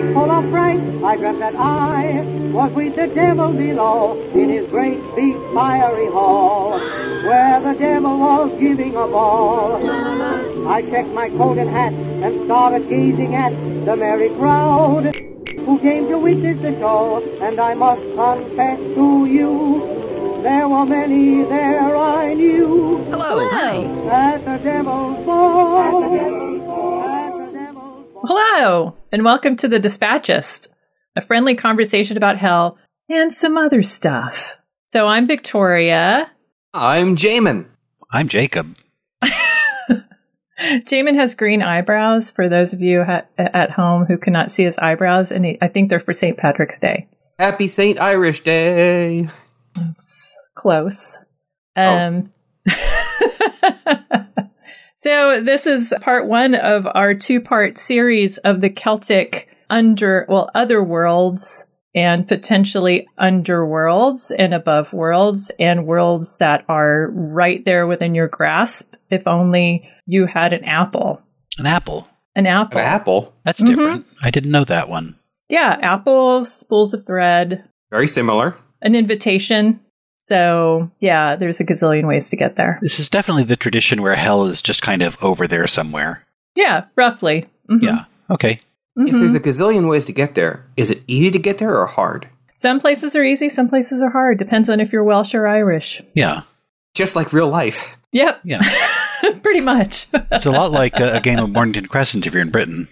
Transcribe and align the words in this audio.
Standing 0.00 0.14
full 0.14 0.30
of 0.30 0.50
fright, 0.50 0.80
I 1.04 1.16
dreamt 1.16 1.40
that 1.40 1.54
I 1.56 2.22
was 2.54 2.72
with 2.72 2.96
the 2.96 3.06
devil 3.08 3.52
below 3.52 4.18
in 4.32 4.48
his 4.48 4.66
great 4.70 4.98
big 5.14 5.36
fiery 5.52 6.06
hall, 6.06 6.78
where 6.80 7.60
the 7.60 7.78
devil 7.78 8.18
was 8.18 8.50
giving 8.58 8.96
a 8.96 9.06
ball. 9.06 9.76
I 10.68 10.80
checked 10.80 11.10
my 11.10 11.28
coat 11.28 11.58
and 11.58 11.68
hat 11.68 11.92
and 11.92 12.46
started 12.46 12.88
gazing 12.88 13.34
at 13.34 13.50
the 13.84 13.94
merry 13.94 14.30
crowd 14.30 15.14
who 15.66 15.78
came 15.80 16.08
to 16.08 16.16
witness 16.16 16.62
the 16.62 16.72
show, 16.78 17.22
and 17.42 17.60
I 17.60 17.74
must 17.74 18.00
confess 18.00 18.78
to 18.78 19.26
you, 19.26 20.40
there 20.42 20.66
were 20.66 20.86
many 20.86 21.42
there 21.42 21.94
I 21.94 22.32
knew 22.32 23.04
Hello. 23.10 23.50
at 24.08 24.44
the 24.46 24.56
devil's 24.64 25.26
ball. 25.26 26.04
At 26.04 26.08
the 26.08 26.16
devil's 26.16 26.60
ball. 26.66 27.04
At 27.04 27.52
the 27.52 27.58
devil's 27.58 28.06
ball. 28.14 28.22
Hello, 28.24 28.89
and 29.12 29.24
welcome 29.24 29.56
to 29.56 29.66
the 29.66 29.80
Dispatchist, 29.80 30.68
a 31.16 31.22
friendly 31.22 31.56
conversation 31.56 32.16
about 32.16 32.38
hell 32.38 32.78
and 33.08 33.32
some 33.32 33.56
other 33.56 33.82
stuff. 33.82 34.58
So 34.84 35.08
I'm 35.08 35.26
Victoria. 35.26 36.30
I'm 36.72 37.16
Jamin. 37.16 37.66
I'm 38.12 38.28
Jacob. 38.28 38.76
Jamin 40.60 41.16
has 41.16 41.34
green 41.34 41.62
eyebrows 41.62 42.30
for 42.30 42.48
those 42.48 42.72
of 42.72 42.80
you 42.80 43.02
ha- 43.02 43.24
at 43.36 43.72
home 43.72 44.04
who 44.04 44.16
cannot 44.16 44.50
see 44.50 44.62
his 44.62 44.78
eyebrows, 44.78 45.32
and 45.32 45.44
he, 45.44 45.58
I 45.60 45.68
think 45.68 45.90
they're 45.90 46.00
for 46.00 46.14
St. 46.14 46.36
Patrick's 46.36 46.78
Day. 46.78 47.08
Happy 47.38 47.66
St. 47.66 48.00
Irish 48.00 48.40
Day. 48.40 49.28
It's 49.76 50.36
close. 50.54 51.24
Um, 51.74 52.32
so 55.00 55.42
this 55.42 55.66
is 55.66 55.94
part 56.02 56.26
one 56.28 56.54
of 56.54 56.86
our 56.94 57.14
two-part 57.14 57.78
series 57.78 58.36
of 58.38 58.60
the 58.60 58.68
Celtic 58.70 59.48
under, 59.70 60.26
well, 60.28 60.50
other 60.54 60.82
worlds 60.82 61.66
and 61.94 62.28
potentially 62.28 63.08
underworlds 63.18 64.30
and 64.38 64.52
above 64.54 64.92
worlds 64.92 65.50
and 65.58 65.86
worlds 65.86 66.36
that 66.38 66.64
are 66.68 67.10
right 67.12 67.64
there 67.64 67.86
within 67.86 68.14
your 68.14 68.28
grasp. 68.28 68.94
If 69.10 69.26
only 69.26 69.88
you 70.06 70.26
had 70.26 70.52
an 70.52 70.64
apple. 70.64 71.20
An 71.58 71.66
apple. 71.66 72.06
An 72.36 72.46
apple. 72.46 72.78
An 72.78 72.86
apple. 72.86 73.34
That's 73.44 73.62
Mhm. 73.62 73.66
different. 73.66 74.06
I 74.22 74.30
didn't 74.30 74.50
know 74.52 74.64
that 74.64 74.88
one. 74.88 75.16
Yeah, 75.48 75.78
apples, 75.82 76.52
spools 76.52 76.94
of 76.94 77.04
thread, 77.06 77.64
Very 77.90 78.06
similar. 78.06 78.56
an 78.82 78.94
invitation. 78.94 79.80
So, 80.22 80.90
yeah, 81.00 81.36
there's 81.36 81.60
a 81.60 81.64
gazillion 81.64 82.06
ways 82.06 82.28
to 82.28 82.36
get 82.36 82.54
there. 82.56 82.78
This 82.82 83.00
is 83.00 83.08
definitely 83.08 83.44
the 83.44 83.56
tradition 83.56 84.02
where 84.02 84.14
hell 84.14 84.44
is 84.46 84.60
just 84.60 84.82
kind 84.82 85.00
of 85.00 85.16
over 85.24 85.46
there 85.46 85.66
somewhere. 85.66 86.24
Yeah, 86.54 86.84
roughly. 86.94 87.46
Mhm. 87.70 87.82
Yeah. 87.82 88.04
Okay. 88.30 88.60
If 88.96 89.14
Mhm. 89.14 89.18
there's 89.18 89.34
a 89.34 89.40
gazillion 89.40 89.88
ways 89.88 90.04
to 90.06 90.12
get 90.12 90.34
there, 90.34 90.66
is 90.76 90.90
it 90.90 91.02
easy 91.06 91.30
to 91.30 91.38
get 91.38 91.56
there 91.56 91.74
or 91.74 91.86
hard? 91.86 92.28
Some 92.54 92.80
places 92.80 93.16
are 93.16 93.24
easy, 93.24 93.48
some 93.48 93.68
places 93.68 94.02
are 94.02 94.10
hard. 94.10 94.36
Depends 94.38 94.68
on 94.68 94.78
if 94.78 94.92
you're 94.92 95.04
Welsh 95.04 95.34
or 95.34 95.46
Irish. 95.48 96.02
Yeah. 96.14 96.42
Just 96.94 97.16
like 97.16 97.32
real 97.32 97.48
life. 97.48 97.96
Yep, 98.12 98.40
Yeah. 98.42 98.60
pretty 99.42 99.60
much. 99.60 100.08
It's 100.12 100.44
a 100.44 100.50
lot 100.50 100.72
like 100.72 100.98
a, 100.98 101.18
a 101.18 101.20
game 101.20 101.38
of 101.38 101.48
Mornington 101.50 101.86
Crescent 101.86 102.26
if 102.26 102.32
you're 102.34 102.42
in 102.42 102.50
Britain. 102.50 102.88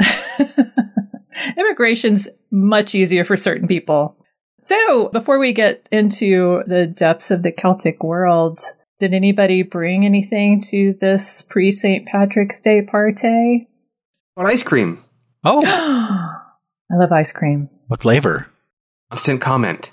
Immigration's 1.58 2.28
much 2.50 2.94
easier 2.94 3.24
for 3.26 3.36
certain 3.36 3.68
people. 3.68 4.16
So, 4.62 5.08
before 5.08 5.38
we 5.40 5.52
get 5.52 5.88
into 5.90 6.62
the 6.68 6.86
depths 6.86 7.30
of 7.32 7.42
the 7.42 7.50
Celtic 7.50 8.02
world, 8.04 8.60
did 9.00 9.12
anybody 9.12 9.62
bring 9.62 10.04
anything 10.06 10.60
to 10.70 10.92
this 11.00 11.42
pre 11.42 11.72
St. 11.72 12.06
Patrick's 12.06 12.60
Day 12.60 12.80
party? 12.82 13.68
What 14.34 14.46
ice 14.46 14.62
cream? 14.62 14.98
Oh, 15.44 15.60
I 15.64 16.94
love 16.96 17.10
ice 17.10 17.32
cream. 17.32 17.68
what 17.88 18.02
flavor? 18.02 18.46
Constant 19.10 19.40
comment. 19.40 19.90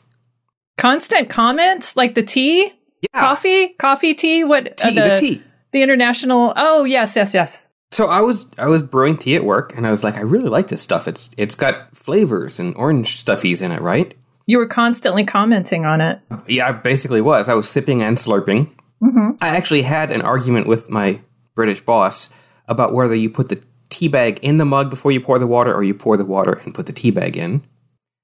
Constant 0.78 1.28
comments 1.30 1.96
like 1.98 2.14
the 2.14 2.22
tea, 2.22 2.72
Yeah. 3.02 3.20
coffee, 3.20 3.70
coffee, 3.80 4.14
tea. 4.14 4.44
What 4.44 4.78
Tea, 4.78 5.00
uh, 5.00 5.08
the 5.08 5.16
tea. 5.20 5.44
the 5.72 5.82
international? 5.82 6.54
Oh 6.56 6.84
yes, 6.84 7.16
yes, 7.16 7.34
yes. 7.34 7.68
So 7.92 8.06
I 8.08 8.22
was 8.22 8.46
I 8.60 8.68
was 8.68 8.84
brewing 8.84 9.18
tea 9.18 9.36
at 9.36 9.44
work 9.44 9.74
and 9.76 9.88
I 9.88 9.92
was 9.92 10.04
like, 10.04 10.18
I 10.18 10.22
really 10.22 10.50
like 10.50 10.68
this 10.68 10.84
stuff. 10.84 11.08
It's 11.08 11.32
it's 11.38 11.56
got 11.56 11.96
flavors 11.98 12.60
and 12.60 12.76
orange 12.76 13.24
stuffies 13.26 13.64
in 13.64 13.72
it, 13.72 13.82
right? 13.82 14.14
You 14.50 14.58
were 14.58 14.66
constantly 14.68 15.24
commenting 15.26 15.86
on 15.86 16.02
it. 16.02 16.20
Yeah, 16.48 16.70
I 16.70 16.72
basically 16.72 17.22
was. 17.22 17.50
I 17.50 17.54
was 17.54 17.70
sipping 17.70 18.02
and 18.02 18.18
slurping. 18.18 18.72
hmm 19.00 19.32
I 19.44 19.50
actually 19.50 19.84
had 19.84 20.12
an 20.12 20.24
argument 20.24 20.66
with 20.66 20.90
my 20.90 21.22
British 21.54 21.82
boss 21.82 22.34
about 22.68 22.92
whether 22.96 23.14
you 23.14 23.30
put 23.30 23.50
the 23.50 23.64
tea 23.90 24.08
bag 24.08 24.40
in 24.42 24.58
the 24.58 24.66
mug 24.66 24.90
before 24.90 25.12
you 25.12 25.22
pour 25.22 25.38
the 25.38 25.46
water 25.46 25.72
or 25.72 25.84
you 25.84 25.94
pour 25.94 26.18
the 26.18 26.26
water 26.26 26.54
and 26.64 26.74
put 26.74 26.88
the 26.88 26.94
tea 26.94 27.12
bag 27.12 27.38
in. 27.38 27.62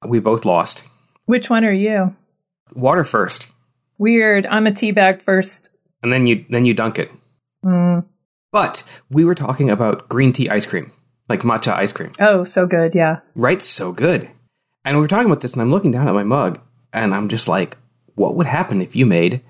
We 0.08 0.20
both 0.20 0.46
lost. 0.46 0.90
Which 1.26 1.52
one 1.52 1.64
are 1.64 1.72
you? 1.72 2.16
Water 2.74 3.04
first, 3.04 3.52
Weird. 4.00 4.48
I'm 4.48 4.66
a 4.66 4.72
tea 4.74 4.92
bag 4.92 5.22
first. 5.24 5.70
and 6.02 6.12
then 6.12 6.26
you 6.26 6.44
then 6.50 6.66
you 6.66 6.74
dunk 6.74 6.98
it. 6.98 7.12
Mm. 7.64 8.04
But 8.52 9.02
we 9.12 9.26
were 9.26 9.36
talking 9.36 9.70
about 9.70 10.10
green 10.10 10.34
tea 10.34 10.50
ice 10.50 10.66
cream, 10.66 10.92
like 11.30 11.42
matcha 11.42 11.74
ice 11.74 11.92
cream. 11.92 12.14
Oh, 12.20 12.44
so 12.46 12.66
good. 12.66 12.96
Yeah. 12.96 13.20
Right? 13.36 13.62
So 13.62 13.92
good. 13.92 14.32
And 14.86 14.96
we 14.98 15.02
were 15.02 15.08
talking 15.08 15.26
about 15.26 15.42
this, 15.42 15.54
and 15.54 15.62
I'm 15.62 15.72
looking 15.72 15.92
down 15.92 16.08
at 16.08 16.14
my 16.14 16.24
mug, 16.24 16.60
and 16.94 17.14
I'm 17.14 17.28
just 17.28 17.48
like, 17.48 17.76
what 18.14 18.36
would 18.36 18.46
happen 18.46 18.82
if 18.82 18.96
you 18.96 19.06
made 19.06 19.42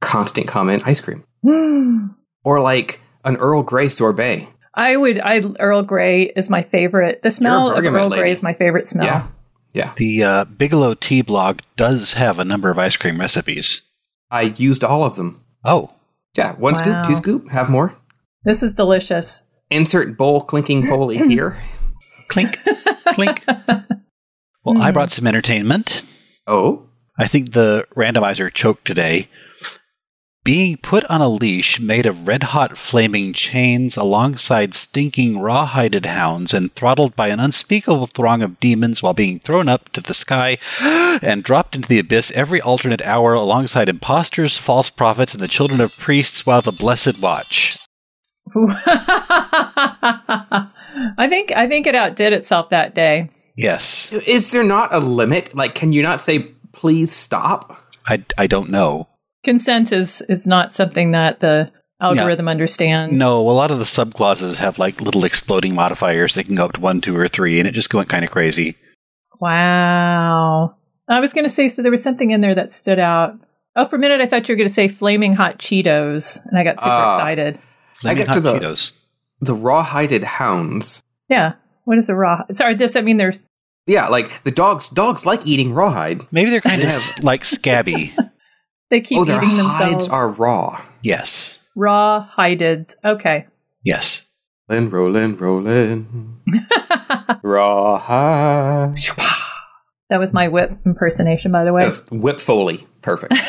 constant 0.00 0.46
comment 0.48 0.86
ice 0.86 1.00
cream? 1.00 1.24
Or 2.42 2.60
like 2.62 3.00
an 3.22 3.36
Earl 3.36 3.62
Grey 3.62 3.90
sorbet? 3.90 4.48
I 4.74 4.96
would. 4.96 5.20
I 5.20 5.40
Earl 5.58 5.82
Grey 5.82 6.22
is 6.34 6.48
my 6.48 6.62
favorite. 6.62 7.22
The 7.22 7.30
smell 7.30 7.68
of 7.68 7.76
Bergamot 7.76 8.06
Earl 8.06 8.10
Grey 8.10 8.30
is 8.30 8.42
my 8.42 8.54
favorite 8.54 8.86
smell. 8.86 9.04
Yeah. 9.04 9.26
Yeah. 9.74 9.92
The 9.96 10.22
uh, 10.24 10.44
Bigelow 10.46 10.94
Tea 10.94 11.20
blog 11.20 11.60
does 11.76 12.14
have 12.14 12.38
a 12.38 12.44
number 12.46 12.70
of 12.70 12.78
ice 12.78 12.96
cream 12.96 13.20
recipes. 13.20 13.82
I 14.30 14.42
used 14.42 14.82
all 14.84 15.04
of 15.04 15.16
them. 15.16 15.44
Oh, 15.64 15.92
Yeah. 16.36 16.54
One 16.54 16.74
scoop, 16.76 17.04
two 17.04 17.14
scoop, 17.14 17.50
have 17.50 17.68
more. 17.68 17.94
This 18.44 18.62
is 18.62 18.72
delicious. 18.72 19.42
Insert 19.68 20.16
bowl 20.16 20.40
clinking 20.40 20.86
foley 20.86 21.18
here. 21.28 21.58
clink, 22.28 22.56
clink. 23.12 23.44
Well, 24.64 24.80
I 24.80 24.90
brought 24.90 25.10
hmm. 25.10 25.16
some 25.16 25.26
entertainment. 25.26 26.04
Oh. 26.46 26.86
I 27.18 27.26
think 27.26 27.52
the 27.52 27.86
randomizer 27.94 28.52
choked 28.52 28.86
today. 28.86 29.28
Being 30.42 30.78
put 30.78 31.04
on 31.04 31.20
a 31.20 31.28
leash 31.28 31.78
made 31.78 32.06
of 32.06 32.26
red 32.26 32.42
hot 32.42 32.78
flaming 32.78 33.34
chains 33.34 33.98
alongside 33.98 34.72
stinking 34.72 35.38
raw-hided 35.38 36.06
hounds 36.06 36.54
and 36.54 36.74
throttled 36.74 37.14
by 37.14 37.28
an 37.28 37.40
unspeakable 37.40 38.06
throng 38.06 38.40
of 38.42 38.58
demons 38.58 39.02
while 39.02 39.12
being 39.12 39.38
thrown 39.38 39.68
up 39.68 39.90
to 39.92 40.00
the 40.00 40.14
sky 40.14 40.56
and 41.22 41.44
dropped 41.44 41.74
into 41.74 41.88
the 41.88 41.98
abyss 41.98 42.32
every 42.32 42.62
alternate 42.62 43.02
hour 43.02 43.34
alongside 43.34 43.90
impostors, 43.90 44.56
false 44.56 44.88
prophets, 44.88 45.34
and 45.34 45.42
the 45.42 45.48
children 45.48 45.82
of 45.82 45.96
priests 45.98 46.46
while 46.46 46.62
the 46.62 46.72
blessed 46.72 47.18
watch. 47.18 47.78
I 51.18 51.26
think. 51.28 51.52
I 51.52 51.68
think 51.68 51.86
it 51.86 51.94
outdid 51.94 52.32
itself 52.32 52.70
that 52.70 52.94
day. 52.94 53.30
Yes. 53.56 54.12
Is 54.12 54.50
there 54.52 54.64
not 54.64 54.92
a 54.94 54.98
limit? 54.98 55.54
Like, 55.54 55.74
can 55.74 55.92
you 55.92 56.02
not 56.02 56.20
say, 56.20 56.38
please 56.72 57.12
stop? 57.12 57.78
I, 58.06 58.24
I 58.38 58.46
don't 58.46 58.70
know. 58.70 59.08
Consent 59.44 59.92
is 59.92 60.20
is 60.28 60.46
not 60.46 60.72
something 60.72 61.12
that 61.12 61.40
the 61.40 61.70
algorithm 62.00 62.48
understands. 62.48 63.18
No, 63.18 63.40
a 63.40 63.52
lot 63.52 63.70
of 63.70 63.78
the 63.78 63.84
subclauses 63.84 64.56
have 64.58 64.78
like 64.78 65.00
little 65.00 65.24
exploding 65.24 65.74
modifiers 65.74 66.34
that 66.34 66.44
can 66.46 66.54
go 66.56 66.64
up 66.66 66.72
to 66.72 66.80
one, 66.80 67.00
two, 67.00 67.16
or 67.16 67.28
three, 67.28 67.58
and 67.58 67.66
it 67.68 67.72
just 67.72 67.92
went 67.92 68.08
kind 68.08 68.24
of 68.24 68.30
crazy. 68.30 68.76
Wow. 69.40 70.76
I 71.08 71.20
was 71.20 71.32
going 71.32 71.44
to 71.44 71.50
say, 71.50 71.68
so 71.68 71.82
there 71.82 71.90
was 71.90 72.02
something 72.02 72.30
in 72.30 72.40
there 72.40 72.54
that 72.54 72.72
stood 72.72 72.98
out. 72.98 73.34
Oh, 73.76 73.86
for 73.86 73.96
a 73.96 73.98
minute, 73.98 74.20
I 74.20 74.26
thought 74.26 74.48
you 74.48 74.52
were 74.52 74.56
going 74.58 74.68
to 74.68 74.74
say 74.74 74.88
flaming 74.88 75.32
hot 75.34 75.58
Cheetos, 75.58 76.44
and 76.46 76.58
I 76.58 76.64
got 76.64 76.78
super 76.78 76.90
Ah. 76.90 77.16
excited. 77.16 77.58
Flaming 77.94 78.16
get 78.18 78.24
to 78.26 78.32
hot 78.34 78.42
the- 78.42 78.58
Cheetos. 78.66 78.92
The 79.40 79.54
raw-hided 79.54 80.22
hounds. 80.22 81.02
Yeah. 81.28 81.54
What 81.90 81.98
is 81.98 82.08
a 82.08 82.14
raw? 82.14 82.44
Sorry, 82.52 82.76
does 82.76 82.92
that 82.92 83.02
mean 83.02 83.16
they're 83.16 83.34
Yeah, 83.84 84.06
like 84.06 84.44
the 84.44 84.52
dogs. 84.52 84.86
Dogs 84.86 85.26
like 85.26 85.44
eating 85.44 85.74
rawhide. 85.74 86.22
Maybe 86.30 86.48
they're 86.50 86.60
kind 86.60 86.84
of 86.84 87.24
like 87.24 87.44
scabby. 87.44 88.14
they 88.90 89.00
keep 89.00 89.18
oh, 89.18 89.24
their 89.24 89.42
eating 89.42 89.56
hides 89.58 90.06
themselves 90.06 90.08
are 90.08 90.28
raw. 90.30 90.80
Yes. 91.02 91.58
raw 91.74 92.20
hided? 92.22 92.94
Okay. 93.04 93.48
Yes. 93.82 94.22
Rolling, 94.68 94.88
rolling, 94.90 95.36
rolling. 95.36 96.38
Rawhide. 97.42 98.96
that 100.10 100.20
was 100.20 100.32
my 100.32 100.46
whip 100.46 100.70
impersonation, 100.86 101.50
by 101.50 101.64
the 101.64 101.72
way. 101.72 101.82
That's 101.82 102.08
whip 102.12 102.38
foley. 102.38 102.86
Perfect. 103.02 103.32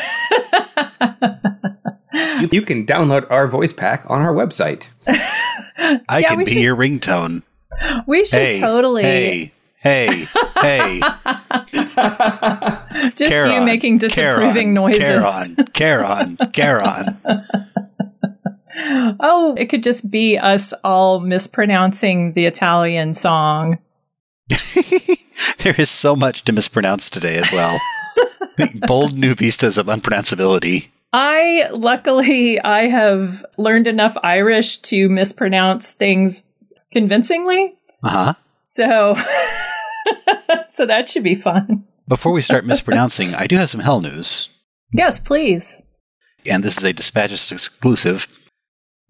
you, 2.12 2.48
you 2.50 2.62
can 2.62 2.86
download 2.86 3.24
our 3.30 3.46
voice 3.46 3.72
pack 3.72 4.10
on 4.10 4.20
our 4.20 4.34
website. 4.34 4.92
I 5.06 6.18
Yeah, 6.18 6.30
can 6.30 6.38
we 6.38 6.44
be 6.46 6.50
should- 6.54 6.62
your 6.62 6.74
ringtone. 6.74 7.44
we 8.06 8.24
should 8.24 8.40
Hey. 8.40 8.60
totally 8.60 9.02
Hey. 9.02 9.52
Hey. 9.82 10.24
Hey. 10.60 11.00
just 11.72 13.48
you 13.48 13.60
making 13.62 13.98
disapproving 13.98 14.74
noises. 14.74 15.02
Charon. 15.02 15.56
Charon. 15.74 16.36
Charon. 16.52 17.18
oh, 19.20 19.56
it 19.58 19.66
could 19.66 19.82
just 19.82 20.08
be 20.08 20.38
us 20.38 20.72
all 20.84 21.18
mispronouncing 21.18 22.32
the 22.34 22.46
Italian 22.46 23.12
song. 23.14 23.78
there 25.58 25.74
is 25.76 25.90
so 25.90 26.14
much 26.14 26.44
to 26.44 26.52
mispronounce 26.52 27.10
today 27.10 27.36
as 27.38 27.50
well. 27.50 27.80
Bold 28.86 29.18
new 29.18 29.34
vistas 29.34 29.78
of 29.78 29.86
unpronounceability. 29.86 30.90
I 31.12 31.68
luckily 31.72 32.60
I 32.60 32.88
have 32.88 33.44
learned 33.58 33.86
enough 33.86 34.16
Irish 34.22 34.78
to 34.78 35.08
mispronounce 35.08 35.92
things 35.92 36.42
convincingly. 36.92 37.74
Uh 38.02 38.08
huh. 38.08 38.34
So 38.64 39.14
so 40.70 40.86
that 40.86 41.08
should 41.08 41.24
be 41.24 41.34
fun. 41.34 41.84
Before 42.08 42.32
we 42.32 42.42
start 42.42 42.66
mispronouncing, 42.66 43.34
I 43.34 43.46
do 43.46 43.56
have 43.56 43.70
some 43.70 43.80
hell 43.80 44.00
news. 44.00 44.48
Yes, 44.92 45.20
please. 45.20 45.82
And 46.50 46.62
this 46.62 46.78
is 46.78 46.84
a 46.84 46.92
Dispatches 46.92 47.52
exclusive. 47.52 48.26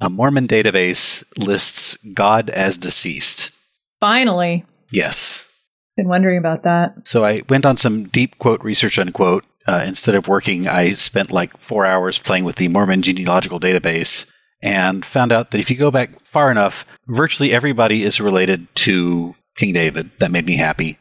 A 0.01 0.11
Mormon 0.11 0.47
database 0.47 1.25
lists 1.39 1.97
God 1.97 2.51
as 2.51 2.79
deceased. 2.79 3.53
Finally. 4.01 4.65
Yes. 4.91 5.49
Been 5.97 6.09
wondering 6.09 6.39
about 6.39 6.65
that. 6.65 7.07
So 7.07 7.25
I 7.25 7.43
went 7.49 7.67
on 7.67 7.77
some 7.77 8.05
deep 8.05 8.39
quote 8.39 8.63
research 8.65 8.99
unquote. 8.99 9.45
Uh, 9.67 9.85
instead 9.87 10.17
of 10.17 10.27
working, 10.27 10.67
I 10.67 10.95
spent 10.95 11.31
like 11.31 11.57
four 11.59 11.87
hours 11.87 12.19
playing 12.19 12.45
with 12.45 12.57
the 12.57 12.69
Mormon 12.69 13.03
genealogical 13.03 13.61
database 13.61 14.27
and 14.63 15.05
found 15.05 15.33
out 15.33 15.51
that 15.51 15.61
if 15.61 15.71
you 15.71 15.77
go 15.77 15.91
back 15.91 16.21
far 16.25 16.51
enough, 16.51 16.87
virtually 17.07 17.53
everybody 17.53 18.03
is 18.03 18.21
related 18.21 18.67
to 18.77 19.35
King 19.57 19.75
David. 19.75 20.11
That 20.19 20.31
made 20.31 20.47
me 20.47 20.57
happy. 20.57 20.99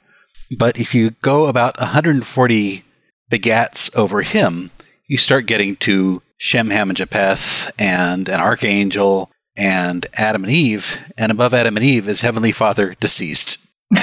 But 0.58 0.80
if 0.80 0.96
you 0.96 1.12
go 1.22 1.46
about 1.46 1.80
140 1.80 2.84
begats 3.32 3.96
over 3.96 4.22
him, 4.22 4.72
you 5.08 5.18
start 5.18 5.46
getting 5.46 5.76
to 5.78 6.22
Shem, 6.38 6.70
Ham, 6.70 6.90
and 6.90 6.98
Japheth, 6.98 7.72
and 7.80 8.28
an 8.28 8.40
archangel, 8.40 9.32
and 9.56 10.06
Adam 10.14 10.44
and 10.44 10.52
Eve. 10.52 11.14
And 11.18 11.32
above 11.32 11.54
Adam 11.54 11.78
and 11.78 11.86
Eve 11.86 12.08
is 12.08 12.20
Heavenly 12.20 12.52
Father 12.52 12.96
deceased. 13.00 13.60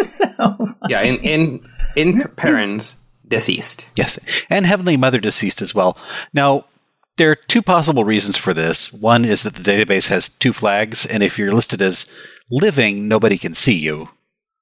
so 0.00 0.56
Yeah, 0.88 1.02
in 1.02 1.16
in 1.18 1.68
in 1.96 2.20
parents 2.36 2.98
deceased. 3.26 3.88
Yes, 3.96 4.18
and 4.50 4.66
Heavenly 4.66 4.96
Mother 4.96 5.20
deceased 5.20 5.62
as 5.62 5.74
well. 5.74 5.96
Now, 6.32 6.64
there 7.18 7.30
are 7.32 7.36
two 7.36 7.62
possible 7.62 8.04
reasons 8.04 8.36
for 8.36 8.54
this. 8.54 8.92
One 8.92 9.24
is 9.24 9.42
that 9.42 9.54
the 9.54 9.62
database 9.62 10.08
has 10.08 10.28
two 10.28 10.52
flags, 10.52 11.04
and 11.04 11.22
if 11.22 11.38
you're 11.38 11.52
listed 11.52 11.82
as 11.82 12.06
living, 12.50 13.08
nobody 13.08 13.36
can 13.36 13.54
see 13.54 13.74
you. 13.74 14.08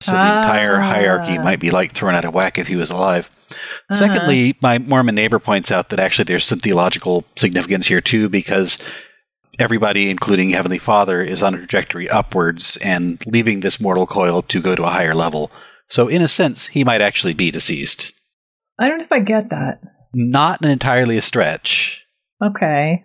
So 0.01 0.13
the 0.13 0.19
entire 0.37 0.79
hierarchy 0.79 1.39
Ah. 1.39 1.43
might 1.43 1.61
be 1.61 1.71
like 1.71 1.93
thrown 1.93 2.15
out 2.15 2.25
of 2.27 2.35
whack 2.35 2.59
if 2.59 2.67
he 2.67 2.77
was 2.77 2.91
alive. 2.91 3.31
Uh-huh. 3.51 3.95
Secondly, 3.95 4.57
my 4.61 4.79
Mormon 4.79 5.15
neighbor 5.15 5.39
points 5.39 5.71
out 5.71 5.91
that 5.91 6.01
actually 6.01 6.25
there's 6.25 6.45
some 6.45 6.59
theological 6.59 7.25
significance 7.37 7.87
here 7.87 8.01
too, 8.03 8.29
because 8.29 8.79
everybody, 9.59 10.11
including 10.11 10.51
Heavenly 10.51 10.79
Father, 10.79 11.23
is 11.23 11.43
on 11.43 11.55
a 11.55 11.59
trajectory 11.59 12.09
upwards 12.11 12.77
and 12.77 13.23
leaving 13.27 13.61
this 13.61 13.81
mortal 13.81 14.07
coil 14.07 14.43
to 14.43 14.61
go 14.61 14.75
to 14.75 14.85
a 14.85 14.91
higher 14.91 15.15
level. 15.15 15.51
So, 15.89 16.09
in 16.09 16.21
a 16.21 16.29
sense, 16.29 16.67
he 16.67 16.85
might 16.85 17.01
actually 17.01 17.35
be 17.35 17.51
deceased. 17.51 18.15
I 18.79 18.89
don't 18.89 18.99
know 18.99 19.05
if 19.05 19.13
I 19.13 19.21
get 19.21 19.51
that. 19.51 19.81
Not 20.13 20.65
an 20.65 20.71
entirely 20.71 21.17
a 21.17 21.23
stretch. 21.23 22.06
Okay. 22.43 23.05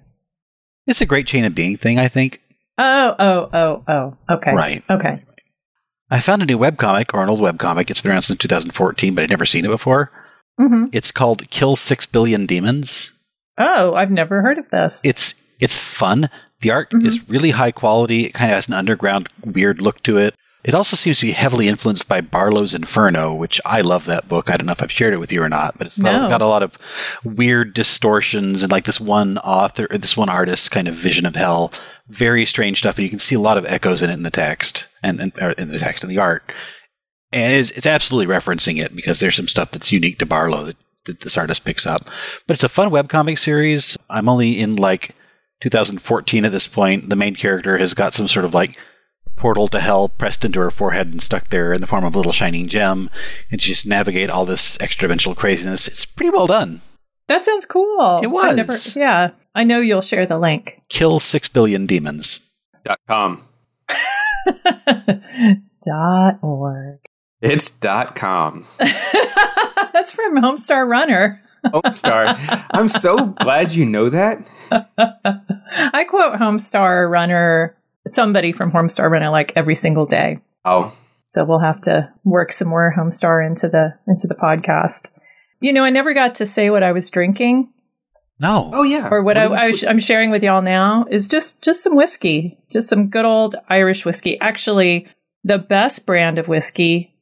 It's 0.88 1.02
a 1.02 1.06
great 1.06 1.28
chain 1.28 1.46
of 1.46 1.56
being 1.56 1.78
thing, 1.78 2.00
I 2.00 2.08
think. 2.08 2.42
Oh, 2.78 3.16
oh, 3.18 3.50
oh, 3.54 3.84
oh. 3.88 4.18
Okay. 4.36 4.52
Right. 4.54 4.84
Okay. 4.90 5.24
I 6.10 6.20
found 6.20 6.42
a 6.42 6.46
new 6.46 6.58
webcomic, 6.58 7.14
or 7.14 7.24
an 7.24 7.30
old 7.30 7.40
webcomic. 7.40 7.90
It's 7.90 8.02
been 8.02 8.12
around 8.12 8.24
since 8.24 8.40
2014, 8.40 9.16
but 9.16 9.24
I'd 9.24 9.30
never 9.30 9.46
seen 9.46 9.64
it 9.66 9.70
before. 9.70 10.12
Mm-hmm. 10.60 10.88
It's 10.92 11.12
called 11.12 11.50
Kill 11.50 11.76
Six 11.76 12.06
Billion 12.06 12.46
Demons. 12.48 13.12
Oh, 13.58 13.94
I've 13.94 14.12
never 14.12 14.42
heard 14.42 14.58
of 14.58 14.70
this. 14.70 15.02
It's 15.06 15.36
it's 15.62 15.78
fun. 15.78 16.30
The 16.62 16.72
art 16.72 16.90
Mhm. 16.92 17.06
is 17.06 17.30
really 17.30 17.52
high 17.52 17.72
quality. 17.72 18.26
It 18.26 18.34
kind 18.34 18.52
of 18.52 18.56
has 18.56 18.68
an 18.68 18.74
underground, 18.74 19.30
weird 19.46 19.82
look 19.82 20.02
to 20.04 20.18
it. 20.18 20.36
It 20.64 20.76
also 20.76 20.96
seems 20.96 21.20
to 21.20 21.26
be 21.26 21.32
heavily 21.32 21.68
influenced 21.68 22.08
by 22.08 22.22
Barlowe's 22.22 22.76
Inferno, 22.76 23.34
which 23.34 23.60
I 23.66 23.82
love 23.82 24.06
that 24.06 24.28
book. 24.28 24.50
I 24.50 24.58
don't 24.58 24.68
know 24.68 24.74
if 24.74 24.84
I've 24.84 24.92
shared 24.92 25.14
it 25.14 25.20
with 25.20 25.32
you 25.32 25.42
or 25.42 25.50
not, 25.50 25.76
but 25.78 25.88
it's 25.88 25.98
No. 25.98 26.30
got 26.30 26.44
a 26.44 26.48
lot 26.48 26.62
of 26.62 26.78
weird 27.24 27.74
distortions 27.74 28.62
and 28.62 28.72
like 28.72 28.84
this 28.86 29.00
one 29.00 29.40
author, 29.40 29.88
or 29.90 29.98
this 29.98 30.16
one 30.16 30.30
artist's 30.30 30.70
kind 30.70 30.88
of 30.88 30.94
vision 30.94 31.26
of 31.26 31.36
hell. 31.36 31.74
Very 32.10 32.46
strange 32.46 32.78
stuff, 32.80 32.98
and 32.98 33.04
you 33.04 33.10
can 33.10 33.18
see 33.20 33.34
a 33.36 33.40
lot 33.40 33.58
of 33.58 33.66
echoes 33.66 34.04
in 34.04 34.12
it 34.12 34.14
in 34.14 34.24
the 34.24 34.30
text 34.30 34.88
and, 35.02 35.20
and 35.20 35.32
or 35.42 35.52
in 35.52 35.68
the 35.68 35.80
text 35.80 36.04
and 36.04 36.12
the 36.12 36.20
art. 36.20 36.54
And 37.34 37.54
it's, 37.54 37.72
it's 37.72 37.88
absolutely 37.88 38.32
referencing 38.34 38.78
it 38.84 38.96
because 38.96 39.20
there's 39.20 39.36
some 39.36 39.48
stuff 39.48 39.72
that's 39.72 39.92
unique 39.92 40.20
to 40.20 40.26
Barlowe 40.28 40.66
that, 40.68 40.78
that 41.06 41.20
this 41.22 41.38
artist 41.38 41.66
picks 41.66 41.88
up. 41.88 42.04
But 42.46 42.54
it's 42.56 42.64
a 42.64 42.70
fun 42.70 42.92
webcomic 42.92 43.40
series. 43.40 43.98
I'm 44.10 44.30
only 44.30 44.60
in 44.60 44.76
like 44.76 45.16
2014 45.62 46.46
at 46.46 46.52
this 46.52 46.68
point. 46.68 47.10
The 47.10 47.16
main 47.16 47.36
character 47.36 47.78
has 47.78 47.94
got 47.96 48.14
some 48.14 48.28
sort 48.28 48.46
of 48.46 48.54
like 48.54 48.78
portal 49.42 49.68
to 49.70 49.80
hell 49.80 50.08
pressed 50.08 50.46
into 50.46 50.60
her 50.62 50.72
forehead 50.72 51.08
and 51.08 51.22
stuck 51.22 51.50
there 51.50 51.74
in 51.74 51.82
the 51.82 51.88
form 51.88 52.06
of 52.06 52.14
a 52.16 52.18
little 52.18 52.32
shining 52.32 52.68
gem, 52.68 53.10
and 53.52 53.62
she 53.62 53.72
just 53.74 53.86
navigate 53.88 54.30
all 54.30 54.46
this 54.46 54.78
extra-dimensional 54.80 55.36
craziness. 55.36 55.88
It's 55.88 56.06
pretty 56.06 56.30
well 56.30 56.48
done. 56.48 56.80
that 57.28 57.44
sounds 57.44 57.66
cool. 57.66 58.20
It 58.22 58.28
I've 58.28 58.56
never- 58.56 58.68
was. 58.68 58.96
yeah. 58.96 59.32
I 59.54 59.64
know 59.66 59.82
you'll 59.82 60.02
share 60.02 60.26
the 60.26 60.38
link. 60.40 60.80
Kill 60.90 61.20
six 61.20 61.50
billion 61.50 61.86
demons. 61.88 62.40
Dot 62.86 63.00
com. 63.08 63.44
Dot 65.86 66.36
org. 66.42 67.00
It's 67.42 67.70
dot 67.72 68.16
com. 68.16 68.66
That's 68.80 70.12
from 70.14 70.38
Homestar 70.38 70.88
Runner. 70.88 71.42
Homestar. 71.66 72.66
I'm 72.72 72.88
so 72.88 73.26
glad 73.26 73.74
you 73.74 73.86
know 73.86 74.10
that. 74.10 74.46
I 74.72 76.04
quote 76.10 76.40
Homestar 76.40 77.10
Runner, 77.10 77.76
somebody 78.08 78.52
from 78.52 78.72
Homestar 78.72 79.10
Runner, 79.10 79.30
like 79.30 79.54
every 79.56 79.76
single 79.76 80.06
day. 80.06 80.40
Oh, 80.66 80.96
So 81.26 81.46
we'll 81.46 81.60
have 81.60 81.82
to 81.82 82.10
work 82.24 82.52
some 82.52 82.68
more 82.68 82.94
Homestar 82.98 83.46
into 83.46 83.70
the 83.70 83.96
into 84.08 84.28
the 84.28 84.36
podcast. 84.36 85.12
You 85.60 85.74
know, 85.74 85.84
I 85.84 85.90
never 85.92 86.14
got 86.14 86.36
to 86.36 86.46
say 86.46 86.70
what 86.70 86.84
I 86.84 86.92
was 86.92 87.10
drinking 87.10 87.72
No. 88.40 88.72
oh 88.74 88.84
yeah. 88.84 89.08
or 89.12 89.22
what, 89.24 89.38
I, 89.38 89.44
I 89.44 89.68
was, 89.68 89.84
I'm 89.84 90.00
sharing 90.00 90.32
with 90.32 90.44
y'all 90.44 90.64
now 90.64 91.06
is 91.10 91.28
just 91.28 91.62
just 91.62 91.84
some 91.84 91.96
whiskey, 91.96 92.58
just 92.72 92.90
some 92.90 93.10
good 93.10 93.26
old 93.26 93.56
Irish 93.70 94.06
whiskey. 94.06 94.40
Actually, 94.40 95.08
the 95.44 95.58
best 95.60 96.06
brand 96.06 96.38
of 96.40 96.48
whiskey. 96.48 97.16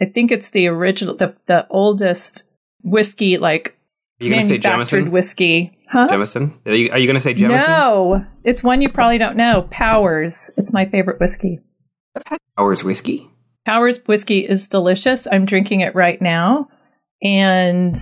I 0.00 0.06
think 0.06 0.30
it's 0.32 0.50
the 0.50 0.66
original, 0.66 1.16
the 1.16 1.34
the 1.46 1.66
oldest 1.70 2.50
whiskey, 2.82 3.38
like 3.38 3.76
Are 4.22 4.24
you 4.24 4.30
going 4.30 4.42
to 4.42 4.48
say 4.48 4.58
Jameson? 4.58 5.10
whiskey. 5.10 5.76
Huh? 5.90 6.06
Jameson? 6.08 6.54
Are 6.64 6.72
you, 6.72 6.90
are 6.92 6.98
you 6.98 7.06
going 7.08 7.16
to 7.16 7.20
say 7.20 7.34
Jameson? 7.34 7.68
No, 7.68 8.24
it's 8.44 8.62
one 8.62 8.80
you 8.80 8.88
probably 8.88 9.18
don't 9.18 9.36
know. 9.36 9.66
Powers. 9.72 10.48
It's 10.56 10.72
my 10.72 10.86
favorite 10.86 11.18
whiskey. 11.18 11.58
Ours 12.56 12.84
whiskey. 12.84 13.28
Powers 13.66 13.98
whiskey 14.06 14.40
is 14.40 14.68
delicious. 14.68 15.26
I'm 15.30 15.44
drinking 15.44 15.80
it 15.80 15.96
right 15.96 16.22
now. 16.22 16.68
And 17.20 17.96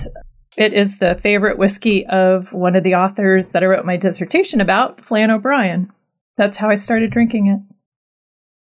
it 0.59 0.75
is 0.75 0.99
the 0.99 1.15
favorite 1.15 1.57
whiskey 1.57 2.07
of 2.07 2.53
one 2.53 2.77
of 2.77 2.85
the 2.85 2.97
authors 2.97 3.49
that 3.51 3.63
I 3.63 3.67
wrote 3.67 3.87
my 3.87 3.97
dissertation 3.97 4.61
about, 4.61 5.03
Flann 5.03 5.31
O'Brien. 5.31 5.91
That's 6.37 6.59
how 6.59 6.69
I 6.69 6.75
started 6.75 7.11
drinking 7.11 7.47
it. 7.47 7.61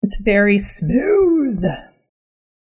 It's 0.03 0.21
very 0.21 0.59
smooth. 0.59 1.65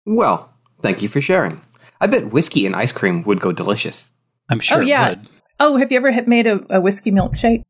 Well, 0.06 0.54
thank 0.84 1.02
you 1.02 1.10
for 1.10 1.20
sharing. 1.20 1.62
I 2.00 2.06
bet 2.06 2.32
whiskey 2.32 2.68
and 2.68 2.76
ice 2.76 2.92
cream 2.92 3.24
would 3.24 3.40
go 3.40 3.52
delicious. 3.52 4.12
I'm 4.54 4.60
sure 4.60 4.78
oh, 4.78 4.82
yeah. 4.82 5.10
it 5.10 5.18
would. 5.20 5.28
Oh, 5.60 5.78
have 5.78 5.92
you 5.92 5.98
ever 5.98 6.12
made 6.28 6.48
a, 6.48 6.60
a 6.70 6.82
whiskey 6.82 7.12
milkshake? 7.12 7.64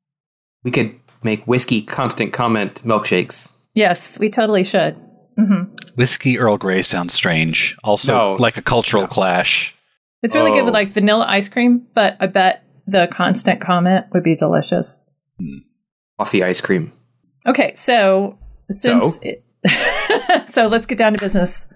We 0.64 0.72
could 0.72 0.96
make 1.24 1.46
whiskey 1.46 1.82
constant 1.82 2.34
comment 2.34 2.82
milkshakes. 2.84 3.52
Yes, 3.74 4.20
we 4.20 4.30
totally 4.30 4.64
should. 4.64 4.96
hmm 5.38 5.64
Whiskey 5.96 6.40
Earl 6.40 6.58
Grey 6.58 6.82
sounds 6.82 7.14
strange. 7.14 7.76
Also, 7.84 8.14
No. 8.14 8.34
like 8.40 8.58
a 8.58 8.62
cultural 8.62 9.08
clash. 9.08 9.76
It's 10.22 10.36
really 10.36 10.52
good 10.52 10.62
Oh. 10.62 10.66
with 10.66 10.74
like 10.74 10.94
vanilla 10.94 11.26
ice 11.28 11.50
cream, 11.50 11.88
but 11.96 12.16
I 12.20 12.28
bet 12.28 12.64
the 12.88 13.08
constant 13.12 13.60
comment 13.62 14.06
would 14.14 14.24
be 14.24 14.36
delicious. 14.36 15.06
Coffee 16.20 16.44
ice 16.44 16.62
cream. 16.62 16.92
Okay, 17.46 17.74
so 17.76 18.38
since 18.70 19.16
So? 19.16 19.20
it, 19.22 19.44
so 20.50 20.68
let's 20.68 20.86
get 20.86 20.98
down 20.98 21.14
to 21.14 21.20
business. 21.20 21.73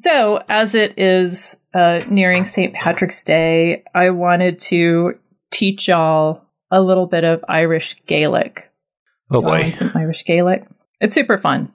So 0.00 0.42
as 0.48 0.74
it 0.74 0.98
is 0.98 1.60
uh, 1.74 2.00
nearing 2.08 2.46
St. 2.46 2.72
Patrick's 2.72 3.22
Day, 3.22 3.84
I 3.94 4.08
wanted 4.08 4.58
to 4.60 5.18
teach 5.50 5.88
y'all 5.88 6.42
a 6.70 6.80
little 6.80 7.06
bit 7.06 7.22
of 7.22 7.44
Irish 7.46 7.96
Gaelic. 8.06 8.70
Oh 9.30 9.42
boy. 9.42 9.72
some 9.72 9.92
Irish 9.94 10.24
Gaelic. 10.24 10.66
It's 11.02 11.14
super 11.14 11.36
fun. 11.36 11.70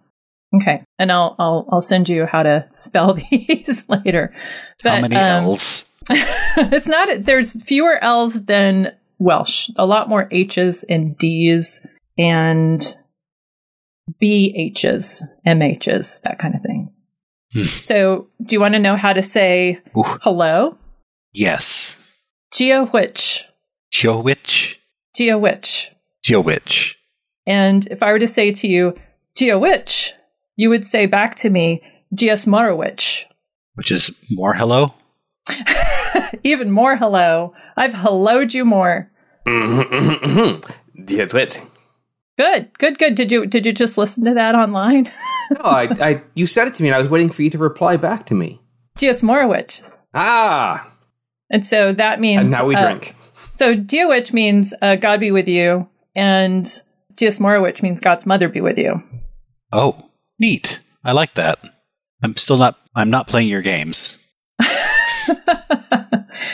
Okay, 0.55 0.83
and 0.97 1.11
I'll 1.11 1.35
I'll 1.37 1.69
I'll 1.71 1.81
send 1.81 2.09
you 2.09 2.25
how 2.25 2.41
to 2.41 2.67
spell 2.73 3.13
these 3.31 3.87
later. 3.89 4.33
How 4.83 5.01
But, 5.01 5.01
many 5.01 5.15
um, 5.17 5.43
L's? 5.45 5.85
it's 6.09 6.87
not 6.87 7.25
there's 7.25 7.61
fewer 7.63 8.03
L's 8.03 8.45
than 8.45 8.93
Welsh. 9.19 9.69
A 9.77 9.85
lot 9.85 10.09
more 10.09 10.27
H's 10.31 10.83
and 10.89 11.15
D's 11.15 11.85
and 12.17 12.81
BH's, 14.19 15.23
MH's, 15.45 16.21
that 16.21 16.39
kind 16.39 16.55
of 16.55 16.61
thing. 16.61 16.84
Hmm. 17.55 17.63
so, 17.63 18.27
do 18.43 18.53
you 18.53 18.59
want 18.59 18.73
to 18.73 18.79
know 18.79 18.97
how 18.97 19.13
to 19.13 19.21
say 19.23 19.79
Ooh, 19.97 20.03
hello? 20.21 20.77
yes. 21.33 22.01
Gia 22.53 22.85
which? 22.85 23.45
Geowitch. 23.93 24.75
Gia 25.15 25.37
which? 25.37 25.91
Geowitch. 26.25 26.95
And 27.47 27.87
if 27.87 28.03
I 28.03 28.11
were 28.11 28.19
to 28.19 28.27
say 28.27 28.51
to 28.51 28.67
you, 28.67 28.95
Gia 29.37 29.57
which? 29.57 30.13
you 30.57 30.69
would 30.69 30.85
say 30.85 31.05
back 31.05 31.35
to 31.37 31.49
me, 31.49 31.81
Gias 32.13 32.45
Morowich. 32.45 33.25
Which 33.75 33.91
is 33.91 34.15
more 34.31 34.53
hello? 34.53 34.93
Even 36.43 36.71
more 36.71 36.97
hello. 36.97 37.53
I've 37.77 37.91
helloed 37.93 38.53
you 38.53 38.65
more. 38.65 39.11
Mm-hmm, 39.45 39.81
mm-hmm, 39.95 40.39
mm-hmm. 40.39 41.05
That's 41.05 41.33
it. 41.33 41.65
Good, 42.37 42.77
good, 42.77 42.99
good. 42.99 43.15
Did 43.15 43.31
you 43.31 43.45
did 43.45 43.65
you 43.65 43.71
just 43.71 43.97
listen 43.97 44.25
to 44.25 44.33
that 44.33 44.55
online? 44.55 45.09
No, 45.51 45.61
I, 45.61 45.83
I, 46.01 46.21
you 46.33 46.47
said 46.47 46.67
it 46.67 46.73
to 46.73 46.81
me, 46.81 46.89
and 46.89 46.95
I 46.95 46.99
was 46.99 47.07
waiting 47.07 47.29
for 47.29 47.43
you 47.43 47.51
to 47.51 47.57
reply 47.59 47.97
back 47.97 48.25
to 48.25 48.33
me. 48.33 48.59
Gias 48.97 49.21
Morowich. 49.21 49.83
Ah, 50.11 50.91
And 51.51 51.63
so 51.63 51.93
that 51.93 52.19
means 52.19 52.41
and 52.41 52.49
now 52.49 52.65
we 52.65 52.73
uh, 52.75 52.81
drink. 52.81 53.13
So 53.53 53.75
Diowich 53.75 54.33
means 54.33 54.73
uh, 54.81 54.95
God 54.95 55.19
be 55.19 55.29
with 55.29 55.47
you, 55.47 55.87
and 56.15 56.65
Gias 57.15 57.39
Morowich 57.39 57.83
means 57.83 57.99
God's 57.99 58.25
mother 58.25 58.49
be 58.49 58.59
with 58.59 58.79
you. 58.79 59.03
Oh, 59.71 60.09
neat. 60.39 60.79
I 61.03 61.11
like 61.11 61.35
that. 61.35 61.59
I'm 62.23 62.35
still 62.37 62.57
not. 62.57 62.79
I'm 62.95 63.11
not 63.11 63.27
playing 63.27 63.47
your 63.47 63.61
games. 63.61 64.17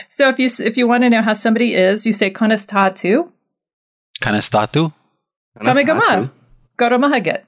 so 0.10 0.28
if 0.28 0.38
you 0.38 0.50
if 0.60 0.76
you 0.76 0.86
want 0.86 1.04
to 1.04 1.10
know 1.10 1.22
how 1.22 1.32
somebody 1.34 1.76
is, 1.76 2.06
you 2.06 2.12
say 2.12 2.30
konestatu, 2.30 3.32
Kanestatu? 4.22 4.94
Tamegama, 5.60 6.32
goromahaget. 6.78 7.44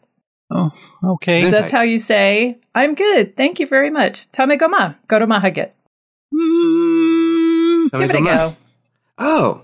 Oh, 0.52 0.72
okay. 1.04 1.44
Is 1.46 1.52
That's 1.52 1.72
how 1.72 1.82
you 1.82 1.98
say, 1.98 2.58
I'm 2.76 2.96
good, 2.96 3.36
thank 3.38 3.60
you 3.60 3.68
very 3.68 3.90
much. 3.90 4.32
Tamegama, 4.32 4.96
goromahaget. 5.08 5.72
Mm, 6.34 7.92
Give 7.92 8.10
it 8.10 8.16
a 8.16 8.22
go. 8.22 8.54
Oh, 9.18 9.62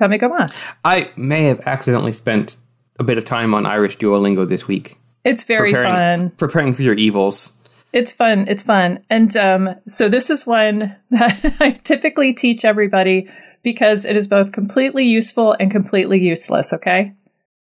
Tamegama. 0.00 0.46
I 0.84 1.10
may 1.16 1.44
have 1.44 1.66
accidentally 1.66 2.12
spent 2.12 2.56
a 2.98 3.04
bit 3.04 3.18
of 3.18 3.24
time 3.24 3.54
on 3.54 3.66
Irish 3.66 3.98
Duolingo 3.98 4.48
this 4.48 4.68
week. 4.68 4.96
It's 5.24 5.44
very 5.44 5.72
preparing, 5.72 6.18
fun. 6.18 6.30
Preparing 6.30 6.74
for 6.74 6.82
your 6.82 6.94
evils. 6.94 7.58
It's 7.92 8.12
fun. 8.12 8.46
It's 8.48 8.62
fun. 8.62 9.00
And 9.08 9.34
um, 9.36 9.74
so 9.88 10.08
this 10.08 10.30
is 10.30 10.46
one 10.46 10.96
that 11.10 11.56
I 11.60 11.70
typically 11.72 12.32
teach 12.32 12.64
everybody 12.64 13.28
because 13.62 14.04
it 14.04 14.16
is 14.16 14.28
both 14.28 14.52
completely 14.52 15.04
useful 15.04 15.56
and 15.58 15.70
completely 15.70 16.20
useless. 16.20 16.72
Okay. 16.72 17.14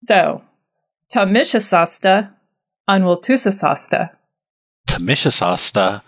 So, 0.02 0.42
tamishasasta 1.14 2.28
anwaltusasasta. 2.88 4.08
Tamishasasta 4.90 6.00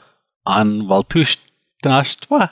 on 0.46 0.88
Valtushtanastva? 0.88 2.50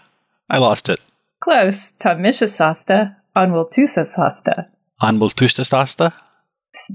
I 0.51 0.59
lost 0.59 0.89
it. 0.89 1.01
Close. 1.41 1.93
Tamishasasta 1.99 3.15
anwaltusasasta. 3.37 4.67
On 5.01 5.19
Valtushtasta? 5.19 6.13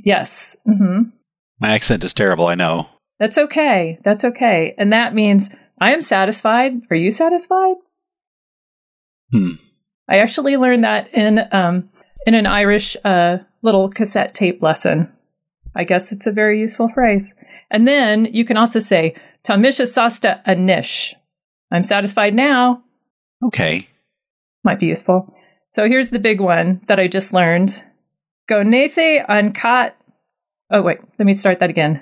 Yes. 0.06 0.58
hmm 0.66 1.10
My 1.60 1.72
accent 1.74 2.04
is 2.04 2.14
terrible, 2.14 2.48
I 2.48 2.56
know. 2.56 2.88
That's 3.20 3.38
okay. 3.38 4.00
That's 4.04 4.26
okay. 4.26 4.76
And 4.78 4.92
that 4.92 5.14
means 5.14 5.50
I 5.80 5.94
am 5.94 6.02
satisfied. 6.02 6.74
Are 6.90 6.96
you 6.96 7.12
satisfied? 7.12 7.78
Hmm. 9.32 9.54
I 10.10 10.18
actually 10.18 10.58
learned 10.58 10.84
that 10.84 11.14
in 11.14 11.40
um, 11.52 11.90
in 12.26 12.36
an 12.36 12.46
Irish 12.46 12.96
uh, 13.04 13.38
little 13.62 13.90
cassette 13.90 14.34
tape 14.34 14.62
lesson. 14.62 15.12
I 15.76 15.84
guess 15.84 16.12
it's 16.12 16.28
a 16.28 16.32
very 16.32 16.60
useful 16.60 16.88
phrase. 16.88 17.34
And 17.72 17.88
then 17.88 18.26
you 18.26 18.46
can 18.46 18.58
also 18.58 18.80
say 18.80 19.16
Tamisha 19.44 19.88
Sasta 19.88 20.42
Anish. 20.46 21.16
I'm 21.72 21.84
satisfied 21.84 22.36
now. 22.36 22.84
Okay. 23.44 23.88
Might 24.64 24.80
be 24.80 24.86
useful. 24.86 25.34
So 25.72 25.88
here's 25.88 26.10
the 26.10 26.20
big 26.20 26.40
one 26.40 26.82
that 26.88 27.00
I 27.00 27.08
just 27.08 27.34
learned. 27.34 27.84
Gonethe 28.50 29.26
Ankat. 29.28 29.94
Oh 30.70 30.82
wait, 30.82 31.00
let 31.18 31.26
me 31.26 31.34
start 31.34 31.60
that 31.60 31.70
again. 31.70 32.02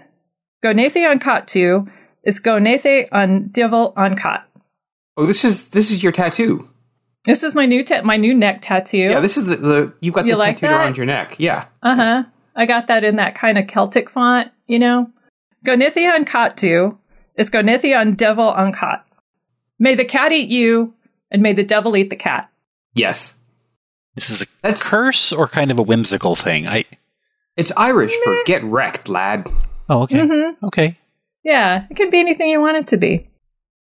Gonethe 0.63 0.97
Ankat 0.97 1.47
two 1.47 1.87
is 2.23 2.41
Gonethe 2.41 3.07
on 3.11 3.47
Divil 3.49 3.93
Ankat. 3.95 4.43
Oh, 5.17 5.25
this 5.25 5.45
is 5.45 5.69
this 5.69 5.91
is 5.91 6.03
your 6.03 6.11
tattoo. 6.11 6.69
This 7.23 7.43
is 7.43 7.53
my 7.53 7.65
new 7.65 7.83
ta- 7.83 8.01
my 8.03 8.17
new 8.17 8.33
neck 8.33 8.59
tattoo. 8.61 8.97
Yeah, 8.97 9.19
this 9.19 9.37
is 9.37 9.47
the, 9.47 9.55
the 9.57 9.93
you've 10.01 10.13
got 10.15 10.25
You 10.25 10.31
this 10.31 10.39
like 10.39 10.55
tattooed 10.57 10.69
that? 10.71 10.79
around 10.81 10.97
your 10.97 11.05
neck. 11.05 11.35
Yeah. 11.39 11.65
Uh 11.83 11.95
huh. 11.95 12.23
I 12.55 12.65
got 12.65 12.87
that 12.87 13.03
in 13.03 13.17
that 13.17 13.35
kind 13.35 13.57
of 13.57 13.67
Celtic 13.67 14.09
font, 14.09 14.51
you 14.67 14.79
know? 14.79 15.09
Gonithion 15.65 16.25
Katu 16.27 16.97
is 17.37 17.49
Gonithion 17.49 18.17
Devil 18.17 18.51
Uncut. 18.51 19.05
May 19.79 19.95
the 19.95 20.03
cat 20.05 20.31
eat 20.31 20.49
you, 20.49 20.93
and 21.29 21.41
may 21.41 21.53
the 21.53 21.63
devil 21.63 21.95
eat 21.95 22.09
the 22.09 22.15
cat. 22.15 22.49
Yes. 22.93 23.35
This 24.15 24.29
is 24.31 24.41
a 24.41 24.45
That's- 24.63 24.83
curse 24.89 25.31
or 25.31 25.47
kind 25.47 25.71
of 25.71 25.79
a 25.79 25.83
whimsical 25.83 26.35
thing? 26.35 26.67
I 26.67 26.83
It's 27.55 27.71
Irish 27.77 28.13
for 28.23 28.35
get 28.45 28.63
wrecked, 28.63 29.07
lad. 29.07 29.47
Oh, 29.89 30.01
okay. 30.03 30.17
Mm-hmm. 30.19 30.65
Okay. 30.65 30.97
Yeah, 31.43 31.85
it 31.89 31.95
can 31.95 32.09
be 32.09 32.19
anything 32.19 32.49
you 32.49 32.59
want 32.59 32.77
it 32.77 32.87
to 32.87 32.97
be. 32.97 33.27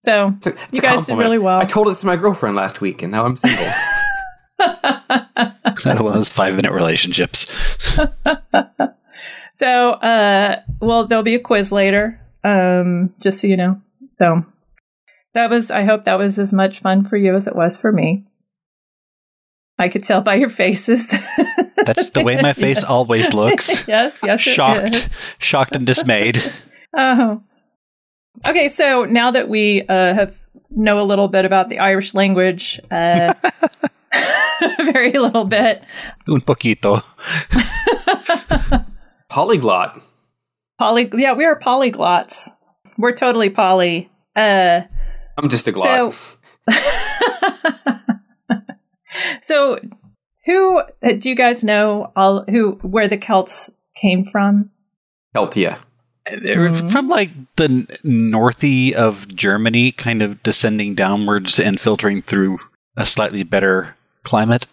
So, 0.03 0.33
It's 0.37 0.47
a, 0.47 0.51
it's 0.51 0.63
You 0.73 0.79
a 0.79 0.83
guys 0.83 1.07
did 1.07 1.17
really 1.19 1.39
well. 1.39 1.59
I 1.59 1.65
told 1.67 1.89
it 1.89 1.97
to 1.99 2.07
my 2.07 2.17
girlfriend 2.17 2.57
last 2.57 2.81
week, 2.81 3.03
and 3.03 3.13
now 3.13 3.25
I'm 3.27 3.37
single. 3.37 3.67
Not 4.59 5.87
one 5.87 5.97
of 5.99 6.15
those 6.15 6.29
five 6.29 6.57
minute 6.57 6.73
relationships. 6.73 7.99
so, 9.53 9.91
uh, 9.93 10.61
well, 10.81 11.07
there'll 11.07 11.25
be 11.25 11.35
a 11.35 11.41
quiz 11.41 11.71
later, 11.73 12.21
um, 12.45 13.15
just 13.21 13.41
so 13.41 13.47
you 13.47 13.57
know. 13.57 13.81
So, 14.19 14.45
that 15.35 15.51
was, 15.51 15.71
I 15.71 15.85
hope 15.85 16.05
that 16.05 16.19
was 16.19 16.39
as 16.39 16.53
much 16.53 16.81
fun 16.81 17.07
for 17.09 17.17
you 17.17 17.35
as 17.35 17.47
it 17.47 17.55
was 17.57 17.77
for 17.77 17.93
me. 17.93 18.25
I 19.79 19.89
could 19.89 20.03
tell 20.03 20.21
by 20.21 20.35
your 20.35 20.51
faces. 20.51 21.09
That's 21.87 22.11
the 22.11 22.23
way 22.23 22.37
my 22.41 22.53
face 22.53 22.79
Yes. 22.83 22.85
always 22.85 23.33
looks. 23.33 23.89
yes, 23.89 24.21
yes, 24.23 24.41
shocked, 24.41 24.95
is. 24.95 25.09
shocked 25.39 25.75
and 25.77 25.87
dismayed. 25.87 26.39
Oh. 26.97 27.43
Okay, 28.47 28.69
so 28.69 29.05
now 29.05 29.31
that 29.33 29.49
we 29.49 29.83
uh, 29.89 30.15
have 30.15 30.35
know 30.71 31.01
a 31.01 31.05
little 31.05 31.29
bit 31.29 31.45
about 31.45 31.69
the 31.69 31.79
Irish 31.79 32.15
language, 32.15 32.81
uh, 32.91 33.35
very 34.93 35.13
little 35.13 35.45
bit, 35.45 35.83
Un 36.29 36.41
poquito. 36.41 37.03
Polyglot. 39.29 40.03
poly. 40.79 41.11
Yeah, 41.15 41.35
we 41.35 41.45
are 41.45 41.59
polyglots. 41.59 42.49
We're 42.99 43.15
totally 43.15 43.51
poly. 43.51 44.11
Uh, 44.35 44.81
I'm 45.39 45.49
just 45.49 45.69
a 45.69 45.73
glot. 45.73 46.13
So- 46.13 46.37
so, 49.43 49.79
who 50.47 50.79
uh, 50.81 50.85
do 51.19 51.29
you 51.29 51.35
guys 51.35 51.63
know? 51.65 52.13
All 52.17 52.45
who 52.49 52.73
where 52.83 53.09
the 53.09 53.17
Celts 53.19 53.71
came 54.01 54.25
from? 54.25 54.71
Celtia. 55.35 55.79
Mhm. 56.33 56.93
from 56.93 57.09
like 57.09 57.31
the 57.57 57.69
northy 58.05 58.93
of 58.93 59.35
Germany, 59.35 59.93
kind 59.93 60.23
of 60.23 60.43
descending 60.43 60.95
downwards 60.95 61.59
and 61.59 61.79
filtering 61.81 62.23
through 62.23 62.59
a 62.97 63.05
slightly 63.07 63.43
better 63.43 63.95
climate. 64.23 64.67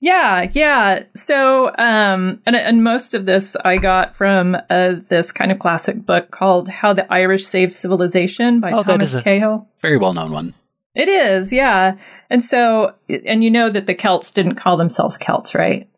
Yeah, 0.00 0.48
yeah. 0.52 1.02
So, 1.16 1.72
um, 1.76 2.40
and, 2.46 2.54
and 2.54 2.84
most 2.84 3.14
of 3.14 3.26
this 3.26 3.56
I 3.64 3.76
got 3.76 4.16
from 4.16 4.56
uh, 4.70 4.94
this 5.08 5.32
kind 5.32 5.50
of 5.50 5.58
classic 5.58 6.06
book 6.06 6.30
called 6.30 6.68
"How 6.68 6.92
the 6.92 7.12
Irish 7.12 7.44
Saved 7.44 7.72
Civilization" 7.72 8.60
by 8.60 8.70
Oh, 8.70 8.84
Thomas 8.84 9.20
Cahill. 9.20 9.66
Very 9.80 9.96
well 9.96 10.12
known 10.14 10.30
one. 10.30 10.54
It 10.94 11.08
is, 11.08 11.52
yeah. 11.52 11.96
And 12.30 12.44
so, 12.44 12.94
and 13.08 13.42
you 13.42 13.50
know 13.50 13.70
that 13.70 13.86
the 13.86 13.94
Celts 13.94 14.32
didn't 14.32 14.56
call 14.56 14.76
themselves 14.76 15.18
Celts, 15.18 15.54
right? 15.54 15.88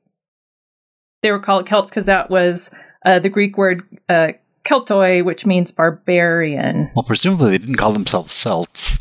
They 1.23 1.31
were 1.31 1.41
called 1.41 1.67
Celts 1.69 1.91
because 1.91 2.07
that 2.07 2.31
was 2.31 2.75
uh, 3.05 3.19
the 3.19 3.29
Greek 3.29 3.57
word 3.57 3.83
uh, 4.09 4.29
Keltoi, 4.65 5.25
which 5.25 5.47
means 5.47 5.73
barbarian. 5.73 6.91
Well, 6.95 7.03
presumably 7.03 7.51
they 7.51 7.59
didn't 7.59 7.77
call 7.77 7.93
themselves 7.93 8.33
Celts. 8.33 9.01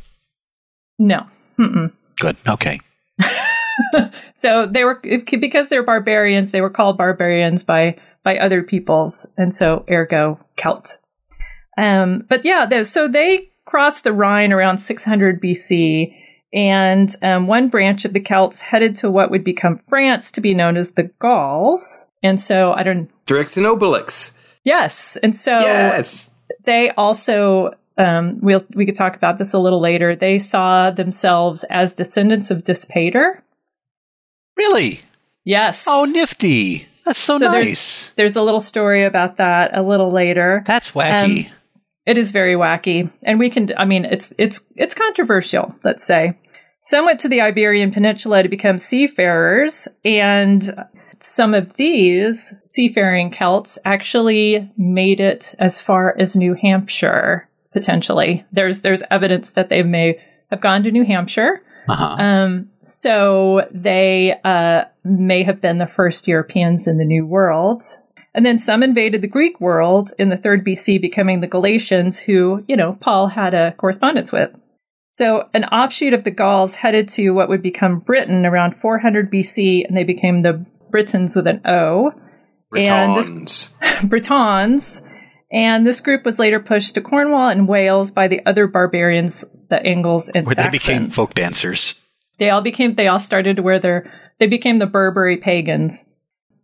No. 0.97 1.27
Mm-mm. 1.57 1.91
Good. 2.19 2.37
Okay. 2.47 2.79
so 4.35 4.65
they 4.65 4.83
were 4.83 5.01
because 5.01 5.69
they're 5.69 5.83
barbarians. 5.83 6.51
They 6.51 6.61
were 6.61 6.69
called 6.69 6.97
barbarians 6.97 7.63
by 7.63 7.97
by 8.23 8.37
other 8.37 8.63
peoples, 8.63 9.25
and 9.37 9.55
so 9.55 9.85
ergo 9.89 10.39
Celt. 10.57 10.97
Um, 11.77 12.25
but 12.27 12.43
yeah, 12.43 12.83
so 12.83 13.07
they 13.07 13.49
crossed 13.65 14.03
the 14.03 14.11
Rhine 14.11 14.51
around 14.51 14.79
600 14.79 15.41
BC, 15.41 16.13
and 16.53 17.09
um, 17.21 17.47
one 17.47 17.69
branch 17.69 18.03
of 18.03 18.13
the 18.13 18.19
Celts 18.19 18.61
headed 18.61 18.95
to 18.97 19.09
what 19.09 19.31
would 19.31 19.43
become 19.43 19.79
France 19.87 20.31
to 20.31 20.41
be 20.41 20.53
known 20.53 20.75
as 20.75 20.91
the 20.91 21.11
Gauls. 21.19 22.07
And 22.21 22.41
so 22.41 22.73
I 22.73 22.83
don't. 22.83 23.09
Drix 23.29 23.57
and 23.57 23.65
Obelix. 23.65 24.35
Yes, 24.63 25.17
and 25.21 25.35
so 25.35 25.57
yes. 25.59 26.29
they 26.65 26.89
also 26.91 27.73
um, 27.97 28.39
we'll 28.41 28.65
we 28.73 28.85
could 28.85 28.95
talk 28.95 29.15
about 29.15 29.37
this 29.37 29.53
a 29.53 29.59
little 29.59 29.79
later. 29.79 30.15
They 30.15 30.39
saw 30.39 30.89
themselves 30.89 31.63
as 31.69 31.93
descendants 31.93 32.49
of 32.49 32.63
Dispater. 32.63 33.43
Really? 34.57 35.01
Yes. 35.45 35.85
Oh, 35.87 36.05
nifty. 36.05 36.87
That's 37.05 37.19
so, 37.19 37.37
So 37.37 37.51
there's- 37.51 37.65
nice. 37.65 38.11
There's 38.15 38.35
a 38.35 38.41
little 38.41 38.59
story 38.59 39.03
about 39.03 39.37
that 39.37 39.77
a 39.77 39.81
little 39.81 40.11
later. 40.11 40.63
That's 40.65 40.91
wacky. 40.91 41.51
It 42.05 42.17
is 42.17 42.31
very 42.31 42.55
wacky, 42.55 43.11
and 43.21 43.37
we 43.37 43.51
can. 43.51 43.71
I 43.77 43.85
mean, 43.85 44.05
it's 44.05 44.33
it's 44.39 44.65
it's 44.75 44.95
controversial. 44.95 45.75
Let's 45.83 46.03
say 46.03 46.37
some 46.81 47.05
went 47.05 47.19
to 47.19 47.29
the 47.29 47.41
Iberian 47.41 47.91
Peninsula 47.91 48.41
to 48.41 48.49
become 48.49 48.79
seafarers, 48.79 49.87
and 50.03 50.63
some 51.21 51.53
of 51.53 51.73
these 51.75 52.55
seafaring 52.65 53.31
Celts 53.31 53.77
actually 53.85 54.71
made 54.77 55.19
it 55.19 55.55
as 55.59 55.81
far 55.81 56.15
as 56.17 56.35
New 56.35 56.53
Hampshire, 56.53 57.49
potentially. 57.73 58.45
There's 58.51 58.81
there's 58.81 59.03
evidence 59.11 59.53
that 59.53 59.69
they 59.69 59.83
may 59.83 60.19
have 60.49 60.61
gone 60.61 60.83
to 60.83 60.91
New 60.91 61.05
Hampshire. 61.05 61.61
Uh-huh. 61.87 62.23
Um, 62.23 62.69
so 62.83 63.67
they 63.71 64.35
uh, 64.43 64.85
may 65.03 65.43
have 65.43 65.61
been 65.61 65.77
the 65.77 65.87
first 65.87 66.27
Europeans 66.27 66.87
in 66.87 66.97
the 66.97 67.05
New 67.05 67.25
World. 67.25 67.83
And 68.33 68.45
then 68.45 68.59
some 68.59 68.83
invaded 68.83 69.21
the 69.21 69.27
Greek 69.27 69.59
world 69.59 70.11
in 70.19 70.29
the 70.29 70.37
3rd 70.37 70.65
BC, 70.65 71.01
becoming 71.01 71.41
the 71.41 71.47
Galatians, 71.47 72.19
who, 72.19 72.63
you 72.67 72.75
know, 72.75 72.97
Paul 73.01 73.27
had 73.27 73.53
a 73.53 73.73
correspondence 73.73 74.31
with. 74.31 74.51
So 75.11 75.49
an 75.53 75.65
offshoot 75.65 76.13
of 76.13 76.23
the 76.23 76.31
Gauls 76.31 76.75
headed 76.75 77.09
to 77.09 77.31
what 77.31 77.49
would 77.49 77.63
become 77.63 77.99
Britain 77.99 78.45
around 78.45 78.77
400 78.77 79.31
BC, 79.31 79.85
and 79.87 79.97
they 79.97 80.03
became 80.03 80.43
the 80.43 80.65
Britons 80.91 81.35
with 81.35 81.47
an 81.47 81.61
O. 81.65 82.11
And 82.75 83.17
this- 83.17 83.29
Britons. 83.29 83.75
Britons. 84.03 85.01
And 85.51 85.85
this 85.85 85.99
group 85.99 86.25
was 86.25 86.37
later 86.37 86.59
pushed 86.59 86.93
to 86.95 87.01
Cornwall 87.01 87.49
and 87.49 87.67
Wales 87.67 88.11
by 88.11 88.27
the 88.27 88.45
other 88.45 88.67
barbarians, 88.67 89.43
the 89.69 89.83
Angles 89.83 90.29
and 90.29 90.45
Where 90.45 90.55
they 90.55 90.69
became 90.69 91.09
folk 91.09 91.33
dancers. 91.33 91.99
They 92.37 92.51
all 92.51 92.61
became 92.61 92.95
they 92.95 93.07
all 93.07 93.19
started 93.19 93.55
to 93.55 93.63
wear 93.63 93.79
their 93.79 94.11
they 94.39 94.47
became 94.47 94.77
the 94.77 94.85
Burberry 94.85 95.37
pagans. 95.37 96.05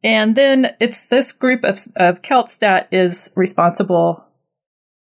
And 0.04 0.36
then 0.36 0.76
it's 0.80 1.08
this 1.08 1.32
group 1.32 1.64
of, 1.64 1.80
of 1.96 2.22
Celts 2.22 2.58
that 2.58 2.88
is 2.92 3.34
responsible 3.36 4.24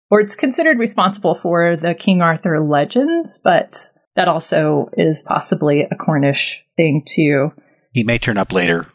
or 0.09 0.21
it's 0.21 0.35
considered 0.35 0.79
responsible 0.79 1.35
for 1.35 1.75
the 1.75 1.93
King 1.93 2.21
Arthur 2.21 2.61
legends, 2.61 3.39
but 3.43 3.91
that 4.15 4.29
also 4.29 4.89
is 4.97 5.23
possibly 5.27 5.81
a 5.81 5.95
Cornish 5.95 6.65
thing 6.77 7.03
too. 7.05 7.51
He 7.93 8.03
may 8.03 8.17
turn 8.17 8.37
up 8.37 8.53
later. 8.53 8.87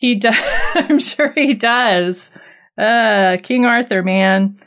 He 0.00 0.14
does. 0.16 0.36
I'm 0.74 0.98
sure 0.98 1.30
he 1.32 1.54
does. 1.54 2.32
Uh, 2.76 3.36
King 3.42 3.66
Arthur, 3.66 4.02
man. 4.02 4.58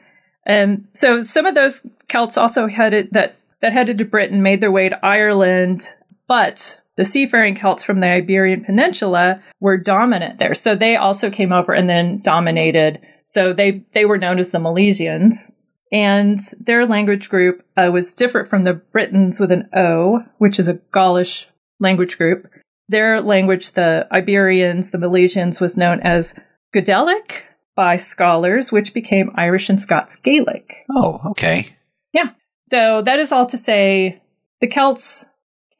And 0.45 0.87
so 0.93 1.21
some 1.21 1.45
of 1.45 1.55
those 1.55 1.87
Celts 2.07 2.37
also 2.37 2.67
headed 2.67 3.09
that 3.11 3.35
that 3.61 3.73
headed 3.73 3.97
to 3.97 4.05
Britain, 4.05 4.43
made 4.43 4.61
their 4.61 4.71
way 4.71 4.89
to 4.89 5.05
Ireland, 5.05 5.95
but 6.27 6.81
the 6.97 7.05
seafaring 7.05 7.55
Celts 7.55 7.83
from 7.83 7.99
the 7.99 8.07
Iberian 8.07 8.63
Peninsula 8.63 9.41
were 9.59 9.77
dominant 9.77 10.37
there. 10.37 10.53
So 10.53 10.75
they 10.75 10.95
also 10.95 11.29
came 11.29 11.53
over 11.53 11.73
and 11.73 11.89
then 11.89 12.19
dominated. 12.19 12.99
So 13.25 13.53
they 13.53 13.85
they 13.93 14.05
were 14.05 14.17
known 14.17 14.37
as 14.37 14.51
the 14.51 14.59
Milesians. 14.59 15.53
And 15.91 16.39
their 16.59 16.85
language 16.87 17.29
group 17.29 17.63
uh, 17.77 17.89
was 17.91 18.13
different 18.13 18.49
from 18.49 18.63
the 18.63 18.73
Britons 18.73 19.39
with 19.39 19.51
an 19.51 19.69
O, 19.75 20.23
which 20.39 20.59
is 20.59 20.67
a 20.67 20.79
Gaulish 20.91 21.47
language 21.79 22.17
group. 22.17 22.47
Their 22.93 23.21
language, 23.21 23.71
the 23.71 24.07
Iberians, 24.12 24.91
the 24.91 25.00
Milesians, 25.00 25.59
was 25.59 25.75
known 25.77 26.00
as 26.01 26.35
Gaelic 26.73 27.43
by 27.75 27.97
scholars, 27.97 28.71
which 28.71 28.93
became 28.93 29.31
Irish 29.35 29.67
and 29.69 29.79
Scots 29.81 30.15
Gaelic. 30.15 30.69
Oh, 30.91 31.19
okay. 31.31 31.67
Yeah. 32.13 32.29
So 32.67 33.01
that 33.01 33.17
is 33.19 33.31
all 33.31 33.47
to 33.47 33.57
say 33.57 34.21
the 34.62 34.67
Celts 34.67 35.25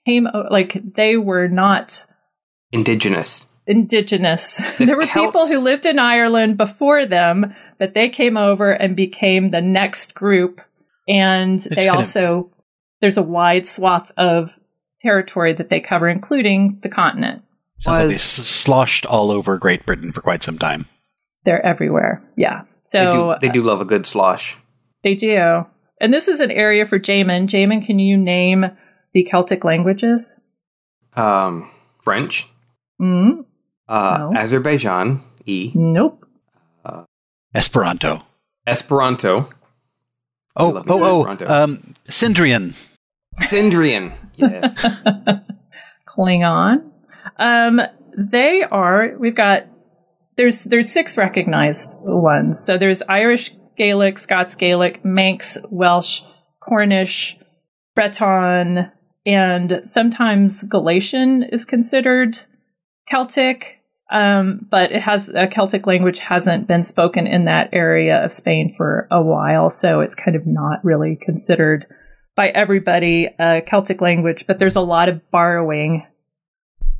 came, 0.08 0.27
like, 0.50 0.82
they 0.96 1.15
were 1.17 1.48
not 1.48 2.05
Indigenous. 2.72 3.46
indigenous. 3.67 4.60
The 4.79 4.86
there 4.88 4.96
were 4.98 5.05
Celts- 5.05 5.32
people 5.32 5.48
who 5.48 5.60
lived 5.60 5.86
in 5.86 6.00
Ireland 6.00 6.58
before 6.58 7.05
them, 7.05 7.53
but 7.79 7.93
they 7.93 8.10
came 8.10 8.38
over 8.38 8.72
and 8.72 8.96
became 8.96 9.51
the 9.51 9.62
next 9.62 10.15
group. 10.15 10.62
And 11.08 11.60
they 11.60 11.86
kind 11.86 11.89
of- 11.89 11.96
also, 11.98 12.50
there's 13.01 13.17
a 13.17 13.24
wide 13.24 13.67
swath 13.67 14.12
of 14.17 14.50
territory 15.03 15.53
that 15.53 15.69
they 15.69 15.79
cover, 15.79 16.10
including 16.10 16.79
the 16.81 16.89
continent. 16.89 17.44
Sounds 17.79 17.98
like 17.98 18.03
they 18.07 18.13
Was- 18.13 18.22
sloshed 18.24 19.05
all 19.05 19.29
over 19.29 19.57
Great 19.57 19.85
Britain 19.85 20.11
for 20.11 20.22
quite 20.22 20.42
some 20.42 20.57
time. 20.57 20.85
They're 21.44 21.63
everywhere. 21.66 22.24
Yeah. 22.37 22.61
So 22.85 23.03
they 23.05 23.11
do 23.11 23.35
they 23.42 23.50
do 23.50 23.61
love 23.61 23.81
a 23.81 23.85
good 23.85 24.05
slosh. 24.05 24.57
They 25.03 25.16
do. 25.16 25.66
And 26.01 26.13
this 26.13 26.27
is 26.27 26.39
an 26.39 26.51
area 26.51 26.85
for 26.85 27.00
Jamin. 27.00 27.48
Jamin, 27.48 27.85
can 27.85 28.00
you 28.00 28.18
name 28.18 28.66
the 29.13 29.24
Celtic 29.24 29.63
languages? 29.63 30.35
Um, 31.16 31.70
French, 32.01 32.50
Mm, 33.01 33.46
uh, 33.87 34.18
No. 34.31 34.37
Azerbaijan, 34.39 35.20
E, 35.46 35.72
nope. 35.75 36.25
Esperanto. 37.55 38.22
Esperanto, 38.66 39.48
Oh, 40.55 40.70
love 40.70 40.85
oh, 40.89 41.20
Esperanto. 41.22 41.46
oh. 41.48 41.63
Um, 41.63 41.94
Sindarin. 42.05 42.74
Sindarin. 43.41 44.13
Yes. 44.35 45.03
Klingon. 46.07 46.91
Um, 47.37 47.81
they 48.17 48.63
are. 48.63 49.15
We've 49.17 49.35
got. 49.35 49.67
There's 50.35 50.63
there's 50.63 50.91
six 50.91 51.17
recognized 51.17 51.98
ones. 52.01 52.63
So 52.63 52.77
there's 52.77 53.01
Irish 53.03 53.51
Gaelic, 53.77 54.17
Scots 54.17 54.55
Gaelic, 54.55 55.03
Manx, 55.05 55.57
Welsh, 55.69 56.22
Cornish, 56.59 57.37
Breton, 57.96 58.91
and 59.25 59.81
sometimes 59.83 60.63
Galician 60.63 61.43
is 61.43 61.65
considered 61.65 62.37
Celtic. 63.07 63.79
Um, 64.11 64.67
but 64.69 64.91
it 64.91 65.01
has 65.01 65.29
a 65.29 65.48
Celtic 65.48 65.87
language 65.87 66.19
hasn't 66.19 66.67
been 66.67 66.83
spoken 66.83 67.25
in 67.25 67.46
that 67.46 67.69
area 67.74 68.24
of 68.24 68.31
Spain 68.31 68.74
for 68.77 69.07
a 69.09 69.22
while, 69.22 69.72
so 69.72 70.01
it's 70.01 70.13
kind 70.13 70.35
of 70.35 70.46
not 70.46 70.83
really 70.83 71.17
considered 71.19 71.87
by 72.35 72.50
everybody 72.50 73.29
a 73.39 73.61
Celtic 73.65 74.01
language. 74.01 74.46
But 74.48 74.59
there's 74.59 74.75
a 74.75 74.81
lot 74.81 75.09
of 75.09 75.29
borrowing 75.31 76.05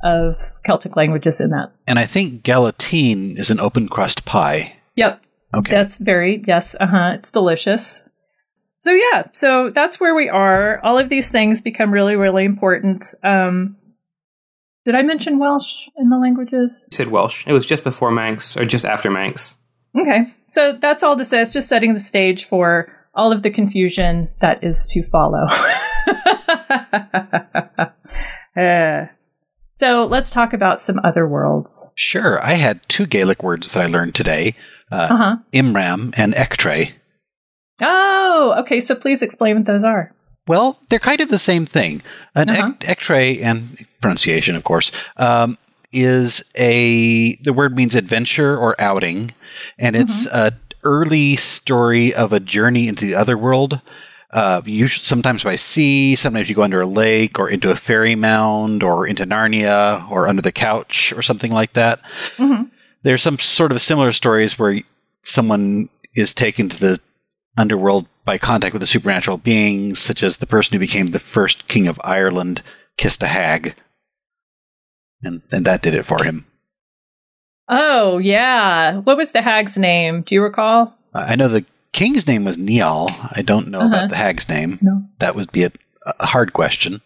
of 0.03 0.51
Celtic 0.65 0.95
languages 0.95 1.39
in 1.39 1.51
that. 1.51 1.71
And 1.87 1.97
I 1.97 2.05
think 2.05 2.43
Galatine 2.43 3.37
is 3.39 3.49
an 3.51 3.59
open 3.59 3.87
crust 3.87 4.25
pie. 4.25 4.77
Yep, 4.95 5.21
Okay. 5.55 5.71
that's 5.71 5.97
very 5.97 6.43
yes. 6.45 6.75
Uh 6.79 6.87
huh. 6.87 7.11
It's 7.15 7.31
delicious. 7.31 8.03
So 8.79 8.91
yeah, 8.91 9.23
so 9.31 9.69
that's 9.69 9.99
where 9.99 10.13
we 10.13 10.27
are. 10.27 10.79
All 10.83 10.99
of 10.99 11.07
these 11.07 11.31
things 11.31 11.61
become 11.61 11.91
really, 11.91 12.15
really 12.17 12.43
important. 12.43 13.05
Um, 13.23 13.77
did 14.83 14.95
I 14.95 15.03
mention 15.03 15.39
Welsh 15.39 15.87
in 15.95 16.09
the 16.09 16.17
languages? 16.17 16.83
You 16.91 16.95
said 16.95 17.07
Welsh. 17.07 17.47
It 17.47 17.53
was 17.53 17.65
just 17.65 17.85
before 17.85 18.11
Manx 18.11 18.57
or 18.57 18.65
just 18.65 18.83
after 18.83 19.09
Manx. 19.09 19.57
Okay, 19.97 20.25
so 20.49 20.73
that's 20.73 21.01
all 21.03 21.15
to 21.15 21.23
say. 21.23 21.41
It's 21.41 21.53
just 21.53 21.69
setting 21.69 21.93
the 21.93 22.01
stage 22.01 22.43
for 22.43 22.91
all 23.13 23.32
of 23.32 23.43
the 23.43 23.52
confusion 23.52 24.30
that 24.41 24.63
is 24.63 24.88
to 24.91 25.04
follow. 25.04 25.45
Uh, 28.56 29.08
so 29.73 30.06
let's 30.06 30.30
talk 30.30 30.54
about 30.54 30.80
some 30.80 30.99
other 31.04 31.28
worlds. 31.28 31.88
Sure. 31.95 32.39
I 32.39 32.54
had 32.54 32.88
two 32.88 33.08
Gaelic 33.08 33.41
words 33.41 33.71
that 33.71 33.82
I 33.82 33.88
learned 33.88 34.13
today 34.13 34.54
uh, 34.91 35.08
Uh 35.10 35.17
huh. 35.17 35.36
Imram 35.52 36.13
and 36.15 36.34
Ectre. 36.36 36.91
Oh, 37.82 38.54
okay. 38.60 38.80
So 38.80 38.93
please 38.93 39.23
explain 39.23 39.56
what 39.58 39.65
those 39.65 39.84
are. 39.84 40.13
Well, 40.47 40.80
they're 40.89 40.99
kind 40.99 41.21
of 41.21 41.30
the 41.30 41.39
same 41.39 41.65
thing. 41.65 42.04
An 42.36 42.52
Uh-huh. 42.52 42.73
ectre, 42.82 43.41
and 43.41 43.88
pronunciation, 44.02 44.56
of 44.56 44.63
course, 44.63 44.91
um, 45.17 45.58
is 45.91 46.43
a 46.56 47.36
the 47.38 47.54
word 47.54 47.76
means 47.76 47.95
adventure 47.95 48.56
or 48.56 48.80
outing, 48.80 49.32
and 49.80 49.95
it's 49.95 50.28
Mm-hmm. 50.28 50.38
a 50.38 50.52
early 50.83 51.35
story 51.35 52.13
of 52.13 52.33
a 52.33 52.39
journey 52.39 52.87
into 52.87 53.05
the 53.05 53.15
other 53.15 53.37
world. 53.37 53.79
Uh, 54.31 54.61
usually, 54.65 55.03
sometimes 55.03 55.43
by 55.43 55.55
sea, 55.55 56.15
sometimes 56.15 56.49
you 56.49 56.55
go 56.55 56.63
under 56.63 56.81
a 56.81 56.87
lake 56.87 57.37
or 57.37 57.49
into 57.49 57.69
a 57.69 57.75
fairy 57.75 58.15
mound 58.15 58.81
or 58.81 59.05
into 59.05 59.25
Narnia 59.25 60.09
or 60.09 60.27
under 60.27 60.41
the 60.41 60.51
couch 60.51 61.13
or 61.15 61.21
something 61.21 61.51
like 61.51 61.73
that. 61.73 62.01
Mhm. 62.37 62.71
There's 63.03 63.21
some 63.21 63.37
sort 63.37 63.71
of 63.71 63.81
similar 63.81 64.11
stories 64.11 64.57
where 64.57 64.81
someone 65.21 65.89
is 66.15 66.33
taken 66.33 66.69
to 66.69 66.79
the 66.79 66.99
underworld 67.57 68.07
by 68.25 68.37
contact 68.37 68.73
with 68.73 68.81
a 68.81 68.87
supernatural 68.87 69.37
being, 69.37 69.93
such 69.95 70.23
as 70.23 70.37
the 70.37 70.47
person 70.47 70.73
who 70.73 70.79
became 70.79 71.07
the 71.07 71.19
first 71.19 71.67
king 71.67 71.87
of 71.87 72.01
Ireland 72.03 72.63
kissed 72.97 73.21
a 73.21 73.27
hag, 73.27 73.75
and 75.21 75.41
and 75.51 75.65
that 75.65 75.81
did 75.83 75.93
it 75.93 76.05
for 76.05 76.23
him. 76.23 76.45
Oh, 77.69 78.17
yeah. 78.17 78.97
What 78.97 79.17
was 79.17 79.32
the 79.32 79.41
hag's 79.41 79.78
name? 79.78 80.21
Do 80.21 80.36
you 80.36 80.41
recall? 80.43 80.93
I 81.13 81.36
know 81.36 81.47
the 81.47 81.65
king's 81.93 82.28
name 82.28 82.43
was 82.43 82.58
Niall. 82.58 83.10
I 83.32 83.41
don't 83.41 83.69
know 83.69 83.80
Uh-huh. 83.80 83.88
about 83.89 84.10
the 84.10 84.15
hag's 84.15 84.49
name. 84.49 84.80
No. 84.82 85.04
That 85.19 85.36
would 85.36 85.52
be 85.52 85.63
a, 85.63 85.71
a 86.19 86.26
hard 86.26 86.54
question. 86.54 87.02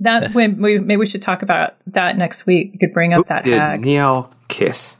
That 0.00 0.30
when 0.34 0.60
we 0.60 0.78
maybe 0.78 0.98
we 0.98 1.06
should 1.06 1.22
talk 1.22 1.42
about 1.42 1.74
that 1.86 2.18
next 2.18 2.44
week. 2.46 2.70
You 2.74 2.78
could 2.78 2.92
bring 2.92 3.12
up 3.14 3.18
Who 3.18 3.24
that 3.28 3.44
did 3.44 3.58
hag. 3.58 3.80
Niall 3.84 4.30
kiss? 4.48 4.96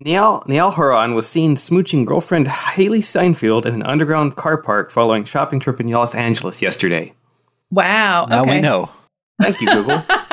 Niall, 0.00 0.44
Niall 0.46 0.70
Horan 0.70 1.14
was 1.14 1.28
seen 1.28 1.56
smooching 1.56 2.06
girlfriend 2.06 2.46
Hailee 2.46 3.04
Steinfeld 3.04 3.66
in 3.66 3.74
an 3.74 3.82
underground 3.82 4.36
car 4.36 4.56
park 4.56 4.90
following 4.92 5.24
shopping 5.24 5.58
trip 5.58 5.80
in 5.80 5.90
Los 5.90 6.14
Angeles 6.14 6.62
yesterday. 6.62 7.12
Wow. 7.70 8.26
Now 8.26 8.42
okay. 8.44 8.54
we 8.56 8.60
know. 8.60 8.90
Thank 9.42 9.60
you, 9.60 9.68
Google. 9.70 10.02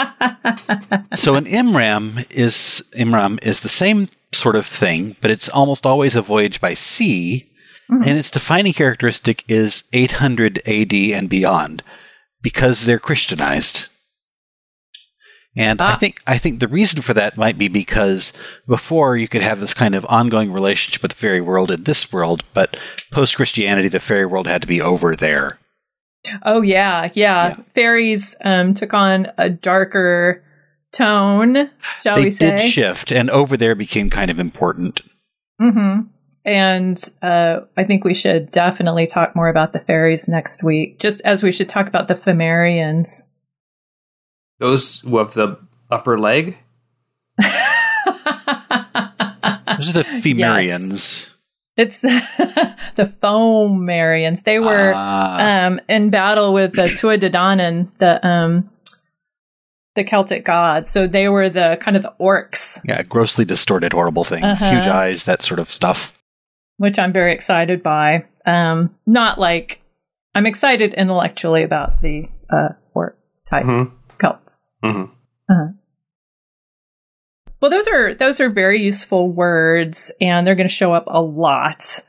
So 1.14 1.34
an 1.34 1.44
Imram 1.46 2.26
is 2.30 2.82
Imram 2.96 3.38
is 3.44 3.60
the 3.60 3.68
same 3.68 4.08
sort 4.32 4.56
of 4.56 4.66
thing, 4.66 5.16
but 5.20 5.30
it's 5.30 5.48
almost 5.48 5.86
always 5.86 6.16
a 6.16 6.22
voyage 6.22 6.60
by 6.60 6.74
sea, 6.74 7.46
Mhm. 7.90 8.06
and 8.06 8.18
its 8.18 8.30
defining 8.30 8.72
characteristic 8.72 9.44
is 9.48 9.84
800 9.92 10.60
AD 10.66 11.12
and 11.14 11.28
beyond, 11.28 11.82
because 12.40 12.84
they're 12.84 13.00
Christianized. 13.00 13.88
And 15.56 15.80
I 15.82 15.92
Ah. 15.92 15.96
think 15.96 16.20
I 16.28 16.38
think 16.38 16.60
the 16.60 16.68
reason 16.68 17.02
for 17.02 17.14
that 17.14 17.36
might 17.36 17.58
be 17.58 17.66
because 17.66 18.32
before 18.68 19.16
you 19.16 19.26
could 19.26 19.42
have 19.42 19.58
this 19.58 19.74
kind 19.74 19.96
of 19.96 20.06
ongoing 20.08 20.52
relationship 20.52 21.02
with 21.02 21.10
the 21.10 21.16
fairy 21.16 21.40
world 21.40 21.72
in 21.72 21.82
this 21.82 22.12
world, 22.12 22.44
but 22.54 22.76
post 23.10 23.34
Christianity, 23.34 23.88
the 23.88 23.98
fairy 23.98 24.26
world 24.26 24.46
had 24.46 24.62
to 24.62 24.68
be 24.68 24.80
over 24.80 25.16
there. 25.16 25.58
Oh 26.42 26.62
yeah, 26.62 27.10
yeah. 27.14 27.48
Yeah. 27.48 27.54
Fairies 27.74 28.36
um, 28.44 28.74
took 28.74 28.94
on 28.94 29.28
a 29.38 29.48
darker 29.48 30.44
tone, 30.92 31.70
shall 32.02 32.14
they 32.14 32.24
we 32.24 32.30
say? 32.30 32.50
did 32.50 32.60
shift, 32.60 33.12
and 33.12 33.30
over 33.30 33.56
there 33.56 33.74
became 33.74 34.10
kind 34.10 34.30
of 34.30 34.38
important. 34.38 35.00
Mm-hmm. 35.60 36.02
And 36.44 37.04
uh, 37.22 37.60
I 37.76 37.84
think 37.84 38.04
we 38.04 38.14
should 38.14 38.50
definitely 38.50 39.06
talk 39.06 39.36
more 39.36 39.48
about 39.48 39.72
the 39.72 39.80
fairies 39.80 40.28
next 40.28 40.62
week, 40.62 40.98
just 40.98 41.20
as 41.22 41.42
we 41.42 41.52
should 41.52 41.68
talk 41.68 41.86
about 41.86 42.08
the 42.08 42.14
Phamarians. 42.14 43.28
Those 44.58 45.00
who 45.00 45.18
have 45.18 45.34
the 45.34 45.58
upper 45.90 46.18
leg. 46.18 46.56
Those 47.38 47.50
are 49.90 49.92
the 49.92 50.04
Femerians. 50.22 51.34
It's 51.76 52.00
the, 52.00 52.20
the 52.96 53.04
Foamarians. 53.04 54.42
They 54.44 54.58
were 54.58 54.92
Ah, 54.94 55.66
um, 55.66 55.80
in 55.88 56.10
battle 56.10 56.52
with 56.52 56.72
the 56.72 56.82
Tuatha 57.00 57.30
the 57.98 58.26
um, 58.26 58.70
the 59.94 60.04
Celtic 60.04 60.44
gods. 60.44 60.90
So 60.90 61.06
they 61.06 61.28
were 61.28 61.48
the 61.48 61.78
kind 61.80 61.96
of 61.96 62.02
the 62.02 62.12
orcs, 62.20 62.80
yeah, 62.84 63.02
grossly 63.02 63.44
distorted, 63.44 63.92
horrible 63.92 64.24
things, 64.24 64.62
Uh-huh. 64.62 64.70
huge 64.74 64.86
eyes, 64.86 65.24
that 65.24 65.42
sort 65.42 65.60
of 65.60 65.70
stuff. 65.70 66.14
which 66.76 66.98
I'm 66.98 67.12
very 67.12 67.34
excited 67.34 67.82
by. 67.82 68.24
Um, 68.46 68.94
not 69.06 69.38
like 69.38 69.82
I'm 70.34 70.46
excited 70.46 70.94
intellectually 70.94 71.62
about 71.62 72.00
the 72.02 72.28
uh, 72.50 72.70
orc 72.94 73.18
type 73.48 73.64
Mhm. 73.64 73.90
cults. 74.18 74.68
Mhm. 74.82 75.10
Uh-huh. 75.50 75.68
Well, 77.60 77.70
those 77.70 77.86
are 77.88 78.14
those 78.14 78.40
are 78.40 78.48
very 78.48 78.80
useful 78.80 79.30
words, 79.30 80.12
and 80.20 80.46
they're 80.46 80.54
going 80.54 80.68
to 80.68 80.74
show 80.74 80.92
up 80.92 81.04
a 81.06 81.20
lot 81.20 82.00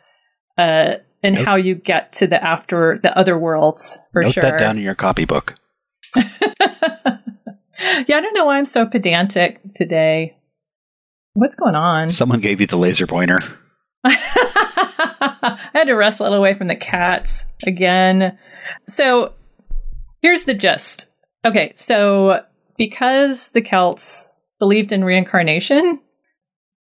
uh, 0.57 0.95
in 1.21 1.33
Nope. 1.33 1.45
how 1.45 1.55
you 1.55 1.75
get 1.75 2.13
to 2.13 2.27
the 2.27 2.41
after 2.41 2.99
the 3.03 3.17
other 3.17 3.37
worlds 3.37 3.97
for 4.13 4.21
Note 4.23 4.33
sure. 4.33 4.41
that 4.41 4.57
down 4.57 4.77
in 4.77 4.83
your 4.83 4.95
copybook. 4.95 5.55
yeah, 6.15 6.25
I 7.85 8.05
don't 8.07 8.33
know 8.33 8.45
why 8.45 8.57
I'm 8.57 8.65
so 8.65 8.85
pedantic 8.85 9.59
today. 9.75 10.37
What's 11.33 11.55
going 11.55 11.75
on? 11.75 12.09
Someone 12.09 12.39
gave 12.39 12.61
you 12.61 12.67
the 12.67 12.77
laser 12.77 13.07
pointer. 13.07 13.39
I 14.03 15.57
had 15.73 15.85
to 15.85 15.93
wrestle 15.93 16.27
it 16.27 16.37
away 16.37 16.55
from 16.55 16.67
the 16.67 16.75
cats 16.75 17.45
again. 17.65 18.37
So 18.87 19.33
here's 20.21 20.43
the 20.43 20.53
gist. 20.53 21.11
Okay, 21.45 21.71
so 21.75 22.41
because 22.77 23.49
the 23.49 23.61
Celts 23.61 24.29
believed 24.61 24.91
in 24.91 25.03
reincarnation, 25.03 25.99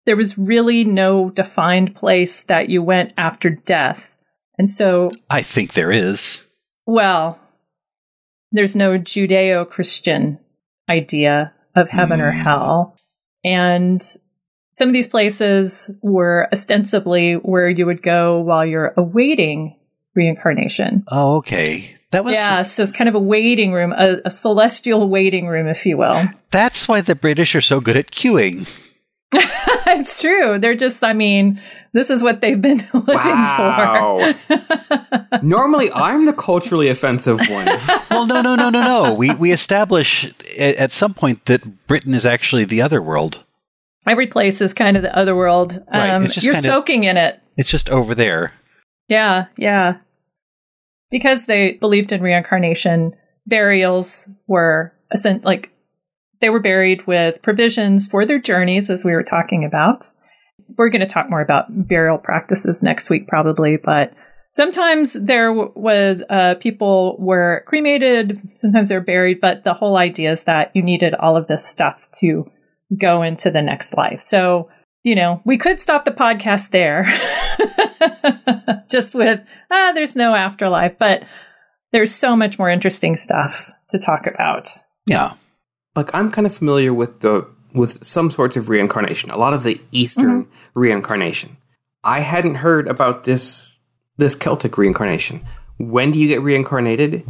there 0.05 0.15
was 0.15 0.37
really 0.37 0.83
no 0.83 1.31
defined 1.31 1.95
place 1.95 2.43
that 2.43 2.69
you 2.69 2.81
went 2.83 3.11
after 3.17 3.49
death. 3.49 4.15
And 4.59 4.69
so, 4.69 5.09
I 5.31 5.41
think 5.41 5.73
there 5.73 5.91
is. 5.91 6.45
well, 6.85 7.39
there's 8.51 8.75
no 8.75 8.97
Judeo 8.99 9.67
Christian 9.67 10.37
idea 10.89 11.53
of 11.75 11.89
heaven 11.89 12.21
or 12.21 12.31
Hmm. 12.31 12.39
hell. 12.39 12.97
And 13.43 14.01
some 14.71 14.87
of 14.89 14.93
these 14.93 15.07
places 15.07 15.89
were 16.03 16.47
ostensibly 16.53 17.33
where 17.33 17.69
you 17.69 17.85
would 17.87 18.03
go 18.03 18.39
while 18.41 18.65
you're 18.65 18.93
awaiting 18.97 19.77
reincarnation. 20.15 21.03
Oh, 21.09 21.37
okay. 21.37 21.95
That 22.11 22.23
was 22.25 22.33
yeah, 22.33 22.61
so 22.63 22.83
it's 22.83 22.91
kind 22.91 23.07
of 23.07 23.15
a 23.15 23.19
waiting 23.19 23.71
room, 23.71 23.93
a, 23.93 24.17
a 24.25 24.31
celestial 24.31 25.07
waiting 25.09 25.47
room, 25.47 25.67
if 25.67 25.85
you 25.85 25.97
will. 25.97 26.25
That's 26.51 26.87
why 26.87 27.01
the 27.01 27.15
British 27.15 27.55
are 27.55 27.61
so 27.61 27.79
good 27.79 27.95
at 27.97 28.11
queuing. 28.11 28.67
it's 29.33 30.19
true. 30.19 30.59
They're 30.59 30.75
just, 30.75 31.03
I 31.05 31.13
mean, 31.13 31.61
this 31.93 32.09
is 32.09 32.21
what 32.21 32.41
they've 32.41 32.61
been 32.61 32.79
living 32.93 33.15
Wow. 33.15 34.33
for. 34.47 35.39
Normally, 35.41 35.89
I'm 35.93 36.25
the 36.25 36.33
culturally 36.33 36.89
offensive 36.89 37.39
one. 37.39 37.67
Well, 38.09 38.27
no, 38.27 38.41
no, 38.41 38.55
no, 38.55 38.69
no, 38.69 38.83
no. 38.83 39.13
We 39.15 39.33
we 39.35 39.51
establish 39.53 40.25
at, 40.59 40.75
at 40.75 40.91
some 40.91 41.13
point 41.13 41.45
that 41.45 41.87
Britain 41.87 42.13
is 42.13 42.25
actually 42.25 42.65
the 42.65 42.81
other 42.81 43.01
world. 43.01 43.41
Every 44.05 44.27
place 44.27 44.59
is 44.61 44.73
kind 44.73 44.97
of 44.97 45.03
the 45.03 45.15
other 45.17 45.35
world. 45.35 45.81
Right, 45.93 46.09
Um, 46.09 46.23
you're 46.41 46.53
kind 46.53 46.65
of- 46.65 46.69
soaking 46.69 47.03
in 47.05 47.15
it. 47.17 47.39
It's 47.55 47.69
just 47.69 47.89
over 47.89 48.15
there. 48.15 48.51
Yeah, 49.07 49.45
yeah. 49.57 49.97
Because 51.11 51.45
they 51.45 51.73
believed 51.73 52.11
in 52.11 52.21
reincarnation, 52.21 53.13
burials 53.45 54.33
were 54.47 54.93
like 55.43 55.71
they 56.39 56.49
were 56.49 56.59
buried 56.59 57.05
with 57.05 57.41
provisions 57.43 58.07
for 58.07 58.25
their 58.25 58.39
journeys, 58.39 58.89
as 58.89 59.03
we 59.03 59.11
were 59.11 59.23
talking 59.23 59.63
about. 59.63 60.05
We're 60.77 60.89
going 60.89 61.05
to 61.05 61.07
talk 61.07 61.29
more 61.29 61.41
about 61.41 61.65
burial 61.69 62.17
practices 62.17 62.81
next 62.81 63.09
week, 63.09 63.27
probably, 63.27 63.77
but 63.77 64.13
sometimes 64.51 65.13
there 65.13 65.53
was 65.53 66.23
uh, 66.29 66.55
people 66.55 67.17
were 67.19 67.63
cremated, 67.67 68.39
sometimes 68.55 68.89
they're 68.89 69.01
buried, 69.01 69.39
but 69.41 69.63
the 69.63 69.73
whole 69.73 69.97
idea 69.97 70.31
is 70.31 70.43
that 70.43 70.71
you 70.73 70.81
needed 70.81 71.13
all 71.13 71.37
of 71.37 71.47
this 71.47 71.67
stuff 71.67 72.07
to 72.19 72.49
go 72.99 73.21
into 73.21 73.51
the 73.51 73.61
next 73.61 73.95
life. 73.95 74.21
So 74.21 74.69
you 75.03 75.15
know, 75.15 75.41
we 75.45 75.57
could 75.57 75.79
stop 75.79 76.05
the 76.05 76.11
podcast 76.11 76.69
there 76.69 77.05
just 78.91 79.15
with, 79.15 79.41
ah, 79.71 79.91
there's 79.93 80.15
no 80.15 80.35
afterlife, 80.35 80.97
but 80.99 81.23
there's 81.91 82.13
so 82.13 82.35
much 82.35 82.59
more 82.59 82.69
interesting 82.69 83.15
stuff 83.15 83.71
to 83.89 83.99
talk 83.99 84.27
about. 84.27 84.69
Yeah. 85.05 85.33
like 85.95 86.13
I'm 86.13 86.31
kind 86.31 86.47
of 86.47 86.55
familiar 86.55 86.93
with 86.93 87.21
the 87.21 87.47
with 87.73 88.05
some 88.05 88.29
sorts 88.29 88.57
of 88.57 88.69
reincarnation. 88.69 89.31
A 89.31 89.37
lot 89.37 89.53
of 89.53 89.63
the 89.63 89.79
Eastern 89.91 90.47
reincarnation. 90.73 91.57
I 92.03 92.19
hadn't 92.19 92.55
heard 92.55 92.87
about 92.87 93.23
this 93.23 93.79
this 94.17 94.35
Celtic 94.35 94.77
reincarnation. 94.77 95.41
When 95.77 96.11
do 96.11 96.19
you 96.19 96.27
get 96.27 96.41
reincarnated? 96.41 97.23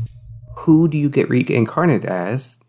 Who 0.58 0.88
do 0.88 0.98
you 0.98 1.10
get 1.10 1.30
reincarnated 1.30 2.06
as? 2.06 2.60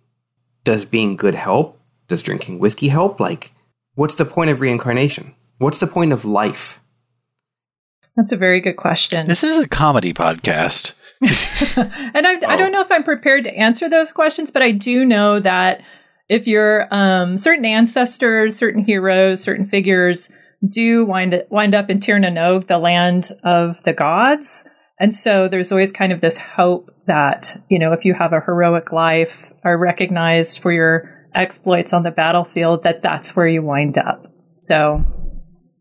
Does 0.64 0.84
being 0.84 1.16
good 1.16 1.34
help? 1.34 1.80
Does 2.08 2.22
drinking 2.22 2.58
whiskey 2.58 2.88
help? 2.88 3.18
Like, 3.18 3.52
what's 3.94 4.14
the 4.14 4.24
point 4.24 4.50
of 4.50 4.60
reincarnation? 4.60 5.34
What's 5.58 5.78
the 5.78 5.86
point 5.86 6.12
of 6.12 6.24
life? 6.24 6.80
That's 8.16 8.32
a 8.32 8.36
very 8.36 8.60
good 8.60 8.76
question. 8.76 9.26
This 9.26 9.42
is 9.42 9.58
a 9.58 9.68
comedy 9.68 10.12
podcast. 10.12 10.92
and 12.14 12.26
I, 12.26 12.32
I 12.34 12.54
Oh. 12.54 12.56
don't 12.58 12.72
know 12.72 12.82
if 12.82 12.92
I'm 12.92 13.04
prepared 13.04 13.44
to 13.44 13.54
answer 13.56 13.88
those 13.88 14.12
questions, 14.12 14.50
but 14.50 14.60
I 14.62 14.72
do 14.72 15.04
know 15.04 15.40
that 15.40 15.80
if 16.28 16.46
your 16.46 16.92
um, 16.94 17.36
certain 17.38 17.64
ancestors, 17.64 18.56
certain 18.56 18.84
heroes, 18.84 19.42
certain 19.42 19.64
figures 19.66 20.30
do 20.66 21.04
wind 21.06 21.42
wind 21.50 21.74
up 21.74 21.88
in 21.90 22.00
Tir 22.00 22.18
na 22.18 22.28
Nog, 22.28 22.66
the 22.66 22.78
land 22.78 23.30
of 23.44 23.82
the 23.84 23.92
gods, 23.92 24.68
and 25.00 25.14
so 25.14 25.48
there's 25.48 25.72
always 25.72 25.90
kind 25.90 26.12
of 26.12 26.20
this 26.20 26.38
hope 26.38 26.90
that 27.06 27.56
you 27.68 27.78
know 27.78 27.92
if 27.92 28.04
you 28.04 28.14
have 28.14 28.32
a 28.32 28.40
heroic 28.40 28.92
life, 28.92 29.52
are 29.64 29.76
recognized 29.78 30.58
for 30.60 30.70
your 30.70 31.21
exploits 31.34 31.92
on 31.92 32.02
the 32.02 32.10
battlefield, 32.10 32.84
that 32.84 33.02
that's 33.02 33.34
where 33.34 33.46
you 33.46 33.62
wind 33.62 33.98
up. 33.98 34.26
So, 34.58 35.04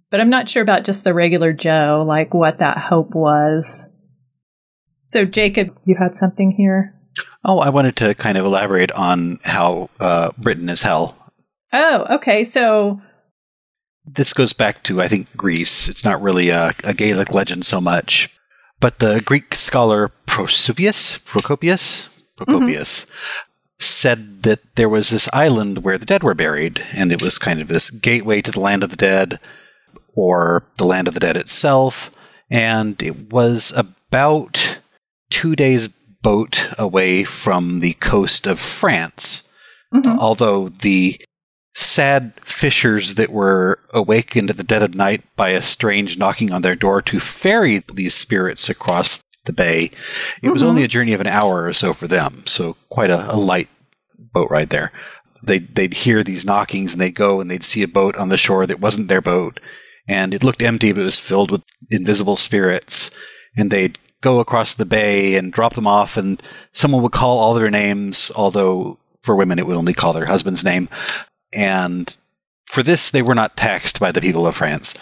but 0.09 0.19
I'm 0.19 0.29
not 0.29 0.49
sure 0.49 0.63
about 0.63 0.85
just 0.85 1.03
the 1.03 1.13
regular 1.13 1.53
Joe, 1.53 2.03
like 2.07 2.33
what 2.33 2.59
that 2.59 2.77
hope 2.77 3.13
was. 3.13 3.87
So, 5.05 5.25
Jacob, 5.25 5.77
you 5.85 5.95
had 5.99 6.15
something 6.15 6.51
here? 6.51 6.95
Oh, 7.43 7.59
I 7.59 7.69
wanted 7.69 7.97
to 7.97 8.15
kind 8.15 8.37
of 8.37 8.45
elaborate 8.45 8.91
on 8.91 9.39
how 9.43 9.89
uh, 9.99 10.31
Britain 10.37 10.69
is 10.69 10.81
hell. 10.81 11.17
Oh, 11.73 12.15
okay. 12.15 12.43
So, 12.43 13.01
This 14.05 14.33
goes 14.33 14.53
back 14.53 14.83
to, 14.83 15.01
I 15.01 15.07
think, 15.07 15.35
Greece. 15.35 15.89
It's 15.89 16.05
not 16.05 16.21
really 16.21 16.49
a, 16.49 16.71
a 16.83 16.93
Gaelic 16.93 17.33
legend 17.33 17.65
so 17.65 17.81
much. 17.81 18.29
But 18.79 18.97
the 18.99 19.21
Greek 19.23 19.53
scholar 19.53 20.09
Procopius, 20.25 21.19
Procopius, 21.19 22.09
Procopius 22.35 23.05
said 23.83 24.43
that 24.43 24.59
there 24.75 24.89
was 24.89 25.09
this 25.09 25.29
island 25.33 25.83
where 25.83 25.97
the 25.97 26.05
dead 26.05 26.23
were 26.23 26.33
buried, 26.33 26.83
and 26.93 27.11
it 27.11 27.21
was 27.21 27.37
kind 27.37 27.61
of 27.61 27.67
this 27.67 27.89
gateway 27.89 28.41
to 28.41 28.51
the 28.51 28.59
land 28.59 28.83
of 28.83 28.89
the 28.89 28.95
dead, 28.95 29.39
or 30.13 30.63
the 30.77 30.85
land 30.85 31.07
of 31.07 31.13
the 31.13 31.19
dead 31.19 31.37
itself. 31.37 32.11
And 32.49 33.01
it 33.01 33.31
was 33.31 33.73
about 33.75 34.79
two 35.29 35.55
days' 35.55 35.87
boat 36.21 36.67
away 36.77 37.23
from 37.23 37.79
the 37.79 37.93
coast 37.93 38.47
of 38.47 38.59
France. 38.59 39.43
mhm. 39.93 40.17
Although 40.19 40.69
the 40.69 41.19
sad 41.73 42.33
fishers 42.43 43.15
that 43.15 43.29
were 43.29 43.79
awakened 43.93 44.49
at 44.49 44.57
the 44.57 44.63
dead 44.63 44.83
of 44.83 44.95
night 44.95 45.23
by 45.35 45.49
a 45.49 45.61
strange 45.61 46.17
knocking 46.17 46.51
on 46.51 46.61
their 46.61 46.75
door 46.75 47.01
to 47.01 47.19
ferry 47.19 47.81
these 47.93 48.13
spirits 48.13 48.69
across 48.69 49.21
the 49.45 49.53
bay, 49.53 49.91
it 50.41 50.49
was 50.49 50.61
Mhm. 50.61 50.67
only 50.67 50.83
a 50.83 50.87
journey 50.87 51.13
of 51.13 51.21
an 51.21 51.27
hour 51.27 51.65
or 51.65 51.73
so 51.73 51.93
for 51.93 52.07
them. 52.07 52.43
So 52.45 52.75
quite 52.89 53.09
a, 53.09 53.33
a 53.33 53.37
light 53.37 53.69
boat 54.17 54.49
ride 54.51 54.69
there. 54.69 54.91
They'd, 55.43 55.73
they'd 55.73 55.93
hear 55.93 56.23
these 56.23 56.45
knockings 56.45 56.93
and 56.93 57.01
they'd 57.01 57.15
go 57.15 57.41
and 57.41 57.49
they'd 57.49 57.63
see 57.63 57.81
a 57.83 57.87
boat 57.87 58.15
on 58.15 58.29
the 58.29 58.37
shore 58.37 58.65
that 58.65 58.79
wasn't 58.79 59.07
their 59.07 59.21
boat. 59.21 59.59
And 60.07 60.33
it 60.33 60.43
looked 60.43 60.61
empty, 60.61 60.91
but 60.91 61.01
it 61.01 61.05
was 61.05 61.19
filled 61.19 61.51
with 61.51 61.63
invisible 61.89 62.35
spirits. 62.35 63.11
And 63.57 63.71
they'd 63.71 63.97
go 64.21 64.39
across 64.39 64.73
the 64.73 64.85
bay 64.85 65.35
and 65.35 65.51
drop 65.51 65.73
them 65.73 65.87
off, 65.87 66.17
and 66.17 66.41
someone 66.73 67.01
would 67.01 67.11
call 67.11 67.39
all 67.39 67.55
their 67.55 67.71
names, 67.71 68.31
although 68.35 68.99
for 69.23 69.35
women, 69.35 69.57
it 69.57 69.65
would 69.65 69.77
only 69.77 69.93
call 69.93 70.13
their 70.13 70.25
husband's 70.27 70.63
name. 70.63 70.89
And 71.53 72.15
for 72.67 72.83
this, 72.83 73.09
they 73.09 73.21
were 73.23 73.35
not 73.35 73.57
taxed 73.57 73.99
by 73.99 74.11
the 74.11 74.21
people 74.21 74.45
of 74.45 74.55
France. 74.55 74.95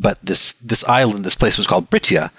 But 0.00 0.18
this 0.22 0.52
this 0.62 0.84
island, 0.84 1.24
this 1.24 1.34
place 1.36 1.58
was 1.58 1.66
called 1.66 1.90
Brittia, 1.90 2.30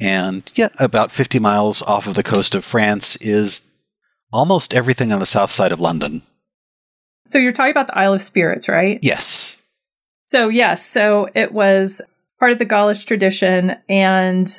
and 0.00 0.42
yeah, 0.54 0.68
about 0.78 1.12
50 1.12 1.38
miles 1.38 1.82
off 1.82 2.06
of 2.06 2.14
the 2.14 2.22
coast 2.22 2.54
of 2.54 2.64
France 2.64 3.16
is 3.16 3.60
almost 4.32 4.74
everything 4.74 5.12
on 5.12 5.20
the 5.20 5.26
south 5.26 5.50
side 5.50 5.72
of 5.72 5.80
London. 5.80 6.22
So 7.26 7.38
you're 7.38 7.52
talking 7.52 7.70
about 7.70 7.86
the 7.86 7.98
Isle 7.98 8.14
of 8.14 8.22
Spirits, 8.22 8.68
right? 8.68 8.98
Yes. 9.02 9.62
So 10.26 10.48
yes, 10.48 10.84
so 10.86 11.28
it 11.34 11.52
was 11.52 12.02
part 12.38 12.52
of 12.52 12.58
the 12.58 12.64
Gaulish 12.64 13.04
tradition, 13.04 13.76
and 13.88 14.50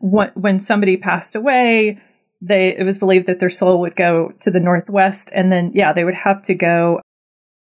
when 0.00 0.60
somebody 0.60 0.96
passed 0.96 1.34
away, 1.34 1.98
they 2.40 2.76
it 2.76 2.84
was 2.84 2.98
believed 2.98 3.26
that 3.26 3.40
their 3.40 3.50
soul 3.50 3.80
would 3.80 3.96
go 3.96 4.32
to 4.40 4.50
the 4.50 4.60
northwest, 4.60 5.30
and 5.34 5.50
then 5.50 5.72
yeah, 5.74 5.92
they 5.92 6.04
would 6.04 6.14
have 6.14 6.42
to 6.42 6.54
go 6.54 7.00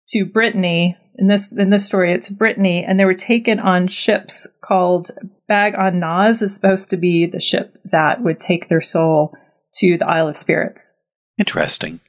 to 0.08 0.24
Brittany. 0.24 0.96
In 1.18 1.28
this 1.28 1.50
in 1.50 1.70
this 1.70 1.86
story, 1.86 2.12
it's 2.12 2.28
Brittany, 2.28 2.84
and 2.86 3.00
they 3.00 3.04
were 3.04 3.14
taken 3.14 3.58
on 3.58 3.88
ships 3.88 4.46
called 4.60 5.10
Bag 5.48 5.74
on 5.74 5.98
Naz 5.98 6.42
is 6.42 6.54
supposed 6.54 6.90
to 6.90 6.96
be 6.96 7.26
the 7.26 7.40
ship 7.40 7.78
that 7.84 8.22
would 8.22 8.40
take 8.40 8.68
their 8.68 8.80
soul 8.80 9.34
to 9.76 9.96
the 9.96 10.06
Isle 10.06 10.28
of 10.28 10.36
Spirits. 10.36 10.92
Interesting. 11.38 12.00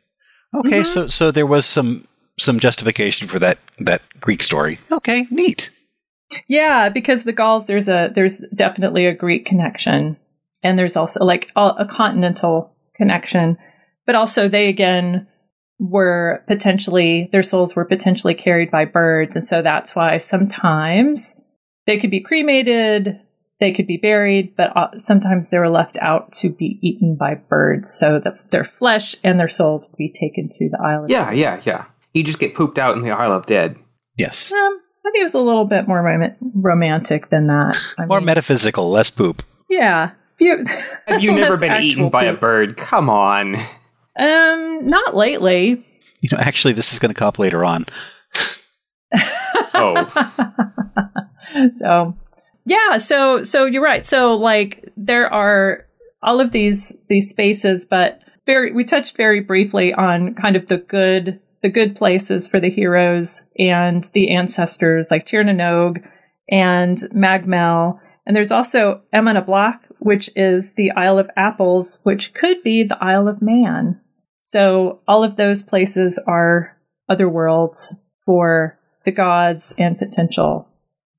Okay, 0.56 0.82
mm-hmm. 0.82 0.84
so 0.84 1.08
so 1.08 1.32
there 1.32 1.46
was 1.46 1.65
some 1.65 2.06
some 2.39 2.60
justification 2.60 3.28
for 3.28 3.39
that 3.39 3.60
that 3.80 4.02
Greek 4.20 4.43
story. 4.43 4.80
Okay, 4.91 5.26
neat. 5.30 5.70
Yeah, 6.48 6.89
because 6.89 7.24
the 7.24 7.32
Gauls, 7.32 7.67
there's 7.67 7.88
a 7.88 8.12
there's 8.13 8.43
definitely 8.54 9.06
a 9.06 9.15
Greek 9.15 9.46
connection, 9.46 10.17
and 10.63 10.78
there's 10.78 10.98
also 10.98 11.24
like 11.24 11.52
a, 11.56 11.67
a 11.80 11.86
continental 11.86 12.76
connection, 12.96 13.58
but 14.06 14.15
also 14.15 14.48
they 14.48 14.67
again 14.67 15.28
were 15.80 16.44
potentially 16.48 17.30
their 17.32 17.44
souls 17.44 17.76
were 17.76 17.86
potentially 17.86 18.34
carried 18.34 18.72
by 18.72 18.86
birds, 18.86 19.36
and 19.36 19.48
so 19.48 19.62
that's 19.62 19.96
why 19.96 20.18
sometimes 20.18 21.40
they 21.86 21.98
could 21.98 22.12
be 22.12 22.22
cremated, 22.22 23.20
they 23.60 23.74
could 23.74 23.88
be 23.88 23.98
buried, 23.98 24.56
but 24.56 24.76
uh, 24.76 24.98
sometimes 24.98 25.50
they 25.50 25.60
were 25.60 25.70
left 25.70 25.98
out 26.00 26.32
to 26.32 26.50
be 26.50 26.80
eaten 26.82 27.16
by 27.16 27.36
birds, 27.36 27.94
so 27.94 28.20
that 28.20 28.52
their 28.52 28.66
flesh 28.66 29.16
and 29.24 29.40
their 29.40 29.50
souls 29.50 29.88
would 29.88 29.98
be 29.98 30.12
taken 30.12 30.50
to 30.50 30.70
the 30.70 30.80
island. 30.80 31.10
Yeah, 31.10 31.32
yeah, 31.32 31.60
yeah. 31.63 31.86
You 32.13 32.24
just 32.24 32.40
get 32.40 32.56
pooped 32.56 32.80
out 32.80 32.96
in 32.96 33.04
the 33.04 33.12
Isle 33.12 33.34
of 33.34 33.46
Dead. 33.46 33.78
Yes. 34.18 34.52
Um, 34.52 34.82
I 35.06 35.12
think 35.12 35.22
it 35.22 35.24
was 35.24 35.36
a 35.36 35.40
little 35.40 35.66
bit 35.66 35.88
more 35.88 36.02
rom- 36.02 36.36
romantic 36.56 37.30
than 37.30 37.48
that. 37.48 37.78
I 37.98 38.06
more 38.06 38.20
mean, 38.20 38.26
metaphysical, 38.26 38.90
less 38.90 39.10
poop. 39.12 39.44
Yeah. 39.70 40.12
You, 40.40 40.63
Have 41.08 41.22
you 41.22 41.32
never 41.36 41.58
been 41.58 41.82
eaten 41.84 42.10
by 42.10 42.26
a 42.26 42.34
bird? 42.34 42.78
Come 42.78 43.10
on. 43.10 43.56
Um, 44.17 44.88
not 44.88 45.15
lately. 45.15 45.86
You 46.21 46.30
know, 46.32 46.39
actually, 46.39 46.73
this 46.73 46.93
is 46.93 46.99
going 46.99 47.13
to 47.13 47.17
come 47.17 47.27
up 47.27 47.39
later 47.39 47.63
on. 47.63 47.86
oh. 49.73 50.51
so, 51.73 52.17
yeah. 52.65 52.97
So, 52.97 53.43
so 53.43 53.65
you're 53.65 53.84
right. 53.84 54.06
So, 54.06 54.36
like, 54.36 54.91
there 54.97 55.32
are 55.32 55.86
all 56.23 56.39
of 56.39 56.51
these 56.51 56.97
these 57.08 57.30
spaces, 57.30 57.86
but 57.86 58.21
very 58.45 58.71
we 58.71 58.84
touched 58.84 59.15
very 59.15 59.39
briefly 59.39 59.93
on 59.93 60.34
kind 60.34 60.56
of 60.56 60.67
the 60.67 60.77
good 60.77 61.39
the 61.62 61.69
good 61.69 61.95
places 61.95 62.47
for 62.47 62.60
the 62.60 62.69
heroes 62.69 63.43
and 63.58 64.03
the 64.13 64.32
ancestors 64.36 65.10
like 65.12 65.25
Tir 65.25 65.43
na 65.43 65.51
nOg 65.51 66.03
and 66.49 66.97
Mag 67.13 67.47
Mell. 67.47 67.99
And 68.25 68.36
there's 68.36 68.51
also 68.51 69.01
Emana 69.13 69.80
which 69.99 70.30
is 70.36 70.73
the 70.73 70.91
Isle 70.91 71.17
of 71.17 71.30
Apples, 71.36 71.99
which 72.03 72.34
could 72.34 72.62
be 72.63 72.84
the 72.84 73.01
Isle 73.01 73.27
of 73.27 73.41
Man. 73.41 74.01
So 74.47 75.01
all 75.10 75.25
of 75.25 75.36
those 75.36 75.62
places 75.62 76.17
are 76.25 76.77
other 77.10 77.27
worlds 77.27 77.93
for 78.25 78.79
the 79.03 79.12
gods 79.12 79.75
and 79.77 79.97
potential 79.97 80.69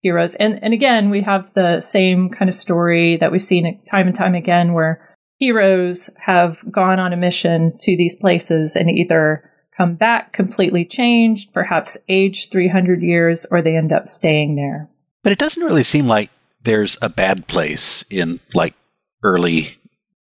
heroes. 0.00 0.34
And 0.36 0.58
and 0.62 0.72
again, 0.72 1.10
we 1.10 1.20
have 1.24 1.52
the 1.52 1.82
same 1.82 2.30
kind 2.30 2.48
of 2.48 2.54
story 2.54 3.18
that 3.18 3.30
we've 3.30 3.44
seen 3.44 3.82
time 3.82 4.06
and 4.06 4.16
time 4.16 4.34
again 4.34 4.72
where 4.72 5.14
heroes 5.36 6.08
have 6.24 6.56
gone 6.72 6.98
on 6.98 7.12
a 7.12 7.18
mission 7.18 7.76
to 7.80 7.98
these 7.98 8.16
places 8.16 8.76
and 8.76 8.88
either 8.88 9.50
come 9.76 9.94
back 9.94 10.32
completely 10.32 10.86
changed, 10.86 11.52
perhaps 11.52 11.98
aged 12.08 12.50
300 12.50 13.02
years, 13.02 13.44
or 13.50 13.60
they 13.60 13.76
end 13.76 13.92
up 13.92 14.08
staying 14.08 14.56
there. 14.56 14.88
But 15.22 15.32
it 15.32 15.38
doesn't 15.38 15.64
really 15.64 15.84
seem 15.84 16.06
like 16.06 16.30
there's 16.62 16.96
a 17.02 17.10
bad 17.10 17.46
place 17.46 18.06
in 18.08 18.40
like 18.54 18.74
early 19.22 19.76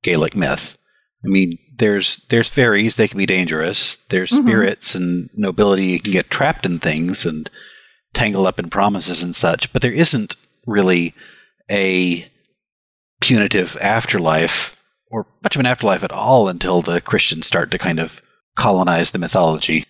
Gaelic 0.02 0.34
myth. 0.34 0.78
I 1.22 1.28
mean, 1.28 1.58
there's 1.78 2.26
there's 2.28 2.50
fairies, 2.50 2.96
they 2.96 3.08
can 3.08 3.18
be 3.18 3.26
dangerous. 3.26 3.96
There's 4.08 4.30
mm-hmm. 4.30 4.46
spirits 4.46 4.94
and 4.94 5.30
nobility 5.34 5.86
you 5.86 6.00
can 6.00 6.12
get 6.12 6.30
trapped 6.30 6.66
in 6.66 6.78
things 6.78 7.26
and 7.26 7.48
tangle 8.12 8.46
up 8.46 8.58
in 8.58 8.70
promises 8.70 9.22
and 9.22 9.34
such, 9.34 9.72
but 9.72 9.82
there 9.82 9.92
isn't 9.92 10.36
really 10.66 11.14
a 11.70 12.24
punitive 13.20 13.76
afterlife 13.80 14.76
or 15.10 15.26
much 15.42 15.56
of 15.56 15.60
an 15.60 15.66
afterlife 15.66 16.04
at 16.04 16.12
all 16.12 16.48
until 16.48 16.82
the 16.82 17.00
Christians 17.00 17.46
start 17.46 17.70
to 17.70 17.78
kind 17.78 17.98
of 17.98 18.20
colonize 18.56 19.10
the 19.10 19.18
mythology. 19.18 19.84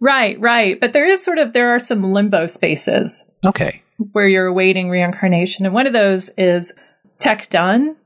Right, 0.00 0.38
right. 0.38 0.78
But 0.78 0.92
there 0.92 1.08
is 1.08 1.24
sort 1.24 1.38
of 1.38 1.52
there 1.52 1.74
are 1.74 1.80
some 1.80 2.12
limbo 2.12 2.46
spaces. 2.46 3.24
Okay. 3.44 3.82
Where 4.12 4.28
you're 4.28 4.46
awaiting 4.46 4.90
reincarnation. 4.90 5.64
And 5.64 5.74
one 5.74 5.86
of 5.86 5.92
those 5.92 6.30
is 6.36 6.74
Tech 7.18 7.48
Dun, 7.48 7.96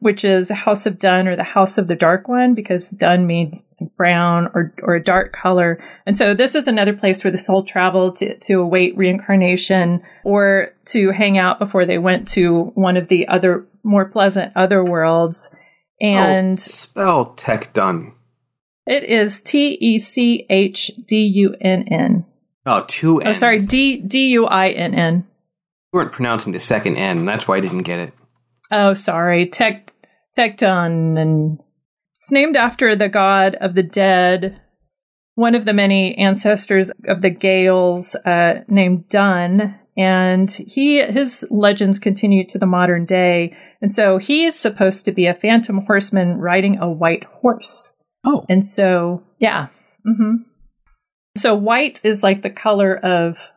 which 0.00 0.24
is 0.24 0.48
the 0.48 0.54
House 0.54 0.86
of 0.86 0.98
Dun 0.98 1.28
or 1.28 1.36
the 1.36 1.44
House 1.44 1.78
of 1.78 1.86
the 1.86 1.94
Dark 1.94 2.26
One, 2.26 2.54
because 2.54 2.90
Dun 2.90 3.26
means 3.26 3.64
brown 3.96 4.50
or, 4.54 4.74
or 4.82 4.96
a 4.96 5.02
dark 5.02 5.32
color. 5.32 5.82
And 6.06 6.16
so 6.16 6.34
this 6.34 6.54
is 6.54 6.66
another 6.66 6.94
place 6.94 7.22
where 7.22 7.30
the 7.30 7.38
soul 7.38 7.62
traveled 7.62 8.16
to, 8.16 8.36
to 8.38 8.54
await 8.60 8.96
reincarnation 8.96 10.02
or 10.24 10.72
to 10.86 11.12
hang 11.12 11.38
out 11.38 11.58
before 11.58 11.86
they 11.86 11.98
went 11.98 12.28
to 12.28 12.72
one 12.74 12.96
of 12.96 13.08
the 13.08 13.28
other 13.28 13.66
more 13.82 14.06
pleasant 14.06 14.52
other 14.56 14.84
worlds. 14.84 15.54
And 16.00 16.52
oh, 16.52 16.56
spell 16.56 17.34
Tech 17.34 17.72
Dun. 17.72 18.14
It 18.86 19.04
is 19.04 19.40
T 19.40 19.76
E 19.80 19.98
C 19.98 20.46
H 20.48 20.90
D 21.06 21.22
U 21.22 21.54
N 21.60 21.84
N. 21.88 22.24
Oh, 22.64 22.84
two 22.88 23.20
N's. 23.20 23.36
Oh, 23.36 23.38
sorry, 23.38 23.58
D 23.58 23.98
D 23.98 24.30
U 24.30 24.46
I 24.46 24.70
N 24.70 24.94
N. 24.94 25.26
You 25.92 25.98
weren't 25.98 26.12
pronouncing 26.12 26.52
the 26.52 26.60
second 26.60 26.96
N. 26.96 27.18
and 27.18 27.28
That's 27.28 27.46
why 27.46 27.56
I 27.56 27.60
didn't 27.60 27.82
get 27.82 27.98
it. 27.98 28.14
Oh, 28.70 28.94
sorry. 28.94 29.46
Tech 29.46 29.92
Tecton, 30.38 31.20
and 31.20 31.58
it's 32.20 32.32
named 32.32 32.56
after 32.56 32.94
the 32.94 33.08
god 33.08 33.56
of 33.56 33.74
the 33.74 33.82
dead, 33.82 34.60
one 35.34 35.54
of 35.54 35.64
the 35.64 35.72
many 35.72 36.16
ancestors 36.16 36.90
of 37.08 37.22
the 37.22 37.30
Gaels, 37.30 38.14
uh, 38.26 38.62
named 38.68 39.08
Dun, 39.08 39.76
and 39.96 40.50
he 40.50 41.02
his 41.02 41.44
legends 41.50 41.98
continue 41.98 42.46
to 42.46 42.58
the 42.58 42.66
modern 42.66 43.04
day. 43.04 43.56
And 43.82 43.92
so 43.92 44.18
he 44.18 44.44
is 44.44 44.58
supposed 44.58 45.04
to 45.04 45.12
be 45.12 45.26
a 45.26 45.34
phantom 45.34 45.78
horseman 45.86 46.38
riding 46.38 46.78
a 46.78 46.90
white 46.90 47.24
horse. 47.24 47.96
Oh. 48.24 48.44
And 48.48 48.66
so, 48.66 49.22
yeah. 49.38 49.68
Mm-hmm. 50.06 50.42
So 51.36 51.54
white 51.54 52.00
is 52.04 52.22
like 52.22 52.42
the 52.42 52.50
color 52.50 52.96
of 52.96 53.50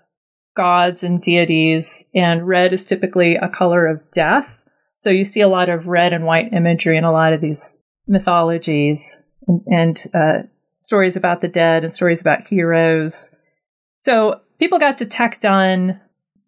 gods 0.55 1.03
and 1.03 1.21
deities, 1.21 2.05
and 2.15 2.47
red 2.47 2.73
is 2.73 2.85
typically 2.85 3.35
a 3.35 3.49
color 3.49 3.87
of 3.87 3.99
death. 4.11 4.62
So 5.03 5.09
you 5.09 5.25
see 5.25 5.41
a 5.41 5.49
lot 5.49 5.67
of 5.67 5.85
red 5.85 6.13
and 6.13 6.23
white 6.23 6.53
imagery 6.53 6.95
in 6.95 7.03
a 7.03 7.11
lot 7.11 7.33
of 7.33 7.41
these 7.41 7.77
mythologies 8.07 9.21
and, 9.45 9.61
and 9.67 10.03
uh, 10.13 10.43
stories 10.79 11.17
about 11.17 11.41
the 11.41 11.49
dead 11.49 11.83
and 11.83 11.93
stories 11.93 12.21
about 12.21 12.47
heroes. 12.47 13.35
So 13.99 14.39
people 14.59 14.79
got 14.79 14.97
to 14.99 15.05
Tech 15.05 15.41
Dun 15.41 15.99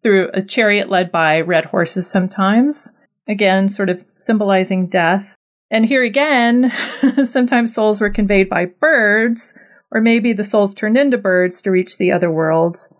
through 0.01 0.29
a 0.33 0.41
chariot 0.41 0.89
led 0.89 1.11
by 1.11 1.41
red 1.41 1.65
horses 1.65 2.09
sometimes. 2.09 2.97
Again, 3.27 3.67
sort 3.67 3.89
of 3.89 4.05
symbolizing 4.15 4.87
death. 4.87 5.35
And 5.69 5.85
here 5.85 6.05
again, 6.05 6.71
sometimes 7.25 7.75
souls 7.75 7.99
were 7.99 8.09
conveyed 8.09 8.47
by 8.47 8.67
birds, 8.67 9.53
or 9.91 9.99
maybe 9.99 10.31
the 10.31 10.45
souls 10.45 10.73
turned 10.73 10.97
into 10.97 11.17
birds 11.17 11.61
to 11.63 11.71
reach 11.71 11.97
the 11.97 12.13
other 12.13 12.31
worlds. 12.31 12.93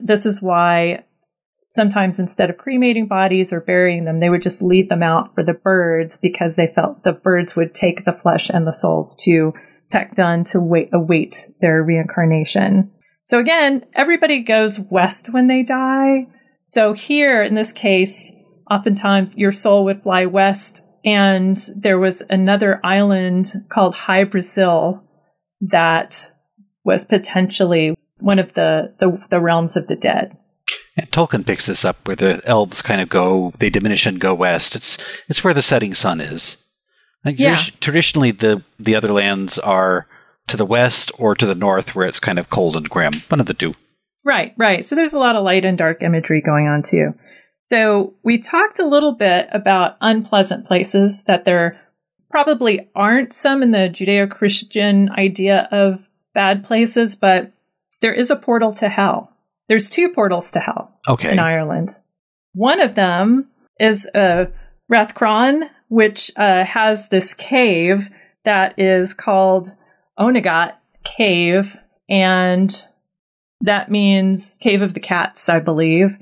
This 0.00 0.26
is 0.26 0.42
why 0.42 1.04
sometimes 1.74 2.20
instead 2.20 2.50
of 2.50 2.56
cremating 2.56 3.08
bodies 3.08 3.52
or 3.52 3.60
burying 3.60 4.04
them, 4.04 4.20
they 4.20 4.30
would 4.30 4.42
just 4.42 4.62
leave 4.62 4.88
them 4.88 5.02
out 5.02 5.34
for 5.34 5.42
the 5.42 5.52
birds 5.52 6.16
because 6.16 6.54
they 6.54 6.72
felt 6.72 7.02
the 7.02 7.12
birds 7.12 7.56
would 7.56 7.74
take 7.74 8.04
the 8.04 8.16
flesh 8.22 8.48
and 8.48 8.64
the 8.64 8.72
souls 8.72 9.16
to 9.16 9.52
Tech 9.90 10.14
Dun 10.14 10.44
to 10.44 10.60
wait, 10.60 10.90
await 10.92 11.48
their 11.60 11.82
reincarnation. 11.82 12.92
So 13.24 13.40
again, 13.40 13.84
everybody 13.92 14.44
goes 14.44 14.78
west 14.78 15.32
when 15.32 15.48
they 15.48 15.64
die. 15.64 16.28
So 16.64 16.92
here 16.92 17.42
in 17.42 17.54
this 17.54 17.72
case, 17.72 18.32
oftentimes 18.70 19.36
your 19.36 19.52
soul 19.52 19.84
would 19.84 20.04
fly 20.04 20.26
west 20.26 20.86
and 21.04 21.56
there 21.76 21.98
was 21.98 22.22
another 22.30 22.80
island 22.84 23.52
called 23.68 23.96
Hy-Brasil 23.96 25.02
that 25.60 26.30
was 26.84 27.04
potentially 27.04 27.96
one 28.20 28.38
of 28.38 28.54
the, 28.54 28.94
the, 29.00 29.18
the 29.28 29.40
realms 29.40 29.76
of 29.76 29.88
the 29.88 29.96
dead. 29.96 30.36
And 30.96 31.10
Tolkien 31.10 31.44
picks 31.44 31.66
this 31.66 31.84
up 31.84 32.06
where 32.06 32.16
the 32.16 32.40
elves 32.44 32.82
kind 32.82 33.00
of 33.00 33.08
go, 33.08 33.52
they 33.58 33.70
diminish 33.70 34.06
and 34.06 34.20
go 34.20 34.34
west. 34.34 34.76
It's 34.76 35.22
it's 35.28 35.42
where 35.42 35.54
the 35.54 35.62
setting 35.62 35.94
sun 35.94 36.20
is. 36.20 36.56
Like 37.24 37.38
yeah. 37.38 37.60
traditionally, 37.80 38.30
the 38.30 38.62
the 38.78 38.96
other 38.96 39.12
lands 39.12 39.58
are 39.58 40.06
to 40.48 40.56
the 40.56 40.66
west 40.66 41.10
or 41.18 41.34
to 41.34 41.46
the 41.46 41.54
north 41.54 41.94
where 41.94 42.06
it's 42.06 42.20
kind 42.20 42.38
of 42.38 42.50
cold 42.50 42.76
and 42.76 42.88
grim. 42.88 43.14
One 43.28 43.40
of 43.40 43.46
the 43.46 43.54
two. 43.54 43.74
Right, 44.24 44.54
right. 44.56 44.84
So 44.84 44.94
there's 44.94 45.12
a 45.12 45.18
lot 45.18 45.36
of 45.36 45.44
light 45.44 45.64
and 45.64 45.76
dark 45.76 46.02
imagery 46.02 46.40
going 46.40 46.66
on 46.66 46.82
too. 46.82 47.14
So 47.70 48.14
we 48.22 48.38
talked 48.38 48.78
a 48.78 48.86
little 48.86 49.12
bit 49.12 49.48
about 49.52 49.96
unpleasant 50.00 50.66
places 50.66 51.24
that 51.24 51.44
there 51.44 51.80
probably 52.30 52.90
aren't 52.94 53.34
some 53.34 53.62
in 53.62 53.70
the 53.70 53.88
Judeo 53.90 54.30
Christian 54.30 55.10
idea 55.10 55.68
of 55.70 56.08
bad 56.34 56.64
places, 56.64 57.16
but 57.16 57.52
there 58.00 58.12
is 58.12 58.30
a 58.30 58.36
portal 58.36 58.72
to 58.74 58.88
hell. 58.88 59.33
There's 59.68 59.88
two 59.88 60.10
portals 60.10 60.50
to 60.52 60.60
hell 60.60 60.98
Okay. 61.08 61.32
in 61.32 61.38
Ireland. 61.38 61.90
One 62.52 62.80
of 62.80 62.94
them 62.94 63.48
is 63.80 64.06
uh, 64.14 64.46
Rathcroghan, 64.92 65.68
which 65.88 66.30
uh, 66.36 66.64
has 66.64 67.08
this 67.08 67.34
cave 67.34 68.08
that 68.44 68.78
is 68.78 69.14
called 69.14 69.74
Oweynagat 70.18 70.74
Cave, 71.04 71.76
and 72.08 72.86
that 73.62 73.90
means 73.90 74.56
Cave 74.60 74.82
of 74.82 74.94
the 74.94 75.00
Cats, 75.00 75.48
I 75.48 75.60
believe. 75.60 76.16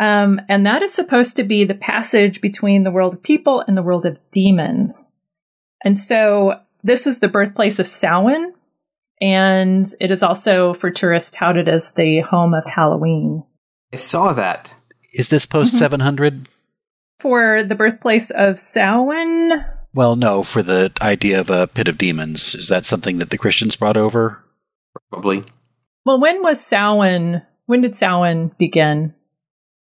Um, 0.00 0.40
and 0.48 0.66
that 0.66 0.82
is 0.82 0.92
supposed 0.94 1.36
to 1.36 1.44
be 1.44 1.64
the 1.64 1.74
passage 1.74 2.40
between 2.40 2.82
the 2.82 2.90
world 2.90 3.14
of 3.14 3.22
people 3.22 3.62
and 3.66 3.76
the 3.76 3.82
world 3.82 4.04
of 4.06 4.18
demons. 4.30 5.12
And 5.84 5.98
so 5.98 6.60
this 6.82 7.06
is 7.06 7.20
the 7.20 7.28
birthplace 7.28 7.78
of 7.78 7.86
Samhain, 7.86 8.52
and 9.20 9.86
it 10.00 10.10
is 10.10 10.22
also 10.22 10.74
for 10.74 10.90
tourists 10.90 11.30
touted 11.30 11.68
as 11.68 11.92
the 11.92 12.20
home 12.20 12.54
of 12.54 12.64
Halloween. 12.66 13.42
I 13.92 13.96
saw 13.96 14.32
that. 14.32 14.74
Is 15.12 15.28
this 15.28 15.46
post 15.46 15.74
Mhm. 15.74 15.78
700? 15.78 16.48
For 17.20 17.62
the 17.64 17.74
birthplace 17.74 18.30
of 18.30 18.58
Samhain, 18.58 19.64
Well, 19.94 20.16
no, 20.16 20.42
for 20.42 20.62
the 20.62 20.92
idea 21.00 21.40
of 21.40 21.48
a 21.48 21.66
pit 21.66 21.88
of 21.88 21.96
demons. 21.96 22.54
Is 22.54 22.68
that 22.68 22.84
something 22.84 23.18
that 23.18 23.30
the 23.30 23.38
Christians 23.38 23.76
brought 23.76 23.96
over? 23.96 24.38
Probably. 25.10 25.44
well, 26.04 26.20
when 26.20 26.42
was 26.42 26.60
Samhain? 26.60 27.42
When 27.64 27.80
did 27.80 27.96
Samhain 27.96 28.52
begin? 28.58 29.14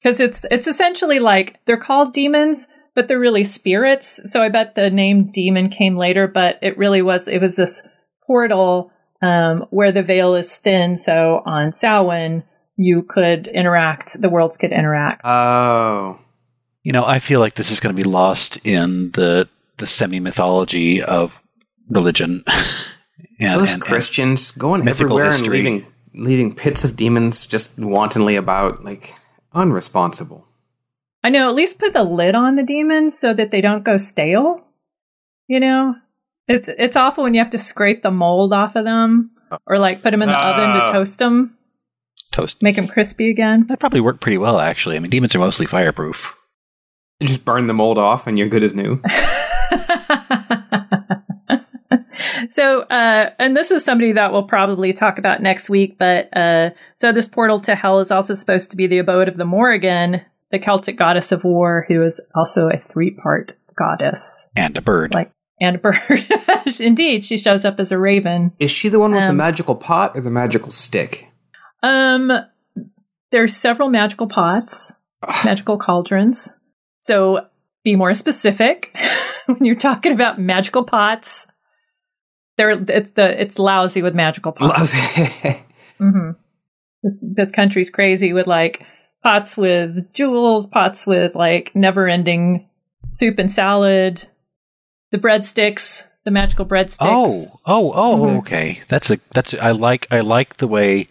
Because 0.02 0.20
it's 0.22 0.46
it's 0.50 0.68
essentially 0.68 1.20
like 1.20 1.60
they're 1.66 1.76
called 1.78 2.14
demons, 2.14 2.68
but 2.96 3.08
they're 3.10 3.20
really 3.20 3.44
spirits. 3.44 4.22
So 4.32 4.42
I 4.42 4.48
bet 4.50 4.76
the 4.76 4.90
name 4.90 5.32
demon 5.32 5.68
came 5.70 5.98
later, 5.98 6.28
but 6.28 6.58
it 6.62 6.78
really 6.78 7.02
was 7.02 7.28
it 7.28 7.42
was 7.42 7.58
this 7.58 7.86
portal 8.26 8.92
um, 9.22 9.66
where 9.70 9.92
the 9.92 10.04
veil 10.04 10.36
is 10.36 10.56
thin. 10.58 10.98
So 10.98 11.42
on 11.46 11.74
Samhain, 11.74 12.44
you 12.78 13.04
could 13.04 13.48
interact. 13.48 14.22
The 14.22 14.30
worlds 14.30 14.58
could 14.58 14.72
interact. 14.72 15.22
Oh. 15.26 16.20
You 16.84 16.94
know, 16.94 17.06
I 17.06 17.20
feel 17.20 17.40
like 17.40 17.56
this 17.56 17.72
is 17.72 17.80
going 17.82 17.96
to 17.96 18.02
be 18.02 18.08
lost 18.10 18.66
in 18.66 19.12
the 19.12 19.50
the 19.78 19.88
semi 19.88 20.20
mythology 20.20 21.02
of 21.04 21.42
religion. 21.90 22.44
and, 23.40 23.60
Those 23.60 23.74
and- 23.74 23.76
and- 23.76 23.82
Christians 23.82 24.52
going 24.52 24.84
mythical 24.86 25.18
everywhere 25.20 25.32
history. 25.32 25.60
and 25.60 25.66
leaving 25.66 25.94
leaving 26.14 26.56
pits 26.56 26.84
of 26.84 26.96
demons 26.96 27.46
just 27.46 27.78
wantonly 27.78 28.36
about, 28.36 28.84
like 28.84 29.14
unresponsible. 29.54 30.44
I 31.24 31.30
know. 31.30 31.50
At 31.50 31.56
least 31.56 31.80
put 31.80 31.94
the 31.94 32.04
lid 32.04 32.34
on 32.34 32.56
the 32.56 32.64
demons 32.64 33.20
so 33.20 33.34
that 33.34 33.52
they 33.52 33.62
don't 33.62 33.84
go 33.84 33.98
stale. 33.98 34.66
You 35.48 35.60
know, 35.60 35.96
it's 36.50 36.68
it's 36.68 36.98
awful 36.98 37.24
when 37.24 37.36
you 37.36 37.42
have 37.42 37.52
to 37.52 37.60
scrape 37.60 38.02
the 38.02 38.12
mold 38.12 38.52
off 38.52 38.76
of 38.76 38.84
them, 38.84 39.32
or 39.68 39.80
like 39.80 40.02
put 40.02 40.12
them 40.12 40.24
in 40.24 40.28
the 40.28 40.38
oven 40.38 40.74
to 40.74 40.92
toast 40.92 41.20
them, 41.20 41.56
toast. 42.32 42.62
make 42.62 42.76
them 42.76 42.88
crispy 42.88 43.30
again. 43.30 43.68
That 43.68 43.80
probably 43.80 44.02
worked 44.02 44.20
pretty 44.20 44.40
well, 44.40 44.60
actually. 44.60 44.98
I 44.98 45.00
mean, 45.00 45.12
demons 45.12 45.36
are 45.36 45.40
mostly 45.40 45.68
fireproof. 45.68 46.36
You 47.20 47.28
just 47.28 47.46
burn 47.46 47.68
the 47.68 47.74
mold 47.74 47.98
off 47.98 48.28
and 48.28 48.40
you're 48.40 48.48
good 48.48 48.64
as 48.64 48.74
new. 48.74 49.02
so, 52.50 52.82
uh, 52.84 53.32
and 53.38 53.58
this 53.58 53.72
is 53.72 53.84
somebody 53.84 54.14
that 54.14 54.32
we'll 54.32 54.48
probably 54.48 54.94
talk 54.94 55.20
about 55.20 55.42
next 55.42 55.70
week. 55.70 55.98
But 56.00 56.36
uh, 56.36 56.70
so 56.96 57.12
this 57.12 57.28
portal 57.28 57.60
to 57.62 57.76
hell 57.76 58.00
is 58.00 58.10
also 58.10 58.36
supposed 58.36 58.72
to 58.72 58.78
be 58.78 58.88
the 58.88 59.00
abode 59.00 59.28
of 59.28 59.36
the 59.36 59.46
Morrigan, 59.46 60.22
the 60.52 60.60
Celtic 60.60 60.98
goddess 60.98 61.34
of 61.34 61.44
war, 61.44 61.86
who 61.90 62.04
is 62.04 62.26
also 62.34 62.70
a 62.70 62.78
three-part 62.78 63.58
goddess. 63.78 64.50
And 64.56 64.78
a 64.78 64.82
bird. 64.82 65.14
Like 65.14 65.32
and 65.62 65.76
a 65.76 65.80
bird. 65.80 66.00
Indeed, 66.80 67.26
she 67.26 67.38
shows 67.38 67.66
up 67.66 67.80
as 67.80 67.92
a 67.92 67.98
raven. 67.98 68.52
Is 68.60 68.72
she 68.72 68.90
the 68.90 69.00
one 69.00 69.12
with 69.12 69.22
the 69.24 69.30
Um, 69.30 69.38
magical 69.38 69.76
pot 69.76 70.16
or 70.16 70.22
the 70.22 70.32
magical 70.32 70.72
stick? 70.72 71.30
Um, 71.84 72.32
there's 73.32 73.56
several 73.56 73.90
magical 73.90 74.28
pots, 74.28 74.94
magical 75.46 75.78
cauldrons. 75.78 76.54
So 77.02 77.48
be 77.84 77.96
more 77.96 78.14
specific 78.14 78.96
when 79.46 79.64
you're 79.66 79.76
talking 79.76 80.12
about 80.12 80.40
magical 80.40 80.84
pots. 80.84 81.48
There, 82.58 82.72
it's 82.72 83.12
the 83.12 83.42
it's 83.42 83.58
lousy 83.58 84.02
with 84.02 84.14
magical 84.14 84.52
pots. 84.52 84.94
hmm 85.98 86.32
This 87.04 87.24
this 87.36 87.52
country's 87.52 87.90
crazy 87.90 88.34
with 88.34 88.48
like 88.48 88.84
pots 89.24 89.56
with 89.56 90.12
jewels, 90.14 90.68
pots 90.68 91.08
with 91.08 91.36
like 91.36 91.72
never-ending 91.76 92.68
soup 93.08 93.40
and 93.40 93.50
salad, 93.52 94.28
the 95.12 95.18
breadsticks, 95.18 96.08
the 96.26 96.32
magical 96.32 96.66
breadsticks. 96.66 96.98
Oh, 97.02 97.60
oh, 97.66 97.92
oh, 97.96 98.24
Sticks. 98.24 98.38
okay. 98.40 98.80
That's 98.88 99.10
a 99.12 99.18
that's 99.34 99.54
a, 99.54 99.64
I 99.64 99.72
like 99.72 100.08
I 100.12 100.20
like 100.22 100.58
the 100.58 100.68
way 100.68 101.08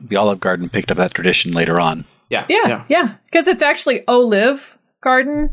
the 0.00 0.16
Olive 0.16 0.40
Garden 0.40 0.68
picked 0.68 0.90
up 0.90 0.98
that 0.98 1.14
tradition 1.14 1.52
later 1.52 1.78
on. 1.80 2.04
yeah. 2.30 2.46
Yeah, 2.48 2.84
yeah, 2.88 3.14
because 3.26 3.46
it's 3.48 3.62
actually 3.62 4.06
olive 4.08 4.76
garden. 5.02 5.50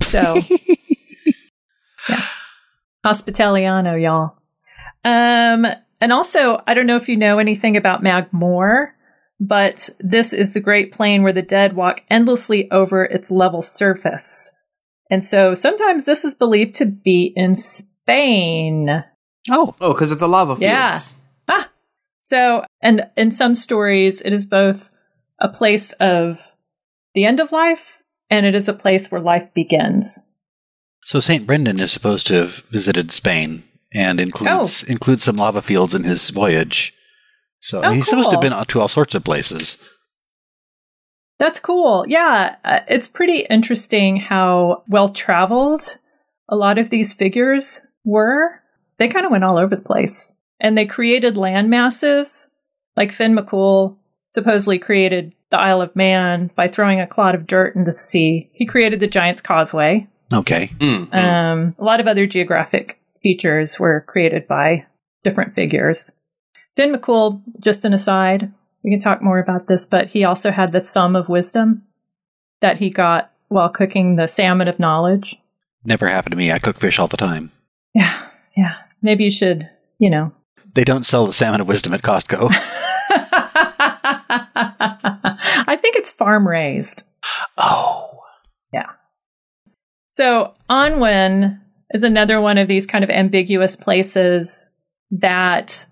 So, 0.00 0.36
yeah, 2.08 2.22
hospitaliano, 3.04 3.94
y'all. 4.00 4.36
Um, 5.04 5.66
and 6.00 6.12
also, 6.12 6.62
I 6.66 6.74
don't 6.74 6.86
know 6.86 6.96
if 6.96 7.08
you 7.08 7.16
know 7.16 7.38
anything 7.38 7.76
about 7.76 8.02
Magmore, 8.02 8.94
but 9.40 9.90
this 10.00 10.32
is 10.32 10.52
the 10.52 10.60
Great 10.60 10.92
Plain 10.92 11.22
where 11.22 11.32
the 11.32 11.42
dead 11.42 11.74
walk 11.74 12.00
endlessly 12.08 12.70
over 12.70 13.04
its 13.04 13.30
level 13.30 13.62
surface. 13.62 14.51
And 15.12 15.22
so 15.22 15.52
sometimes 15.52 16.06
this 16.06 16.24
is 16.24 16.34
believed 16.34 16.76
to 16.76 16.86
be 16.86 17.34
in 17.36 17.54
Spain. 17.54 18.88
Oh, 19.50 19.74
Oh, 19.78 19.92
because 19.92 20.10
of 20.10 20.18
the 20.18 20.26
lava 20.26 20.56
fields. 20.56 20.64
Yeah. 20.64 20.98
Ah. 21.48 21.68
So, 22.22 22.64
and 22.80 23.02
in 23.14 23.30
some 23.30 23.54
stories, 23.54 24.22
it 24.22 24.32
is 24.32 24.46
both 24.46 24.88
a 25.38 25.50
place 25.50 25.92
of 26.00 26.38
the 27.14 27.26
end 27.26 27.40
of 27.40 27.52
life 27.52 28.02
and 28.30 28.46
it 28.46 28.54
is 28.54 28.68
a 28.68 28.72
place 28.72 29.10
where 29.10 29.20
life 29.20 29.50
begins. 29.54 30.18
so 31.04 31.20
Saint 31.20 31.46
Brendan 31.46 31.78
is 31.78 31.92
supposed 31.92 32.28
to 32.28 32.34
have 32.34 32.54
visited 32.70 33.12
Spain 33.12 33.62
and 33.92 34.18
includes 34.18 34.82
includes 34.84 35.24
some 35.24 35.36
lava 35.36 35.60
fields 35.60 35.92
in 35.92 36.04
his 36.04 36.30
voyage. 36.30 36.94
So 37.60 37.82
Oh, 37.84 37.92
he's 37.92 38.08
supposed 38.08 38.30
to 38.30 38.36
have 38.36 38.40
been 38.40 38.66
to 38.66 38.80
all 38.80 38.88
sorts 38.88 39.14
of 39.14 39.24
places. 39.24 39.76
That's 41.42 41.58
cool. 41.58 42.04
Yeah, 42.06 42.54
uh, 42.64 42.78
it's 42.86 43.08
pretty 43.08 43.44
interesting 43.50 44.16
how 44.16 44.84
well 44.86 45.08
traveled 45.08 45.82
a 46.48 46.54
lot 46.54 46.78
of 46.78 46.88
these 46.88 47.14
figures 47.14 47.84
were. 48.04 48.60
They 48.98 49.08
kind 49.08 49.26
of 49.26 49.32
went 49.32 49.42
all 49.42 49.58
over 49.58 49.74
the 49.74 49.82
place. 49.82 50.36
And 50.60 50.78
they 50.78 50.86
created 50.86 51.36
land 51.36 51.68
masses. 51.68 52.48
Like 52.96 53.10
Finn 53.10 53.36
McCool 53.36 53.96
supposedly 54.30 54.78
created 54.78 55.32
the 55.50 55.58
Isle 55.58 55.82
of 55.82 55.96
Man 55.96 56.52
by 56.54 56.68
throwing 56.68 57.00
a 57.00 57.08
clod 57.08 57.34
of 57.34 57.48
dirt 57.48 57.74
into 57.74 57.90
the 57.90 57.98
sea. 57.98 58.48
He 58.52 58.64
created 58.64 59.00
the 59.00 59.08
Giant's 59.08 59.40
Causeway. 59.40 60.06
Okay. 60.32 60.70
Mm, 60.78 61.10
mm. 61.10 61.12
Um, 61.12 61.74
a 61.76 61.82
lot 61.82 61.98
of 61.98 62.06
other 62.06 62.24
geographic 62.24 63.00
features 63.20 63.80
were 63.80 64.04
created 64.06 64.46
by 64.46 64.86
different 65.24 65.56
figures. 65.56 66.12
Finn 66.76 66.94
McCool, 66.94 67.42
just 67.58 67.84
an 67.84 67.94
aside, 67.94 68.52
we 68.84 68.90
can 68.90 69.00
talk 69.00 69.22
more 69.22 69.38
about 69.38 69.66
this, 69.68 69.86
but 69.86 70.08
he 70.08 70.24
also 70.24 70.50
had 70.50 70.72
the 70.72 70.80
thumb 70.80 71.14
of 71.16 71.28
wisdom 71.28 71.82
that 72.60 72.78
he 72.78 72.90
got 72.90 73.30
while 73.48 73.68
cooking 73.68 74.16
the 74.16 74.26
salmon 74.26 74.68
of 74.68 74.78
knowledge. 74.78 75.36
Never 75.84 76.08
happened 76.08 76.32
to 76.32 76.36
me. 76.36 76.50
I 76.52 76.58
cook 76.58 76.78
fish 76.78 76.98
all 76.98 77.08
the 77.08 77.16
time. 77.16 77.50
Yeah, 77.94 78.26
yeah. 78.56 78.74
Maybe 79.02 79.24
you 79.24 79.30
should, 79.30 79.68
you 79.98 80.10
know. 80.10 80.32
They 80.74 80.84
don't 80.84 81.04
sell 81.04 81.26
the 81.26 81.32
salmon 81.32 81.60
of 81.60 81.68
wisdom 81.68 81.92
at 81.92 82.02
Costco. 82.02 82.48
I 85.64 85.76
think 85.80 85.96
it's 85.96 86.10
farm 86.10 86.46
raised. 86.48 87.04
oh. 87.58 88.08
Yeah. 88.72 88.86
So 90.06 90.54
Annwn 90.70 91.60
is 91.90 92.02
another 92.02 92.40
one 92.40 92.58
of 92.58 92.68
these 92.68 92.86
kind 92.86 93.04
of 93.04 93.10
ambiguous 93.10 93.76
places 93.76 94.70
that 95.10 95.86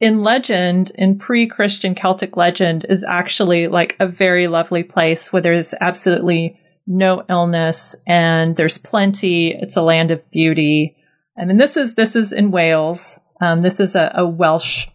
in 0.00 0.22
legend, 0.22 0.92
in 0.96 1.18
pre-Christian 1.18 1.94
Celtic 1.94 2.36
legend, 2.36 2.84
is 2.88 3.04
actually 3.04 3.68
like 3.68 3.96
a 4.00 4.06
very 4.06 4.48
lovely 4.48 4.82
place 4.82 5.32
where 5.32 5.42
there's 5.42 5.74
absolutely 5.80 6.60
no 6.86 7.24
illness 7.28 7.96
and 8.06 8.56
there's 8.56 8.78
plenty. 8.78 9.56
It's 9.58 9.76
a 9.76 9.82
land 9.82 10.10
of 10.10 10.28
beauty. 10.30 10.96
I 11.38 11.44
mean, 11.44 11.56
this 11.56 11.76
is 11.76 11.94
this 11.94 12.16
is 12.16 12.32
in 12.32 12.50
Wales. 12.50 13.20
Um, 13.40 13.62
this 13.62 13.80
is 13.80 13.94
a, 13.94 14.12
a 14.14 14.26
Welsh 14.26 14.88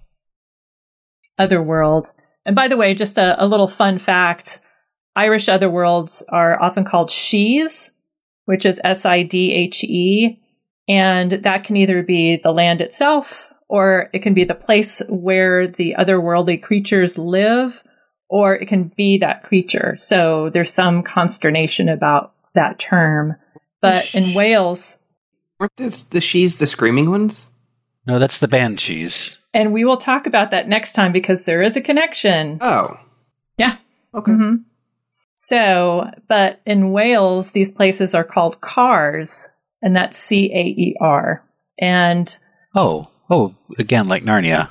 otherworld. 1.37 2.07
And 2.45 2.55
by 2.55 2.67
the 2.67 2.77
way, 2.77 2.93
just 2.93 3.17
a, 3.17 3.41
a 3.43 3.47
little 3.47 3.67
fun 3.67 3.99
fact: 3.99 4.59
Irish 5.15 5.47
otherworlds 5.47 6.23
are 6.29 6.61
often 6.61 6.85
called 6.85 7.09
shees, 7.09 7.95
which 8.45 8.65
is 8.65 8.81
S 8.83 9.05
I 9.05 9.23
D 9.23 9.53
H 9.53 9.83
E, 9.83 10.41
and 10.87 11.43
that 11.43 11.63
can 11.63 11.77
either 11.77 12.03
be 12.03 12.39
the 12.41 12.51
land 12.51 12.81
itself 12.81 13.53
or 13.69 14.09
it 14.13 14.19
can 14.19 14.33
be 14.33 14.43
the 14.43 14.55
place 14.55 15.01
where 15.07 15.67
the 15.67 15.95
otherworldly 15.97 16.61
creatures 16.61 17.17
live, 17.17 17.81
or 18.27 18.55
it 18.55 18.67
can 18.67 18.91
be 18.97 19.19
that 19.19 19.43
creature. 19.43 19.93
So 19.95 20.49
there's 20.49 20.73
some 20.73 21.03
consternation 21.03 21.87
about 21.87 22.33
that 22.55 22.79
term. 22.79 23.35
But 23.81 24.13
in 24.13 24.33
Wales, 24.33 24.99
Weren't 25.59 25.75
the, 25.77 26.03
the 26.09 26.21
she's 26.21 26.57
the 26.59 26.67
screaming 26.67 27.09
ones? 27.11 27.51
No, 28.07 28.17
that's 28.19 28.39
the 28.39 28.47
banshees. 28.47 29.37
and 29.53 29.71
we 29.73 29.85
will 29.85 29.97
talk 29.97 30.25
about 30.25 30.51
that 30.51 30.67
next 30.67 30.93
time 30.93 31.11
because 31.11 31.45
there 31.45 31.61
is 31.61 31.75
a 31.77 31.81
connection. 31.81 32.57
Oh, 32.61 32.97
Yeah. 33.57 33.77
okay. 34.15 34.31
hmm 34.31 34.55
So, 35.35 36.09
but 36.27 36.61
in 36.65 36.91
Wales, 36.91 37.51
these 37.51 37.71
places 37.71 38.13
are 38.15 38.23
called 38.23 38.61
cars, 38.61 39.49
and 39.81 39.95
that's 39.95 40.17
C 40.17 40.51
A 40.53 40.61
E 40.65 40.95
R. 40.99 41.43
And 41.79 42.37
Oh, 42.75 43.09
oh, 43.29 43.55
again, 43.77 44.07
like 44.07 44.23
Narnia. 44.23 44.69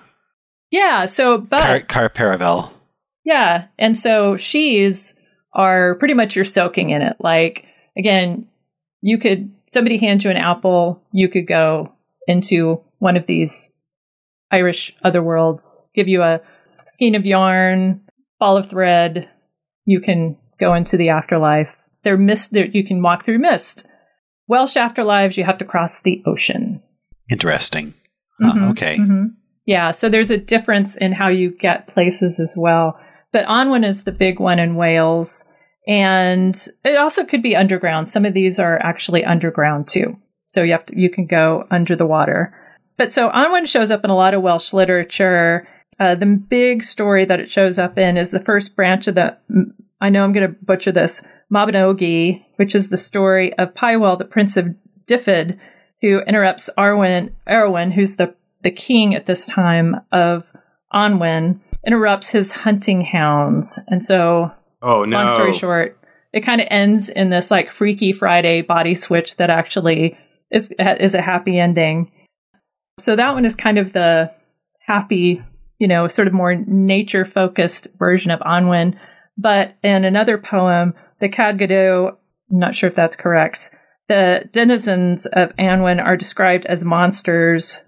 yeah, 0.70 1.06
so, 1.06 1.38
but 1.38 1.60
Cair, 1.60 1.80
Cair 1.80 2.08
Paravel. 2.08 2.70
yeah, 3.24 3.66
and 3.78 3.96
so 3.96 4.36
she's 4.36 5.14
are 5.52 5.96
pretty 5.96 6.14
much 6.14 6.36
you're 6.36 6.44
soaking 6.44 6.90
in 6.90 7.02
it. 7.02 7.16
Like, 7.20 7.64
again, 7.96 8.46
you 9.00 9.18
could, 9.18 9.52
somebody 9.68 9.98
hand 9.98 10.24
you 10.24 10.30
an 10.30 10.36
apple, 10.36 11.02
you 11.12 11.28
could 11.28 11.46
go 11.46 11.92
into 12.26 12.82
one 12.98 13.16
of 13.16 13.26
these 13.26 13.72
Irish 14.50 14.94
otherworlds, 15.04 15.86
give 15.94 16.08
you 16.08 16.22
a 16.22 16.40
skein 16.74 17.14
of 17.14 17.26
yarn, 17.26 18.02
ball 18.38 18.56
of 18.56 18.68
thread, 18.68 19.28
you 19.84 20.00
can 20.00 20.36
go 20.60 20.74
into 20.74 20.96
the 20.96 21.08
afterlife. 21.08 21.74
They're 22.04 22.16
mist. 22.16 22.52
They're, 22.52 22.66
you 22.66 22.84
can 22.84 23.02
walk 23.02 23.24
through 23.24 23.38
mist. 23.38 23.86
Welsh 24.46 24.76
afterlives, 24.76 25.36
you 25.36 25.44
have 25.44 25.58
to 25.58 25.64
cross 25.64 26.00
the 26.00 26.22
ocean. 26.24 26.82
Interesting. 27.30 27.94
Huh, 28.40 28.52
Mhm, 28.54 28.70
okay. 28.70 28.96
mhm. 28.96 29.32
Yeah, 29.66 29.90
so 29.90 30.08
there's 30.08 30.30
a 30.30 30.38
difference 30.38 30.96
in 30.96 31.12
how 31.12 31.28
you 31.28 31.50
get 31.50 31.88
places 31.88 32.40
as 32.40 32.54
well. 32.56 32.98
But 33.32 33.44
Annwn 33.46 33.84
is 33.84 34.04
the 34.04 34.12
big 34.12 34.40
one 34.40 34.58
in 34.58 34.76
Wales, 34.76 35.44
and 35.86 36.56
it 36.84 36.96
also 36.96 37.24
could 37.24 37.42
be 37.42 37.54
underground. 37.56 38.08
Some 38.08 38.24
of 38.24 38.32
these 38.34 38.58
are 38.58 38.78
actually 38.82 39.24
underground 39.24 39.86
too, 39.86 40.16
so 40.46 40.62
you 40.62 40.72
have 40.72 40.86
to, 40.86 40.98
you 40.98 41.10
can 41.10 41.26
go 41.26 41.66
under 41.70 41.94
the 41.94 42.06
water. 42.06 42.54
But 42.96 43.12
so 43.12 43.30
Annwn 43.30 43.66
shows 43.66 43.90
up 43.90 44.04
in 44.04 44.10
a 44.10 44.16
lot 44.16 44.34
of 44.34 44.42
Welsh 44.42 44.72
literature. 44.72 45.68
Uh, 46.00 46.14
the 46.14 46.26
big 46.26 46.82
story 46.82 47.24
that 47.24 47.40
it 47.40 47.50
shows 47.50 47.78
up 47.78 47.98
in 47.98 48.16
is 48.16 48.30
the 48.30 48.40
first 48.40 48.74
branch 48.74 49.06
of 49.06 49.14
the. 49.16 49.36
I 50.00 50.08
know 50.10 50.22
I'm 50.24 50.32
going 50.32 50.46
to 50.48 50.56
butcher 50.64 50.92
this 50.92 51.26
Mabinogi, 51.52 52.44
which 52.56 52.74
is 52.74 52.88
the 52.88 52.96
story 52.96 53.52
of 53.58 53.74
Pwyll, 53.74 54.16
the 54.16 54.24
Prince 54.24 54.56
of 54.56 54.74
Dyfed, 55.06 55.58
who 56.00 56.20
interrupts 56.20 56.70
Arawn, 56.78 57.32
Arawn, 57.48 57.92
who's 57.92 58.16
the, 58.16 58.34
the 58.62 58.70
king 58.70 59.14
at 59.14 59.26
this 59.26 59.46
time 59.46 59.96
of 60.12 60.44
Annwn, 60.92 61.60
interrupts 61.86 62.30
his 62.30 62.52
hunting 62.52 63.02
hounds. 63.02 63.78
And 63.88 64.04
so, 64.04 64.52
Oh 64.82 65.04
no! 65.04 65.18
long 65.18 65.30
story 65.30 65.52
short, 65.52 65.98
it 66.32 66.44
kind 66.44 66.60
of 66.60 66.68
ends 66.70 67.08
in 67.08 67.30
this 67.30 67.50
like 67.50 67.70
Freaky 67.70 68.12
Friday 68.12 68.62
body 68.62 68.94
switch 68.94 69.36
that 69.36 69.50
actually 69.50 70.16
is 70.50 70.72
is 70.78 71.14
a 71.14 71.22
happy 71.22 71.58
ending. 71.58 72.10
So 72.98 73.16
that 73.16 73.34
one 73.34 73.44
is 73.44 73.54
kind 73.54 73.78
of 73.78 73.92
the 73.92 74.32
happy, 74.86 75.42
you 75.78 75.88
know, 75.88 76.06
sort 76.06 76.28
of 76.28 76.34
more 76.34 76.54
nature 76.54 77.24
focused 77.24 77.88
version 77.98 78.30
of 78.30 78.40
Annwn. 78.40 78.98
But 79.36 79.76
in 79.84 80.04
another 80.04 80.36
poem, 80.36 80.94
the 81.20 81.28
Cad 81.28 81.58
Goddeu, 81.58 82.08
I'm 82.50 82.58
not 82.58 82.74
sure 82.74 82.88
if 82.88 82.94
that's 82.94 83.16
correct. 83.16 83.70
The 84.08 84.48
denizens 84.52 85.26
of 85.26 85.54
Annwn 85.58 86.02
are 86.02 86.16
described 86.16 86.64
as 86.66 86.84
monsters. 86.84 87.84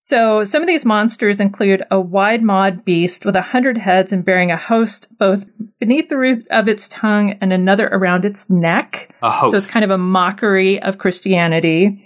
So 0.00 0.42
some 0.42 0.62
of 0.62 0.66
these 0.66 0.84
monsters 0.84 1.38
include 1.38 1.84
a 1.88 2.00
wide 2.00 2.42
mawed 2.42 2.84
beast 2.84 3.24
with 3.24 3.36
a 3.36 3.42
hundred 3.42 3.78
heads 3.78 4.12
and 4.12 4.24
bearing 4.24 4.50
a 4.50 4.56
host 4.56 5.16
both 5.16 5.46
beneath 5.78 6.08
the 6.08 6.18
root 6.18 6.44
of 6.50 6.66
its 6.66 6.88
tongue 6.88 7.38
and 7.40 7.52
another 7.52 7.86
around 7.86 8.24
its 8.24 8.50
neck. 8.50 9.14
a 9.22 9.30
host. 9.30 9.52
So 9.52 9.56
it's 9.56 9.70
kind 9.70 9.84
of 9.84 9.90
a 9.90 9.98
mockery 9.98 10.82
of 10.82 10.98
Christianity. 10.98 12.04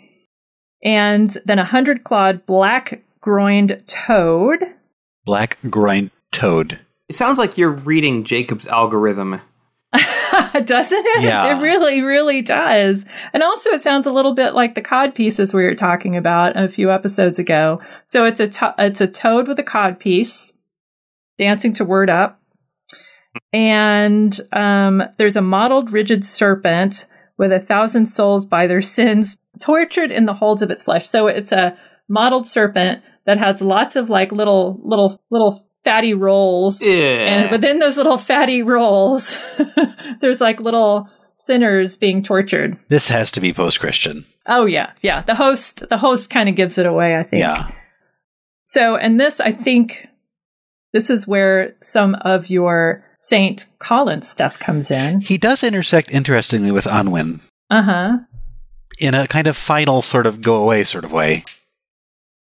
And 0.85 1.35
then 1.47 1.59
a 1.59 1.65
hundred 1.65 2.05
clawed 2.05 2.45
black 2.45 3.03
groined 3.23 3.83
toad. 3.87 4.63
Black 5.25 5.59
groined 5.71 6.11
toad. 6.33 6.79
It 7.09 7.15
sounds 7.15 7.39
like 7.39 7.57
you're 7.57 7.71
reading 7.71 8.25
Jacob's 8.25 8.67
algorithm. 8.67 9.41
Doesn't 10.65 11.07
it? 11.07 11.25
Yeah. 11.25 11.57
It 11.57 11.63
really, 11.63 12.03
really 12.03 12.43
does. 12.43 13.07
And 13.33 13.43
also, 13.43 13.71
it 13.71 13.83
sounds 13.83 14.07
a 14.07 14.13
little 14.13 14.35
bit 14.35 14.55
like 14.55 14.75
the 14.75 14.83
cod 14.83 15.15
pieces 15.15 15.55
we 15.55 15.63
were 15.63 15.75
talking 15.75 16.17
about 16.17 16.61
a 16.61 16.69
few 16.69 16.91
episodes 16.91 17.39
ago. 17.39 17.81
So 18.07 18.25
it's 18.25 18.41
a 18.41 18.49
to- 18.49 18.75
it's 18.79 19.01
a 19.01 19.07
toad 19.07 19.49
with 19.49 19.59
a 19.59 19.63
cod 19.63 19.99
piece 19.99 20.53
dancing 21.39 21.73
to 21.75 21.85
word 21.85 22.11
up, 22.11 22.41
and 23.53 24.39
um, 24.53 25.03
there's 25.19 25.37
a 25.37 25.43
mottled, 25.43 25.93
rigid 25.93 26.25
serpent 26.25 27.07
with 27.39 27.53
a 27.53 27.61
thousand 27.61 28.07
souls 28.07 28.47
by 28.47 28.67
their 28.67 28.83
sins 28.83 29.39
tortured 29.61 30.11
in 30.11 30.27
the 30.27 30.35
holds 30.35 30.63
of 30.63 30.71
its 30.71 30.83
flesh. 30.83 31.07
So 31.07 31.27
it's 31.27 31.53
a 31.53 31.77
mottled 32.09 32.49
serpent 32.49 33.03
that 33.27 33.39
has 33.39 33.61
lots 33.61 33.97
of 33.97 34.09
like 34.09 34.33
little, 34.33 34.81
little, 34.83 35.21
little 35.31 35.66
fatty 35.87 36.13
rolls. 36.15 36.83
Yeah. 36.83 36.93
And 36.95 37.51
within 37.51 37.79
those 37.79 37.97
little 37.97 38.19
fatty 38.19 38.63
rolls, 38.63 39.37
there's 40.21 40.41
like 40.41 40.61
little 40.61 41.09
sinners 41.37 41.97
being 41.97 42.23
tortured. 42.23 42.79
This 42.89 43.09
has 43.09 43.31
to 43.33 43.41
be 43.41 43.53
post 43.53 43.79
Christian. 43.81 44.25
Oh 44.47 44.67
yeah, 44.67 44.93
yeah. 45.03 45.23
The 45.23 45.35
host, 45.35 45.89
the 45.89 45.99
host 45.99 46.29
kind 46.31 46.49
of 46.49 46.57
gives 46.57 46.77
it 46.79 46.87
away. 46.87 47.17
I 47.17 47.23
think. 47.23 47.41
Yeah. 47.41 47.71
So, 48.65 48.97
and 48.97 49.19
this, 49.21 49.39
I 49.39 49.53
think, 49.53 50.09
this 50.93 51.09
is 51.09 51.27
where 51.29 51.77
some 51.83 52.17
of 52.17 52.51
your 52.51 53.05
Saint 53.21 53.67
Collen's 53.79 54.29
stuff 54.29 54.59
comes 54.59 54.91
in. 54.91 55.21
He 55.21 55.39
does 55.39 55.63
intersect 55.63 56.11
interestingly 56.13 56.73
with 56.73 56.85
Annwn 56.87 57.41
Uh 57.71 57.83
huh. 57.83 58.13
in 58.99 59.15
a 59.15 59.27
kind 59.29 59.47
of 59.47 59.57
final 59.57 60.03
sort 60.03 60.27
of 60.27 60.41
go 60.43 60.57
away 60.57 60.83
sort 60.85 61.05
of 61.05 61.13
way. 61.13 61.45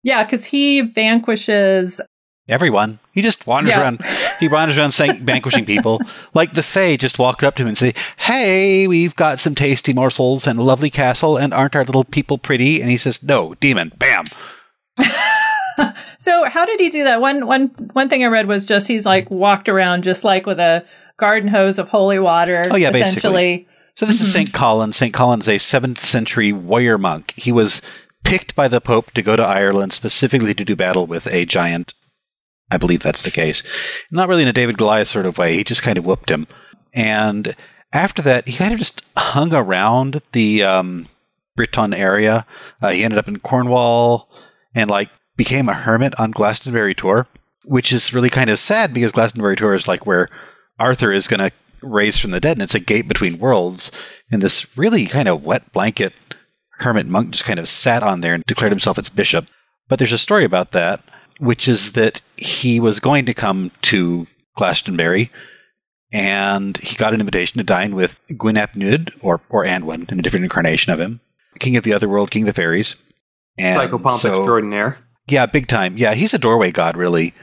Yeah, 0.02 0.24
because 0.24 0.44
he 0.46 0.80
vanquishes. 0.80 2.00
Everyone. 2.48 3.00
He 3.12 3.22
just 3.22 3.46
wanders 3.46 3.74
Yeah. 3.74 3.80
around. 3.80 4.04
He 4.38 4.48
wanders 4.48 4.78
around 4.78 4.92
saying, 4.92 5.16
vanquishing 5.26 5.64
people. 5.64 6.00
Like 6.32 6.52
the 6.52 6.62
Fae 6.62 6.96
just 6.96 7.18
walked 7.18 7.42
up 7.42 7.56
to 7.56 7.62
him 7.62 7.68
and 7.68 7.76
say, 7.78 7.92
Hey, 8.16 8.86
we've 8.86 9.16
got 9.16 9.40
some 9.40 9.54
tasty 9.56 9.92
morsels 9.92 10.46
and 10.46 10.58
a 10.58 10.62
lovely 10.62 10.90
castle, 10.90 11.36
and 11.38 11.52
aren't 11.52 11.74
our 11.74 11.84
little 11.84 12.04
people 12.04 12.38
pretty? 12.38 12.80
And 12.82 12.90
he 12.90 12.98
says, 12.98 13.22
No, 13.22 13.54
demon. 13.54 13.92
Bam. 13.98 14.26
So, 16.18 16.48
how 16.48 16.64
did 16.64 16.80
he 16.80 16.88
do 16.88 17.04
that? 17.04 17.20
One, 17.20 17.46
one, 17.46 17.66
one 17.92 18.08
thing 18.08 18.24
I 18.24 18.28
read 18.28 18.48
was 18.48 18.64
just 18.64 18.88
he's 18.88 19.04
like 19.04 19.30
walked 19.30 19.68
around 19.68 20.02
just 20.04 20.24
like 20.24 20.46
with 20.46 20.58
a 20.58 20.86
garden 21.18 21.48
hose 21.50 21.78
of 21.78 21.90
holy 21.90 22.18
water. 22.18 22.64
Oh, 22.70 22.76
yeah, 22.76 22.90
basically. 22.90 23.68
So 23.94 24.06
this 24.06 24.22
is 24.22 24.28
Mhm. 24.28 24.32
St. 24.32 24.52
Collen. 24.52 24.94
St. 24.94 25.14
Collen's 25.14 25.46
a 25.48 25.58
7th 25.58 25.98
century 25.98 26.52
warrior 26.52 26.96
monk. 26.96 27.34
He 27.36 27.52
was 27.52 27.82
picked 28.24 28.56
by 28.56 28.68
the 28.68 28.80
Pope 28.80 29.10
to 29.12 29.22
go 29.22 29.36
to 29.36 29.42
Ireland 29.42 29.92
specifically 29.92 30.54
to 30.54 30.64
do 30.64 30.74
battle 30.74 31.06
with 31.06 31.26
a 31.26 31.44
giant. 31.44 31.92
I 32.70 32.78
believe 32.78 33.02
that's 33.02 33.22
the 33.22 33.30
case. 33.30 34.04
Not 34.10 34.28
really 34.28 34.42
in 34.42 34.48
a 34.48 34.52
David 34.52 34.78
Goliath 34.78 35.08
sort 35.08 35.26
of 35.26 35.38
way. 35.38 35.54
He 35.54 35.64
just 35.64 35.82
kind 35.82 35.98
of 35.98 36.06
whooped 36.06 36.30
him. 36.30 36.46
And 36.94 37.54
after 37.92 38.22
that, 38.22 38.48
he 38.48 38.56
kind 38.56 38.72
of 38.72 38.78
just 38.78 39.02
hung 39.16 39.54
around 39.54 40.20
the 40.32 40.64
um, 40.64 41.06
Briton 41.54 41.94
area. 41.94 42.46
Uh, 42.80 42.90
he 42.90 43.04
ended 43.04 43.18
up 43.18 43.28
in 43.28 43.38
Cornwall 43.38 44.28
and 44.74 44.90
like 44.90 45.10
became 45.36 45.68
a 45.68 45.74
hermit 45.74 46.18
on 46.18 46.30
Glastonbury 46.30 46.94
Tor, 46.94 47.26
which 47.64 47.92
is 47.92 48.12
really 48.12 48.30
kind 48.30 48.50
of 48.50 48.58
sad 48.58 48.92
because 48.92 49.12
Glastonbury 49.12 49.56
Tor 49.56 49.74
is 49.74 49.88
like 49.88 50.06
where 50.06 50.28
Arthur 50.78 51.12
is 51.12 51.28
going 51.28 51.40
to 51.40 51.52
raise 51.82 52.18
from 52.18 52.30
the 52.30 52.40
dead, 52.40 52.56
and 52.56 52.62
it's 52.62 52.74
a 52.74 52.80
gate 52.80 53.08
between 53.08 53.38
worlds. 53.38 53.92
And 54.30 54.42
this 54.42 54.76
really 54.76 55.06
kind 55.06 55.28
of 55.28 55.44
wet 55.44 55.72
blanket 55.72 56.12
hermit 56.70 57.06
monk 57.06 57.30
just 57.30 57.44
kind 57.44 57.58
of 57.58 57.68
sat 57.68 58.02
on 58.02 58.20
there 58.20 58.34
and 58.34 58.44
declared 58.44 58.72
himself 58.72 58.98
its 58.98 59.10
bishop. 59.10 59.46
But 59.88 59.98
there's 59.98 60.12
a 60.12 60.18
story 60.18 60.44
about 60.44 60.72
that, 60.72 61.02
which 61.38 61.68
is 61.68 61.92
that 61.92 62.20
he 62.40 62.80
was 62.80 63.00
going 63.00 63.26
to 63.26 63.34
come 63.34 63.70
to 63.82 64.26
Glastonbury, 64.56 65.30
and 66.12 66.76
he 66.76 66.96
got 66.96 67.14
an 67.14 67.20
invitation 67.20 67.58
to 67.58 67.64
dine 67.64 67.94
with 67.94 68.18
Gwyn 68.36 68.56
ap 68.56 68.76
Nudd, 68.76 69.12
or 69.20 69.40
or 69.48 69.64
Anwin, 69.64 70.10
in 70.10 70.18
a 70.18 70.22
different 70.22 70.44
incarnation 70.44 70.92
of 70.92 71.00
him, 71.00 71.20
king 71.58 71.76
of 71.76 71.84
the 71.84 71.94
other 71.94 72.08
world, 72.08 72.30
king 72.30 72.42
of 72.42 72.46
the 72.46 72.52
fairies. 72.52 72.96
And 73.58 73.78
Psychopomp 73.78 74.18
so- 74.18 74.36
extraordinaire. 74.38 74.98
yeah, 75.28 75.46
big 75.46 75.66
time. 75.66 75.96
Yeah, 75.96 76.14
he's 76.14 76.34
a 76.34 76.38
doorway 76.38 76.70
god, 76.70 76.96
really. 76.96 77.34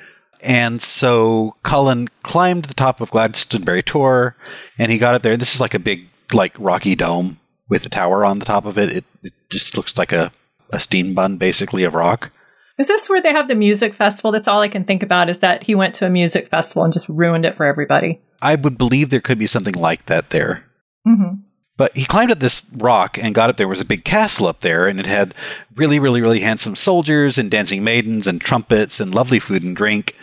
And 0.41 0.82
so 0.82 1.56
Collen 1.64 2.10
climbed 2.22 2.66
the 2.66 2.74
top 2.74 3.00
of 3.00 3.12
Glastonbury 3.12 3.82
Tor, 3.82 4.36
and 4.78 4.91
he 4.91 4.98
got 4.98 5.16
up 5.16 5.22
there. 5.22 5.34
And 5.34 5.41
this 5.41 5.56
is 5.56 5.62
like 5.62 5.74
a 5.74 5.80
big, 5.80 6.08
like 6.34 6.54
rocky 6.60 6.96
dome 6.96 7.39
with 7.70 7.86
a 7.86 7.89
tower 7.89 8.26
on 8.26 8.39
the 8.39 8.46
top 8.46 8.66
of 8.66 8.78
it. 8.78 8.91
It, 8.91 9.06
it 9.24 9.34
just 9.50 9.78
looks 9.78 9.98
like 9.98 10.12
a, 10.12 10.32
a 10.70 10.80
steam 10.82 11.14
bun, 11.14 11.38
basically, 11.38 11.86
of 11.86 11.94
rock. 11.94 12.32
Is 12.80 12.88
this 12.88 13.07
where 13.07 13.21
they 13.21 13.32
have 13.32 13.47
the 13.47 13.55
music 13.55 13.93
festival? 13.93 14.32
That's 14.32 14.47
all 14.47 14.61
I 14.61 14.67
can 14.67 14.84
think 14.84 15.03
about 15.03 15.30
is 15.30 15.39
that 15.39 15.63
he 15.63 15.76
went 15.76 15.95
to 15.95 16.07
a 16.07 16.09
music 16.09 16.47
festival 16.47 16.84
and 16.84 16.93
just 16.93 17.07
ruined 17.07 17.45
it 17.45 17.55
for 17.55 17.65
everybody. 17.65 18.21
I 18.41 18.55
would 18.55 18.78
believe 18.78 19.09
there 19.09 19.21
could 19.21 19.38
be 19.38 19.47
something 19.47 19.76
like 19.76 20.07
that 20.07 20.32
there. 20.32 20.63
hmm 21.05 21.36
But 21.78 21.95
he 21.95 22.05
climbed 22.05 22.32
up 22.32 22.39
this 22.39 22.65
rock 22.74 23.19
and 23.21 23.36
got 23.36 23.49
up 23.49 23.57
there 23.57 23.67
was 23.67 23.82
a 23.82 23.86
big 23.86 24.03
castle 24.03 24.47
up 24.47 24.59
there, 24.59 24.88
and 24.88 24.99
it 24.99 25.05
had 25.05 25.36
really, 25.76 25.99
really, 25.99 26.21
really 26.21 26.39
handsome 26.39 26.76
soldiers 26.76 27.38
and 27.38 27.51
dancing 27.51 27.84
maidens 27.84 28.28
and 28.28 28.41
trumpets 28.41 28.99
and 28.99 29.13
lovely 29.13 29.39
food 29.39 29.63
and 29.63 29.76
drink. 29.76 30.15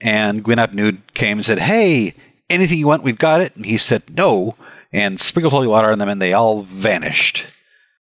And 0.00 0.42
Gwyn 0.42 0.58
ap 0.58 0.72
Nudd 0.72 1.14
came 1.14 1.38
and 1.38 1.44
said, 1.46 1.60
Hey, 1.60 2.14
anything 2.50 2.78
you 2.78 2.88
want, 2.88 3.04
we've 3.04 3.18
got 3.18 3.42
it. 3.42 3.54
And 3.54 3.64
he 3.64 3.78
said, 3.78 4.02
No, 4.16 4.56
and 4.92 5.20
sprinkled 5.20 5.52
holy 5.52 5.68
water 5.68 5.90
on 5.90 5.98
them, 5.98 6.08
and 6.08 6.20
they 6.20 6.32
all 6.32 6.62
vanished. 6.62 7.46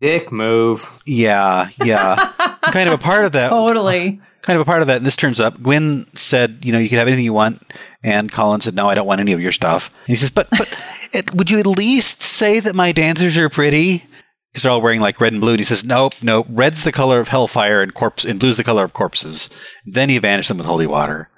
Dick 0.04 0.34
move. 0.34 1.01
Yeah, 1.06 1.70
yeah. 1.82 2.16
kind 2.74 2.89
of 2.89 2.95
a 2.95 2.97
part 2.97 3.24
of 3.24 3.32
that. 3.32 3.47
Totally. 3.47 4.20
Kind 4.41 4.60
of 4.60 4.68
a 4.68 4.70
part 4.70 4.82
of 4.82 4.88
that. 4.88 4.97
And 4.97 5.06
this 5.06 5.16
turns 5.16 5.39
up. 5.39 5.64
Gwyn 5.64 6.08
said, 6.14 6.66
you 6.66 6.74
know, 6.74 6.80
you 6.80 6.89
can 6.89 6.97
have 6.97 7.08
anything 7.08 7.24
you 7.24 7.32
want. 7.32 7.62
And 8.04 8.30
Collen 8.30 8.62
said, 8.62 8.76
no, 8.76 8.89
I 8.89 8.95
don't 8.95 9.08
want 9.08 9.22
any 9.22 9.32
of 9.32 9.39
your 9.39 9.54
stuff. 9.54 9.91
And 10.01 10.08
he 10.10 10.16
says, 10.18 10.30
but, 10.30 10.49
but 10.49 10.68
it, 11.14 11.34
would 11.34 11.49
you 11.49 11.60
at 11.60 11.68
least 11.68 12.22
say 12.22 12.60
that 12.60 12.76
my 12.76 12.91
dancers 12.91 13.38
are 13.38 13.47
pretty? 13.47 14.04
Because 14.51 14.64
they're 14.64 14.74
all 14.74 14.82
wearing 14.82 14.99
like 14.99 15.22
red 15.22 15.32
and 15.32 15.41
blue. 15.41 15.51
And 15.51 15.62
he 15.62 15.66
says, 15.66 15.86
nope, 15.86 16.16
nope. 16.22 16.47
Red's 16.49 16.84
the 16.84 16.91
color 16.91 17.22
of 17.22 17.30
hellfire 17.30 17.82
and 17.82 17.93
corpse, 17.93 18.26
and 18.26 18.41
blue's 18.41 18.58
the 18.58 18.66
color 18.66 18.84
of 18.84 18.91
corpses. 18.91 19.51
Then 19.86 20.10
he 20.10 20.20
vanished 20.20 20.49
them 20.49 20.58
with 20.58 20.68
holy 20.68 20.86
water. 20.86 21.30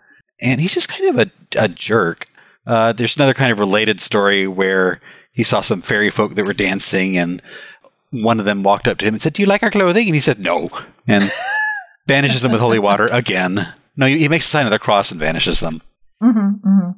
And 0.42 0.60
he's 0.60 0.74
just 0.74 0.90
kind 0.90 1.20
of 1.20 1.28
a, 1.28 1.66
a 1.66 1.68
jerk. 1.68 2.28
Uh, 2.66 2.94
there's 2.94 3.16
another 3.16 3.36
kind 3.36 3.52
of 3.52 3.60
related 3.60 4.02
story 4.02 4.48
where 4.48 5.02
he 5.36 5.44
saw 5.44 5.62
some 5.62 5.82
fairy 5.82 6.10
folk 6.10 6.34
that 6.34 6.46
were 6.46 6.54
dancing 6.54 7.18
and 7.18 7.42
one 8.24 8.40
of 8.40 8.46
them 8.46 8.64
walked 8.64 8.88
up 8.88 8.98
to 9.00 9.06
him 9.06 9.16
and 9.16 9.24
said, 9.24 9.34
"Do 9.34 9.42
you 9.42 9.48
like 9.48 9.64
our 9.64 9.72
clothing?" 9.72 10.08
And 10.08 10.16
he 10.16 10.22
said, 10.22 10.40
"No," 10.40 10.70
and 11.08 11.24
vanishes 12.08 12.42
them 12.42 12.52
with 12.52 12.62
holy 12.62 12.80
water 12.80 13.08
again. 13.12 13.60
No, 13.96 14.06
he 14.08 14.28
makes 14.28 14.46
a 14.46 14.50
sign 14.50 14.66
of 14.66 14.72
the 14.72 14.80
cross 14.80 15.12
and 15.12 15.20
vanishes 15.20 15.60
them. 15.60 15.82
Mm-hmm, 16.22 16.68
mm-hmm. 16.68 16.92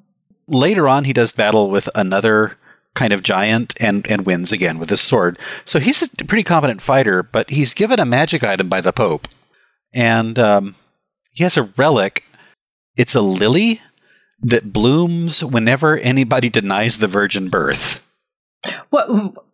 Later 0.47 0.87
on, 0.87 1.03
he 1.03 1.13
does 1.13 1.31
battle 1.31 1.69
with 1.69 1.89
another 1.93 2.57
kind 2.95 3.13
of 3.13 3.21
giant 3.21 3.75
and 3.79 4.09
and 4.09 4.25
wins 4.25 4.51
again 4.51 4.79
with 4.79 4.89
his 4.89 5.01
sword. 5.01 5.37
So 5.65 5.79
he's 5.79 6.03
a 6.03 6.25
pretty 6.25 6.43
competent 6.43 6.81
fighter, 6.81 7.23
but 7.23 7.49
he's 7.49 7.73
given 7.73 7.99
a 7.99 8.05
magic 8.05 8.43
item 8.43 8.69
by 8.69 8.81
the 8.81 8.93
Pope, 8.93 9.27
and 9.93 10.37
um, 10.39 10.75
he 11.31 11.43
has 11.43 11.57
a 11.57 11.69
relic. 11.77 12.23
It's 12.97 13.15
a 13.15 13.21
lily 13.21 13.79
that 14.41 14.71
blooms 14.71 15.43
whenever 15.43 15.97
anybody 15.97 16.49
denies 16.49 16.97
the 16.97 17.07
virgin 17.07 17.49
birth. 17.49 18.03
What? 18.89 19.09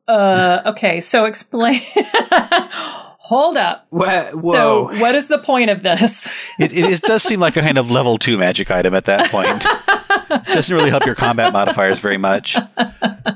Uh, 0.07 0.61
okay, 0.67 1.01
so 1.01 1.25
explain. 1.25 1.81
Hold 3.23 3.55
up. 3.55 3.87
What, 3.89 4.31
whoa. 4.33 4.89
So, 4.89 4.99
what 4.99 5.15
is 5.15 5.27
the 5.27 5.37
point 5.37 5.69
of 5.69 5.81
this? 5.81 6.27
it, 6.59 6.73
it, 6.73 6.91
it, 6.91 7.01
does 7.01 7.23
seem 7.23 7.39
like 7.39 7.55
a 7.55 7.61
kind 7.61 7.77
of 7.77 7.89
level 7.89 8.17
two 8.17 8.37
magic 8.37 8.69
item 8.69 8.93
at 8.93 9.05
that 9.05 9.31
point. 9.31 10.45
Doesn't 10.45 10.75
really 10.75 10.89
help 10.89 11.05
your 11.05 11.15
combat 11.15 11.53
modifiers 11.53 12.01
very 12.01 12.17
much. 12.17 12.57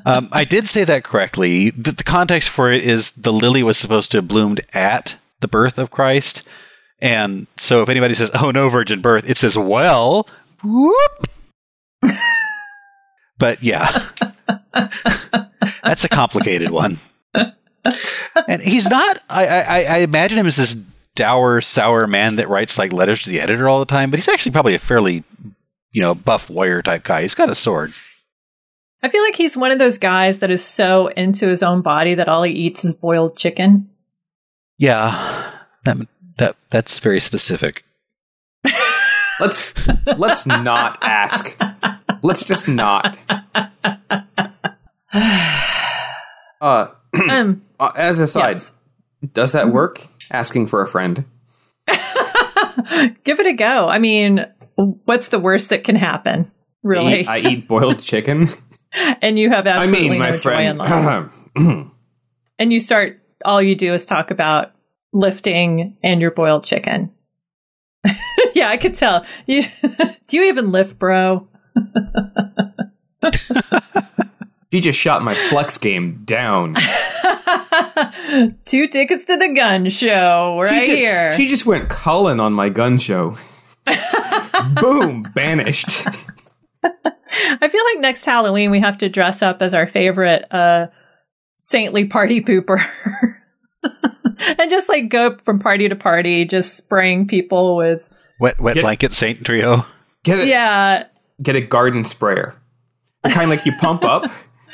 Um, 0.06 0.30
I 0.32 0.44
did 0.44 0.68
say 0.68 0.84
that 0.84 1.04
correctly. 1.06 1.70
The, 1.70 1.94
the 1.94 2.04
context 2.04 2.50
for 2.50 2.72
it 2.72 2.84
is 2.84 3.12
the 3.12 3.32
lily 3.32 3.64
was 3.64 3.78
supposed 3.78 4.12
to 4.12 4.18
have 4.18 4.28
bloomed 4.28 4.62
at 4.74 5.16
the 5.40 5.48
birth 5.48 5.78
of 5.78 5.90
Christ. 5.90 6.44
And 7.00 7.48
so 7.58 7.82
if 7.82 7.90
anybody 7.90 8.14
says, 8.14 8.32
oh 8.34 8.52
no, 8.52 8.70
virgin 8.70 9.02
birth, 9.02 9.30
it 9.30 9.38
says, 9.38 9.58
well, 9.58 10.28
whoop. 10.64 11.28
but 13.38 13.64
yeah. 13.64 13.88
That's 15.84 16.06
a 16.06 16.10
complicated 16.10 16.72
one. 16.72 16.98
and 17.34 18.62
he's 18.62 18.86
not. 18.86 19.24
I, 19.30 19.48
I, 19.48 19.84
I 19.84 19.98
imagine 20.00 20.38
him 20.38 20.48
as 20.48 20.56
this 20.56 20.76
dour, 21.16 21.62
sour 21.62 22.08
man 22.08 22.38
that 22.38 22.50
writes 22.50 22.78
like 22.78 22.94
letters 22.94 23.24
to 23.24 23.30
the 23.30 23.42
editor 23.42 23.68
all 23.68 23.80
the 23.80 23.86
time. 23.86 24.12
But 24.12 24.20
he's 24.20 24.28
actually 24.28 24.54
probably 24.54 24.76
a 24.76 24.80
fairly, 24.80 25.24
you 25.92 26.02
know, 26.02 26.16
buff 26.16 26.50
warrior 26.50 26.82
type 26.82 27.04
guy. 27.04 27.24
He's 27.24 27.36
got 27.36 27.50
a 27.50 27.56
sword. 27.56 27.92
I 29.02 29.10
feel 29.10 29.22
like 29.24 29.36
he's 29.36 29.56
one 29.56 29.72
of 29.72 29.80
those 29.80 29.98
guys 29.98 30.40
that 30.40 30.52
is 30.52 30.64
so 30.64 31.08
into 31.08 31.48
his 31.48 31.62
own 31.62 31.82
body 31.82 32.16
that 32.16 32.28
all 32.28 32.44
he 32.44 32.54
eats 32.54 32.84
is 32.84 32.96
boiled 32.96 33.38
chicken. 33.38 33.90
Yeah, 34.80 35.52
that 35.86 35.98
that 36.38 36.56
that's 36.70 37.00
very 37.00 37.20
specific. 37.20 37.84
let's 39.40 39.74
let's 40.18 40.46
not 40.46 40.98
ask. 41.02 41.60
Let's 42.22 42.44
just 42.44 42.68
not. 42.68 43.18
uh, 45.14 46.88
um, 47.30 47.62
uh, 47.80 47.92
as 47.96 48.20
a 48.20 48.28
side, 48.28 48.56
yes. 48.56 48.74
does 49.34 49.54
that 49.54 49.70
work? 49.70 50.02
Asking 50.32 50.68
for 50.68 50.82
a 50.82 50.88
friend. 50.88 51.26
Give 53.24 53.40
it 53.40 53.46
a 53.46 53.54
go. 53.54 53.88
I 53.88 54.00
mean, 54.00 54.46
what's 55.06 55.30
the 55.30 55.40
worst 55.40 55.70
that 55.70 55.84
can 55.84 55.96
happen? 55.96 56.52
Really? 56.84 57.26
I 57.26 57.38
eat, 57.38 57.46
I 57.46 57.50
eat 57.50 57.68
boiled 57.68 58.00
chicken. 58.04 58.48
and 59.22 59.40
you 59.40 59.50
have 59.50 59.68
absolutely 59.68 60.08
I 60.08 60.10
mean, 60.10 60.20
my 60.20 60.30
no 60.32 60.38
friend. 60.38 60.76
joy 60.78 60.84
in 60.84 60.90
life. 61.06 61.92
and 62.60 62.74
you 62.74 62.80
start, 62.80 63.22
all 63.46 63.62
you 63.62 63.76
do 63.76 63.94
is 63.94 64.06
talk 64.06 64.32
about 64.32 64.72
lifting 65.14 65.98
and 66.04 66.22
your 66.22 66.32
boiled 66.32 66.66
chicken. 66.66 67.12
yeah, 68.54 68.70
I 68.70 68.78
could 68.78 68.94
tell. 68.94 69.26
You 69.46 69.64
do 70.28 70.38
you 70.38 70.44
even 70.44 70.72
lift, 70.72 70.98
bro? 71.00 71.48
She 74.72 74.82
just 74.82 75.00
shot 75.00 75.24
my 75.24 75.34
flex 75.34 75.78
game 75.78 76.24
down. 76.26 76.76
Two 78.66 78.88
tickets 78.88 79.24
to 79.26 79.38
the 79.38 79.54
gun 79.56 79.90
show 79.90 80.62
right 80.62 80.86
she 80.86 80.98
here. 80.98 81.32
She 81.32 81.48
just 81.48 81.66
went 81.66 81.88
Collen 81.90 82.42
on 82.42 82.52
my 82.52 82.68
gun 82.68 82.98
show. 82.98 83.38
Boom, 84.82 85.32
banished. 85.34 85.88
I 86.84 87.70
feel 87.70 87.84
like 87.86 88.00
next 88.00 88.26
Halloween 88.26 88.70
we 88.70 88.82
have 88.82 88.98
to 88.98 89.08
dress 89.08 89.42
up 89.42 89.62
as 89.62 89.74
our 89.74 89.88
favorite 89.88 90.52
uh, 90.52 90.88
saintly 91.58 92.06
party 92.06 92.42
pooper. 92.42 92.86
and 93.84 94.70
just 94.70 94.90
like 94.90 95.08
go 95.08 95.38
from 95.46 95.60
party 95.60 95.88
to 95.88 95.96
party, 95.96 96.44
just 96.44 96.76
spraying 96.76 97.28
people 97.28 97.78
with 97.78 98.08
wet 98.42 98.60
wet 98.60 98.76
get, 98.76 98.82
blanket 98.82 99.14
saint 99.14 99.46
trio. 99.46 99.86
Get 100.26 100.40
it, 100.40 100.48
yeah. 100.50 101.06
Get 101.42 101.56
a 101.56 101.62
garden 101.62 102.04
sprayer. 102.04 102.62
The 103.24 103.30
kind 103.30 103.50
like 103.50 103.66
you 103.66 103.74
pump 103.80 104.04
up 104.04 104.26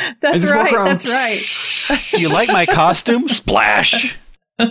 that's 0.22 0.50
right. 0.50 0.74
That's 0.74 1.08
right. 1.10 2.12
Do 2.12 2.22
you 2.22 2.30
like 2.30 2.50
my 2.50 2.66
costume? 2.66 3.28
Splash. 3.28 4.18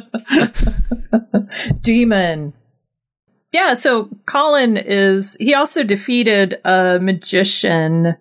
Demon. 1.80 2.54
Yeah, 3.52 3.74
so 3.74 4.06
Collen 4.26 4.82
is 4.82 5.36
he 5.38 5.54
also 5.54 5.82
defeated 5.82 6.56
a 6.64 6.98
magician 7.00 8.16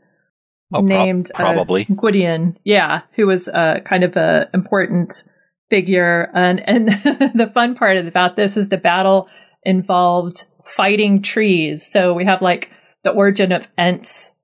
oh, 0.74 0.82
named 0.82 1.32
prob- 1.34 1.56
probably 1.56 1.84
uh, 1.90 1.94
Gwydion. 1.96 2.58
Yeah, 2.66 3.02
who 3.16 3.28
was 3.28 3.48
uh, 3.48 3.80
kind 3.86 4.04
of 4.04 4.18
a 4.18 4.50
important 4.54 5.24
figure. 5.72 6.30
And 6.36 6.60
and 6.68 6.88
the 7.34 7.50
fun 7.52 7.74
part 7.74 7.98
about 7.98 8.36
this 8.36 8.58
is 8.58 8.70
the 8.70 8.78
battle 8.78 9.28
involved 9.64 10.46
fighting 10.64 11.24
trees. 11.24 11.90
So 11.90 12.14
we 12.14 12.26
have 12.26 12.44
like 12.44 12.70
the 13.04 13.10
origin 13.10 13.52
of 13.52 13.68
Ents 13.80 14.36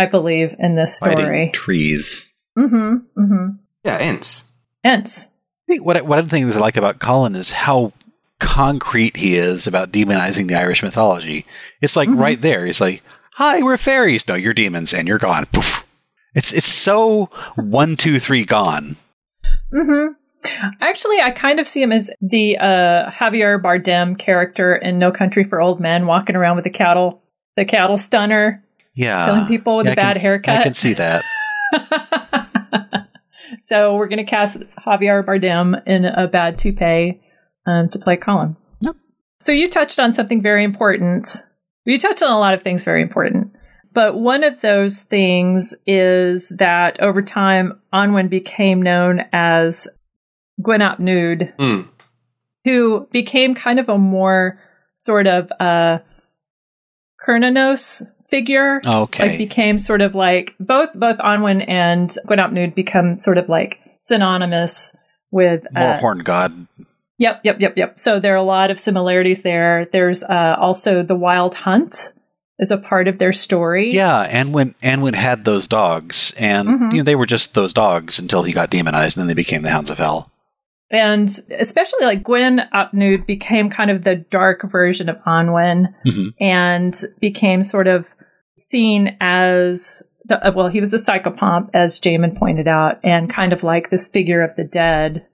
I 0.00 0.06
believe, 0.06 0.56
in 0.58 0.76
this 0.76 0.96
story. 0.96 1.14
Fighting 1.14 1.52
trees. 1.52 2.32
Mm-hmm. 2.56 3.20
Mm-hmm. 3.20 3.48
Yeah, 3.84 3.98
Ents. 3.98 4.50
Ents. 4.82 5.26
I 5.26 5.72
think 5.72 5.84
what 5.84 6.02
one 6.06 6.18
of 6.18 6.24
the 6.26 6.30
things 6.30 6.56
I 6.56 6.60
like 6.60 6.78
about 6.78 6.98
Collen 6.98 7.36
is 7.36 7.50
how 7.50 7.92
concrete 8.38 9.14
he 9.14 9.36
is 9.36 9.66
about 9.66 9.92
demonizing 9.92 10.48
the 10.48 10.58
Irish 10.58 10.82
mythology. 10.82 11.44
It's 11.82 11.96
like 11.96 12.08
mm-hmm. 12.08 12.18
right 12.18 12.40
there. 12.40 12.64
He's 12.64 12.80
like, 12.80 13.02
"Hi, 13.32 13.62
we're 13.62 13.76
fairies. 13.76 14.26
No, 14.26 14.36
you're 14.36 14.54
demons, 14.54 14.94
and 14.94 15.06
you're 15.06 15.18
gone." 15.18 15.44
Poof. 15.52 15.84
It's 16.34 16.52
it's 16.54 16.66
so 16.66 17.26
one, 17.56 17.96
two, 17.96 18.18
three, 18.18 18.44
gone. 18.44 18.96
Mm-hmm. 19.70 20.14
Actually, 20.80 21.20
I 21.20 21.30
kind 21.30 21.60
of 21.60 21.66
see 21.66 21.82
him 21.82 21.92
as 21.92 22.10
the 22.22 22.56
uh, 22.56 23.10
Javier 23.10 23.60
Bardem 23.60 24.18
character 24.18 24.74
in 24.74 24.98
No 24.98 25.12
Country 25.12 25.44
for 25.44 25.60
Old 25.60 25.78
Men, 25.78 26.06
walking 26.06 26.36
around 26.36 26.56
with 26.56 26.64
the 26.64 26.70
cattle, 26.70 27.22
the 27.56 27.66
cattle 27.66 27.98
stunner, 27.98 28.64
yeah. 28.94 29.26
Killing 29.26 29.46
people 29.46 29.76
with 29.76 29.86
yeah, 29.86 29.92
a 29.92 29.96
bad 29.96 30.14
can, 30.14 30.22
haircut. 30.22 30.60
I 30.60 30.62
can 30.62 30.74
see 30.74 30.94
that. 30.94 31.24
so 33.60 33.94
we're 33.94 34.08
going 34.08 34.24
to 34.24 34.30
cast 34.30 34.60
Javier 34.86 35.24
Bardem 35.24 35.80
in 35.86 36.04
a 36.04 36.26
bad 36.26 36.58
toupee 36.58 37.20
um, 37.66 37.88
to 37.90 37.98
play 37.98 38.16
Collen. 38.16 38.56
Yep. 38.80 38.96
So 39.40 39.52
you 39.52 39.70
touched 39.70 39.98
on 39.98 40.12
something 40.12 40.42
very 40.42 40.64
important. 40.64 41.46
You 41.84 41.98
touched 41.98 42.22
on 42.22 42.30
a 42.30 42.38
lot 42.38 42.54
of 42.54 42.62
things 42.62 42.84
very 42.84 43.02
important. 43.02 43.52
But 43.92 44.18
one 44.18 44.44
of 44.44 44.60
those 44.60 45.02
things 45.02 45.74
is 45.86 46.50
that 46.58 47.00
over 47.00 47.22
time, 47.22 47.80
Anwen 47.92 48.30
became 48.30 48.82
known 48.82 49.22
as 49.32 49.88
Gwyn 50.62 50.80
Nudd, 50.80 51.52
mm. 51.58 51.88
who 52.64 53.08
became 53.10 53.54
kind 53.54 53.80
of 53.80 53.88
a 53.88 53.98
more 53.98 54.60
sort 54.96 55.26
of 55.26 55.50
uh, 55.58 55.98
Cernunnos 57.26 58.02
figure. 58.30 58.80
Okay. 58.86 59.30
Like 59.30 59.38
became 59.38 59.78
sort 59.78 60.00
of 60.02 60.14
like 60.14 60.54
both 60.60 60.90
both 60.94 61.18
Anwen 61.18 61.64
and 61.68 62.10
Gwyn 62.26 62.38
ap 62.38 62.52
Nudd 62.52 62.74
become 62.74 63.18
sort 63.18 63.38
of 63.38 63.48
like 63.48 63.78
synonymous 64.02 64.96
with 65.30 65.64
more 65.72 65.84
uh, 65.84 65.98
horn 65.98 66.18
god. 66.20 66.66
Yep, 67.18 67.42
yep, 67.44 67.56
yep, 67.60 67.74
yep. 67.76 68.00
So 68.00 68.18
there 68.18 68.32
are 68.32 68.36
a 68.36 68.42
lot 68.42 68.70
of 68.70 68.78
similarities 68.78 69.42
there. 69.42 69.86
There's 69.92 70.22
uh, 70.22 70.56
also 70.58 71.02
the 71.02 71.14
Wild 71.14 71.54
Hunt 71.54 72.12
is 72.58 72.70
a 72.70 72.78
part 72.78 73.08
of 73.08 73.18
their 73.18 73.32
story. 73.32 73.92
Yeah, 73.92 74.26
Anwin 74.26 74.74
Anwen 74.82 75.14
had 75.14 75.44
those 75.44 75.68
dogs, 75.68 76.34
and 76.38 76.68
Mhm. 76.68 76.92
you 76.92 76.98
know 76.98 77.04
they 77.04 77.16
were 77.16 77.26
just 77.26 77.54
those 77.54 77.72
dogs 77.74 78.18
until 78.18 78.42
he 78.42 78.52
got 78.52 78.70
demonized, 78.70 79.16
and 79.16 79.22
then 79.22 79.28
they 79.28 79.34
became 79.42 79.62
the 79.62 79.70
Hounds 79.70 79.90
of 79.90 79.98
Hell. 79.98 80.30
And 80.90 81.28
especially 81.58 82.04
like 82.04 82.24
Gwen 82.24 82.62
Upnude 82.74 83.24
became 83.26 83.70
kind 83.70 83.90
of 83.90 84.02
the 84.02 84.16
dark 84.16 84.68
version 84.70 85.08
of 85.08 85.16
Anwen 85.26 85.94
Mhm. 86.06 86.34
and 86.40 86.94
became 87.20 87.62
sort 87.62 87.86
of 87.86 88.06
seen 88.68 89.16
as 89.20 90.02
the, 90.24 90.46
uh, 90.46 90.52
well, 90.54 90.68
he 90.68 90.80
was 90.80 90.92
a 90.92 90.98
psychopomp, 90.98 91.70
as 91.74 92.00
Jamin 92.00 92.36
pointed 92.36 92.68
out, 92.68 93.00
and 93.02 93.32
kind 93.32 93.52
of 93.52 93.62
like 93.62 93.90
this 93.90 94.06
figure 94.08 94.42
of 94.42 94.54
the 94.56 94.64
dead. 94.64 95.26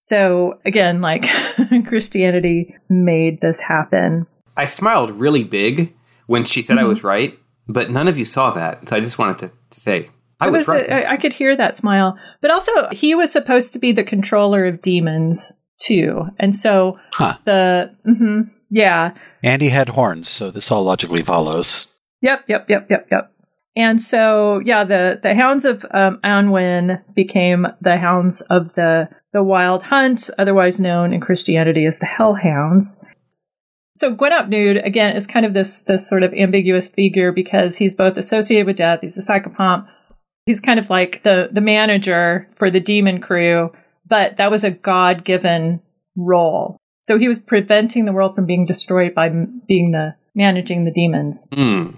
So 0.00 0.58
again, 0.64 1.00
like 1.00 1.24
Christianity 1.86 2.74
made 2.88 3.40
this 3.40 3.60
happen. 3.60 4.26
I 4.56 4.64
smiled 4.64 5.10
really 5.12 5.44
big 5.44 5.94
when 6.26 6.44
she 6.44 6.62
said 6.62 6.76
I 6.78 6.80
Mm-hmm. 6.80 6.88
was 6.88 7.04
right, 7.04 7.38
but 7.68 7.90
none 7.90 8.08
of 8.08 8.18
you 8.18 8.24
saw 8.24 8.50
that. 8.52 8.88
So 8.88 8.96
I 8.96 9.00
just 9.00 9.18
wanted 9.18 9.38
to, 9.38 9.52
to 9.70 9.80
say 9.80 10.08
I 10.40 10.48
It 10.48 10.52
was, 10.52 10.66
right. 10.68 10.90
I, 10.90 11.12
I 11.12 11.16
could 11.18 11.32
hear 11.32 11.56
that 11.56 11.76
smile. 11.76 12.18
But 12.40 12.50
also, 12.50 12.88
he 12.90 13.14
was 13.14 13.30
supposed 13.30 13.72
to 13.74 13.78
be 13.78 13.92
the 13.92 14.02
controller 14.04 14.66
of 14.66 14.80
demons 14.82 15.52
too, 15.80 16.26
and 16.38 16.54
so 16.56 16.98
Huh. 17.12 17.38
the 17.44 17.94
mhm, 18.06 18.50
yeah, 18.70 19.14
And 19.42 19.60
he 19.62 19.68
had 19.68 19.88
horns, 19.88 20.28
so 20.28 20.50
this 20.50 20.70
all 20.72 20.82
logically 20.84 21.22
follows. 21.22 21.86
Yep, 22.22 22.44
yep, 22.48 22.66
yep, 22.68 22.86
yep, 22.88 23.08
yep. 23.10 23.32
And 23.74 24.00
so, 24.00 24.60
yeah, 24.64 24.84
the, 24.84 25.18
the 25.22 25.34
hounds 25.34 25.64
of 25.64 25.84
um, 25.92 26.20
Annwn 26.22 27.02
became 27.14 27.66
the 27.80 27.96
hounds 27.96 28.40
of 28.42 28.74
the, 28.74 29.08
the 29.32 29.42
wild 29.42 29.84
hunt, 29.84 30.28
otherwise 30.38 30.78
known 30.78 31.12
in 31.12 31.20
Christianity 31.20 31.86
as 31.86 31.98
the 31.98 32.06
hellhounds. 32.06 33.04
So 33.94 34.14
Gwyn 34.14 34.32
Nudd, 34.32 34.84
again, 34.84 35.16
is 35.16 35.26
kind 35.26 35.44
of 35.44 35.54
this, 35.54 35.82
this 35.82 36.08
sort 36.08 36.22
of 36.22 36.32
ambiguous 36.34 36.88
figure 36.88 37.32
because 37.32 37.76
he's 37.76 37.94
both 37.94 38.16
associated 38.16 38.66
with 38.66 38.76
death, 38.76 39.00
he's 39.02 39.18
a 39.18 39.20
psychopomp, 39.20 39.86
he's 40.46 40.60
kind 40.60 40.78
of 40.78 40.90
like 40.90 41.22
the, 41.24 41.48
the 41.52 41.60
manager 41.60 42.48
for 42.56 42.70
the 42.70 42.80
demon 42.80 43.20
crew, 43.20 43.70
but 44.06 44.36
that 44.36 44.50
was 44.50 44.64
a 44.64 44.70
God 44.70 45.24
given 45.24 45.80
role. 46.16 46.76
So 47.02 47.18
he 47.18 47.28
was 47.28 47.38
preventing 47.38 48.04
the 48.04 48.12
world 48.12 48.34
from 48.34 48.46
being 48.46 48.66
destroyed 48.66 49.14
by 49.14 49.28
being 49.28 49.92
the 49.92 50.14
managing 50.34 50.84
the 50.84 50.92
demons. 50.92 51.46
Hmm. 51.52 51.90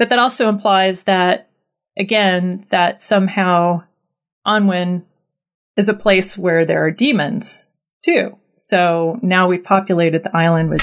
But 0.00 0.08
that 0.08 0.18
also 0.18 0.48
implies 0.48 1.02
that, 1.02 1.50
again, 1.98 2.64
that 2.70 3.02
somehow 3.02 3.82
Annwn 4.46 5.04
is 5.76 5.90
a 5.90 5.94
place 5.94 6.38
where 6.38 6.64
there 6.64 6.82
are 6.86 6.90
demons 6.90 7.68
too. 8.02 8.38
So 8.58 9.18
now 9.20 9.46
we've 9.46 9.62
populated 9.62 10.22
the 10.22 10.34
island 10.34 10.70
with 10.70 10.80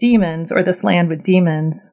demons, 0.00 0.50
or 0.50 0.64
this 0.64 0.82
land 0.82 1.10
with 1.10 1.22
demons. 1.22 1.92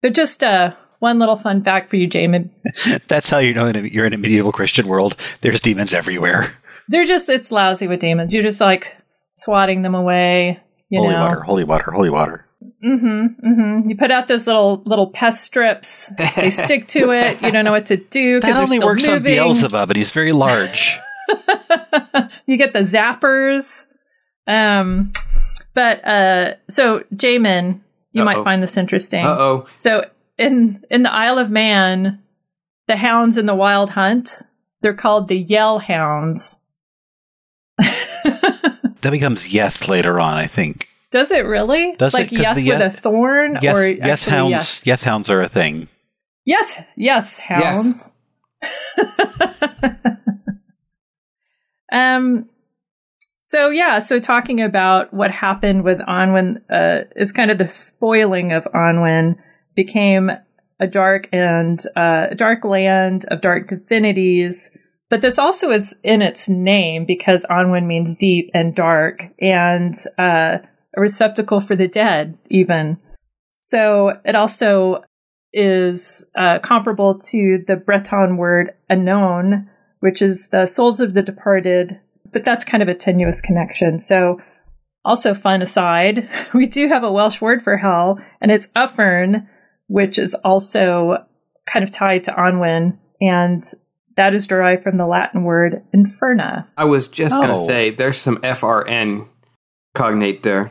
But 0.00 0.14
just 0.14 0.44
uh, 0.44 0.76
one 1.00 1.18
little 1.18 1.36
fun 1.36 1.64
fact 1.64 1.90
for 1.90 1.96
you, 1.96 2.08
Jamin. 2.08 2.50
That's 3.08 3.28
how 3.28 3.38
you 3.38 3.52
know 3.52 3.66
you're 3.66 4.06
in 4.06 4.12
a 4.12 4.18
medieval 4.18 4.52
Christian 4.52 4.86
world. 4.86 5.16
There's 5.40 5.60
demons 5.60 5.92
everywhere. 5.92 6.54
They're 6.86 7.04
just, 7.04 7.28
it's 7.28 7.50
lousy 7.50 7.88
with 7.88 7.98
demons. 7.98 8.32
You're 8.32 8.44
just 8.44 8.60
like 8.60 8.96
swatting 9.34 9.82
them 9.82 9.96
away, 9.96 10.60
you 10.88 11.00
holy 11.00 11.14
know. 11.14 11.20
water, 11.20 11.40
holy 11.40 11.64
water, 11.64 11.90
holy 11.90 12.10
water. 12.10 12.46
Mm-hmm, 12.84 13.46
mm-hmm. 13.46 13.88
You 13.90 13.96
put 13.96 14.10
out 14.10 14.26
those 14.26 14.46
little 14.46 14.82
little 14.84 15.08
pest 15.10 15.42
strips. 15.44 16.12
They 16.36 16.50
stick 16.50 16.86
to 16.88 17.10
it. 17.10 17.40
You 17.42 17.50
don't 17.50 17.64
know 17.64 17.72
what 17.72 17.86
to 17.86 17.96
do 17.96 18.40
because 18.40 18.54
That 18.54 18.62
only 18.62 18.76
still 18.76 18.88
works 18.88 19.06
on 19.08 19.14
moving. 19.14 19.32
Beelzebub, 19.34 19.88
but 19.88 19.96
he's 19.96 20.12
very 20.12 20.32
large. 20.32 20.98
you 22.46 22.56
get 22.56 22.72
the 22.72 22.80
zappers. 22.80 23.86
Um, 24.46 25.12
but 25.74 26.04
uh, 26.06 26.54
so 26.68 27.00
Jamin, 27.14 27.80
you 28.12 28.22
Uh-oh. 28.22 28.24
might 28.24 28.44
find 28.44 28.62
this 28.62 28.76
interesting. 28.76 29.24
Uh 29.24 29.36
oh. 29.38 29.66
So 29.76 30.04
in 30.38 30.84
in 30.90 31.02
the 31.02 31.12
Isle 31.12 31.38
of 31.38 31.50
Man, 31.50 32.22
the 32.88 32.96
hounds 32.96 33.38
in 33.38 33.46
the 33.46 33.54
Wild 33.54 33.90
Hunt, 33.90 34.42
they're 34.82 34.94
called 34.94 35.28
the 35.28 35.38
Yell 35.38 35.78
Hounds. 35.78 36.56
that 37.78 39.08
becomes 39.10 39.46
Yeth 39.46 39.88
later 39.88 40.20
on, 40.20 40.36
I 40.36 40.46
think. 40.46 40.88
Does 41.14 41.30
it 41.30 41.46
really? 41.46 41.94
Does 41.96 42.12
it? 42.12 42.16
like 42.18 42.30
'Cause 42.30 42.38
Yeth 42.40 42.54
the 42.56 42.68
with 42.70 42.80
a 42.80 42.84
Yeth- 42.86 42.96
thorn, 42.96 43.56
or 43.58 43.60
Yeth, 43.60 43.98
Yeth 43.98 44.02
actually 44.02 44.30
hounds. 44.32 44.82
Yeth 44.82 45.02
hounds 45.04 45.30
are 45.30 45.42
a 45.42 45.48
thing. 45.48 45.86
Yes, 46.44 46.76
yes, 46.96 47.38
hounds. 47.38 48.10
um. 51.92 52.48
So 53.44 53.70
yeah, 53.70 54.00
so 54.00 54.18
talking 54.18 54.60
about 54.60 55.14
what 55.14 55.30
happened 55.30 55.84
with 55.84 55.98
Annwn 56.00 56.60
uh, 56.68 57.04
is 57.14 57.30
kind 57.30 57.52
of 57.52 57.58
the 57.58 57.68
spoiling 57.68 58.50
of 58.52 58.64
Annwn 58.74 59.36
became 59.76 60.32
a 60.80 60.86
dark 60.88 61.28
and 61.32 61.78
uh, 61.94 62.26
a 62.32 62.34
dark 62.34 62.64
land 62.64 63.24
of 63.30 63.40
dark 63.40 63.68
divinities. 63.68 64.76
But 65.10 65.20
this 65.20 65.38
also 65.38 65.70
is 65.70 65.94
in 66.02 66.22
its 66.22 66.48
name 66.48 67.04
because 67.04 67.46
Annwn 67.48 67.86
means 67.86 68.16
deep 68.16 68.50
and 68.52 68.74
dark, 68.74 69.28
and 69.38 69.94
uh, 70.18 70.58
a 70.96 71.00
receptacle 71.00 71.60
for 71.60 71.76
the 71.76 71.88
dead, 71.88 72.38
even. 72.48 72.98
So 73.60 74.18
it 74.24 74.34
also 74.34 75.02
is 75.52 76.28
uh, 76.36 76.58
comparable 76.60 77.18
to 77.30 77.64
the 77.66 77.76
Breton 77.76 78.36
word 78.36 78.72
anaon, 78.90 79.68
which 80.00 80.20
is 80.20 80.48
the 80.48 80.66
souls 80.66 81.00
of 81.00 81.14
the 81.14 81.22
departed, 81.22 81.98
but 82.32 82.44
that's 82.44 82.64
kind 82.64 82.82
of 82.82 82.88
a 82.88 82.94
tenuous 82.94 83.40
connection. 83.40 83.98
So, 83.98 84.40
also 85.04 85.34
fun 85.34 85.62
aside, 85.62 86.28
we 86.54 86.66
do 86.66 86.88
have 86.88 87.04
a 87.04 87.12
Welsh 87.12 87.40
word 87.40 87.62
for 87.62 87.76
hell, 87.76 88.18
and 88.40 88.50
it's 88.50 88.68
Uffern, 88.74 89.46
which 89.86 90.18
is 90.18 90.34
also 90.44 91.24
kind 91.72 91.82
of 91.84 91.90
tied 91.90 92.24
to 92.24 92.32
Annwn, 92.32 92.98
and 93.20 93.62
that 94.16 94.34
is 94.34 94.46
derived 94.46 94.82
from 94.82 94.96
the 94.96 95.06
Latin 95.06 95.44
word 95.44 95.82
inferna. 95.94 96.66
I 96.76 96.84
was 96.84 97.06
just 97.08 97.36
gonna 97.40 97.54
Oh. 97.54 97.66
say 97.66 97.90
there's 97.90 98.18
some 98.18 98.38
FRN 98.38 99.28
cognate 99.94 100.42
there. 100.42 100.70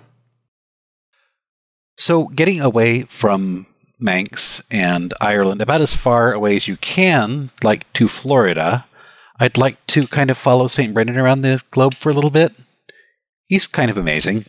So, 1.96 2.28
getting 2.28 2.62
away 2.62 3.04
from 3.04 3.66
Manx 4.00 4.64
and 4.72 5.14
Ireland, 5.22 5.62
about 5.62 5.82
as 5.82 5.96
far 5.96 6.34
away 6.34 6.56
as 6.56 6.68
you 6.68 6.76
can, 6.78 7.52
like 7.62 7.92
to 7.94 8.08
Florida, 8.08 8.86
I'd 9.40 9.58
like 9.58 9.86
to 9.88 10.08
kind 10.08 10.32
of 10.32 10.38
follow 10.38 10.68
St. 10.68 10.94
Brendan 10.94 11.18
around 11.18 11.42
the 11.42 11.62
globe 11.72 11.94
for 11.94 12.10
a 12.10 12.14
little 12.14 12.30
bit. 12.30 12.54
He's 13.48 13.68
kind 13.68 13.92
of 13.92 13.98
amazing. 13.98 14.46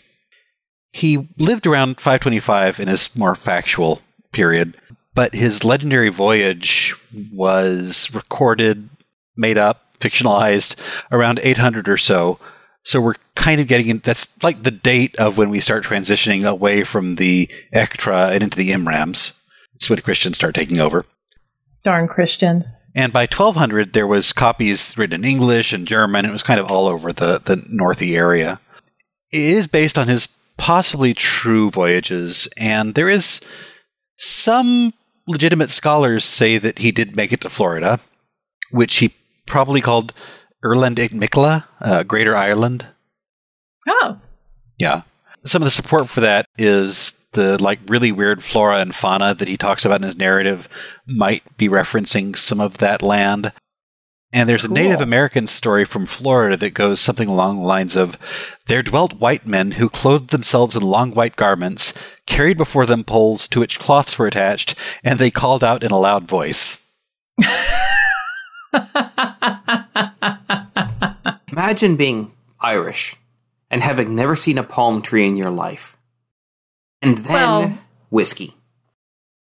He 0.93 1.29
lived 1.39 1.67
around 1.67 2.01
525 2.01 2.81
in 2.81 2.89
his 2.89 3.15
more 3.17 3.35
factual 3.35 4.01
period, 4.33 4.75
but 5.15 5.35
his 5.35 5.65
legendary 5.65 6.09
voyage 6.09 6.95
was 7.33 8.11
recorded, 8.15 8.89
made 9.37 9.59
up, 9.59 9.83
fictionalized 10.01 10.77
around 11.11 11.41
800 11.43 11.89
or 11.89 11.97
so. 11.97 12.39
So 12.85 13.01
we're 13.01 13.15
kind 13.35 13.61
of 13.61 13.67
getting 13.67 13.89
in. 13.89 13.99
That's 13.99 14.27
like 14.43 14.63
the 14.63 14.71
date 14.71 15.17
of 15.17 15.39
when 15.39 15.51
we 15.51 15.61
start 15.61 15.85
transitioning 15.85 16.47
away 16.47 16.85
from 16.85 17.15
the 17.15 17.51
Echtra 17.75 18.33
and 18.33 18.43
into 18.43 18.59
the 18.59 18.71
Imrams. 18.71 19.33
It's 19.75 19.91
when 19.91 20.01
Christians 20.01 20.37
start 20.37 20.55
taking 20.55 20.81
over. 20.81 21.05
Darn 21.83 22.09
Christians. 22.09 22.75
And 22.95 23.13
by 23.13 23.23
1200, 23.23 23.93
there 23.93 24.07
was 24.07 24.33
copies 24.33 24.97
written 24.97 25.25
in 25.25 25.31
English 25.31 25.73
and 25.73 25.87
German. 25.87 26.25
It 26.25 26.33
was 26.33 26.45
kind 26.45 26.61
of 26.61 26.71
all 26.71 26.87
over 26.87 27.13
the, 27.13 27.41
the 27.45 27.57
Northy 27.57 28.17
area. 28.17 28.61
It 29.33 29.41
is 29.41 29.67
based 29.67 29.99
on 29.99 30.07
his 30.07 30.29
possibly 30.57 31.13
true 31.13 31.71
voyages, 31.71 32.49
and 32.57 32.95
there 32.95 33.09
is 33.09 33.41
some 34.17 34.95
legitimate 35.27 35.71
scholars 35.71 36.25
say 36.25 36.59
that 36.59 36.79
he 36.79 36.93
did 36.93 37.17
make 37.17 37.33
it 37.33 37.41
to 37.41 37.51
Florida, 37.51 37.99
which 38.71 38.97
he 38.97 39.13
probably 39.47 39.81
called 39.81 40.15
Erland 40.65 40.97
Igmicla, 40.97 41.65
uh, 41.81 42.03
Greater 42.05 42.35
Ireland. 42.37 42.87
Oh, 43.89 44.19
Yeah. 44.79 45.03
Some 45.45 45.61
of 45.61 45.67
the 45.67 45.71
support 45.71 46.09
for 46.09 46.23
that 46.23 46.47
is 46.57 47.13
the 47.33 47.63
like 47.63 47.81
really 47.89 48.13
weird 48.13 48.43
flora 48.43 48.79
and 48.79 48.95
fauna 48.95 49.35
that 49.35 49.47
he 49.49 49.59
talks 49.59 49.85
about 49.85 50.01
in 50.01 50.07
his 50.07 50.17
narrative 50.17 50.67
might 51.07 51.43
be 51.59 51.69
referencing 51.69 52.35
some 52.35 52.61
of 52.61 52.79
that 52.79 53.03
land. 53.03 53.53
And 54.33 54.49
there's 54.49 54.67
Cool. 54.67 54.75
a 54.77 54.81
Native 54.81 55.01
American 55.03 55.47
story 55.47 55.85
from 55.85 56.07
Florida 56.07 56.57
that 56.57 56.71
goes 56.71 56.99
something 56.99 57.29
along 57.29 57.61
the 57.61 57.67
lines 57.67 57.95
of 57.97 58.17
There 58.67 58.83
dwelt 58.83 59.13
white 59.13 59.47
men 59.47 59.71
who 59.71 59.91
clothed 59.91 60.31
themselves 60.31 60.77
in 60.77 60.83
long 60.83 61.11
white 61.11 61.37
garments, 61.37 61.93
carried 62.27 62.57
before 62.57 62.87
them 62.87 63.05
poles 63.05 63.47
to 63.49 63.61
which 63.61 63.79
cloths 63.79 64.19
were 64.19 64.27
attached, 64.27 64.77
and 65.05 65.19
they 65.19 65.31
called 65.31 65.63
out 65.63 65.85
in 65.85 65.91
a 65.91 65.99
loud 65.99 66.27
voice. 66.27 66.79
Imagine 71.57 71.95
being 71.97 72.33
Irish 72.61 73.15
and 73.71 73.81
having 73.81 74.17
never 74.17 74.35
seen 74.35 74.59
a 74.59 74.65
palm 74.65 75.03
tree 75.03 75.25
in 75.27 75.37
your 75.37 75.51
life. 75.51 75.97
And 77.01 77.19
then 77.19 77.33
Well- 77.33 77.79
whiskey. 78.11 78.55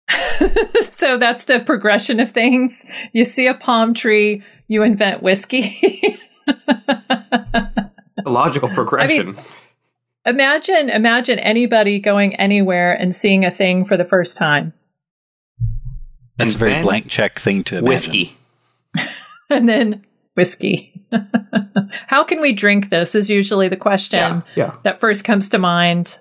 so 0.82 1.18
that's 1.18 1.46
the 1.46 1.62
progression 1.66 2.20
of 2.20 2.32
things. 2.32 2.86
You 3.12 3.26
see 3.26 3.48
a 3.48 3.56
palm 3.56 3.96
tree, 3.96 4.44
you 4.68 4.84
invent 4.84 5.24
whiskey. 5.24 5.76
The 8.24 8.32
logical 8.32 8.70
progression. 8.70 9.36
imagine, 10.26 10.90
imagine 10.90 11.38
anybody 11.38 12.00
going 12.00 12.36
anywhere 12.36 12.92
and 12.94 13.16
seeing 13.16 13.46
a 13.46 13.52
thing 13.52 13.86
for 13.86 13.98
the 13.98 14.06
first 14.06 14.36
time. 14.36 14.74
That's 16.38 16.54
And 16.54 16.62
a 16.62 16.66
very 16.66 16.82
blank 16.82 17.08
check 17.08 17.38
thing 17.40 17.64
to 17.66 17.76
imagine. 17.78 17.88
Whiskey. 17.90 18.36
and 19.52 19.70
then 19.70 20.06
whiskey. 20.36 20.95
How 22.08 22.24
can 22.24 22.42
we 22.42 22.54
drink 22.54 22.90
this 22.90 23.16
is 23.16 23.30
usually 23.30 23.68
the 23.70 23.78
question 23.78 24.20
Yeah, 24.20 24.42
yeah. 24.56 24.76
that 24.84 25.00
first 25.00 25.24
comes 25.24 25.50
to 25.50 25.58
mind 25.60 26.20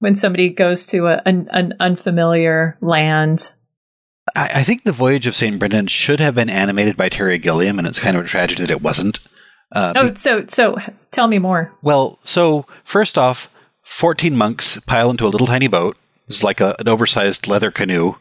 when 0.00 0.16
somebody 0.16 0.48
goes 0.50 0.86
to 0.86 1.06
a, 1.06 1.22
an, 1.24 1.48
an 1.52 1.74
unfamiliar 1.80 2.76
land. 2.80 3.52
I, 4.36 4.50
I 4.56 4.62
think 4.64 4.82
the 4.82 4.92
Voyage 4.92 5.26
of 5.26 5.34
St. 5.34 5.58
Brendan 5.58 5.86
should 5.86 6.20
have 6.20 6.34
been 6.34 6.50
animated 6.50 6.96
by 6.96 7.08
Terry 7.08 7.38
Gilliam, 7.38 7.78
and 7.78 7.86
it's 7.86 8.00
kind 8.00 8.16
of 8.16 8.24
a 8.24 8.28
tragedy 8.28 8.62
that 8.62 8.70
it 8.70 8.82
wasn't. 8.82 9.20
Uh, 9.72 9.92
be- 9.92 9.98
Oh, 10.00 10.14
so 10.14 10.44
so 10.46 10.76
tell 11.10 11.26
me 11.26 11.38
more. 11.38 11.72
Well, 11.82 12.18
so 12.22 12.66
first 12.84 13.16
off, 13.18 13.48
14 13.84 14.36
monks 14.36 14.78
pile 14.80 15.10
into 15.10 15.26
a 15.26 15.28
little 15.28 15.46
tiny 15.46 15.68
boat. 15.68 15.96
It's 16.26 16.42
like 16.44 16.60
a, 16.60 16.74
an 16.78 16.88
oversized 16.88 17.46
leather 17.48 17.70
canoe. 17.70 18.14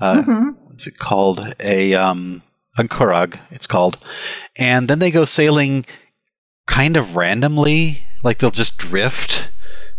Uh, 0.00 0.22
Mhm. 0.22 0.56
What's 0.66 0.86
it 0.88 0.98
called? 0.98 1.54
A 1.60 1.94
um, 1.94 2.42
a 2.78 2.84
currach. 2.84 3.38
It's 3.50 3.66
called, 3.66 3.98
and 4.58 4.88
then 4.88 4.98
they 4.98 5.10
go 5.10 5.24
sailing, 5.24 5.86
kind 6.66 6.96
of 6.96 7.16
randomly. 7.16 8.00
Like 8.22 8.38
they'll 8.38 8.50
just 8.50 8.78
drift 8.78 9.50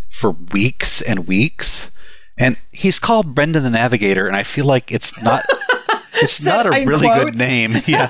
for 0.10 0.32
weeks 0.32 1.02
and 1.02 1.28
weeks. 1.28 1.92
And 2.38 2.58
he's 2.72 3.00
called 3.00 3.34
Brendan 3.34 3.64
the 3.64 3.70
Navigator, 3.70 4.28
and 4.28 4.36
I 4.36 4.44
feel 4.44 4.66
like 4.66 4.92
it's 4.92 5.22
not. 5.22 5.46
It's 6.18 6.42
not 6.42 6.66
a 6.66 6.86
really 6.86 7.10
good 7.10 7.38
name. 7.38 7.76
Yeah, 7.88 8.10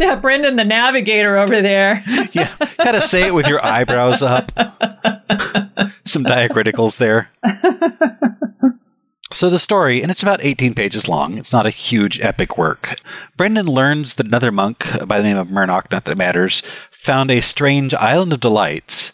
Yeah, 0.00 0.14
Brendan 0.14 0.56
the 0.56 0.64
navigator 0.64 1.36
over 1.36 1.60
there. 1.60 2.02
yeah. 2.32 2.48
Gotta 2.78 3.02
say 3.02 3.26
it 3.26 3.34
with 3.34 3.46
your 3.46 3.62
eyebrows 3.62 4.22
up. 4.22 4.50
Some 6.06 6.24
diacriticals 6.24 6.96
there. 6.96 7.28
So 9.34 9.50
the 9.50 9.58
story, 9.58 10.00
and 10.00 10.12
it's 10.12 10.22
about 10.22 10.44
18 10.44 10.74
pages 10.74 11.08
long. 11.08 11.38
It's 11.38 11.52
not 11.52 11.66
a 11.66 11.70
huge 11.70 12.20
epic 12.20 12.56
work. 12.56 13.00
Brendan 13.36 13.66
learns 13.66 14.14
that 14.14 14.26
another 14.26 14.52
monk 14.52 14.86
by 15.08 15.18
the 15.18 15.24
name 15.24 15.36
of 15.36 15.48
Mernoc, 15.48 15.90
not 15.90 16.04
that 16.04 16.12
it 16.12 16.18
matters, 16.18 16.62
found 16.92 17.32
a 17.32 17.40
strange 17.40 17.94
island 17.94 18.32
of 18.32 18.38
delights. 18.38 19.12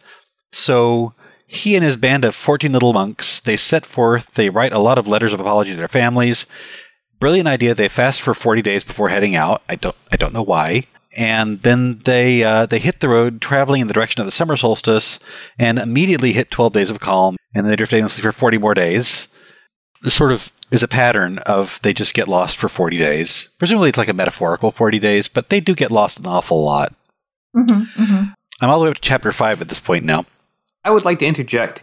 So 0.52 1.14
he 1.46 1.74
and 1.74 1.82
his 1.82 1.96
band 1.96 2.26
of 2.26 2.34
14 2.34 2.70
little 2.70 2.92
monks, 2.92 3.40
they 3.40 3.56
set 3.56 3.86
forth, 3.86 4.34
they 4.34 4.50
write 4.50 4.74
a 4.74 4.78
lot 4.78 4.98
of 4.98 5.08
letters 5.08 5.32
of 5.32 5.40
apology 5.40 5.70
to 5.70 5.78
their 5.78 5.88
families. 5.88 6.44
Brilliant 7.18 7.48
idea. 7.48 7.74
They 7.74 7.88
fast 7.88 8.20
for 8.20 8.34
40 8.34 8.60
days 8.60 8.84
before 8.84 9.08
heading 9.08 9.36
out. 9.36 9.62
I 9.70 9.76
don't 9.76 9.96
I 10.12 10.16
don't 10.16 10.34
know 10.34 10.42
why. 10.42 10.84
And 11.16 11.62
then 11.62 12.02
they 12.04 12.44
uh, 12.44 12.66
they 12.66 12.78
hit 12.78 13.00
the 13.00 13.08
road 13.08 13.40
traveling 13.40 13.80
in 13.80 13.86
the 13.86 13.94
direction 13.94 14.20
of 14.20 14.26
the 14.26 14.32
summer 14.32 14.58
solstice 14.58 15.18
and 15.58 15.78
immediately 15.78 16.32
hit 16.32 16.50
12 16.50 16.74
days 16.74 16.90
of 16.90 17.00
calm 17.00 17.36
and 17.54 17.66
they 17.66 17.76
drift 17.76 17.94
aimlessly 17.94 18.22
for 18.22 18.32
40 18.32 18.58
more 18.58 18.74
days 18.74 19.28
sort 20.05 20.32
of 20.32 20.51
is 20.70 20.82
a 20.82 20.88
pattern 20.88 21.38
of 21.38 21.78
they 21.82 21.92
just 21.92 22.14
get 22.14 22.28
lost 22.28 22.57
for 22.57 22.68
40 22.68 22.96
days. 22.96 23.48
Presumably 23.59 23.90
it's 23.90 23.98
like 23.98 24.09
a 24.09 24.14
metaphorical 24.14 24.70
40 24.70 24.98
days, 24.98 25.28
but 25.28 25.48
they 25.51 25.61
do 25.61 25.74
get 25.74 25.90
lost 25.90 26.18
an 26.20 26.26
awful 26.26 26.64
lot. 26.64 26.94
hmm 27.55 27.82
hmm 27.82 28.22
I'm 28.62 28.68
all 28.70 28.78
the 28.78 28.84
way 28.84 28.90
up 28.90 28.96
to 28.96 29.01
chapter 29.03 29.32
5 29.32 29.61
at 29.62 29.68
this 29.68 29.80
point 29.80 30.05
now. 30.05 30.24
I 30.84 30.90
would 30.90 31.05
like 31.05 31.18
to 31.20 31.26
interject. 31.26 31.82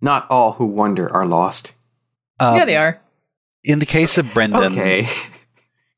Not 0.00 0.28
all 0.30 0.52
who 0.52 0.66
wander 0.66 1.12
are 1.12 1.26
lost. 1.26 1.74
Um, 2.40 2.56
yeah, 2.56 2.64
they 2.64 2.76
are. 2.76 3.00
In 3.64 3.78
the 3.78 3.86
case 3.86 4.18
of 4.18 4.32
Brendan, 4.34 4.72
Okay. 4.72 5.06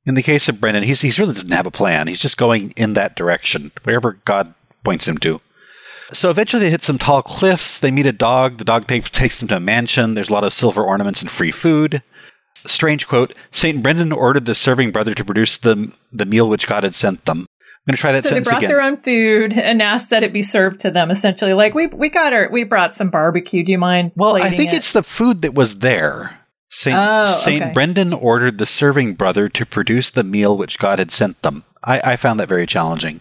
in 0.07 0.15
the 0.15 0.23
case 0.23 0.49
of 0.49 0.61
Brendan, 0.61 0.83
he's 0.83 1.01
he's 1.01 1.19
really 1.19 1.35
doesn't 1.35 1.51
have 1.51 1.67
a 1.67 1.71
plan. 1.71 2.07
He's 2.07 2.21
just 2.21 2.37
going 2.37 2.73
in 2.77 2.95
that 2.95 3.17
direction, 3.17 3.73
wherever 3.85 4.13
God 4.25 4.55
points 4.85 5.09
him 5.09 5.19
to. 5.19 5.41
So 6.13 6.31
eventually 6.31 6.63
they 6.65 6.71
hit 6.71 6.83
some 6.83 6.99
tall 6.99 7.23
cliffs. 7.23 7.81
They 7.81 7.91
meet 7.91 8.07
a 8.07 8.13
dog. 8.13 8.59
The 8.59 8.65
dog 8.65 8.87
takes 8.87 9.11
takes 9.11 9.39
them 9.39 9.49
to 9.49 9.57
a 9.57 9.61
mansion. 9.61 10.15
There's 10.15 10.29
a 10.31 10.33
lot 10.33 10.45
of 10.45 10.53
silver 10.53 10.83
ornaments 10.85 11.23
and 11.23 11.31
free 11.31 11.51
food. 11.51 12.03
Strange 12.65 13.07
quote: 13.09 13.35
Saint 13.51 13.83
Brendan 13.83 14.13
ordered 14.13 14.45
the 14.45 14.55
serving 14.55 14.91
brother 14.93 15.15
to 15.15 15.25
produce 15.25 15.57
the 15.59 15.93
the 16.13 16.27
meal 16.27 16.49
which 16.49 16.67
God 16.67 16.85
had 16.85 16.95
sent 16.95 17.25
them. 17.25 17.41
I'm 17.41 17.93
going 17.93 17.97
to 17.97 18.01
try 18.01 18.13
that 18.13 18.25
So 18.25 18.31
they 18.31 18.41
brought 18.41 18.59
again. 18.59 18.69
their 18.69 18.83
own 18.83 18.97
food 18.97 19.53
and 19.53 19.81
asked 19.81 20.11
that 20.11 20.25
it 20.25 20.33
be 20.33 20.43
served 20.43 20.81
to 20.81 20.91
them. 20.91 21.11
Essentially, 21.11 21.53
like 21.55 21.75
we 21.75 21.87
we 21.87 22.09
got 22.09 22.33
our 22.33 22.49
we 22.51 22.65
brought 22.65 22.95
some 22.95 23.11
barbecue. 23.11 23.65
Do 23.65 23.71
you 23.73 23.79
mind? 23.79 24.13
Well, 24.17 24.37
I 24.37 24.51
think 24.51 24.73
it? 24.73 24.77
it's 24.77 24.93
the 24.93 25.03
food 25.05 25.43
that 25.43 25.55
was 25.55 25.79
there. 25.79 26.39
Saint 26.69 26.99
Oh, 26.99 27.25
Saint 27.27 27.63
okay. 27.63 27.73
Brendan 27.73 28.13
ordered 28.13 28.59
the 28.59 28.67
serving 28.67 29.15
brother 29.15 29.49
to 29.51 29.65
produce 29.67 30.11
the 30.11 30.25
meal 30.25 30.59
which 30.59 30.79
God 30.81 30.99
had 30.99 31.13
sent 31.13 31.41
them. 31.43 31.63
I, 31.83 32.01
I 32.13 32.17
found 32.17 32.41
that 32.41 32.49
very 32.49 32.67
challenging. 32.67 33.21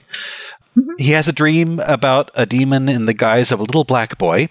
Mm-hmm. 0.78 0.92
He 0.98 1.12
has 1.12 1.28
a 1.28 1.34
dream 1.34 1.80
about 1.86 2.32
a 2.36 2.46
demon 2.46 2.90
in 2.90 3.06
the 3.06 3.14
guise 3.14 3.52
of 3.52 3.60
a 3.60 3.64
little 3.64 3.84
black 3.84 4.18
boy, 4.18 4.50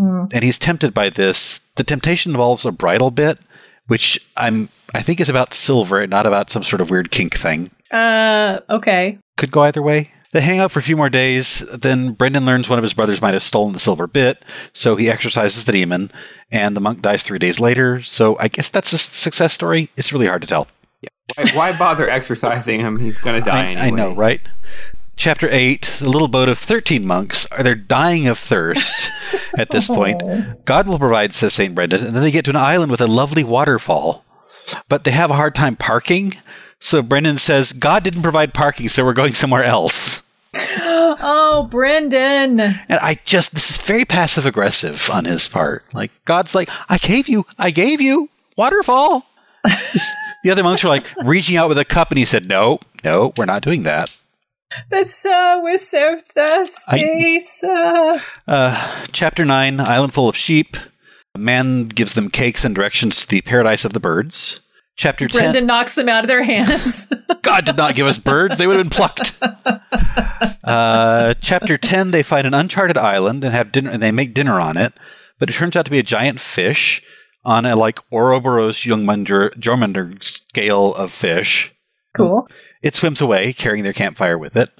Mm. 0.00 0.32
and 0.32 0.42
he's 0.42 0.58
tempted 0.58 0.94
by 0.94 1.10
this. 1.10 1.60
The 1.76 1.84
temptation 1.84 2.30
involves 2.32 2.64
a 2.64 2.72
bridle 2.72 3.10
bit, 3.10 3.38
which 3.86 4.18
I'm 4.34 4.70
I 4.94 5.02
think 5.02 5.20
is 5.20 5.28
about 5.28 5.52
silver, 5.52 6.06
not 6.06 6.24
about 6.26 6.48
some 6.48 6.62
sort 6.62 6.80
of 6.80 6.88
weird 6.90 7.10
kink 7.10 7.36
thing. 7.36 7.70
Uh, 7.92 8.60
okay. 8.70 9.18
Could 9.36 9.50
go 9.50 9.60
either 9.62 9.82
way. 9.82 10.10
They 10.32 10.40
hang 10.40 10.58
out 10.60 10.70
for 10.72 10.78
a 10.78 10.82
few 10.82 10.96
more 10.96 11.10
days. 11.10 11.58
Then 11.76 12.12
Brendan 12.12 12.46
learns 12.46 12.68
one 12.68 12.78
of 12.78 12.82
his 12.82 12.94
brothers 12.94 13.20
might 13.20 13.34
have 13.34 13.42
stolen 13.42 13.72
the 13.74 13.78
silver 13.78 14.06
bit, 14.06 14.42
so 14.72 14.96
he 14.96 15.10
exorcises 15.10 15.64
the 15.64 15.72
demon, 15.72 16.10
and 16.50 16.74
the 16.74 16.80
monk 16.80 17.02
dies 17.02 17.22
three 17.22 17.38
days 17.38 17.60
later. 17.60 18.00
So 18.02 18.38
I 18.38 18.48
guess 18.48 18.68
that's 18.70 18.92
a 18.94 18.98
success 18.98 19.52
story. 19.52 19.90
It's 19.98 20.12
really 20.14 20.26
hard 20.28 20.42
to 20.42 20.48
tell. 20.48 20.66
Why, 21.36 21.50
why 21.52 21.78
bother 21.78 22.08
exercising 22.08 22.80
him? 22.80 22.98
He's 22.98 23.18
going 23.18 23.38
to 23.42 23.44
die 23.44 23.64
I, 23.64 23.66
anyway. 23.66 23.86
I 23.86 23.90
know, 23.90 24.14
right? 24.14 24.40
Chapter 25.20 25.50
8 25.50 25.98
The 26.00 26.08
little 26.08 26.28
boat 26.28 26.48
of 26.48 26.58
13 26.58 27.06
monks 27.06 27.44
are 27.52 27.62
they're 27.62 27.74
dying 27.74 28.28
of 28.28 28.38
thirst 28.38 29.10
at 29.58 29.68
this 29.68 29.90
oh. 29.90 29.94
point. 29.94 30.22
God 30.64 30.86
will 30.86 30.98
provide, 30.98 31.34
says 31.34 31.52
St. 31.52 31.74
Brendan, 31.74 32.06
and 32.06 32.16
then 32.16 32.22
they 32.22 32.30
get 32.30 32.46
to 32.46 32.50
an 32.50 32.56
island 32.56 32.90
with 32.90 33.02
a 33.02 33.06
lovely 33.06 33.44
waterfall. 33.44 34.24
But 34.88 35.04
they 35.04 35.10
have 35.10 35.30
a 35.30 35.34
hard 35.34 35.54
time 35.54 35.76
parking, 35.76 36.32
so 36.78 37.02
Brendan 37.02 37.36
says, 37.36 37.74
God 37.74 38.02
didn't 38.02 38.22
provide 38.22 38.54
parking, 38.54 38.88
so 38.88 39.04
we're 39.04 39.12
going 39.12 39.34
somewhere 39.34 39.62
else. 39.62 40.22
Oh, 41.22 41.66
Brendan. 41.68 42.60
And 42.60 42.74
I 42.88 43.18
just, 43.24 43.52
this 43.52 43.70
is 43.72 43.78
very 43.84 44.04
passive 44.04 44.46
aggressive 44.46 45.10
on 45.10 45.24
his 45.24 45.48
part. 45.48 45.84
Like, 45.92 46.12
God's 46.24 46.54
like, 46.54 46.70
I 46.88 46.96
gave 46.96 47.28
you, 47.28 47.44
I 47.58 47.72
gave 47.72 48.00
you 48.00 48.30
waterfall. 48.56 49.26
the 50.44 50.50
other 50.50 50.62
monks 50.62 50.82
were 50.82 50.88
like 50.88 51.04
reaching 51.24 51.56
out 51.56 51.68
with 51.68 51.78
a 51.78 51.84
cup, 51.84 52.10
and 52.10 52.18
he 52.18 52.24
said, 52.24 52.48
No, 52.48 52.78
no, 53.04 53.32
we're 53.36 53.44
not 53.44 53.62
doing 53.62 53.82
that. 53.82 54.10
That's 54.88 55.14
so 55.14 55.60
we're 55.62 55.78
so 55.78 56.18
thirsty. 56.24 57.40
so. 57.40 58.18
Uh, 58.46 59.04
chapter 59.12 59.44
9 59.44 59.80
Island 59.80 60.14
Full 60.14 60.28
of 60.28 60.36
Sheep. 60.36 60.76
A 61.34 61.38
man 61.38 61.86
gives 61.86 62.14
them 62.14 62.28
cakes 62.30 62.64
and 62.64 62.74
directions 62.74 63.22
to 63.22 63.28
the 63.28 63.40
paradise 63.40 63.84
of 63.84 63.92
the 63.92 64.00
birds. 64.00 64.60
Chapter 64.96 65.28
10 65.28 65.40
Brendan 65.40 65.66
knocks 65.66 65.94
them 65.94 66.08
out 66.08 66.24
of 66.24 66.28
their 66.28 66.42
hands. 66.42 67.10
God 67.42 67.64
did 67.64 67.76
not 67.76 67.94
give 67.94 68.06
us 68.06 68.18
birds, 68.18 68.58
they 68.58 68.66
would 68.66 68.76
have 68.76 68.84
been 68.84 68.90
plucked. 68.90 69.40
Uh, 70.62 71.34
chapter 71.40 71.78
10 71.78 72.10
They 72.10 72.22
find 72.22 72.46
an 72.46 72.54
uncharted 72.54 72.98
island 72.98 73.42
and 73.42 73.52
have 73.52 73.72
dinner, 73.72 73.90
and 73.90 74.00
they 74.00 74.12
make 74.12 74.34
dinner 74.34 74.60
on 74.60 74.76
it, 74.76 74.92
but 75.38 75.48
it 75.48 75.54
turns 75.54 75.74
out 75.74 75.86
to 75.86 75.90
be 75.90 75.98
a 75.98 76.02
giant 76.04 76.38
fish 76.38 77.02
on 77.44 77.64
a 77.66 77.74
like 77.74 77.98
Ouroboros 78.12 78.78
Jormungandr 78.78 80.22
scale 80.22 80.94
of 80.94 81.10
fish. 81.10 81.74
cool. 82.14 82.46
It 82.82 82.94
swims 82.94 83.20
away, 83.20 83.52
carrying 83.52 83.84
their 83.84 83.92
campfire 83.92 84.38
with 84.38 84.56
it. 84.56 84.70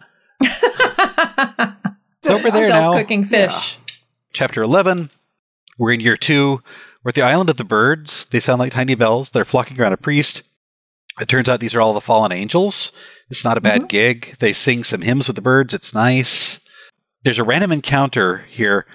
It's 2.23 2.29
over 2.29 2.51
there 2.51 2.69
now. 2.69 2.93
Self-cooking 2.93 3.25
fish. 3.27 3.79
Chapter 4.35 4.63
11. 4.63 5.09
We're 5.79 5.93
in 5.93 6.01
year 6.01 6.19
two. 6.19 6.63
We're 7.03 7.09
at 7.09 7.15
the 7.15 7.23
island 7.23 7.49
of 7.49 7.57
the 7.57 7.65
birds. 7.65 8.27
They 8.27 8.41
sound 8.41 8.61
like 8.61 8.73
tiny 8.73 8.95
bells. 8.95 9.31
They're 9.31 9.47
flocking 9.47 9.81
around 9.81 9.95
a 9.95 9.97
priest. 9.97 10.43
It 11.19 11.29
turns 11.29 11.49
out 11.49 11.61
these 11.61 11.75
are 11.75 11.81
all 11.81 11.95
the 11.95 12.01
fallen 12.03 12.33
angels. 12.33 12.93
It's 13.31 13.45
not 13.45 13.57
a 13.57 13.63
bad 13.63 13.89
gig. 13.89 14.37
They 14.39 14.53
sing 14.53 14.85
some 14.85 15.01
hymns 15.01 15.29
with 15.29 15.37
the 15.37 15.43
birds. 15.43 15.73
It's 15.73 15.95
nice. 15.95 16.61
There's 17.25 17.39
a 17.39 17.45
random 17.45 17.73
encounter 17.73 18.45
here. 18.51 18.87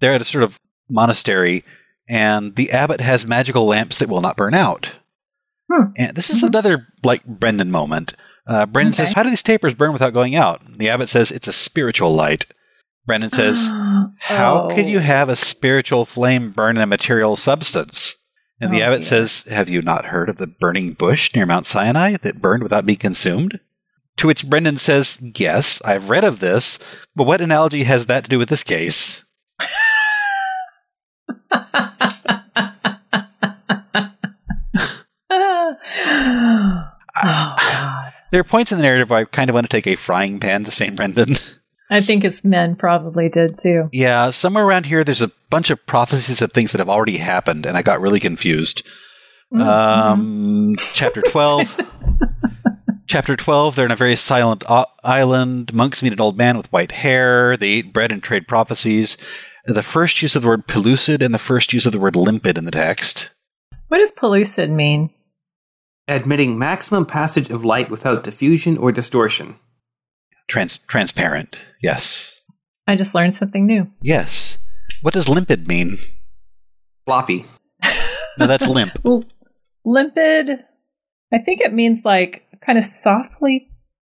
They're 0.00 0.14
at 0.14 0.22
a 0.22 0.24
sort 0.24 0.44
of 0.44 0.58
monastery, 0.88 1.64
and 2.08 2.54
the 2.54 2.72
abbot 2.72 3.00
has 3.00 3.26
magical 3.26 3.66
lamps 3.66 3.98
that 3.98 4.08
will 4.08 4.20
not 4.22 4.36
burn 4.36 4.54
out. 4.54 4.90
Hmm. 5.70 5.92
And 5.96 6.16
this 6.16 6.30
is 6.30 6.42
another 6.42 6.88
like 7.04 7.24
Brendan 7.24 7.70
moment. 7.70 8.14
Uh, 8.46 8.66
Brendan 8.66 8.92
Okay. 8.92 9.04
says, 9.04 9.12
"How 9.14 9.22
do 9.22 9.30
these 9.30 9.42
tapers 9.42 9.74
burn 9.74 9.92
without 9.92 10.12
going 10.12 10.34
out?" 10.34 10.60
The 10.78 10.90
abbot 10.90 11.08
says, 11.08 11.30
"It's 11.30 11.48
a 11.48 11.52
spiritual 11.52 12.14
light." 12.14 12.46
Brendan 13.06 13.30
says, 13.32 13.68
how 14.18 14.68
Oh. 14.70 14.74
can 14.74 14.86
you 14.88 14.98
have 15.00 15.28
a 15.28 15.36
spiritual 15.36 16.04
flame 16.04 16.50
burn 16.52 16.76
in 16.76 16.82
a 16.82 16.86
material 16.86 17.34
substance? 17.36 18.16
And 18.60 18.72
the 18.72 18.82
Oh, 18.82 18.86
abbot 18.86 19.00
dear. 19.00 19.08
says, 19.08 19.42
Have 19.50 19.68
you 19.68 19.82
not 19.82 20.04
heard 20.04 20.28
of 20.28 20.36
the 20.38 20.46
burning 20.46 20.92
bush 20.92 21.34
near 21.34 21.44
Mount 21.46 21.66
Sinai 21.66 22.16
that 22.22 22.40
burned 22.40 22.62
without 22.62 22.86
being 22.86 22.98
consumed? 23.00 23.58
To 24.18 24.28
which 24.28 24.48
Brendan 24.48 24.76
says, 24.76 25.18
Yes, 25.36 25.82
I've 25.84 26.10
read 26.10 26.22
of 26.22 26.38
this, 26.38 26.78
but 27.16 27.24
what 27.26 27.40
analogy 27.40 27.82
has 27.82 28.06
that 28.06 28.22
to 28.24 28.30
do 28.30 28.38
with 28.38 28.48
this 28.48 28.62
case? 28.62 29.24
oh 35.30 36.84
God. 37.24 37.51
There 38.32 38.40
are 38.40 38.44
points 38.44 38.72
in 38.72 38.78
the 38.78 38.82
narrative 38.82 39.10
where 39.10 39.20
I 39.20 39.24
kind 39.24 39.50
of 39.50 39.54
want 39.54 39.68
to 39.68 39.76
take 39.76 39.86
a 39.86 39.94
frying 39.94 40.40
pan 40.40 40.64
to 40.64 40.70
St. 40.70 40.96
Brendan. 40.96 41.36
I 41.90 42.00
think 42.00 42.22
his 42.22 42.42
men 42.42 42.76
probably 42.76 43.28
did 43.28 43.58
too. 43.58 43.90
yeah, 43.92 44.30
somewhere 44.30 44.64
around 44.64 44.86
here 44.86 45.04
there's 45.04 45.20
a 45.20 45.30
bunch 45.50 45.68
of 45.68 45.84
prophecies 45.84 46.40
of 46.40 46.50
things 46.50 46.72
that 46.72 46.78
have 46.78 46.88
already 46.88 47.18
happened, 47.18 47.66
and 47.66 47.76
I 47.76 47.82
got 47.82 48.00
really 48.00 48.20
confused. 48.20 48.86
Um, 49.54 50.74
chapter 50.78 51.20
12. 51.30 51.78
chapter 53.06 53.36
12, 53.36 53.76
they're 53.76 53.84
in 53.84 53.92
a 53.92 53.96
very 53.96 54.16
silent 54.16 54.64
island. 55.04 55.74
Monks 55.74 56.02
meet 56.02 56.14
an 56.14 56.20
old 56.20 56.38
man 56.38 56.56
with 56.56 56.72
white 56.72 56.92
hair. 56.92 57.58
They 57.58 57.68
eat 57.68 57.92
bread 57.92 58.12
and 58.12 58.22
trade 58.22 58.48
prophecies. 58.48 59.18
The 59.66 59.82
first 59.82 60.22
use 60.22 60.36
of 60.36 60.42
the 60.42 60.48
word 60.48 60.66
pellucid 60.66 61.22
and 61.22 61.34
the 61.34 61.38
first 61.38 61.74
use 61.74 61.84
of 61.84 61.92
the 61.92 62.00
word 62.00 62.16
limpid 62.16 62.56
in 62.56 62.64
the 62.64 62.70
text. 62.70 63.30
What 63.88 63.98
does 63.98 64.12
pellucid 64.12 64.70
mean? 64.70 65.10
Admitting 66.08 66.58
maximum 66.58 67.06
passage 67.06 67.48
of 67.50 67.64
light 67.64 67.90
without 67.90 68.22
diffusion 68.24 68.76
or 68.76 68.90
distortion. 68.92 69.54
Trans- 70.48 70.78
transparent. 70.78 71.56
Yes. 71.80 72.44
I 72.86 72.96
just 72.96 73.14
learned 73.14 73.34
something 73.34 73.66
new. 73.66 73.90
Yes. 74.02 74.58
What 75.02 75.14
does 75.14 75.28
limpid 75.28 75.68
mean? 75.68 75.98
Floppy. 77.06 77.44
No, 78.38 78.46
that's 78.46 78.66
limp. 78.66 78.98
Well, 79.04 79.24
limpid, 79.84 80.64
I 81.32 81.38
think 81.38 81.60
it 81.60 81.72
means 81.72 82.04
like 82.04 82.44
kind 82.64 82.78
of 82.78 82.84
softly 82.84 83.68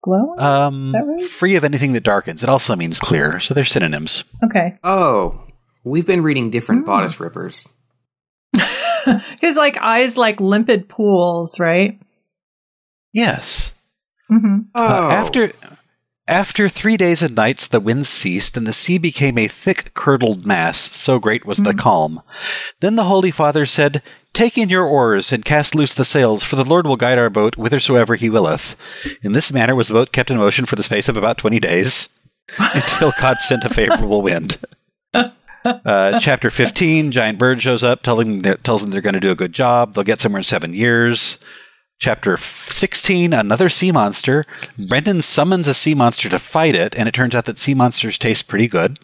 glowing. 0.04 0.40
Um, 0.40 0.88
Is 0.88 0.92
that 0.94 1.06
right? 1.06 1.24
free 1.24 1.56
of 1.56 1.64
anything 1.64 1.94
that 1.94 2.04
darkens. 2.04 2.42
It 2.44 2.50
also 2.50 2.76
means 2.76 3.00
clear, 3.00 3.40
so 3.40 3.54
they're 3.54 3.66
synonyms. 3.66 4.24
okay. 4.46 4.78
Oh, 4.84 5.46
we've 5.84 6.06
been 6.06 6.24
reading 6.24 6.50
different 6.50 6.82
Hmm. 6.82 6.86
bodice 6.88 7.20
rippers. 7.20 7.68
His 9.42 9.58
like 9.58 9.78
eyes 9.78 10.18
like 10.18 10.40
limpid 10.40 10.90
pools, 10.90 11.60
right? 11.60 12.00
Yes. 13.14 13.74
Mm-hmm. 14.32 14.58
Oh, 14.76 15.08
Uh, 15.08 15.10
after 15.12 15.52
after 16.30 16.68
three 16.68 16.98
days 16.98 17.22
and 17.22 17.36
nights, 17.36 17.68
the 17.68 17.80
winds 17.80 18.10
ceased, 18.10 18.58
and 18.58 18.68
the 18.68 18.74
sea 18.74 18.98
became 18.98 19.38
a 19.38 19.48
thick 19.48 19.94
curdled 19.94 20.46
mass. 20.46 20.78
So 20.78 21.20
great 21.20 21.46
was 21.46 21.58
the 21.58 21.72
Mhm. 21.74 21.80
calm. 21.80 22.22
Then 22.82 22.98
the 22.98 23.06
Holy 23.06 23.32
Father 23.32 23.66
said, 23.66 24.02
"Take 24.34 24.58
in 24.58 24.68
your 24.68 24.84
oars 24.86 25.32
and 25.32 25.46
cast 25.46 25.74
loose 25.74 25.94
the 25.94 26.04
sails, 26.04 26.44
for 26.44 26.58
the 26.58 26.66
Lord 26.66 26.86
will 26.86 26.98
guide 26.98 27.18
our 27.18 27.30
boat 27.30 27.56
whithersoever 27.56 28.16
He 28.16 28.30
willeth." 28.30 28.76
In 29.24 29.32
this 29.32 29.54
manner 29.54 29.74
was 29.74 29.88
the 29.88 29.94
boat 29.94 30.12
kept 30.12 30.30
in 30.30 30.38
motion 30.38 30.66
for 30.66 30.76
the 30.76 30.84
space 30.84 31.08
of 31.08 31.16
about 31.16 31.38
twenty 31.38 31.62
days, 31.62 32.10
until 32.60 33.14
God 33.22 33.38
sent 33.40 33.64
a 33.64 33.70
favorable 33.70 34.22
wind. 34.22 34.58
Uh, 35.86 36.18
chapter 36.20 36.50
15, 36.50 37.12
giant 37.12 37.38
bird 37.40 37.62
shows 37.62 37.84
up, 37.84 38.02
telling 38.02 38.42
them, 38.42 38.58
tells 38.64 38.82
them 38.82 38.90
they're 38.90 39.02
going 39.02 39.16
to 39.16 39.20
do 39.20 39.32
a 39.32 39.36
good 39.36 39.52
job. 39.52 39.94
They'll 39.94 40.04
get 40.04 40.22
somewhere 40.22 40.40
in 40.40 40.44
seven 40.44 40.74
years. 40.74 41.40
Chapter 42.00 42.38
16, 42.38 43.34
another 43.34 43.68
sea 43.68 43.92
monster. 43.92 44.46
Brendan 44.78 45.22
summons 45.22 45.68
a 45.68 45.74
sea 45.74 45.94
monster 45.96 46.30
to 46.30 46.40
fight 46.40 46.76
it, 46.76 46.96
and 46.96 47.10
it 47.10 47.14
turns 47.14 47.36
out 47.36 47.46
that 47.46 47.58
sea 47.58 47.74
monsters 47.74 48.18
taste 48.18 48.48
pretty 48.48 48.68
good. 48.68 48.98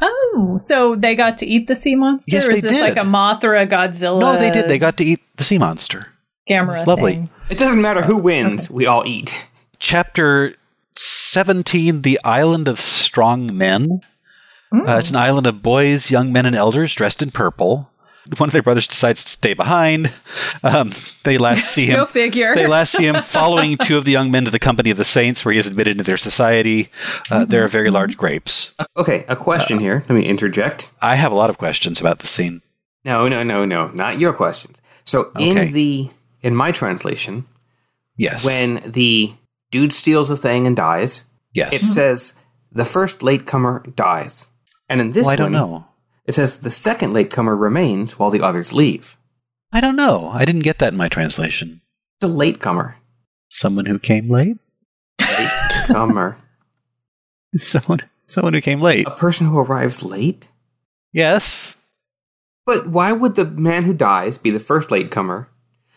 Oh, 0.00 0.56
so 0.58 0.94
they 0.94 1.14
got 1.14 1.38
to 1.38 1.46
eat 1.46 1.68
the 1.68 1.76
sea 1.76 1.94
monster? 1.96 2.32
Yes, 2.32 2.48
or 2.48 2.52
is 2.52 2.62
they 2.62 2.68
this 2.68 2.78
did. 2.78 2.96
like 2.96 2.96
a 2.96 3.08
Mothra, 3.08 3.70
Godzilla? 3.70 4.20
No, 4.20 4.36
they 4.36 4.50
did. 4.50 4.68
They 4.68 4.78
got 4.78 4.96
to 4.98 5.04
eat 5.04 5.20
the 5.36 5.44
sea 5.44 5.58
monster. 5.58 6.06
Gamera 6.48 6.78
it's 6.78 6.86
lovely. 6.86 7.14
thing. 7.14 7.30
it 7.50 7.58
doesn't 7.58 7.80
matter 7.80 8.02
who 8.02 8.16
wins, 8.16 8.70
we 8.70 8.86
all 8.86 9.06
eat. 9.06 9.48
Chapter 9.78 10.56
17, 10.94 12.02
the 12.02 12.18
island 12.24 12.68
of 12.68 12.80
strong 12.80 13.56
men. 13.56 14.00
Mm. 14.72 14.88
Uh, 14.88 14.98
it's 14.98 15.10
an 15.10 15.16
island 15.16 15.46
of 15.46 15.62
boys, 15.62 16.10
young 16.10 16.32
men, 16.32 16.46
and 16.46 16.54
elders 16.56 16.94
dressed 16.94 17.22
in 17.22 17.30
purple. 17.30 17.90
One 18.36 18.48
of 18.48 18.52
their 18.52 18.62
brothers 18.62 18.86
decides 18.86 19.24
to 19.24 19.30
stay 19.30 19.54
behind. 19.54 20.12
Um, 20.62 20.92
they 21.24 21.38
last 21.38 21.64
see 21.72 21.86
him 21.90 21.96
Go 21.96 22.06
figure. 22.06 22.54
they 22.54 22.66
last 22.66 22.92
see 22.92 23.04
him 23.06 23.22
following 23.22 23.76
two 23.78 23.96
of 23.96 24.04
the 24.04 24.12
young 24.12 24.30
men 24.30 24.44
to 24.44 24.50
the 24.50 24.58
company 24.60 24.90
of 24.90 24.96
the 24.98 25.04
saints, 25.04 25.44
where 25.44 25.52
he 25.52 25.58
is 25.58 25.66
admitted 25.66 25.92
into 25.92 26.04
their 26.04 26.16
society. 26.18 26.90
Uh, 27.30 27.44
there 27.46 27.62
are 27.62 27.66
Mm-hmm. 27.66 27.72
very 27.72 27.90
large 27.90 28.16
grapes. 28.16 28.72
Okay, 28.96 29.24
a 29.26 29.34
question 29.34 29.78
here. 29.80 30.04
Let 30.08 30.14
me 30.14 30.24
interject. 30.26 30.90
I 31.02 31.16
have 31.16 31.32
a 31.32 31.34
lot 31.34 31.50
of 31.50 31.58
questions 31.58 32.00
about 32.00 32.20
the 32.20 32.26
scene. 32.28 32.60
No, 33.04 33.26
no, 33.26 33.42
no, 33.42 33.64
no, 33.64 33.88
not 33.88 34.18
your 34.20 34.34
questions. 34.34 34.80
So 35.04 35.32
Okay. 35.34 35.66
in 35.66 35.72
the 35.72 36.10
in 36.42 36.54
my 36.54 36.70
translation, 36.70 37.46
Yes. 38.16 38.44
when 38.44 38.82
the 38.86 39.32
dude 39.70 39.92
steals 39.94 40.30
a 40.30 40.36
thing 40.36 40.66
and 40.66 40.76
dies, 40.76 41.24
yes. 41.54 41.72
it 41.72 41.80
says 41.80 42.34
the 42.70 42.84
first 42.84 43.22
latecomer 43.22 43.82
dies, 43.96 44.49
and 44.90 45.00
in 45.00 45.12
this 45.12 45.24
well, 45.24 45.32
I 45.32 45.36
don't 45.36 45.52
one, 45.52 45.70
know. 45.70 45.86
it 46.26 46.34
says 46.34 46.58
the 46.58 46.68
second 46.68 47.14
latecomer 47.14 47.56
remains 47.56 48.18
while 48.18 48.30
the 48.30 48.42
others 48.42 48.74
leave. 48.74 49.16
I 49.72 49.80
don't 49.80 49.96
know. 49.96 50.28
I 50.28 50.44
didn't 50.44 50.62
get 50.62 50.80
that 50.80 50.92
in 50.92 50.98
my 50.98 51.08
translation. 51.08 51.80
It's 52.16 52.24
a 52.24 52.28
latecomer. 52.28 52.96
Someone 53.50 53.86
who 53.86 53.98
came 53.98 54.28
late. 54.28 54.58
Latecomer. 55.20 56.36
Someone. 57.54 58.00
Someone 58.26 58.52
who 58.54 58.60
came 58.60 58.80
late. 58.80 59.06
a 59.06 59.12
person 59.12 59.46
who 59.46 59.58
arrives 59.58 60.02
late. 60.04 60.50
Yes. 61.12 61.76
But 62.66 62.86
why 62.86 63.12
would 63.12 63.36
the 63.36 63.44
man 63.44 63.84
who 63.84 63.94
dies 63.94 64.38
be 64.38 64.50
the 64.50 64.60
first 64.60 64.90
latecomer? 64.90 65.48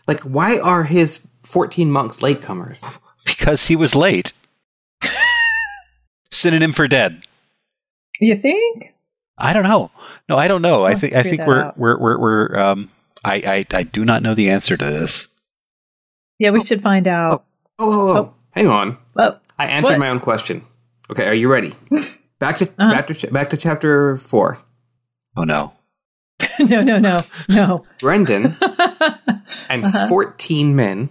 Like, 0.08 0.22
why 0.22 0.58
are 0.60 0.84
his 0.84 1.28
fourteen 1.44 1.92
monks 1.92 2.18
latecomers? 2.18 2.88
Because 3.26 3.68
he 3.68 3.76
was 3.76 3.96
late. 3.96 4.34
Synonym 6.32 6.74
for 6.74 6.88
dead. 6.88 7.24
You 8.20 8.36
think? 8.36 8.94
I 9.38 9.54
don't 9.54 9.64
know. 9.64 9.92
No, 10.30 10.38
I 10.38 10.48
don't 10.48 10.62
know. 10.62 10.84
I 10.84 10.92
We'll 10.92 11.00
think 11.00 11.14
I 11.16 11.24
think 11.24 11.42
we're, 11.46 11.72
we're 11.76 12.00
we're 12.00 12.20
we're 12.20 12.60
um 12.60 12.92
I, 13.26 13.36
I 13.72 13.78
I 13.78 13.84
do 13.84 14.06
not 14.06 14.22
know 14.24 14.36
the 14.36 14.52
answer 14.52 14.78
to 14.78 14.86
this. 14.86 15.28
Yeah, 16.40 16.52
we 16.52 16.64
should 16.64 16.82
find 16.82 17.08
out. 17.08 17.44
Oh, 17.80 17.86
oh, 17.92 18.10
oh, 18.10 18.18
Oh. 18.18 18.34
hang 18.52 18.68
on. 18.68 18.98
Oh, 19.18 19.38
I 19.58 19.68
answered 19.68 19.94
What? 19.94 20.00
my 20.00 20.10
own 20.10 20.20
question. 20.20 20.64
Okay, 21.10 21.28
are 21.28 21.34
you 21.34 21.52
ready? 21.52 21.74
Back 22.40 22.58
to 22.58 22.66
Uh-huh. 22.68 22.90
back 22.92 23.08
to 23.08 23.28
back 23.32 23.50
to 23.52 23.58
chapter 23.58 24.18
four. 24.18 24.60
Oh 25.38 25.44
no. 25.46 25.74
no, 26.60 26.82
no, 26.84 27.00
no, 27.00 27.22
no. 27.50 27.86
Brendan 28.00 28.46
and 29.70 29.86
Uh-huh. 29.86 30.08
fourteen 30.10 30.76
men, 30.76 31.10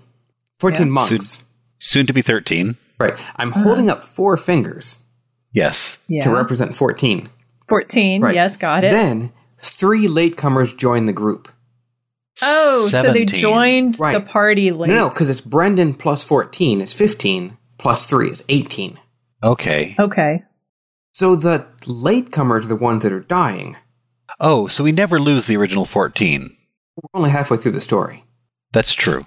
fourteen 0.61 0.89
Yeah. 0.89 0.93
monks. 0.93 1.45
Soon 1.79 2.07
to 2.07 2.13
be 2.13 2.23
13. 2.23 2.77
Right. 3.01 3.19
I'm 3.37 3.51
holding 3.51 3.91
up 3.91 4.05
four 4.05 4.37
fingers 4.37 5.05
Yes. 5.53 5.99
yeah. 6.09 6.21
to 6.21 6.31
represent 6.35 6.75
fourteen. 6.75 7.29
14. 7.69 8.21
Right. 8.21 8.35
Yes, 8.35 8.57
got 8.59 8.85
it. 8.85 8.91
Then 8.91 9.33
three 9.59 10.07
latecomers 10.07 10.77
join 10.77 11.07
the 11.07 11.13
group. 11.13 11.49
oh, 12.43 12.89
so 12.91 13.13
they 13.13 13.25
joined 13.25 13.99
Right. 13.99 14.13
the 14.13 14.21
party 14.21 14.71
late. 14.73 14.89
No, 14.91 14.95
no, 14.97 15.09
because 15.09 15.31
it's 15.31 15.41
Brendan 15.41 15.95
plus 15.95 16.25
fourteen. 16.25 16.81
It's 16.81 16.93
fifteen 16.93 17.57
plus 17.79 18.07
three 18.07 18.31
is 18.31 18.45
eighteen. 18.49 18.99
Okay. 19.45 19.95
Okay. 19.99 20.43
So 21.15 21.37
the 21.37 21.67
latecomers 21.83 22.65
are 22.65 22.69
the 22.69 22.77
ones 22.77 23.03
that 23.03 23.13
are 23.13 23.21
dying. 23.21 23.77
Oh, 24.41 24.67
so 24.67 24.83
we 24.85 24.93
never 24.93 25.21
lose 25.21 25.47
the 25.47 25.57
original 25.57 25.85
14. 25.85 26.57
We're 26.97 27.03
only 27.19 27.31
halfway 27.31 27.59
through 27.59 27.73
the 27.73 27.81
story. 27.81 28.25
That's 28.73 28.95
true. 28.95 29.27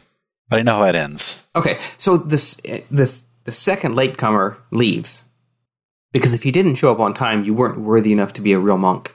But 0.50 0.60
I 0.60 0.62
know 0.64 0.78
how 0.80 0.86
it 0.86 0.96
ends. 0.96 1.46
Okay, 1.56 1.78
so 1.98 2.18
this 2.18 2.60
eh, 2.66 2.82
this 2.90 3.24
the 3.44 3.52
second 3.52 3.96
latecomer 3.96 4.58
leaves 4.72 5.25
because 6.16 6.34
if 6.34 6.46
you 6.46 6.52
didn't 6.54 6.76
show 6.76 6.94
up 6.94 7.00
on 7.02 7.14
time, 7.14 7.44
you 7.44 7.54
weren't 7.54 7.78
worthy 7.78 8.14
enough 8.14 8.32
to 8.34 8.42
be 8.42 8.54
a 8.54 8.60
real 8.60 8.78
monk. 8.78 9.14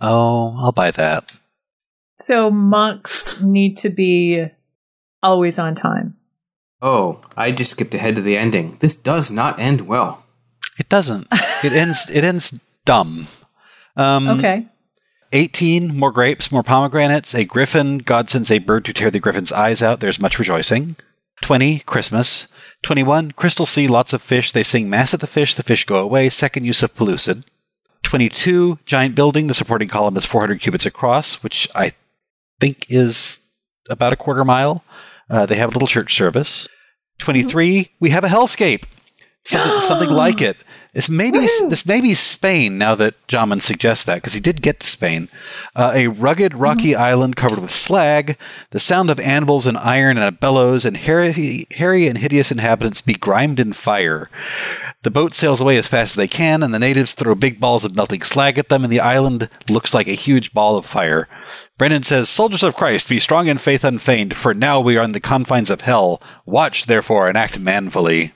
Oh, 0.00 0.56
I'll 0.58 0.72
buy 0.72 0.90
that. 0.92 1.30
So 2.16 2.50
monks 2.50 3.38
need 3.42 3.76
to 3.78 3.90
be 3.90 4.46
always 5.22 5.58
on 5.58 5.74
time. 5.74 6.16
Oh, 6.80 7.20
I 7.36 7.52
just 7.52 7.72
skipped 7.72 7.92
ahead 7.92 8.14
to 8.14 8.22
the 8.22 8.38
ending. 8.38 8.78
This 8.80 8.96
does 8.96 9.30
not 9.30 9.60
end 9.60 9.82
well. 9.82 10.24
It 10.78 10.88
doesn't. 10.88 11.28
It 11.62 11.74
ends 11.74 12.08
it 12.08 12.24
ends 12.24 12.58
dumb. 12.86 13.26
Um 13.94 14.28
Okay. 14.30 14.66
18 15.32 15.94
more 15.94 16.10
grapes, 16.10 16.50
more 16.50 16.62
pomegranates, 16.62 17.34
a 17.34 17.44
griffin, 17.44 17.98
God 17.98 18.30
sends 18.30 18.50
a 18.50 18.60
bird 18.60 18.86
to 18.86 18.94
tear 18.94 19.10
the 19.10 19.20
griffin's 19.20 19.52
eyes 19.52 19.82
out. 19.82 20.00
There's 20.00 20.18
much 20.18 20.38
rejoicing. 20.38 20.96
20 21.42 21.80
Christmas. 21.80 22.48
21 22.82 23.32
Crystal 23.32 23.66
Sea, 23.66 23.88
lots 23.88 24.12
of 24.12 24.22
fish. 24.22 24.52
They 24.52 24.62
sing 24.62 24.88
mass 24.88 25.14
at 25.14 25.20
the 25.20 25.26
fish, 25.26 25.54
the 25.54 25.62
fish 25.62 25.84
go 25.84 25.96
away. 25.96 26.28
Second 26.28 26.64
use 26.64 26.82
of 26.82 26.94
pellucid. 26.94 27.44
22 28.02 28.78
giant 28.86 29.14
building, 29.14 29.46
the 29.46 29.54
supporting 29.54 29.88
column 29.88 30.16
is 30.16 30.24
400 30.26 30.60
cubits 30.60 30.86
across, 30.86 31.42
which 31.42 31.68
I 31.74 31.92
think 32.58 32.86
is 32.88 33.40
about 33.88 34.12
a 34.12 34.16
quarter 34.16 34.44
mile. 34.44 34.82
Uh, 35.28 35.46
they 35.46 35.56
have 35.56 35.70
a 35.70 35.72
little 35.72 35.88
church 35.88 36.14
service. 36.14 36.68
23 37.18 37.90
we 38.00 38.10
have 38.10 38.24
a 38.24 38.28
hellscape. 38.28 38.84
Something, 39.44 39.80
something 39.80 40.10
like 40.10 40.40
it. 40.50 40.56
This 40.92 41.08
maybe 41.08 41.38
Woohoo! 41.38 41.70
this 41.70 41.86
may 41.86 42.00
be 42.00 42.14
Spain 42.14 42.76
now 42.76 42.96
that 42.96 43.14
Jamin 43.28 43.60
suggests 43.60 44.04
that 44.04 44.16
because 44.16 44.34
he 44.34 44.40
did 44.40 44.60
get 44.60 44.80
to 44.80 44.86
Spain. 44.86 45.28
Uh, 45.76 45.92
a 45.94 46.08
rugged, 46.08 46.52
rocky 46.52 46.96
island 46.96 47.36
covered 47.36 47.60
with 47.60 47.70
slag, 47.70 48.36
the 48.70 48.80
sound 48.80 49.08
of 49.08 49.20
anvils 49.20 49.66
and 49.66 49.78
iron 49.78 50.18
and 50.18 50.26
a 50.26 50.32
bellows, 50.32 50.84
and 50.84 50.96
hairy, 50.96 51.66
hairy 51.70 52.08
and 52.08 52.18
hideous 52.18 52.50
inhabitants 52.50 53.02
begrimed 53.02 53.60
in 53.60 53.72
fire. 53.72 54.28
The 55.04 55.12
boat 55.12 55.32
sails 55.32 55.60
away 55.60 55.76
as 55.76 55.86
fast 55.86 56.12
as 56.12 56.16
they 56.16 56.26
can, 56.26 56.64
and 56.64 56.74
the 56.74 56.80
natives 56.80 57.12
throw 57.12 57.36
big 57.36 57.60
balls 57.60 57.84
of 57.84 57.94
melting 57.94 58.22
slag 58.22 58.58
at 58.58 58.68
them, 58.68 58.82
and 58.82 58.92
the 58.92 59.00
island 59.00 59.48
looks 59.68 59.94
like 59.94 60.08
a 60.08 60.12
huge 60.12 60.52
ball 60.52 60.76
of 60.76 60.86
fire. 60.86 61.28
Brennan 61.78 62.02
says, 62.02 62.28
Soldiers 62.28 62.64
of 62.64 62.74
Christ, 62.74 63.08
be 63.08 63.20
strong 63.20 63.46
in 63.46 63.58
faith 63.58 63.84
unfeigned, 63.84 64.36
for 64.36 64.54
now 64.54 64.80
we 64.80 64.96
are 64.96 65.04
in 65.04 65.12
the 65.12 65.20
confines 65.20 65.70
of 65.70 65.80
hell. 65.80 66.20
Watch, 66.44 66.86
therefore, 66.86 67.28
and 67.28 67.38
act 67.38 67.60
manfully. 67.60 68.32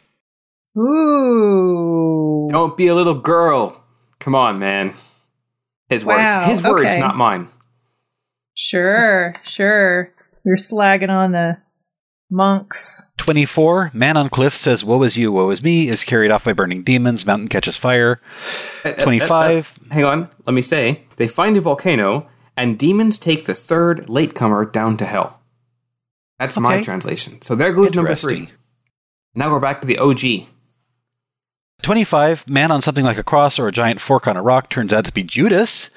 Ooh. 0.76 2.48
Don't 2.50 2.76
be 2.76 2.86
a 2.88 2.94
little 2.94 3.14
girl. 3.14 3.82
Come 4.18 4.34
on, 4.34 4.58
man. 4.58 4.92
His 5.88 6.04
Wow, 6.04 6.16
words. 6.16 6.48
His 6.50 6.62
words, 6.64 6.96
not 6.96 7.16
mine. 7.16 7.48
Sure, 8.54 9.34
sure. 9.44 10.12
you're 10.44 10.56
slagging 10.56 11.10
on 11.10 11.32
the 11.32 11.58
monks. 12.30 13.02
24. 13.18 13.90
Man 13.94 14.16
on 14.16 14.28
cliff 14.28 14.54
says, 14.54 14.84
Woe 14.84 15.02
is 15.02 15.16
you, 15.16 15.32
woe 15.32 15.50
is 15.50 15.62
me, 15.62 15.88
is 15.88 16.04
carried 16.04 16.30
off 16.30 16.44
by 16.44 16.52
burning 16.52 16.82
demons. 16.82 17.26
Mountain 17.26 17.48
catches 17.48 17.76
fire. 17.76 18.20
Uh, 18.84 18.90
uh, 18.90 19.02
25. 19.04 19.30
uh, 19.30 19.58
uh, 19.90 19.94
hang 19.94 20.04
on, 20.04 20.30
let 20.46 20.54
me 20.54 20.62
say. 20.62 21.02
They 21.16 21.28
find 21.28 21.56
a 21.56 21.60
volcano, 21.60 22.28
and 22.56 22.78
demons 22.78 23.18
take 23.18 23.44
the 23.46 23.54
third 23.54 24.08
latecomer 24.08 24.64
down 24.64 24.96
to 24.98 25.04
hell. 25.04 25.40
That's 26.38 26.58
my 26.58 26.82
translation. 26.82 27.40
So 27.42 27.54
there 27.54 27.72
goes 27.72 27.94
number 27.94 28.14
three. 28.14 28.48
Now 29.34 29.50
we're 29.50 29.60
back 29.60 29.80
to 29.80 29.86
the 29.86 29.98
OG. 29.98 30.46
25. 31.84 32.48
Man 32.48 32.72
on 32.72 32.80
something 32.80 33.04
like 33.04 33.18
a 33.18 33.22
cross 33.22 33.58
or 33.58 33.68
a 33.68 33.72
giant 33.72 34.00
fork 34.00 34.26
on 34.26 34.36
a 34.36 34.42
rock 34.42 34.70
turns 34.70 34.92
out 34.92 35.04
to 35.04 35.12
be 35.12 35.22
Judas. 35.22 35.90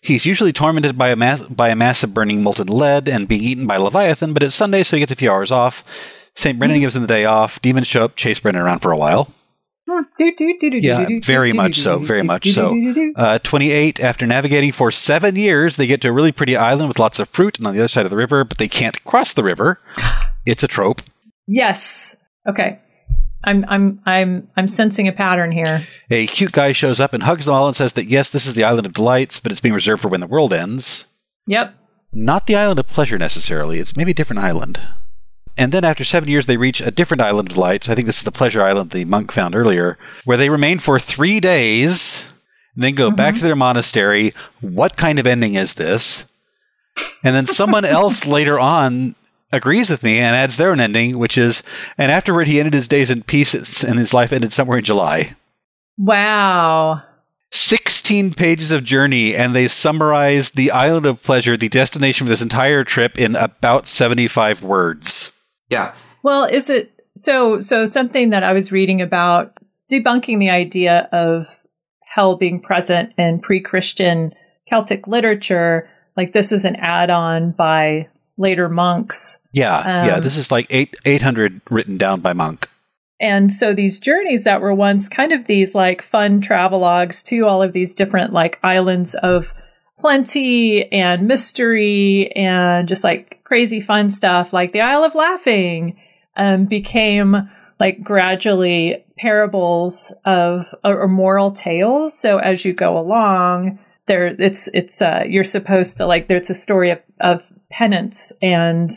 He's 0.00 0.24
usually 0.24 0.52
tormented 0.52 0.96
by 0.96 1.08
a, 1.10 1.16
mass- 1.16 1.46
by 1.46 1.68
a 1.68 1.76
massive 1.76 2.14
burning 2.14 2.42
molten 2.42 2.68
lead 2.68 3.08
and 3.08 3.28
being 3.28 3.42
eaten 3.42 3.66
by 3.66 3.76
Leviathan, 3.76 4.32
but 4.32 4.42
it's 4.42 4.54
Sunday, 4.54 4.82
so 4.82 4.96
he 4.96 5.00
gets 5.00 5.12
a 5.12 5.16
few 5.16 5.30
hours 5.30 5.52
off. 5.52 5.84
St. 6.34 6.58
Brendan 6.58 6.80
gives 6.80 6.96
him 6.96 7.02
the 7.02 7.08
day 7.08 7.26
off. 7.26 7.60
Demons 7.60 7.86
show 7.86 8.04
up, 8.04 8.16
chase 8.16 8.40
Brendan 8.40 8.62
around 8.64 8.78
for 8.80 8.90
a 8.92 8.96
while. 8.96 9.28
Yeah, 10.84 11.00
very 11.26 11.52
much 11.52 11.76
so, 11.80 11.98
very 12.06 12.22
much 12.22 12.46
so. 12.52 12.70
Uh, 13.16 13.38
28. 13.40 14.00
After 14.00 14.26
navigating 14.26 14.72
for 14.72 14.90
seven 14.90 15.36
years, 15.36 15.76
they 15.76 15.86
get 15.86 16.00
to 16.02 16.08
a 16.08 16.12
really 16.12 16.32
pretty 16.32 16.56
island 16.56 16.88
with 16.88 16.98
lots 16.98 17.18
of 17.18 17.28
fruit 17.28 17.58
and 17.58 17.66
on 17.66 17.74
the 17.74 17.80
other 17.80 17.88
side 17.88 18.06
of 18.06 18.10
the 18.10 18.16
river, 18.16 18.44
but 18.44 18.58
they 18.58 18.68
can't 18.68 19.02
cross 19.04 19.34
the 19.34 19.42
river. 19.44 19.78
It's 20.46 20.62
a 20.62 20.68
trope. 20.68 21.02
Yes. 21.46 22.16
Okay. 22.48 22.80
I'm 23.44 23.64
I'm 23.68 24.00
I'm 24.06 24.48
I'm 24.56 24.66
sensing 24.66 25.08
a 25.08 25.12
pattern 25.12 25.52
here. 25.52 25.86
A 26.10 26.26
cute 26.26 26.52
guy 26.52 26.72
shows 26.72 27.00
up 27.00 27.14
and 27.14 27.22
hugs 27.22 27.46
them 27.46 27.54
all 27.54 27.66
and 27.66 27.76
says 27.76 27.92
that 27.92 28.06
yes, 28.06 28.28
this 28.28 28.46
is 28.46 28.54
the 28.54 28.64
island 28.64 28.86
of 28.86 28.92
delights, 28.92 29.40
but 29.40 29.52
it's 29.52 29.60
being 29.60 29.74
reserved 29.74 30.02
for 30.02 30.08
when 30.08 30.20
the 30.20 30.26
world 30.26 30.52
ends. 30.52 31.06
Yep. 31.46 31.74
Not 32.12 32.46
the 32.46 32.56
island 32.56 32.78
of 32.78 32.86
pleasure 32.86 33.18
necessarily. 33.18 33.78
It's 33.78 33.96
maybe 33.96 34.12
a 34.12 34.14
different 34.14 34.42
island. 34.42 34.80
And 35.58 35.72
then 35.72 35.84
after 35.84 36.04
seven 36.04 36.28
years, 36.28 36.46
they 36.46 36.56
reach 36.56 36.80
a 36.80 36.90
different 36.90 37.20
island 37.20 37.48
of 37.48 37.54
delights. 37.54 37.88
I 37.88 37.94
think 37.94 38.06
this 38.06 38.18
is 38.18 38.22
the 38.22 38.32
pleasure 38.32 38.62
island 38.62 38.90
the 38.90 39.04
monk 39.04 39.32
found 39.32 39.54
earlier, 39.54 39.98
where 40.24 40.38
they 40.38 40.48
remain 40.48 40.78
for 40.78 40.98
three 40.98 41.40
days, 41.40 42.26
and 42.74 42.84
then 42.84 42.94
go 42.94 43.10
back 43.10 43.34
mm-hmm. 43.34 43.40
to 43.40 43.44
their 43.46 43.56
monastery. 43.56 44.34
What 44.60 44.96
kind 44.96 45.18
of 45.18 45.26
ending 45.26 45.56
is 45.56 45.74
this? 45.74 46.24
And 47.24 47.34
then 47.34 47.46
someone 47.46 47.84
else 48.00 48.26
later 48.26 48.58
on 48.58 49.14
agrees 49.52 49.90
with 49.90 50.02
me 50.02 50.18
and 50.18 50.34
adds 50.34 50.56
their 50.56 50.72
own 50.72 50.80
ending, 50.80 51.18
which 51.18 51.38
is, 51.38 51.62
and 51.98 52.10
afterward 52.10 52.46
he 52.46 52.58
ended 52.58 52.74
his 52.74 52.88
days 52.88 53.10
in 53.10 53.22
peace, 53.22 53.84
and 53.84 53.98
his 53.98 54.14
life 54.14 54.32
ended 54.32 54.52
somewhere 54.52 54.78
in 54.78 54.84
July. 54.84 55.36
Wow. 55.98 57.02
16 57.52 58.32
pages 58.32 58.72
of 58.72 58.82
journey 58.82 59.36
and 59.36 59.54
they 59.54 59.68
summarize 59.68 60.50
the 60.50 60.70
island 60.70 61.04
of 61.04 61.22
pleasure 61.22 61.54
the 61.56 61.68
destination 61.68 62.26
for 62.26 62.30
this 62.30 62.40
entire 62.40 62.82
trip 62.82 63.18
in 63.18 63.36
about 63.36 63.86
75 63.86 64.62
words 64.62 65.32
Yeah. 65.68 65.94
Well, 66.22 66.44
is 66.44 66.70
it 66.70 66.92
so? 67.16 67.60
So 67.60 67.84
something 67.84 68.30
that 68.30 68.42
I 68.42 68.52
was 68.52 68.72
reading 68.72 69.02
about 69.02 69.58
debunking 69.90 70.38
the 70.38 70.50
idea 70.50 71.08
of 71.12 71.46
hell 72.04 72.36
being 72.36 72.60
present 72.60 73.12
in 73.18 73.40
pre-Christian 73.40 74.34
Celtic 74.68 75.06
literature. 75.06 75.88
Like 76.16 76.32
this 76.32 76.52
is 76.52 76.64
an 76.64 76.76
add-on 76.76 77.52
by 77.52 78.08
later 78.36 78.68
monks 78.68 79.38
yeah 79.52 80.06
yeah 80.06 80.14
Um, 80.16 80.22
this 80.22 80.36
is 80.36 80.50
like 80.50 80.66
eight, 80.70 80.96
800 81.04 81.60
written 81.70 81.96
down 81.96 82.20
by 82.20 82.32
monk 82.32 82.68
And 83.20 83.52
so 83.52 83.72
these 83.72 84.00
journeys 84.00 84.44
that 84.44 84.60
were 84.60 84.74
once 84.74 85.08
kind 85.08 85.32
of 85.32 85.46
these 85.46 85.74
like 85.74 86.02
fun 86.02 86.40
travelogues 86.40 87.24
to 87.26 87.46
all 87.46 87.62
of 87.62 87.72
these 87.72 87.94
different 87.94 88.32
like 88.32 88.58
islands 88.62 89.14
of 89.14 89.52
plenty 89.98 90.90
and 90.90 91.28
mystery 91.28 92.32
and 92.34 92.88
just 92.88 93.04
like 93.04 93.40
crazy 93.44 93.80
fun 93.80 94.10
stuff 94.10 94.52
like 94.52 94.72
the 94.72 94.80
Isle 94.80 95.04
of 95.04 95.14
Laughing 95.14 95.96
um, 96.36 96.66
became 96.66 97.48
like 97.78 98.02
gradually 98.02 99.04
parables 99.16 100.14
of 100.24 100.74
or 100.84 101.06
moral 101.08 101.52
tales. 101.52 102.18
So 102.18 102.38
as 102.38 102.64
you 102.64 102.72
go 102.72 102.98
along, 102.98 103.78
there 104.06 104.26
it's 104.26 104.68
it's 104.74 105.00
uh, 105.00 105.24
you're 105.26 105.44
supposed 105.44 105.96
to 105.98 106.06
like 106.06 106.28
there's 106.28 106.50
a 106.50 106.54
story 106.54 106.90
of, 106.90 107.00
of 107.20 107.42
penance 107.70 108.32
and 108.42 108.90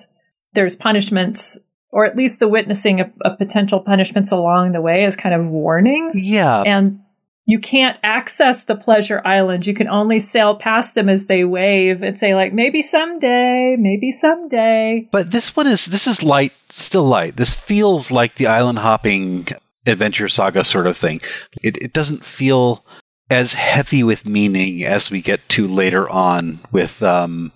there's 0.55 0.75
punishments 0.75 1.57
or 1.91 2.05
at 2.05 2.17
least 2.17 2.39
the 2.39 2.47
witnessing 2.47 2.99
of, 2.99 3.11
of 3.21 3.37
potential 3.37 3.79
punishments 3.79 4.31
along 4.31 4.73
the 4.73 4.81
way 4.81 5.05
as 5.05 5.15
kind 5.15 5.33
of 5.33 5.45
warnings. 5.45 6.27
yeah 6.27 6.61
And 6.65 6.99
you 7.47 7.59
can't 7.59 7.97
access 8.03 8.63
the 8.63 8.75
pleasure 8.75 9.21
island. 9.23 9.67
You 9.67 9.75
can 9.75 9.87
only 9.87 10.19
sail 10.19 10.55
past 10.55 10.95
them 10.95 11.09
as 11.09 11.27
they 11.27 11.43
wave 11.43 12.01
and 12.01 12.17
say 12.17 12.33
like 12.33 12.53
maybe 12.53 12.81
someday, 12.81 13.75
maybe 13.77 14.11
someday. 14.11 15.07
but 15.11 15.31
this 15.31 15.55
one 15.55 15.67
is 15.67 15.85
this 15.85 16.07
is 16.07 16.23
light 16.23 16.53
still 16.69 17.05
light 17.05 17.35
this 17.35 17.55
feels 17.55 18.11
like 18.11 18.35
the 18.35 18.47
island 18.47 18.77
hopping 18.77 19.47
adventure 19.87 20.27
saga 20.27 20.63
sort 20.63 20.87
of 20.87 20.97
thing 20.97 21.21
it, 21.61 21.77
it 21.77 21.93
doesn't 21.93 22.25
feel 22.25 22.83
as 23.29 23.53
heavy 23.53 24.03
with 24.03 24.25
meaning 24.25 24.83
as 24.83 25.09
we 25.09 25.21
get 25.21 25.47
to 25.47 25.67
later 25.67 26.09
on 26.09 26.59
with 26.71 27.01
um, 27.01 27.51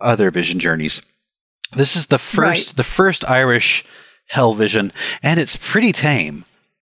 other 0.00 0.30
vision 0.30 0.60
journeys 0.60 1.02
this 1.72 1.96
is 1.96 2.06
the 2.06 2.18
first 2.18 2.38
Right. 2.68 2.76
the 2.76 2.84
first 2.84 3.24
irish 3.28 3.84
hell 4.26 4.54
vision 4.54 4.92
and 5.22 5.38
it's 5.40 5.56
pretty 5.56 5.92
tame 5.92 6.44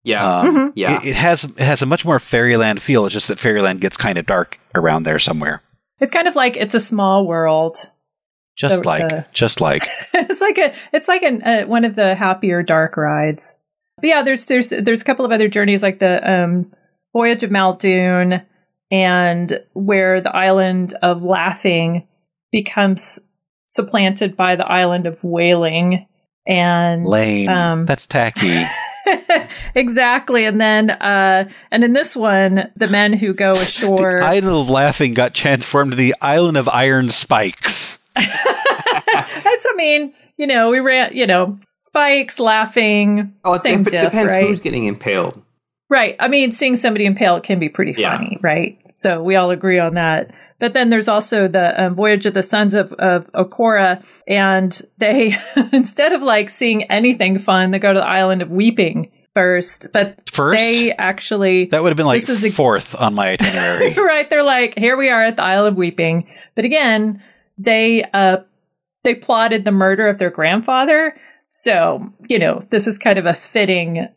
Yeah. 0.03 0.23
Um, 0.39 0.47
Mhm. 0.55 0.71
Yeah. 0.75 0.97
It, 0.97 1.05
it 1.07 1.15
has 1.15 1.45
it 1.45 1.59
has 1.59 1.81
a 1.81 1.85
much 1.85 2.03
more 2.05 2.19
fairyland 2.19 2.81
feel. 2.81 3.05
It's 3.05 3.13
just 3.13 3.29
that 3.29 3.39
fairyland 3.39 3.79
gets 3.81 3.95
kind 3.97 4.17
of 4.17 4.25
dark 4.25 4.59
around 4.75 5.03
there 5.03 5.17
somewhere. 5.19 5.61
It's 6.01 6.11
kind 6.11 6.27
of 6.27 6.35
like 6.35 6.57
it's 6.57 6.75
a 6.75 6.79
small 6.81 7.25
world. 7.25 7.77
Just 8.57 8.81
The- 8.83 8.87
like 8.87 9.09
the- 9.09 9.25
just 9.31 9.61
like 9.61 9.87
it's 10.13 10.41
like 10.41 10.57
a 10.57 10.73
it's 10.91 11.07
like 11.07 11.23
an, 11.23 11.41
uh, 11.43 11.63
one 11.65 11.85
of 11.85 11.95
the 11.95 12.15
happier 12.15 12.61
dark 12.63 12.97
rides. 12.97 13.57
But 13.97 14.07
yeah, 14.09 14.21
there's 14.23 14.45
there's 14.47 14.69
there's 14.69 15.01
a 15.01 15.05
couple 15.05 15.23
of 15.25 15.31
other 15.31 15.47
journeys 15.47 15.81
like 15.81 15.99
the 15.99 16.19
um, 16.29 16.71
Voyage 17.13 17.43
of 17.43 17.49
Máel 17.51 17.79
Dúin 17.79 18.43
and 18.91 19.59
where 19.73 20.19
the 20.21 20.35
island 20.35 20.93
of 21.01 21.23
Laughing 21.23 22.05
becomes 22.51 23.19
supplanted 23.75 24.35
by 24.35 24.55
the 24.55 24.65
island 24.65 25.05
of 25.05 25.23
Wailing 25.23 26.07
and 26.47 27.05
lame. 27.05 27.49
Um, 27.49 27.85
That's 27.85 28.07
tacky. 28.07 28.61
exactly, 29.75 30.45
and 30.45 30.59
then 30.61 30.89
uh, 30.89 31.49
and 31.71 31.83
in 31.83 31.93
this 31.93 32.15
one, 32.15 32.71
the 32.75 32.87
men 32.87 33.13
who 33.13 33.33
go 33.33 33.51
ashore. 33.51 34.19
the 34.19 34.25
island 34.25 34.55
of 34.55 34.69
laughing 34.69 35.13
got 35.13 35.33
transformed 35.33 35.91
to 35.91 35.97
the 35.97 36.15
island 36.21 36.57
of 36.57 36.69
iron 36.69 37.09
spikes. 37.09 37.99
That's, 38.15 39.65
I 39.69 39.73
mean, 39.75 40.13
you 40.37 40.47
know, 40.47 40.69
we 40.69 40.79
ran, 40.79 41.15
you 41.15 41.27
know, 41.27 41.59
spikes, 41.81 42.39
laughing. 42.39 43.33
Oh, 43.43 43.55
it 43.55 43.63
same 43.63 43.83
dep- 43.83 43.91
diff, 43.91 44.01
depends 44.03 44.31
right? 44.31 44.47
who's 44.47 44.59
getting 44.59 44.85
impaled. 44.85 45.41
Right. 45.89 46.15
I 46.19 46.27
mean, 46.27 46.51
seeing 46.51 46.75
somebody 46.75 47.05
impaled 47.05 47.43
can 47.43 47.59
be 47.59 47.69
pretty 47.69 47.93
Yeah. 47.97 48.17
funny, 48.17 48.39
right? 48.41 48.79
So 48.95 49.21
we 49.21 49.35
all 49.35 49.51
agree 49.51 49.79
on 49.79 49.95
that. 49.95 50.31
But 50.63 50.71
then 50.71 50.89
there's 50.89 51.09
also 51.09 51.49
the 51.49 51.83
um, 51.87 51.95
Voyage 51.95 52.25
of 52.25 52.33
the 52.33 52.41
Sons 52.41 52.73
of, 52.73 52.93
of 52.93 53.29
Okora, 53.33 54.01
and 54.25 54.81
they, 54.97 55.35
instead 55.73 56.13
of 56.13 56.21
like 56.21 56.49
seeing 56.49 56.83
anything 56.83 57.37
fun, 57.37 57.71
they 57.71 57.79
go 57.79 57.91
to 57.91 57.99
the 57.99 58.05
island 58.05 58.41
of 58.41 58.49
Weeping 58.49 59.11
first. 59.33 59.87
But 59.91 60.29
First? 60.31 60.57
they 60.61 60.93
actually, 60.93 61.65
That 61.65 61.83
would 61.83 61.89
have 61.89 61.97
been 61.97 62.05
like 62.05 62.21
This 62.21 62.29
is 62.29 62.45
a- 62.45 62.49
fourth 62.49 62.95
on 62.95 63.13
my 63.13 63.31
itinerary. 63.31 63.91
right? 63.97 64.29
They're 64.29 64.41
like, 64.45 64.77
here 64.77 64.95
we 64.95 65.09
are 65.09 65.25
at 65.25 65.35
the 65.35 65.43
Isle 65.43 65.65
of 65.65 65.75
Weeping. 65.75 66.29
But 66.55 66.63
again, 66.63 67.21
they 67.57 68.03
uh, 68.13 68.37
they 69.03 69.15
plotted 69.15 69.65
the 69.65 69.71
murder 69.73 70.07
of 70.07 70.17
their 70.17 70.29
grandfather. 70.31 71.13
So 71.49 72.09
you 72.29 72.39
know, 72.39 72.65
this 72.71 72.87
is 72.87 72.97
kind 72.97 73.19
of 73.19 73.25
a 73.25 73.33
fitting 73.33 74.07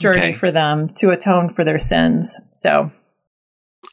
journey 0.00 0.18
Okay. 0.18 0.32
for 0.32 0.50
them 0.50 0.88
to 0.94 1.10
atone 1.10 1.52
for 1.52 1.64
their 1.64 1.78
sins. 1.78 2.40
So 2.52 2.90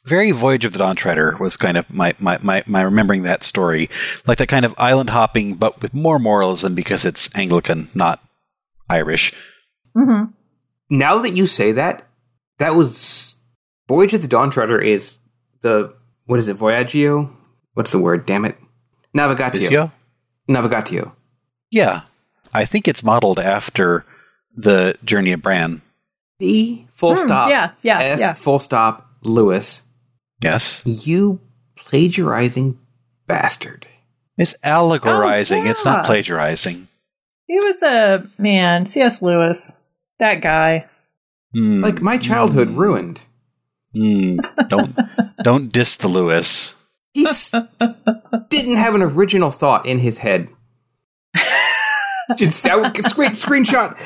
Very 0.05 0.31
Voyage 0.31 0.65
of 0.65 0.71
the 0.73 0.79
Dawn 0.79 0.95
Treader 0.95 1.35
was 1.39 1.57
kind 1.57 1.77
of 1.77 1.91
my, 1.91 2.13
my, 2.19 2.37
my, 2.41 2.63
my 2.67 2.81
remembering 2.83 3.23
that 3.23 3.43
story. 3.43 3.89
Like 4.27 4.37
that 4.37 4.47
kind 4.47 4.65
of 4.65 4.75
island 4.77 5.09
hopping, 5.09 5.55
but 5.55 5.81
with 5.81 5.93
more 5.93 6.19
moralism 6.19 6.75
because 6.75 7.05
it's 7.05 7.29
Anglican, 7.35 7.89
not 7.93 8.19
Irish. 8.89 9.33
Mm-hmm. 9.95 10.31
Now 10.91 11.19
that 11.19 11.33
you 11.35 11.47
say 11.47 11.73
that, 11.73 12.07
that 12.59 12.75
was 12.75 13.39
Voyage 13.87 14.13
of 14.13 14.21
the 14.21 14.27
Dawn 14.27 14.51
Treader 14.51 14.79
is 14.79 15.17
the 15.61 15.93
what 16.25 16.39
is 16.39 16.47
it? 16.47 16.57
Voyagio? 16.57 17.29
What's 17.73 17.91
the 17.91 17.99
word? 17.99 18.25
Damn 18.27 18.45
it! 18.45 18.57
Navigatio. 19.15 19.53
Visio? 19.53 19.91
Navigatio. 20.47 21.11
Yeah. 21.71 22.01
I 22.53 22.65
think 22.65 22.87
it's 22.87 23.03
modeled 23.03 23.39
after 23.39 24.05
the 24.55 24.95
Journey 25.03 25.31
of 25.31 25.41
Bran. 25.41 25.81
The 26.39 26.85
full 26.93 27.15
Hmm, 27.15 27.25
stop. 27.27 27.49
yeah, 27.49 27.71
yeah, 27.81 27.99
S 27.99 28.19
yeah. 28.19 28.33
full 28.33 28.59
stop. 28.59 29.08
Lewis, 29.21 29.83
Yes. 30.41 30.83
you 30.85 31.41
plagiarizing 31.75 32.77
bastard. 33.27 33.87
It's 34.37 34.55
allegorizing. 34.63 35.67
It's 35.67 35.83
not 35.85 36.05
plagiarizing. 36.05 36.87
he 37.47 37.59
was 37.59 37.81
a 37.83 38.25
man, 38.37 38.85
C.S. 38.85 39.21
Lewis, 39.21 39.91
that 40.19 40.41
guy. 40.41 40.85
Hmm. 41.53 41.81
Like 41.81 42.01
my 42.01 42.17
childhood 42.17 42.69
ruined. 42.69 43.21
Hmm. 43.93 44.37
Don't 44.69 44.95
don't 45.43 45.71
diss 45.71 45.95
the 45.95 46.07
Lewis. 46.07 46.75
He 47.13 47.25
didn't 48.49 48.77
have 48.77 48.93
an 48.95 49.01
original 49.01 49.49
thought 49.51 49.85
in 49.85 49.99
his 49.99 50.19
head. 50.19 50.47
Just 52.35 52.59
screen, 52.61 53.31
screenshot. 53.31 53.97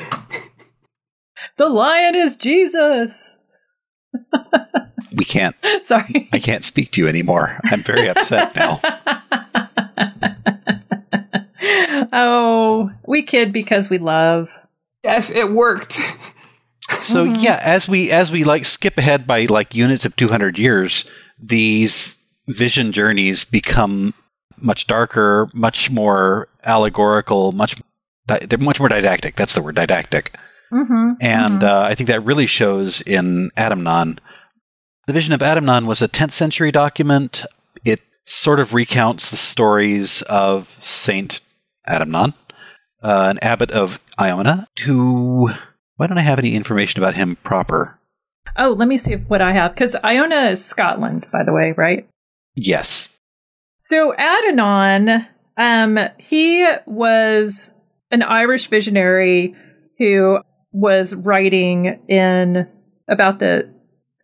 The 1.58 1.68
lion 1.68 2.14
is 2.14 2.34
Jesus. 2.36 3.38
We 5.16 5.24
can't. 5.24 5.56
Sorry. 5.84 6.28
I 6.32 6.38
can't 6.38 6.64
speak 6.64 6.92
to 6.92 7.00
you 7.00 7.08
anymore. 7.08 7.60
I'm 7.64 7.82
very 7.82 8.08
upset 8.08 8.54
now. 8.56 8.80
oh, 12.12 12.90
we 13.06 13.22
kid 13.22 13.52
because 13.52 13.90
we 13.90 13.98
love. 13.98 14.58
Yes, 15.02 15.30
it 15.30 15.50
worked. 15.50 15.98
So 16.90 17.24
yeah, 17.24 17.60
as 17.62 17.88
we 17.88 18.10
as 18.10 18.32
we 18.32 18.44
like 18.44 18.64
skip 18.64 18.98
ahead 18.98 19.26
by 19.26 19.46
like 19.46 19.74
units 19.74 20.04
of 20.04 20.16
200 20.16 20.58
years, 20.58 21.04
these 21.38 22.18
vision 22.46 22.92
journeys 22.92 23.44
become 23.44 24.14
much 24.56 24.86
darker, 24.86 25.48
much 25.52 25.90
more 25.90 26.48
allegorical, 26.62 27.52
much 27.52 27.76
they're 28.26 28.58
much 28.58 28.78
more 28.78 28.88
didactic. 28.88 29.36
That's 29.36 29.54
the 29.54 29.62
word, 29.62 29.76
didactic. 29.76 30.36
Mm-hmm. 30.72 31.12
And 31.20 31.62
uh, 31.62 31.82
I 31.82 31.94
think 31.94 32.08
that 32.08 32.24
really 32.24 32.46
shows 32.46 33.00
in 33.00 33.50
Adamnan. 33.56 34.18
The 35.06 35.12
Vision 35.12 35.34
of 35.34 35.40
Adamnan 35.40 35.84
was 35.84 36.00
a 36.00 36.08
10th 36.08 36.32
century 36.32 36.72
document. 36.72 37.44
It 37.84 38.00
sort 38.24 38.58
of 38.58 38.72
recounts 38.72 39.28
the 39.28 39.36
stories 39.36 40.22
of 40.22 40.66
Saint 40.78 41.40
Adamnan, 41.86 42.32
uh, 43.02 43.26
an 43.30 43.38
abbot 43.42 43.70
of 43.70 44.00
Iona, 44.18 44.66
who. 44.82 45.50
Why 45.96 46.06
don't 46.06 46.18
I 46.18 46.22
have 46.22 46.38
any 46.38 46.54
information 46.56 47.02
about 47.02 47.14
him 47.14 47.36
proper? 47.36 47.98
Oh, 48.56 48.70
let 48.70 48.88
me 48.88 48.96
see 48.96 49.14
what 49.14 49.42
I 49.42 49.52
have 49.52 49.74
because 49.74 49.94
Iona 50.02 50.46
is 50.50 50.64
Scotland, 50.64 51.26
by 51.30 51.44
the 51.44 51.52
way, 51.52 51.74
right? 51.76 52.08
Yes. 52.56 53.10
So 53.80 54.14
Adamnan, 54.18 55.26
um, 55.58 55.98
he 56.18 56.66
was 56.86 57.76
an 58.10 58.22
Irish 58.22 58.68
visionary 58.68 59.54
who 59.98 60.38
was 60.72 61.14
writing 61.14 62.00
in 62.08 62.66
about 63.06 63.38
the 63.38 63.73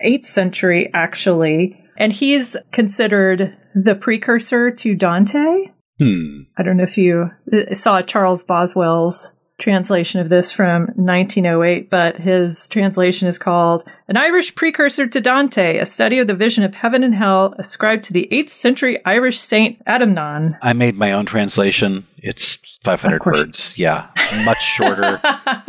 8th 0.05 0.27
century, 0.27 0.91
actually. 0.95 1.83
And 1.97 2.13
he's 2.13 2.57
considered 2.73 3.57
the 3.75 3.95
precursor 3.95 4.71
to 4.71 4.95
Dante. 4.95 5.67
Hmm. 5.99 6.43
I 6.57 6.63
don't 6.63 6.77
know 6.77 6.85
if 6.85 6.97
you 6.97 7.31
saw 7.73 8.01
Charles 8.03 8.43
Boswell's 8.43 9.33
translation 9.61 10.21
of 10.21 10.29
this 10.29 10.51
from 10.51 10.87
1908, 10.97 11.91
but 11.91 12.17
his 12.17 12.67
translation 12.69 13.29
is 13.29 13.39
called 13.39 13.85
An 14.09 14.17
Irish 14.17 14.55
Precursor 14.55 15.07
to 15.07 15.21
Dante, 15.21 15.79
a 15.79 15.87
study 15.87 16.19
of 16.19 16.27
the 16.27 16.35
vision 16.35 16.65
of 16.65 16.75
heaven 16.75 17.05
and 17.05 17.15
hell 17.15 17.55
ascribed 17.59 18.05
to 18.05 18.13
the 18.13 18.29
8th 18.33 18.51
century 18.51 19.05
Irish 19.05 19.39
saint 19.39 19.85
Adamnan. 19.85 20.59
I 20.63 20.73
made 20.73 20.97
my 20.97 21.13
own 21.13 21.27
translation. 21.27 22.07
It's 22.17 22.57
500 22.83 23.25
words. 23.25 23.75
Yeah. 23.77 24.09
Much 24.45 24.63
shorter, 24.63 25.21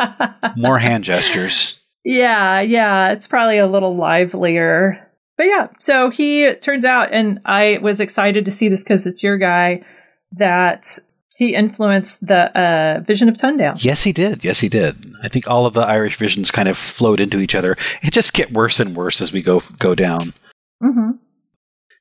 more 0.56 0.80
hand 0.80 1.04
gestures. 1.04 1.81
Yeah, 2.04 2.62
yeah, 2.62 3.12
it's 3.12 3.28
probably 3.28 3.58
a 3.58 3.68
little 3.68 3.96
livelier. 3.96 5.08
But 5.38 5.48
yeah, 5.48 5.68
so 5.80 6.10
he 6.10 6.44
it 6.44 6.62
turns 6.62 6.86
out, 6.86 7.14
and 7.14 7.40
I 7.46 7.80
was 7.82 8.00
excited 8.00 8.46
to 8.46 8.52
see 8.52 8.70
this 8.70 8.84
because 8.84 9.06
it's 9.06 9.24
your 9.24 9.38
guy, 9.38 9.84
that 10.34 11.00
he 11.38 11.56
influenced 11.56 12.26
the 12.26 12.58
uh, 12.58 13.00
Vision 13.02 13.30
of 13.30 13.38
Tundale. 13.38 13.74
Yes, 13.78 14.04
he 14.04 14.12
did. 14.12 14.44
Yes, 14.44 14.60
he 14.60 14.70
did. 14.70 14.96
I 15.24 15.28
think 15.28 15.48
all 15.48 15.66
of 15.66 15.74
the 15.74 15.82
Irish 15.82 16.18
visions 16.18 16.52
kind 16.52 16.70
of 16.70 16.78
flowed 16.78 17.20
into 17.20 17.40
each 17.40 17.56
other. 17.56 17.78
It 18.04 18.14
just 18.14 18.34
get 18.34 18.52
worse 18.52 18.80
and 18.80 18.96
worse 18.96 19.22
as 19.22 19.32
we 19.32 19.42
go 19.42 19.62
go 19.80 19.96
down. 19.96 20.34
Mm-hmm. 20.84 21.12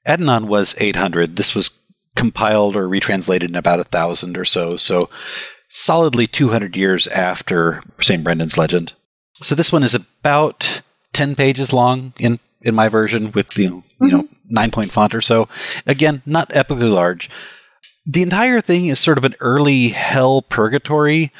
Adnan 0.06 0.46
was 0.46 0.74
800. 0.78 1.36
This 1.36 1.54
was 1.54 1.70
compiled 2.16 2.76
or 2.76 2.88
retranslated 2.88 3.50
in 3.50 3.56
about 3.56 3.80
a 3.80 3.84
thousand 3.84 4.36
or 4.36 4.44
so. 4.44 4.76
So 4.76 5.10
solidly 5.68 6.26
200 6.26 6.76
years 6.76 7.06
after 7.06 7.82
St. 8.00 8.24
Brendan's 8.24 8.58
legend. 8.58 8.92
So 9.42 9.54
this 9.54 9.72
one 9.72 9.82
is 9.82 9.94
about 9.94 10.82
10 11.12 11.34
pages 11.34 11.72
long 11.72 12.12
in 12.18 12.38
in 12.62 12.74
my 12.74 12.88
version 12.88 13.32
with 13.32 13.56
you 13.56 13.70
know, 13.70 13.84
you 14.00 14.12
know 14.12 14.22
mm-hmm. 14.22 14.34
nine 14.48 14.70
point 14.70 14.92
font 14.92 15.14
or 15.14 15.20
so. 15.20 15.48
Again, 15.86 16.22
not 16.26 16.50
epically 16.50 16.92
large. 16.92 17.30
The 18.06 18.22
entire 18.22 18.60
thing 18.60 18.86
is 18.86 18.98
sort 18.98 19.18
of 19.18 19.24
an 19.24 19.34
early 19.40 19.88
hell 19.88 20.42
purgatory. 20.42 21.32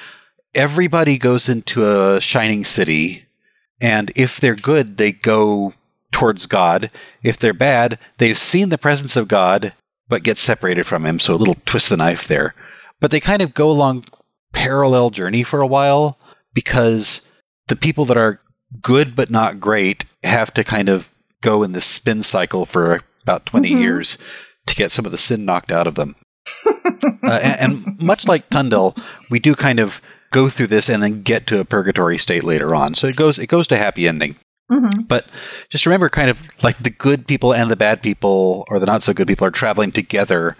Everybody 0.55 1.19
goes 1.19 1.49
into 1.49 1.89
a 1.89 2.21
shining 2.21 2.65
city, 2.65 3.25
and 3.81 4.11
if 4.17 4.41
they're 4.41 4.57
good, 4.57 4.97
they 4.97 5.13
go 5.13 5.75
towards 6.11 6.47
God. 6.47 6.91
If 7.23 7.39
they're 7.39 7.55
bad, 7.55 7.99
they've 8.19 8.37
seen 8.37 8.69
the 8.69 8.79
presence 8.79 9.17
of 9.17 9.29
God 9.29 9.73
but 10.09 10.25
get 10.25 10.39
separated 10.39 10.87
from 10.87 11.07
him, 11.07 11.21
so 11.21 11.35
a 11.35 11.37
little 11.37 11.57
twist 11.67 11.89
the 11.89 11.97
knife 11.97 12.27
there. 12.27 12.55
But 12.99 13.13
they 13.13 13.21
kind 13.21 13.43
of 13.43 13.55
go 13.55 13.71
along 13.71 14.07
parallel 14.53 15.11
journey 15.11 15.45
for 15.45 15.61
a 15.61 15.67
while 15.67 16.19
because 16.53 17.23
the 17.71 17.77
people 17.77 18.05
that 18.07 18.17
are 18.19 18.41
good 18.83 19.17
but 19.17 19.31
not 19.31 19.59
great 19.61 20.05
have 20.23 20.53
to 20.55 20.63
kind 20.65 20.89
of 20.89 21.09
go 21.41 21.63
in 21.63 21.73
this 21.73 21.85
spin 21.87 22.23
cycle 22.23 22.67
for 22.67 23.01
about 23.23 23.47
20 23.47 23.71
Mhm. 23.71 23.81
years 23.81 24.19
to 24.67 24.75
get 24.77 24.93
some 24.93 25.07
of 25.07 25.13
the 25.13 25.19
sin 25.19 25.45
knocked 25.45 25.73
out 25.73 25.87
of 25.87 25.95
them. 25.95 26.15
uh, 26.67 27.41
and, 27.43 27.87
and 27.87 27.99
much 28.01 28.27
like 28.29 28.49
Tundale, 28.51 28.95
we 29.31 29.39
do 29.41 29.55
kind 29.55 29.81
of 29.81 30.01
go 30.31 30.49
through 30.49 30.67
this 30.69 30.89
and 30.89 31.03
then 31.03 31.23
get 31.23 31.49
to 31.49 31.61
a 31.61 31.65
purgatory 31.65 32.19
state 32.19 32.45
later 32.45 32.75
on. 32.75 32.95
So 32.95 33.07
it 33.07 33.17
goes 33.17 33.39
it 33.39 33.47
goes 33.49 33.69
to 33.69 33.77
happy 33.77 34.07
ending. 34.07 34.37
Mm-hmm. 34.71 35.03
But 35.03 35.27
just 35.69 35.87
remember, 35.87 36.09
kind 36.09 36.31
of 36.31 36.41
like 36.63 36.79
the 36.79 36.91
good 36.91 37.27
people 37.27 37.53
and 37.53 37.71
the 37.71 37.77
bad 37.77 38.03
people, 38.03 38.65
or 38.69 38.79
the 38.79 38.87
not 38.87 39.03
so 39.03 39.13
good 39.13 39.27
people, 39.27 39.47
are 39.47 39.51
traveling 39.51 39.91
together, 39.91 40.57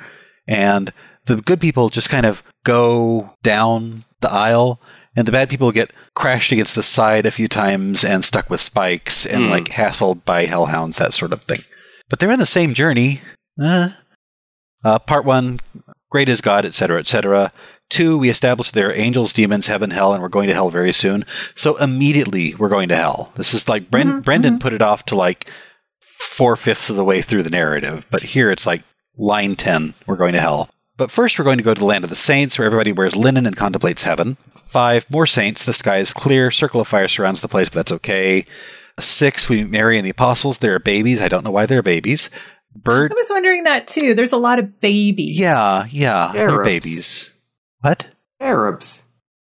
and 0.49 0.93
the 1.27 1.37
good 1.37 1.61
people 1.61 1.91
just 1.91 2.09
kind 2.09 2.27
of 2.27 2.43
go 2.65 3.33
down 3.45 4.05
the 4.21 4.31
aisle, 4.31 4.81
and 5.17 5.27
the 5.29 5.33
bad 5.33 5.49
people 5.49 5.71
get 5.71 5.93
crashed 6.21 6.53
against 6.53 6.75
the 6.75 6.83
side 6.83 7.25
a 7.27 7.31
few 7.31 7.49
times 7.49 8.05
and 8.05 8.23
stuck 8.25 8.51
with 8.51 8.61
spikes 8.61 9.25
and 9.27 9.47
Hmm. 9.47 9.51
like 9.51 9.65
hassled 9.69 10.25
by 10.25 10.45
hellhounds, 10.45 10.99
that 10.99 11.15
sort 11.15 11.33
of 11.33 11.43
thing. 11.43 11.61
But 12.11 12.19
they're 12.19 12.31
in 12.31 12.39
the 12.39 12.47
same 12.47 12.75
journey. 12.75 13.21
Uh, 13.61 13.89
uh, 14.85 14.99
part 14.99 15.25
one, 15.25 15.61
great 16.11 16.29
is 16.29 16.41
God, 16.43 16.65
etc., 16.67 16.99
etc. 17.01 17.53
Two, 17.89 18.19
we 18.19 18.29
established 18.29 18.75
there 18.75 18.89
are 18.91 18.95
angels, 18.95 19.33
demons, 19.33 19.67
heaven, 19.67 19.91
hell, 19.91 20.13
and 20.13 20.23
we're 20.23 20.29
going 20.29 20.49
to 20.49 20.55
hell 20.55 20.71
very 20.71 20.93
soon. 20.93 21.25
So 21.55 21.77
immediately 21.77 22.55
we're 22.55 22.69
going 22.69 22.91
to 22.91 22.97
hell. 22.97 23.33
This 23.37 23.55
is 23.55 23.69
like 23.69 23.91
Bren- 23.91 24.21
Mhm, 24.21 24.25
Brendan 24.25 24.57
mhm. 24.59 24.61
put 24.61 24.75
it 24.75 24.83
off 24.83 25.07
to 25.07 25.17
like 25.17 25.51
four 26.19 26.57
fifths 26.57 26.91
of 26.91 26.97
the 26.97 27.05
way 27.05 27.23
through 27.23 27.43
the 27.45 27.51
narrative, 27.51 28.05
but 28.11 28.23
here 28.23 28.51
it's 28.51 28.67
like 28.67 28.83
line 29.17 29.57
10, 29.57 29.95
we're 30.07 30.17
going 30.17 30.35
to 30.35 30.41
hell. 30.41 30.69
But 31.01 31.11
first, 31.11 31.39
we're 31.39 31.47
going 31.47 31.57
to 31.57 31.65
go 31.65 31.73
to 31.73 31.79
the 31.79 31.87
land 31.87 32.05
of 32.05 32.11
the 32.11 32.15
saints, 32.15 32.59
where 32.59 32.67
everybody 32.67 32.93
wears 32.93 33.17
linen 33.17 33.47
and 33.47 33.57
contemplates 33.57 34.03
heaven. 34.03 34.37
Five, 34.67 35.11
more 35.11 35.25
saints. 35.25 35.65
The 35.65 35.73
sky 35.73 35.97
is 35.97 36.13
clear. 36.13 36.51
Circle 36.51 36.83
of 36.83 36.89
fire 36.89 37.09
surrounds 37.09 37.41
the 37.41 37.49
place, 37.49 37.71
but 37.71 37.77
that's 37.77 37.93
okay. 37.93 38.45
Six, 38.99 39.49
we 39.49 39.65
meet 39.65 39.71
Mary 39.71 39.97
and 39.97 40.05
the 40.05 40.11
apostles. 40.11 40.59
There 40.59 40.75
are 40.75 40.79
babies. 40.79 41.23
I 41.23 41.29
don't 41.29 41.43
know 41.43 41.53
why 41.53 41.65
there 41.65 41.79
are 41.79 41.83
babies. 41.83 42.29
Bird. 42.77 43.13
I 43.13 43.15
was 43.15 43.31
wondering 43.31 43.65
that 43.65 43.89
too. 43.89 44.13
There's 44.13 44.35
a 44.35 44.37
lot 44.37 44.59
of 44.59 44.79
babies. 44.83 45.39
Yeah, 45.39 45.87
yeah, 45.89 46.33
they're 46.35 46.63
babies. 46.63 47.33
What? 47.81 48.07
Arabs. 48.39 49.03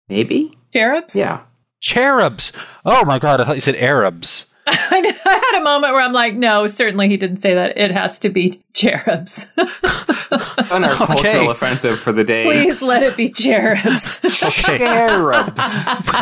Maybe? 0.08 0.56
Cherubs? 0.72 1.16
Yeah. 1.16 1.40
Cherubs. 1.80 2.52
Oh 2.84 3.04
my 3.04 3.18
god, 3.18 3.40
I 3.40 3.44
thought 3.44 3.56
you 3.56 3.60
said 3.60 3.74
Arabs. 3.74 4.46
I 4.68 5.42
had 5.52 5.60
a 5.60 5.64
moment 5.64 5.94
where 5.94 6.02
I'm 6.02 6.12
like, 6.12 6.34
no, 6.34 6.68
certainly 6.68 7.08
he 7.08 7.16
didn't 7.16 7.38
say 7.38 7.54
that. 7.54 7.76
It 7.76 7.90
has 7.90 8.20
to 8.20 8.28
be 8.28 8.62
cherubs. 8.80 9.52
On 10.70 10.84
our 10.84 10.92
Okay. 10.92 11.06
cultural 11.06 11.50
offensive 11.50 11.98
for 11.98 12.12
the 12.12 12.24
day. 12.24 12.44
Please 12.44 12.82
let 12.82 13.02
it 13.02 13.16
be 13.16 13.28
cherubs. 13.30 14.20
Okay, 14.70 14.84
Arabs. 14.84 15.76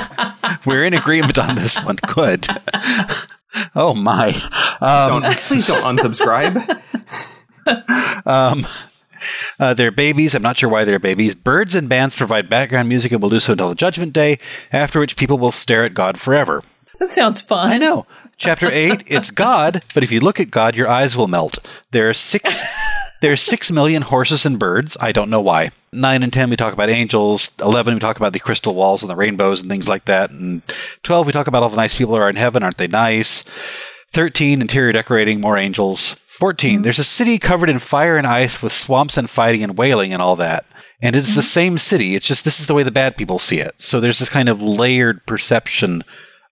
we're 0.66 0.84
in 0.84 0.94
agreement 0.94 1.38
on 1.38 1.54
this 1.54 1.82
one. 1.84 1.96
Good. 2.14 2.46
Oh 3.74 3.94
my. 3.94 4.28
Um, 4.80 5.22
don't, 5.22 5.36
please 5.36 5.66
don't 5.66 5.98
unsubscribe. 5.98 6.56
Um, 8.26 8.66
uh, 9.58 9.74
they're 9.74 9.90
babies. 9.90 10.34
I'm 10.34 10.42
not 10.42 10.56
sure 10.58 10.68
why 10.68 10.84
they're 10.84 10.98
babies. 10.98 11.34
Birds 11.34 11.74
and 11.74 11.88
bands 11.88 12.14
provide 12.16 12.48
background 12.48 12.88
music 12.88 13.12
and 13.12 13.20
will 13.22 13.30
do 13.30 13.40
so 13.40 13.52
until 13.52 13.68
the 13.70 13.74
judgment 13.74 14.12
day, 14.12 14.38
after 14.72 15.00
which 15.00 15.16
people 15.16 15.38
will 15.38 15.52
stare 15.52 15.84
at 15.84 15.94
God 15.94 16.18
forever. 16.20 16.62
that 17.00 17.08
sounds 17.08 17.42
fun. 17.42 17.70
I 17.70 17.78
know. 17.78 18.06
Chapter 18.36 18.70
8, 18.70 19.10
it's 19.10 19.32
God, 19.32 19.82
but 19.94 20.04
if 20.04 20.12
you 20.12 20.20
look 20.20 20.38
at 20.38 20.50
God, 20.50 20.76
your 20.76 20.88
eyes 20.88 21.16
will 21.16 21.26
melt. 21.26 21.58
There 21.90 22.08
are 22.08 22.14
six. 22.14 22.64
There 23.20 23.32
are 23.32 23.36
six 23.36 23.72
million 23.72 24.02
horses 24.02 24.46
and 24.46 24.60
birds. 24.60 24.96
I 25.00 25.10
don't 25.10 25.30
know 25.30 25.40
why. 25.40 25.70
Nine 25.92 26.22
and 26.22 26.32
ten, 26.32 26.50
we 26.50 26.56
talk 26.56 26.72
about 26.72 26.88
angels. 26.88 27.50
Eleven, 27.58 27.94
we 27.94 28.00
talk 28.00 28.16
about 28.16 28.32
the 28.32 28.38
crystal 28.38 28.76
walls 28.76 29.02
and 29.02 29.10
the 29.10 29.16
rainbows 29.16 29.60
and 29.60 29.68
things 29.68 29.88
like 29.88 30.04
that. 30.04 30.30
And 30.30 30.62
twelve, 31.02 31.26
we 31.26 31.32
talk 31.32 31.48
about 31.48 31.64
all 31.64 31.68
the 31.68 31.76
nice 31.76 31.96
people 31.96 32.14
who 32.14 32.20
are 32.20 32.30
in 32.30 32.36
heaven. 32.36 32.62
Aren't 32.62 32.78
they 32.78 32.86
nice? 32.86 33.42
Thirteen, 34.12 34.60
interior 34.60 34.92
decorating, 34.92 35.40
more 35.40 35.56
angels. 35.56 36.14
14 36.38 36.74
mm-hmm. 36.74 36.82
there's 36.82 37.00
a 37.00 37.04
city 37.04 37.38
covered 37.38 37.68
in 37.68 37.80
fire 37.80 38.16
and 38.16 38.26
ice 38.26 38.62
with 38.62 38.72
swamps 38.72 39.16
and 39.16 39.28
fighting 39.28 39.64
and 39.64 39.76
wailing 39.76 40.12
and 40.12 40.22
all 40.22 40.36
that. 40.36 40.64
And 41.02 41.16
it's 41.16 41.34
the 41.34 41.40
mm-hmm. 41.40 41.46
same 41.46 41.78
city. 41.78 42.14
It's 42.14 42.26
just 42.26 42.44
this 42.44 42.60
is 42.60 42.66
the 42.66 42.74
way 42.74 42.84
the 42.84 42.92
bad 42.92 43.16
people 43.16 43.40
see 43.40 43.58
it. 43.58 43.72
So 43.78 43.98
there's 43.98 44.20
this 44.20 44.28
kind 44.28 44.48
of 44.48 44.62
layered 44.62 45.26
perception 45.26 46.04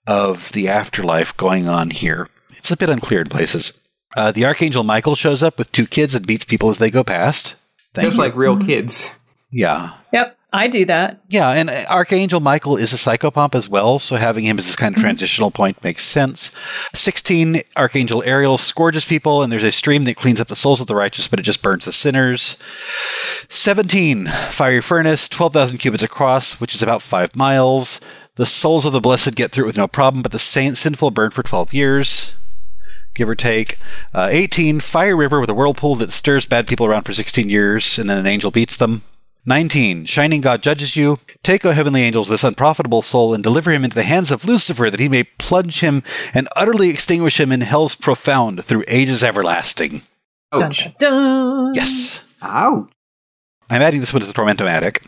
of 0.06 0.50
the 0.52 0.68
afterlife 0.68 1.36
going 1.36 1.68
on 1.68 1.90
here. 1.90 2.28
It's 2.56 2.70
a 2.70 2.76
bit 2.76 2.90
unclear 2.90 3.20
in 3.20 3.28
places. 3.28 3.72
Uh, 4.16 4.32
the 4.32 4.46
Archangel 4.46 4.84
Michael 4.84 5.14
shows 5.14 5.42
up 5.42 5.58
with 5.58 5.70
two 5.72 5.86
kids 5.86 6.14
and 6.14 6.26
beats 6.26 6.44
people 6.44 6.70
as 6.70 6.78
they 6.78 6.90
go 6.90 7.04
past. 7.04 7.56
Thank 7.94 8.06
Just 8.06 8.16
you. 8.18 8.24
like 8.24 8.36
real 8.36 8.58
kids. 8.58 9.16
yeah. 9.50 9.94
Yep. 10.12 10.36
I 10.52 10.68
do 10.68 10.86
that. 10.86 11.20
Yeah, 11.28 11.50
and 11.50 11.68
Archangel 11.68 12.40
Michael 12.40 12.78
is 12.78 12.94
a 12.94 12.96
psychopomp 12.96 13.54
as 13.54 13.68
well, 13.68 13.98
so 13.98 14.16
having 14.16 14.44
him 14.44 14.58
as 14.58 14.64
this 14.64 14.76
kind 14.76 14.94
of 14.94 15.00
transitional 15.02 15.50
point 15.50 15.84
makes 15.84 16.02
sense. 16.02 16.50
16, 16.94 17.60
Archangel 17.76 18.22
Ariel 18.24 18.56
scourges 18.56 19.04
people, 19.04 19.42
and 19.42 19.52
there's 19.52 19.64
a 19.64 19.72
stream 19.72 20.04
that 20.04 20.16
cleans 20.16 20.40
up 20.40 20.48
the 20.48 20.56
souls 20.56 20.80
of 20.80 20.86
the 20.86 20.94
righteous, 20.94 21.28
but 21.28 21.40
it 21.40 21.42
just 21.42 21.60
burns 21.62 21.84
the 21.84 21.92
sinners. 21.92 22.56
17, 23.50 24.26
Fiery 24.26 24.80
Furnace, 24.80 25.28
12,000 25.28 25.78
cubits 25.78 26.02
across, 26.02 26.58
which 26.60 26.74
is 26.74 26.82
about 26.82 27.02
5 27.02 27.36
miles. 27.36 28.00
The 28.36 28.46
souls 28.46 28.84
of 28.84 28.92
the 28.92 29.00
blessed 29.00 29.34
get 29.34 29.50
through 29.50 29.64
it 29.64 29.68
with 29.68 29.76
no 29.78 29.88
problem, 29.88 30.22
but 30.22 30.30
the 30.30 30.38
saint, 30.38 30.76
sinful 30.76 31.10
burn 31.10 31.30
for 31.30 31.42
12 31.42 31.72
years. 31.72 32.34
Give 33.14 33.30
or 33.30 33.34
take. 33.34 33.78
Uh, 34.12 34.28
18, 34.30 34.80
Fire 34.80 35.16
River 35.16 35.40
with 35.40 35.48
a 35.48 35.54
whirlpool 35.54 35.96
that 35.96 36.12
stirs 36.12 36.44
bad 36.44 36.66
people 36.66 36.84
around 36.84 37.04
for 37.04 37.14
16 37.14 37.48
years, 37.48 37.98
and 37.98 38.10
then 38.10 38.18
an 38.18 38.26
angel 38.26 38.50
beats 38.50 38.76
them. 38.76 39.00
19. 39.46 40.04
Shining 40.04 40.42
God 40.42 40.62
judges 40.62 40.94
you. 40.94 41.18
Take, 41.42 41.64
O 41.64 41.70
heavenly 41.70 42.02
angels, 42.02 42.28
this 42.28 42.44
unprofitable 42.44 43.00
soul, 43.00 43.32
and 43.32 43.42
deliver 43.42 43.72
him 43.72 43.84
into 43.84 43.94
the 43.94 44.02
hands 44.02 44.32
of 44.32 44.44
Lucifer, 44.44 44.90
that 44.90 45.00
he 45.00 45.08
may 45.08 45.24
plunge 45.24 45.80
him 45.80 46.02
and 46.34 46.46
utterly 46.54 46.90
extinguish 46.90 47.40
him 47.40 47.52
in 47.52 47.62
hell's 47.62 47.94
profound 47.94 48.62
through 48.62 48.84
ages 48.86 49.24
everlasting. 49.24 50.02
Ouch. 50.52 50.84
Dun, 50.84 50.94
dun, 50.98 51.24
dun. 51.24 51.74
Yes. 51.74 52.22
Ouch. 52.42 52.90
I'm 53.68 53.82
adding 53.82 54.01
this 54.01 54.12
one 54.12 54.20
to 54.20 54.26
the 54.26 54.32
Tormentomatic. 54.32 55.05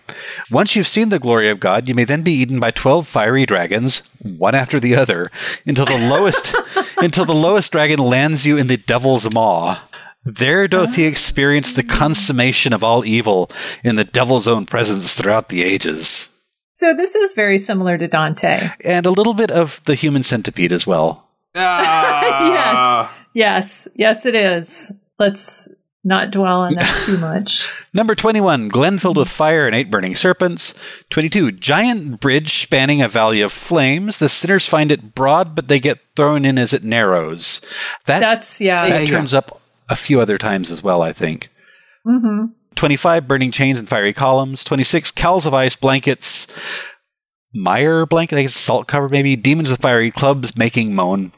Once 0.50 0.74
you've 0.74 0.88
seen 0.88 1.08
the 1.08 1.18
glory 1.18 1.50
of 1.50 1.60
God, 1.60 1.88
you 1.88 1.94
may 1.94 2.04
then 2.04 2.22
be 2.22 2.32
eaten 2.32 2.58
by 2.60 2.70
twelve 2.70 3.06
fiery 3.06 3.46
dragons, 3.46 4.02
one 4.22 4.54
after 4.54 4.80
the 4.80 4.96
other, 4.96 5.30
until 5.66 5.86
the 5.86 6.08
lowest 6.08 6.54
until 6.98 7.24
the 7.24 7.34
lowest 7.34 7.72
dragon 7.72 7.98
lands 7.98 8.46
you 8.46 8.58
in 8.58 8.66
the 8.66 8.76
devil's 8.76 9.32
maw. 9.32 9.78
There 10.24 10.68
doth 10.68 10.94
he 10.94 11.06
experience 11.06 11.72
the 11.72 11.84
consummation 11.84 12.72
of 12.72 12.84
all 12.84 13.04
evil 13.04 13.50
in 13.84 13.96
the 13.96 14.04
devil's 14.04 14.48
own 14.48 14.66
presence 14.66 15.14
throughout 15.14 15.48
the 15.48 15.62
ages. 15.62 16.28
So 16.74 16.94
this 16.94 17.14
is 17.14 17.32
very 17.34 17.58
similar 17.58 17.96
to 17.96 18.08
Dante. 18.08 18.68
And 18.84 19.06
a 19.06 19.10
little 19.10 19.34
bit 19.34 19.50
of 19.50 19.80
the 19.84 19.94
human 19.94 20.22
centipede 20.22 20.72
as 20.72 20.86
well. 20.86 21.28
Ah. 21.54 23.14
Yes, 23.34 23.86
yes, 23.94 24.26
it 24.26 24.34
is. 24.34 24.92
Let's 25.16 25.72
not 26.08 26.30
dwell 26.32 26.62
on 26.62 26.74
that 26.74 27.02
too 27.06 27.18
much. 27.18 27.84
Number 27.94 28.14
21, 28.14 28.68
glen 28.68 28.98
filled 28.98 29.16
with 29.18 29.28
fire 29.28 29.66
and 29.66 29.76
eight 29.76 29.90
burning 29.90 30.14
serpents. 30.16 30.74
22, 31.10 31.52
giant 31.52 32.20
bridge 32.20 32.62
spanning 32.62 33.02
a 33.02 33.08
valley 33.08 33.42
of 33.42 33.52
flames. 33.52 34.18
The 34.18 34.28
sinners 34.28 34.66
find 34.66 34.90
it 34.90 35.14
broad, 35.14 35.54
but 35.54 35.68
they 35.68 35.78
get 35.80 35.98
thrown 36.16 36.44
in 36.44 36.58
as 36.58 36.72
it 36.74 36.82
narrows. 36.82 37.60
That, 38.06 38.20
That's 38.20 38.60
yeah. 38.60 38.76
that 38.88 39.02
Yeah, 39.02 39.06
turns 39.06 39.34
up 39.34 39.60
a 39.88 39.94
few 39.96 40.20
other 40.20 40.38
times 40.38 40.70
as 40.72 40.82
well, 40.82 41.02
I 41.02 41.12
think. 41.12 41.50
hmm 42.04 42.46
25, 42.74 43.26
burning 43.26 43.50
chains 43.50 43.78
and 43.80 43.88
fiery 43.88 44.12
columns. 44.12 44.62
26, 44.62 45.10
cowls 45.12 45.46
of 45.46 45.54
ice, 45.54 45.74
blankets, 45.74 46.46
mire 47.52 48.06
blanket, 48.06 48.38
I 48.38 48.42
guess 48.42 48.54
salt 48.54 48.86
cover 48.86 49.08
maybe. 49.08 49.34
Demons 49.36 49.70
with 49.70 49.80
fiery 49.80 50.10
clubs 50.12 50.56
making 50.56 50.94
moan. 50.94 51.32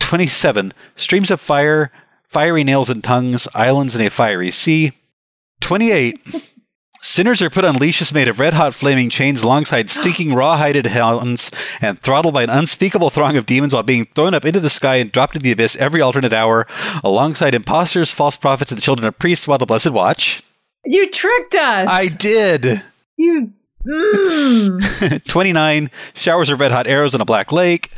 27, 0.00 0.72
streams 0.96 1.30
of 1.30 1.40
fire, 1.40 1.92
fiery 2.28 2.64
nails 2.64 2.90
and 2.90 3.02
tongues, 3.02 3.48
islands 3.54 3.96
in 3.96 4.02
a 4.02 4.10
fiery 4.10 4.50
sea. 4.50 4.92
28, 5.60 6.20
sinners 7.00 7.42
are 7.42 7.50
put 7.50 7.64
on 7.64 7.76
leashes 7.76 8.12
made 8.12 8.28
of 8.28 8.38
red 8.38 8.54
hot 8.54 8.74
flaming 8.74 9.10
chains 9.10 9.42
alongside 9.42 9.90
stinking 9.90 10.34
raw 10.34 10.56
hided 10.56 10.86
hounds 10.86 11.50
and 11.80 12.00
throttled 12.00 12.34
by 12.34 12.42
an 12.42 12.50
unspeakable 12.50 13.10
throng 13.10 13.36
of 13.36 13.46
demons 13.46 13.72
while 13.72 13.82
being 13.82 14.06
thrown 14.06 14.34
up 14.34 14.44
into 14.44 14.60
the 14.60 14.70
sky 14.70 14.96
and 14.96 15.12
dropped 15.12 15.34
into 15.34 15.44
the 15.44 15.52
abyss 15.52 15.76
every 15.76 16.00
alternate 16.00 16.32
hour 16.32 16.66
alongside 17.02 17.54
impostors, 17.54 18.12
false 18.12 18.36
prophets, 18.36 18.70
and 18.70 18.78
the 18.78 18.82
children 18.82 19.06
of 19.06 19.18
priests 19.18 19.48
while 19.48 19.58
the 19.58 19.66
blessed 19.66 19.90
watch. 19.90 20.42
You 20.84 21.10
tricked 21.10 21.54
us. 21.54 21.88
I 21.90 22.08
did. 22.08 22.82
You. 23.16 23.52
Mm. 23.86 25.24
29, 25.28 25.90
showers 26.14 26.50
of 26.50 26.60
red 26.60 26.72
hot 26.72 26.86
arrows 26.86 27.14
in 27.14 27.20
a 27.20 27.24
black 27.24 27.52
lake. 27.52 27.90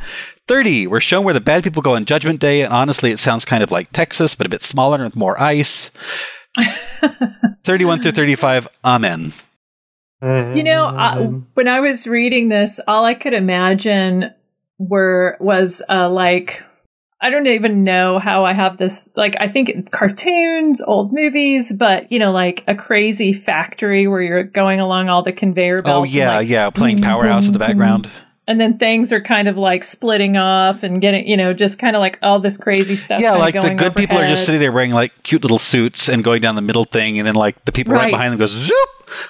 30, 0.51 0.87
we're 0.87 0.99
shown 0.99 1.23
where 1.23 1.33
the 1.33 1.39
bad 1.39 1.63
people 1.63 1.81
go 1.81 1.95
on 1.95 2.03
Judgment 2.03 2.41
Day, 2.41 2.63
and 2.63 2.73
honestly, 2.73 3.09
it 3.09 3.19
sounds 3.19 3.45
kind 3.45 3.63
of 3.63 3.71
like 3.71 3.89
Texas, 3.89 4.35
but 4.35 4.45
a 4.45 4.49
bit 4.49 4.61
smaller 4.61 4.95
and 4.95 5.05
with 5.05 5.15
more 5.15 5.41
ice. 5.41 5.91
31 7.63 8.01
through 8.01 8.11
35, 8.11 8.67
Amen. 8.83 9.31
You 10.21 10.63
know, 10.63 10.87
I, 10.87 11.21
when 11.53 11.69
I 11.69 11.79
was 11.79 12.05
reading 12.05 12.49
this, 12.49 12.81
all 12.85 13.05
I 13.05 13.13
could 13.13 13.33
imagine 13.33 14.33
were 14.77 15.37
was 15.39 15.81
uh, 15.87 16.09
like 16.09 16.61
I 17.21 17.29
don't 17.29 17.47
even 17.47 17.85
know 17.85 18.19
how 18.19 18.43
I 18.43 18.51
have 18.51 18.77
this. 18.77 19.07
Like 19.15 19.37
I 19.39 19.47
think 19.47 19.89
cartoons, 19.91 20.81
old 20.81 21.13
movies, 21.13 21.71
but 21.71 22.11
you 22.11 22.19
know, 22.19 22.33
like 22.33 22.65
a 22.67 22.75
crazy 22.75 23.31
factory 23.31 24.05
where 24.05 24.21
you're 24.21 24.43
going 24.43 24.81
along 24.81 25.07
all 25.07 25.23
the 25.23 25.31
conveyor 25.31 25.81
belts. 25.81 25.97
Oh, 25.97 26.03
and, 26.03 26.11
yeah, 26.11 26.35
like, 26.35 26.49
yeah, 26.49 26.69
playing 26.71 27.01
Powerhouse 27.01 27.47
in 27.47 27.53
the 27.53 27.59
boom, 27.59 27.67
background. 27.69 28.11
And 28.51 28.59
then 28.59 28.77
things 28.77 29.11
are 29.13 29.21
kind 29.21 29.47
of 29.47 29.57
like 29.57 29.83
splitting 29.83 30.35
off 30.37 30.83
and 30.83 31.01
getting, 31.01 31.25
you 31.25 31.37
know, 31.37 31.53
just 31.53 31.79
kind 31.79 31.95
of 31.95 32.01
like 32.01 32.19
all 32.21 32.39
this 32.39 32.57
crazy 32.57 32.95
stuff. 32.97 33.21
Yeah, 33.21 33.35
like 33.35 33.53
the 33.53 33.73
good 33.75 33.95
people 33.95 34.17
are 34.17 34.27
just 34.27 34.45
sitting 34.45 34.59
there 34.59 34.71
wearing 34.71 34.91
like 34.91 35.23
cute 35.23 35.41
little 35.41 35.57
suits 35.59 36.09
and 36.09 36.23
going 36.23 36.41
down 36.41 36.55
the 36.55 36.61
middle 36.61 36.83
thing, 36.85 37.17
and 37.17 37.25
then 37.25 37.35
like 37.35 37.63
the 37.65 37.71
people 37.71 37.93
right, 37.93 38.01
Right. 38.03 38.11
behind 38.11 38.33
them 38.33 38.39
goes 38.39 38.51
zoop 38.51 38.89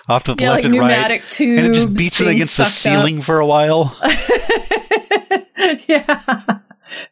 off 0.10 0.24
to 0.26 0.34
the 0.36 0.44
yeah, 0.44 0.50
left 0.52 0.64
like 0.66 0.74
and 0.74 0.80
right. 0.82 1.22
tubes, 1.30 1.62
And 1.62 1.68
it 1.72 1.74
just 1.76 1.94
beats 1.94 2.20
it 2.20 2.28
against 2.28 2.58
the 2.58 2.66
sucked 2.66 2.94
up. 2.94 3.00
ceiling 3.00 3.22
for 3.22 3.40
a 3.40 3.46
while. 3.46 3.96
yeah. 5.88 6.44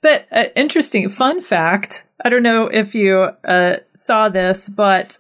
But 0.02 0.27
uh, 0.31 0.44
interesting 0.56 1.07
fun 1.10 1.41
fact. 1.41 2.07
I 2.23 2.30
don't 2.30 2.44
know 2.44 2.68
if 2.68 2.94
you 2.94 3.30
uh, 3.48 3.77
saw 3.95 4.30
this, 4.30 4.68
but 4.68 5.18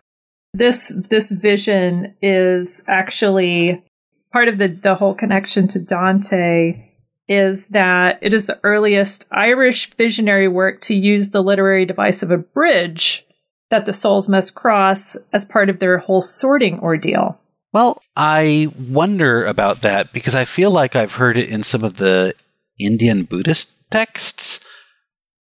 this 0.53 0.89
this 1.09 1.31
vision 1.31 2.15
is 2.21 2.83
actually 2.87 3.83
part 4.31 4.47
of 4.47 4.57
the 4.57 4.67
the 4.67 4.95
whole 4.95 5.13
connection 5.13 5.67
to 5.69 5.83
Dante 5.83 6.85
is 7.27 7.67
that 7.67 8.19
it 8.21 8.33
is 8.33 8.47
the 8.47 8.59
earliest 8.63 9.27
Irish 9.31 9.93
visionary 9.93 10.47
work 10.47 10.81
to 10.81 10.95
use 10.95 11.29
the 11.29 11.43
literary 11.43 11.85
device 11.85 12.23
of 12.23 12.31
a 12.31 12.37
bridge 12.37 13.25
that 13.69 13.85
the 13.85 13.93
souls 13.93 14.27
must 14.27 14.55
cross 14.55 15.15
as 15.31 15.45
part 15.45 15.69
of 15.69 15.79
their 15.79 15.99
whole 15.99 16.23
sorting 16.23 16.79
ordeal. 16.79 17.39
Well, 17.71 18.01
I 18.15 18.67
wonder 18.89 19.45
about 19.45 19.83
that 19.83 20.11
because 20.11 20.33
I 20.33 20.45
feel 20.45 20.71
like 20.71 20.95
I've 20.95 21.13
heard 21.13 21.37
it 21.37 21.51
in 21.51 21.61
some 21.61 21.83
of 21.83 21.95
the 21.97 22.33
Indian 22.79 23.25
Buddhist 23.25 23.75
texts, 23.91 24.59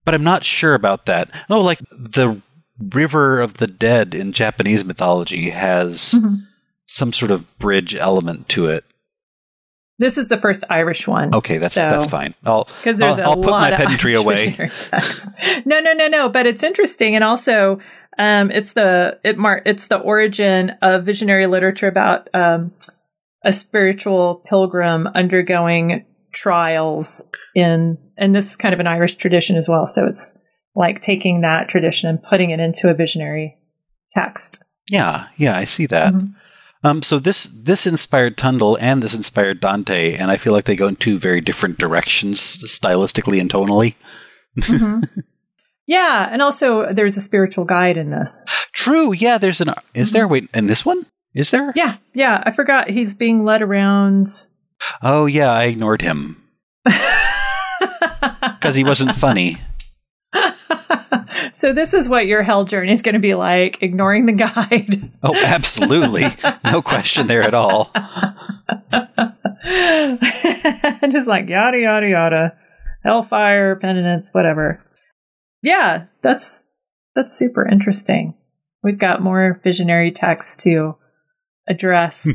but 0.04 0.14
I'm 0.14 0.26
not 0.26 0.44
sure 0.44 0.74
about 0.74 1.06
that. 1.06 1.30
No, 1.50 1.62
like 1.62 1.80
the 1.80 2.42
River 2.78 3.40
of 3.40 3.54
the 3.54 3.68
Dead 3.68 4.14
in 4.14 4.34
Japanese 4.34 4.84
mythology 4.84 5.52
has 5.52 6.16
Mhm. 6.16 6.42
Some 6.92 7.14
sort 7.14 7.32
of 7.32 7.58
bridge 7.58 7.96
element 7.96 8.50
to 8.50 8.68
it. 8.68 8.84
This 10.00 10.18
is 10.18 10.28
the 10.30 10.38
first 10.38 10.64
Irish 10.70 11.08
one. 11.08 11.34
Okay, 11.36 11.58
that's 11.60 11.76
So- 11.76 11.88
that's 11.88 12.08
fine. 12.08 12.34
I'll 12.44 12.64
because 12.66 12.98
there's 13.00 13.20
I'll, 13.20 13.26
a 13.26 13.30
I'll 13.30 13.36
put 13.42 13.52
lot 13.52 13.62
my 13.62 13.70
of 13.72 13.78
pedantry 13.78 14.16
Irish 14.16 14.58
away. 14.60 14.70
No, 15.66 15.80
no, 15.80 15.94
no, 15.94 16.08
no. 16.08 16.28
But 16.30 16.48
it's 16.48 16.64
interesting, 16.64 17.14
and 17.16 17.24
also 17.24 17.80
um, 18.18 18.50
it's 18.52 18.74
the 18.74 19.20
it 19.24 19.38
mar- 19.38 19.62
it's 19.66 19.88
the 19.88 19.98
origin 19.98 20.72
of 20.82 21.06
visionary 21.06 21.46
literature 21.48 21.88
about 21.88 22.30
um, 22.34 22.74
a 23.46 23.52
spiritual 23.52 24.44
pilgrim 24.50 25.08
undergoing 25.14 26.06
trials 26.34 27.30
in, 27.54 27.98
and 28.18 28.34
this 28.36 28.50
is 28.52 28.56
kind 28.56 28.74
of 28.74 28.80
an 28.80 28.88
Irish 28.88 29.16
tradition 29.18 29.56
as 29.56 29.70
well. 29.70 29.86
So 29.86 30.08
it's 30.08 30.36
like 30.76 31.02
taking 31.02 31.42
that 31.42 31.68
tradition 31.70 32.10
and 32.10 32.24
putting 32.24 32.50
it 32.50 32.60
into 32.60 32.90
a 32.90 32.94
visionary 32.96 33.58
text. 34.16 34.64
Yeah, 34.90 35.28
yeah, 35.38 35.56
I 35.58 35.66
see 35.66 35.86
that. 35.88 36.14
Mhm. 36.14 36.34
Um, 36.84 37.04
so 37.04 37.20
this 37.20 37.44
this 37.46 37.86
inspired 37.86 38.38
Tundale 38.38 38.78
and 38.80 39.04
this 39.04 39.16
inspired 39.16 39.60
Dante, 39.60 40.16
and 40.16 40.32
I 40.32 40.38
feel 40.38 40.52
like 40.54 40.66
they 40.66 40.76
go 40.76 40.88
in 40.88 40.96
two 40.96 41.20
very 41.20 41.40
different 41.42 41.78
directions 41.78 42.40
stylistically 42.40 43.40
and 43.40 43.52
tonally. 43.52 43.94
Mhm. 44.60 45.04
yeah, 45.88 46.28
and 46.32 46.42
also 46.42 46.92
there's 46.92 47.18
a 47.18 47.22
spiritual 47.22 47.66
guide 47.66 47.98
in 47.98 48.10
this. 48.10 48.48
True. 48.72 49.14
Yeah. 49.14 49.38
There's 49.38 49.62
an. 49.62 49.70
Is 49.94 50.10
Mm-hmm. 50.10 50.14
there? 50.18 50.28
Wait. 50.28 50.50
In 50.56 50.66
this 50.68 50.84
one? 50.86 51.06
Is 51.36 51.52
there? 51.52 51.72
Yeah, 51.76 51.98
yeah. 52.14 52.42
I 52.46 52.52
forgot 52.52 52.90
he's 52.90 53.14
being 53.14 53.46
led 53.46 53.62
around. 53.62 54.28
Oh 55.04 55.28
yeah. 55.28 55.52
I 55.52 55.66
ignored 55.66 56.02
him 56.02 56.42
because 58.42 58.76
he 58.76 58.84
wasn't 58.84 59.14
funny. 59.16 59.58
so 61.54 61.74
this 61.74 61.94
is 61.94 62.08
what 62.10 62.28
your 62.28 62.44
hell 62.44 62.66
journey 62.66 62.92
is 62.92 63.02
going 63.02 63.14
to 63.14 63.20
be 63.20 63.34
like: 63.36 63.82
ignoring 63.82 64.26
the 64.26 64.34
guide. 64.34 65.10
Oh, 65.24 65.36
absolutely. 65.36 66.26
no 66.64 66.82
question 66.82 67.28
there 67.28 67.44
at 67.44 67.54
all. 67.54 67.92
just 69.64 71.28
like 71.28 71.48
yada 71.50 71.78
yada 71.78 72.08
yada, 72.10 72.54
hellfire, 73.04 73.76
penitence, 73.76 74.30
whatever. 74.32 74.80
Yeah, 75.62 76.06
that's 76.24 76.66
that's 77.16 77.38
super 77.38 77.68
interesting. 77.68 78.36
We've 78.84 78.98
got 78.98 79.22
more 79.22 79.60
visionary 79.64 80.12
texts 80.12 80.58
to 80.64 80.96
address 81.70 82.28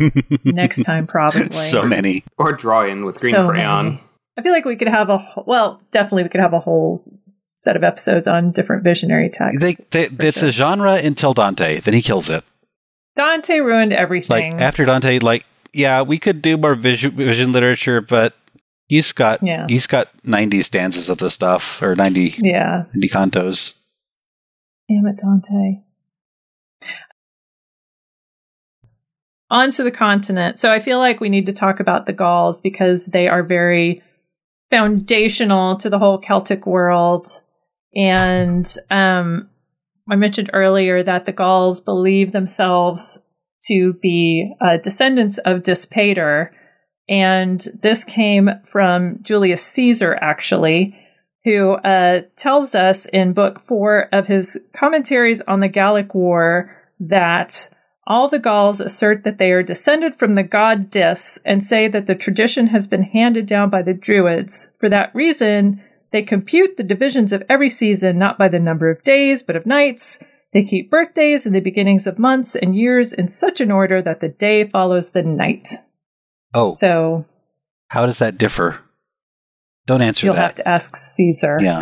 next 0.44 0.84
time, 0.84 1.06
probably. 1.08 1.50
so 1.50 1.82
many. 1.82 2.22
Or 2.38 2.52
draw 2.52 2.84
in 2.84 3.04
with 3.04 3.18
green 3.20 3.32
So 3.34 3.48
crayon. 3.48 3.84
many. 3.86 4.00
I 4.38 4.42
feel 4.42 4.52
like 4.52 4.64
we 4.64 4.76
could 4.76 4.86
have 4.88 5.08
a 5.08 5.18
wh- 5.18 5.46
well, 5.48 5.80
definitely 5.90 6.22
we 6.24 6.28
could 6.28 6.40
have 6.40 6.52
a 6.52 6.60
whole 6.60 7.02
set 7.56 7.76
of 7.76 7.82
episodes 7.82 8.28
on 8.28 8.52
different 8.52 8.84
visionary 8.84 9.30
texts. 9.30 9.60
They, 9.60 9.74
they, 9.90 10.08
it's 10.26 10.40
sure. 10.40 10.48
a 10.48 10.52
genre 10.52 10.94
until 10.94 11.32
Dante. 11.32 11.80
Then 11.80 11.94
he 11.94 12.02
kills 12.02 12.30
it. 12.30 12.44
Dante 13.16 13.58
ruined 13.60 13.92
everything. 13.92 14.52
Like 14.52 14.60
after 14.60 14.84
Dante, 14.84 15.18
like 15.20 15.44
yeah, 15.72 16.02
we 16.02 16.18
could 16.18 16.42
do 16.42 16.56
more 16.56 16.74
vision, 16.74 17.12
vision 17.12 17.52
literature, 17.52 18.00
but 18.00 18.34
he's 18.88 19.12
got 19.12 19.42
Yeah. 19.42 19.66
he's 19.68 19.86
got 19.86 20.08
90 20.24 20.62
stanzas 20.62 21.08
of 21.10 21.18
the 21.18 21.30
stuff 21.30 21.82
or 21.82 21.94
90, 21.96 22.34
Yeah. 22.38 22.84
90 22.94 23.08
cantos. 23.08 23.74
Damn 24.88 25.06
it, 25.06 25.16
Dante. 25.20 25.82
On 29.50 29.70
to 29.70 29.84
the 29.84 29.90
continent. 29.92 30.58
So 30.58 30.70
I 30.72 30.80
feel 30.80 30.98
like 30.98 31.20
we 31.20 31.28
need 31.28 31.46
to 31.46 31.52
talk 31.52 31.78
about 31.80 32.04
the 32.06 32.12
Gauls 32.12 32.60
because 32.60 33.06
they 33.06 33.28
are 33.28 33.42
very 33.42 34.02
foundational 34.70 35.76
to 35.78 35.88
the 35.88 35.98
whole 36.00 36.18
Celtic 36.18 36.66
world. 36.66 37.26
And 37.96 38.72
um, 38.90 39.48
I 40.08 40.16
mentioned 40.16 40.50
earlier 40.52 41.02
that 41.02 41.24
the 41.24 41.32
Gauls 41.32 41.80
believe 41.80 42.32
themselves 42.32 43.22
to 43.68 43.94
be 43.94 44.54
uh, 44.60 44.76
descendants 44.76 45.38
of 45.38 45.62
Dispater. 45.62 46.54
And 47.08 47.60
this 47.82 48.04
came 48.04 48.50
from 48.64 49.20
Julius 49.22 49.64
Caesar, 49.66 50.16
actually 50.20 50.96
who 51.46 51.74
uh, 51.74 52.22
tells 52.34 52.74
us 52.74 53.06
in 53.06 53.32
book 53.32 53.60
four 53.60 54.08
of 54.12 54.26
his 54.26 54.60
commentaries 54.74 55.40
on 55.42 55.60
the 55.60 55.68
Gallic 55.68 56.12
War 56.12 56.76
that 56.98 57.70
all 58.04 58.28
the 58.28 58.40
Gauls 58.40 58.80
assert 58.80 59.22
that 59.22 59.38
they 59.38 59.52
are 59.52 59.62
descended 59.62 60.16
from 60.16 60.34
the 60.34 60.42
god 60.42 60.90
Dis 60.90 61.38
and 61.44 61.62
say 61.62 61.86
that 61.86 62.08
the 62.08 62.16
tradition 62.16 62.68
has 62.68 62.88
been 62.88 63.04
handed 63.04 63.46
down 63.46 63.70
by 63.70 63.82
the 63.82 63.94
Druids. 63.94 64.72
For 64.80 64.88
that 64.88 65.14
reason, 65.14 65.80
they 66.12 66.22
compute 66.22 66.76
the 66.76 66.82
divisions 66.82 67.32
of 67.32 67.42
every 67.48 67.68
season 67.68 68.18
not 68.18 68.38
by 68.38 68.48
the 68.48 68.58
number 68.58 68.90
of 68.90 69.02
days, 69.02 69.42
but 69.42 69.56
of 69.56 69.66
nights. 69.66 70.18
They 70.52 70.62
keep 70.64 70.90
birthdays 70.90 71.44
and 71.44 71.54
the 71.54 71.60
beginnings 71.60 72.06
of 72.06 72.18
months 72.18 72.54
and 72.56 72.74
years 72.74 73.12
in 73.12 73.28
such 73.28 73.60
an 73.60 73.70
order 73.70 74.00
that 74.00 74.20
the 74.20 74.28
day 74.28 74.66
follows 74.66 75.10
the 75.10 75.22
night. 75.22 75.68
Oh, 76.54 76.74
So 76.74 77.26
how 77.88 78.06
does 78.06 78.20
that 78.20 78.38
differ? 78.38 78.78
Don't 79.86 80.02
answer 80.02 80.26
you'll 80.26 80.34
that. 80.34 80.42
have 80.42 80.54
to 80.56 80.68
ask 80.68 80.96
Caesar. 80.96 81.58
yeah, 81.60 81.80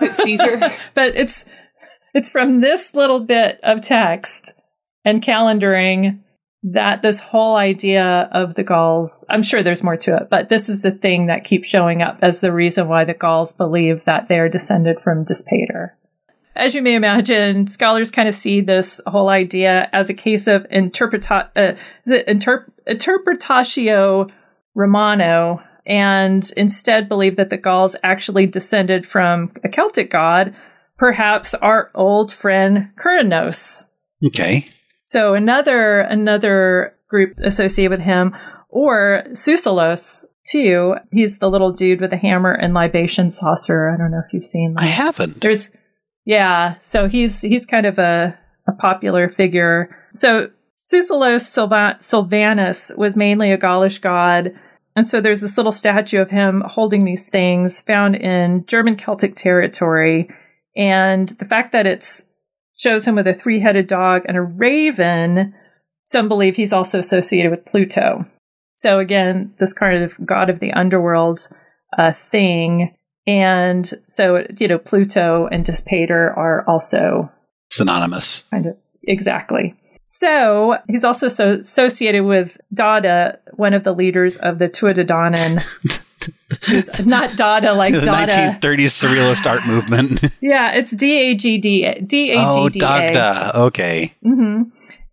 yeah. 0.00 0.12
Caesar. 0.12 0.58
but 0.94 1.16
it's 1.16 1.44
it's 2.14 2.30
from 2.30 2.60
this 2.60 2.94
little 2.94 3.20
bit 3.20 3.60
of 3.62 3.80
text 3.82 4.52
and 5.04 5.22
calendaring 5.22 6.20
that 6.72 7.00
this 7.00 7.20
whole 7.20 7.54
idea 7.54 8.28
of 8.32 8.54
the 8.54 8.64
Gauls 8.64 9.24
I'm 9.30 9.42
sure 9.42 9.62
there's 9.62 9.84
more 9.84 9.96
to 9.98 10.16
it, 10.16 10.28
but 10.30 10.48
this 10.48 10.68
is 10.68 10.80
the 10.80 10.90
thing 10.90 11.26
that 11.26 11.44
keeps 11.44 11.68
showing 11.68 12.02
up 12.02 12.18
as 12.22 12.40
the 12.40 12.52
reason 12.52 12.88
why 12.88 13.04
the 13.04 13.14
Gauls 13.14 13.52
believe 13.52 14.04
that 14.04 14.26
they 14.28 14.38
are 14.38 14.48
descended 14.48 14.98
from 15.00 15.24
Dispater. 15.24 15.96
As 16.56 16.74
you 16.74 16.82
may 16.82 16.94
imagine, 16.94 17.68
scholars 17.68 18.10
kind 18.10 18.28
of 18.28 18.34
see 18.34 18.60
this 18.62 19.00
whole 19.06 19.28
idea 19.28 19.88
as 19.92 20.10
a 20.10 20.14
case 20.14 20.46
of 20.46 20.66
interpreta- 20.68 21.50
uh, 21.54 21.74
interpretatio 22.88 24.30
Romana, 24.74 25.64
and 25.86 26.50
instead 26.56 27.08
believe 27.08 27.36
that 27.36 27.50
the 27.50 27.56
Gauls 27.56 27.94
actually 28.02 28.46
descended 28.46 29.06
from 29.06 29.52
a 29.62 29.68
Celtic 29.68 30.10
god, 30.10 30.56
perhaps 30.98 31.54
our 31.54 31.90
old 31.94 32.32
friend 32.32 32.90
Curanos. 32.98 33.84
Okay. 34.24 34.66
So 35.06 35.34
another 35.34 36.00
another 36.00 36.94
group 37.08 37.38
associated 37.42 37.90
with 37.90 38.00
him, 38.00 38.34
or 38.68 39.24
Sucellos 39.30 40.24
too. 40.50 40.94
He's 41.10 41.38
the 41.38 41.50
little 41.50 41.72
dude 41.72 42.00
with 42.00 42.12
a 42.12 42.16
hammer 42.16 42.52
and 42.52 42.74
libation 42.74 43.30
saucer. 43.30 43.88
I 43.88 43.96
don't 43.96 44.10
know 44.10 44.22
if 44.26 44.32
you've 44.32 44.46
seen 44.46 44.74
that. 44.74 44.82
I 44.82 44.86
haven't. 44.86 45.40
There's, 45.40 45.72
yeah. 46.24 46.74
So 46.80 47.08
he's 47.08 47.40
he's 47.40 47.66
kind 47.66 47.86
of 47.86 47.98
a 47.98 48.38
a 48.68 48.72
popular 48.72 49.28
figure. 49.30 49.96
So 50.14 50.50
Sucellos 50.84 52.00
Silvanus 52.00 52.92
was 52.96 53.16
mainly 53.16 53.52
a 53.52 53.58
Gaulish 53.58 53.98
god, 53.98 54.52
and 54.94 55.08
so 55.08 55.20
there's 55.20 55.40
this 55.40 55.56
little 55.56 55.72
statue 55.72 56.20
of 56.20 56.30
him 56.30 56.62
holding 56.66 57.04
these 57.04 57.28
things 57.28 57.80
found 57.80 58.16
in 58.16 58.64
German 58.66 58.96
Celtic 58.96 59.36
territory, 59.36 60.28
and 60.76 61.28
the 61.28 61.44
fact 61.44 61.72
that 61.72 61.86
it's 61.86 62.28
shows 62.76 63.06
him 63.06 63.14
with 63.14 63.26
a 63.26 63.34
three-headed 63.34 63.86
dog 63.86 64.22
and 64.26 64.36
a 64.36 64.42
raven. 64.42 65.54
Some 66.04 66.28
believe 66.28 66.56
he's 66.56 66.72
also 66.72 66.98
associated 66.98 67.50
with 67.50 67.66
Pluto. 67.66 68.26
So 68.76 68.98
again, 68.98 69.54
this 69.58 69.72
kind 69.72 70.02
of 70.04 70.14
god 70.24 70.50
of 70.50 70.60
the 70.60 70.72
underworld 70.72 71.48
uh, 71.96 72.12
thing. 72.12 72.94
And 73.26 73.90
so, 74.06 74.46
you 74.58 74.68
know, 74.68 74.78
Pluto 74.78 75.48
and 75.50 75.64
Dispater 75.64 76.32
are 76.36 76.64
also 76.68 77.30
Synonymous. 77.70 78.44
kind 78.50 78.66
of 78.66 78.76
exactly. 79.02 79.74
So 80.04 80.76
he's 80.88 81.02
also 81.02 81.28
so 81.28 81.54
associated 81.54 82.24
with 82.24 82.56
Dada, 82.72 83.40
one 83.54 83.74
of 83.74 83.82
the 83.82 83.92
leaders 83.92 84.36
of 84.36 84.60
the 84.60 84.68
Tuatha 84.68 85.04
who's 86.68 87.06
not 87.06 87.36
Dada 87.36 87.74
like 87.74 87.92
the 87.92 88.00
Dada. 88.00 88.32
1930s 88.32 88.86
surrealist 88.86 89.50
art 89.50 89.66
movement. 89.66 90.22
Yeah, 90.40 90.74
it's 90.74 90.94
D 90.94 91.30
A 91.30 91.34
G 91.34 91.58
D 91.58 91.94
D 92.06 92.32
A 92.32 92.36
oh, 92.38 92.68
G 92.68 92.78
D 92.78 92.84
A. 92.84 92.88
Dagda. 92.88 93.58
Okay. 93.62 94.14
hmm 94.22 94.62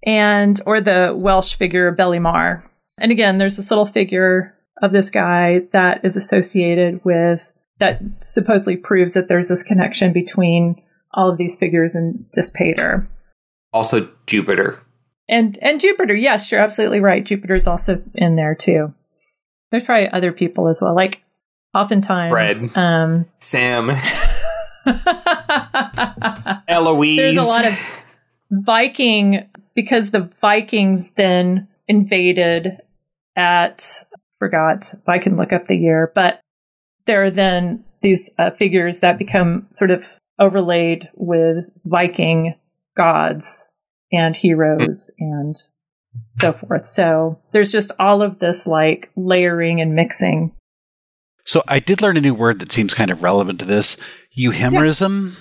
And 0.04 0.60
or 0.66 0.82
the 0.82 1.14
Welsh 1.16 1.56
figure 1.56 1.92
Beli 1.92 2.20
Mawr. 2.20 2.64
And 3.00 3.12
again, 3.12 3.38
there's 3.38 3.58
this 3.58 3.72
little 3.72 3.86
figure 3.86 4.56
of 4.82 4.92
this 4.92 5.10
guy 5.10 5.62
that 5.72 6.04
is 6.04 6.16
associated 6.16 7.04
with 7.04 7.52
that 7.80 8.02
supposedly 8.24 8.78
proves 8.78 9.14
that 9.14 9.28
there's 9.28 9.50
this 9.50 9.64
connection 9.64 10.14
between 10.14 10.82
all 11.14 11.32
of 11.32 11.38
these 11.38 11.58
figures 11.58 11.96
and 11.96 12.26
Dispater. 12.32 13.08
Also 13.72 14.10
Jupiter. 14.28 14.84
And 15.30 15.58
and 15.62 15.80
Jupiter, 15.80 16.14
yes, 16.14 16.52
you're 16.52 16.62
absolutely 16.62 17.00
right. 17.00 17.24
Jupiter's 17.24 17.68
also 17.68 18.04
in 18.14 18.36
there 18.36 18.56
too. 18.56 18.94
There's 19.74 19.86
probably 19.86 20.08
other 20.10 20.32
people 20.32 20.68
as 20.68 20.80
well. 20.80 20.96
Like 20.96 21.24
oftentimes 21.74 22.32
Bread. 22.32 22.78
um 22.78 23.26
Sam. 23.40 23.90
Eloise. 26.68 27.18
there's 27.18 27.38
a 27.38 27.42
lot 27.42 27.66
of 27.66 28.06
Viking 28.52 29.50
because 29.74 30.12
the 30.12 30.30
Vikings 30.40 31.14
then 31.16 31.70
invaded 31.88 32.82
at 33.36 33.84
forgot 34.38 34.94
if 34.94 35.10
I 35.10 35.18
can 35.18 35.38
look 35.38 35.52
up 35.52 35.66
the 35.66 35.76
year, 35.76 36.12
but 36.14 36.40
there 37.08 37.24
are 37.24 37.32
then 37.32 37.84
these 38.04 38.32
uh, 38.38 38.52
figures 38.52 39.00
that 39.00 39.18
become 39.18 39.66
sort 39.72 39.90
of 39.90 40.06
overlaid 40.38 41.10
with 41.16 41.66
Viking 41.84 42.54
gods 42.96 43.66
and 44.12 44.38
heroes 44.38 45.10
and 45.18 45.56
so 46.34 46.54
forth. 46.54 46.86
So 46.88 47.40
there's 47.52 47.72
just 47.72 47.92
all 48.00 48.22
of 48.22 48.40
this 48.40 48.68
like 48.68 49.12
layering 49.16 49.82
and 49.82 49.96
mixing. 49.96 50.54
So 51.46 51.62
I 51.68 51.80
did 51.80 52.02
learn 52.02 52.18
a 52.18 52.22
new 52.22 52.34
word 52.34 52.60
that 52.60 52.72
seems 52.72 52.94
kind 52.94 53.12
of 53.12 53.22
relevant 53.22 53.60
to 53.60 53.66
this. 53.66 53.98
Euhemerism. 54.38 55.38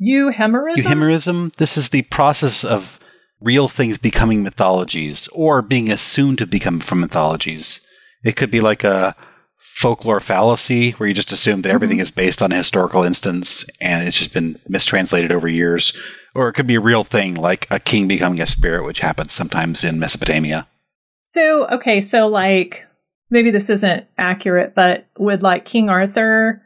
Euhemerism? 0.00 0.76
Euhemerism. 0.76 1.56
This 1.56 1.76
is 1.76 1.88
the 1.88 2.02
process 2.02 2.64
of 2.64 2.98
real 3.40 3.68
things 3.68 3.98
becoming 3.98 4.42
mythologies 4.42 5.28
or 5.32 5.62
being 5.62 5.90
assumed 5.90 6.38
to 6.38 6.46
become 6.46 6.80
from 6.80 7.00
mythologies. 7.00 7.80
It 8.22 8.36
could 8.36 8.50
be 8.50 8.60
like 8.60 8.84
a 8.84 9.16
folklore 9.56 10.20
fallacy 10.20 10.92
where 10.92 11.08
you 11.08 11.14
just 11.14 11.32
assume 11.32 11.62
that 11.62 11.72
everything 11.72 11.96
mm-hmm. 11.98 12.02
is 12.02 12.10
based 12.10 12.42
on 12.42 12.52
a 12.52 12.56
historical 12.56 13.04
instance 13.04 13.64
and 13.80 14.06
it's 14.06 14.18
just 14.18 14.34
been 14.34 14.58
mistranslated 14.68 15.32
over 15.32 15.48
years. 15.48 15.96
Or 16.34 16.48
it 16.48 16.52
could 16.52 16.66
be 16.66 16.76
a 16.76 16.80
real 16.80 17.04
thing 17.04 17.34
like 17.34 17.66
a 17.70 17.80
king 17.80 18.08
becoming 18.08 18.40
a 18.40 18.46
spirit, 18.46 18.84
which 18.84 19.00
happens 19.00 19.32
sometimes 19.32 19.84
in 19.84 19.98
Mesopotamia. 19.98 20.66
So, 21.24 21.66
okay, 21.68 22.00
so 22.00 22.28
like 22.28 22.86
maybe 23.30 23.50
this 23.50 23.70
isn't 23.70 24.06
accurate, 24.18 24.74
but 24.74 25.06
would 25.18 25.42
like 25.42 25.64
King 25.64 25.88
Arthur 25.90 26.62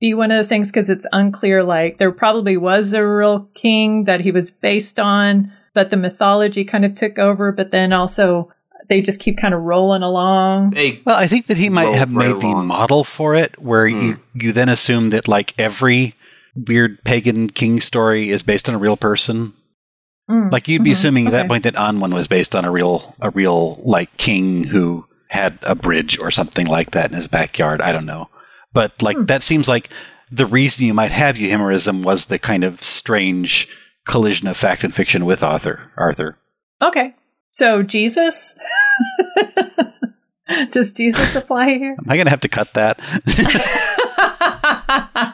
be 0.00 0.12
one 0.14 0.30
of 0.30 0.36
those 0.38 0.48
things 0.48 0.70
because 0.70 0.90
it's 0.90 1.06
unclear 1.12 1.62
like 1.62 1.98
there 1.98 2.12
probably 2.12 2.56
was 2.56 2.92
a 2.92 3.06
real 3.06 3.48
king 3.54 4.04
that 4.04 4.20
he 4.20 4.30
was 4.30 4.50
based 4.50 4.98
on, 5.00 5.52
but 5.74 5.90
the 5.90 5.96
mythology 5.96 6.64
kind 6.64 6.84
of 6.84 6.94
took 6.94 7.18
over, 7.18 7.52
but 7.52 7.70
then 7.70 7.92
also 7.92 8.50
they 8.88 9.00
just 9.00 9.20
keep 9.20 9.38
kind 9.38 9.54
of 9.54 9.62
rolling 9.62 10.02
along. 10.02 10.70
They, 10.70 11.00
Well, 11.06 11.16
I 11.16 11.26
think 11.26 11.46
that 11.46 11.56
he 11.56 11.70
might 11.70 11.94
have 11.94 12.14
right 12.14 12.32
made 12.32 12.40
the 12.42 12.54
model 12.54 13.02
for 13.04 13.34
it, 13.34 13.58
where 13.60 13.88
Hmm. 13.88 14.02
you 14.02 14.20
you 14.34 14.52
then 14.52 14.68
assume 14.68 15.10
that 15.10 15.26
like 15.28 15.54
every 15.58 16.14
weird 16.56 17.02
pagan 17.04 17.48
king 17.48 17.80
story 17.80 18.30
is 18.30 18.42
based 18.42 18.68
on 18.68 18.74
a 18.74 18.78
real 18.78 18.96
person. 18.96 19.52
Mm, 20.30 20.50
Like 20.52 20.68
you'd 20.68 20.84
be 20.84 20.90
mhm, 20.90 20.94
assuming 20.94 21.26
at 21.26 21.32
that 21.32 21.48
point 21.48 21.64
that 21.64 21.74
Anwen 21.74 22.14
was 22.14 22.28
based 22.28 22.54
on 22.54 22.64
a 22.64 22.70
real 22.70 23.14
a 23.20 23.30
real 23.30 23.78
like 23.82 24.16
king 24.16 24.64
who 24.64 25.06
had 25.28 25.58
a 25.66 25.74
bridge 25.74 26.18
or 26.18 26.30
something 26.30 26.66
like 26.66 26.92
that 26.92 27.10
in 27.10 27.16
his 27.16 27.28
backyard. 27.28 27.80
I 27.82 27.92
don't 27.92 28.06
know, 28.06 28.28
but 28.72 29.02
like 29.02 29.16
Hmm. 29.16 29.24
that 29.26 29.42
seems 29.42 29.68
like 29.68 29.90
the 30.30 30.46
reason 30.46 30.86
you 30.86 30.94
might 30.94 31.10
have 31.10 31.36
euhemerism 31.36 32.04
was 32.04 32.26
the 32.26 32.38
kind 32.38 32.64
of 32.64 32.82
strange 32.82 33.68
collision 34.06 34.48
of 34.48 34.56
fact 34.56 34.84
and 34.84 34.94
fiction 34.94 35.24
with 35.26 35.42
Arthur. 35.42 35.90
Arthur. 35.96 36.38
Okay. 36.80 37.14
So 37.50 37.82
Jesus? 37.82 38.54
Does 40.72 40.92
Jesus 40.92 41.36
apply 41.36 41.74
here? 41.78 41.96
Am 41.98 42.04
I 42.08 42.16
going 42.16 42.26
to 42.26 42.30
have 42.30 42.40
to 42.40 42.48
cut 42.48 42.72
that? 42.74 42.98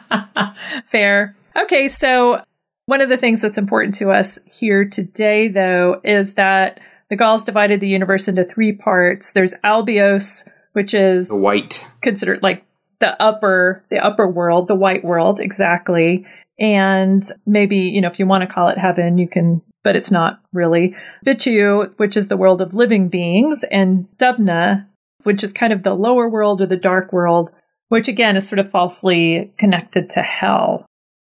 Fair. 0.85 1.35
Okay, 1.55 1.87
so 1.87 2.43
one 2.85 3.01
of 3.01 3.09
the 3.09 3.17
things 3.17 3.41
that's 3.41 3.57
important 3.57 3.95
to 3.95 4.11
us 4.11 4.39
here 4.45 4.85
today, 4.85 5.47
though, 5.47 6.01
is 6.03 6.35
that 6.35 6.79
the 7.09 7.15
Gauls 7.15 7.43
divided 7.45 7.79
the 7.79 7.87
universe 7.87 8.27
into 8.27 8.43
three 8.43 8.71
parts. 8.71 9.33
There's 9.33 9.55
Albios, 9.63 10.47
which 10.73 10.93
is 10.93 11.27
The 11.29 11.35
white. 11.35 11.87
considered 12.01 12.41
like 12.41 12.65
the 12.99 13.21
upper 13.21 13.83
the 13.89 13.97
upper 13.97 14.27
world, 14.27 14.67
the 14.67 14.75
white 14.75 15.03
world, 15.03 15.39
exactly. 15.39 16.25
And 16.59 17.23
maybe, 17.45 17.77
you 17.77 18.01
know, 18.01 18.09
if 18.09 18.19
you 18.19 18.27
want 18.27 18.47
to 18.47 18.53
call 18.53 18.69
it 18.69 18.77
heaven, 18.77 19.17
you 19.17 19.27
can 19.27 19.61
but 19.83 19.95
it's 19.95 20.11
not 20.11 20.39
really. 20.53 20.95
Bitu, 21.25 21.97
which 21.97 22.15
is 22.15 22.27
the 22.27 22.37
world 22.37 22.61
of 22.61 22.73
living 22.73 23.09
beings, 23.09 23.65
and 23.71 24.07
Dubna, 24.17 24.85
which 25.23 25.43
is 25.43 25.51
kind 25.53 25.73
of 25.73 25.83
the 25.83 25.95
lower 25.95 26.29
world 26.29 26.61
or 26.61 26.67
the 26.67 26.75
dark 26.75 27.11
world, 27.11 27.49
which 27.91 28.07
again 28.07 28.37
is 28.37 28.47
sort 28.47 28.57
of 28.57 28.71
falsely 28.71 29.51
connected 29.57 30.09
to 30.09 30.21
hell. 30.21 30.85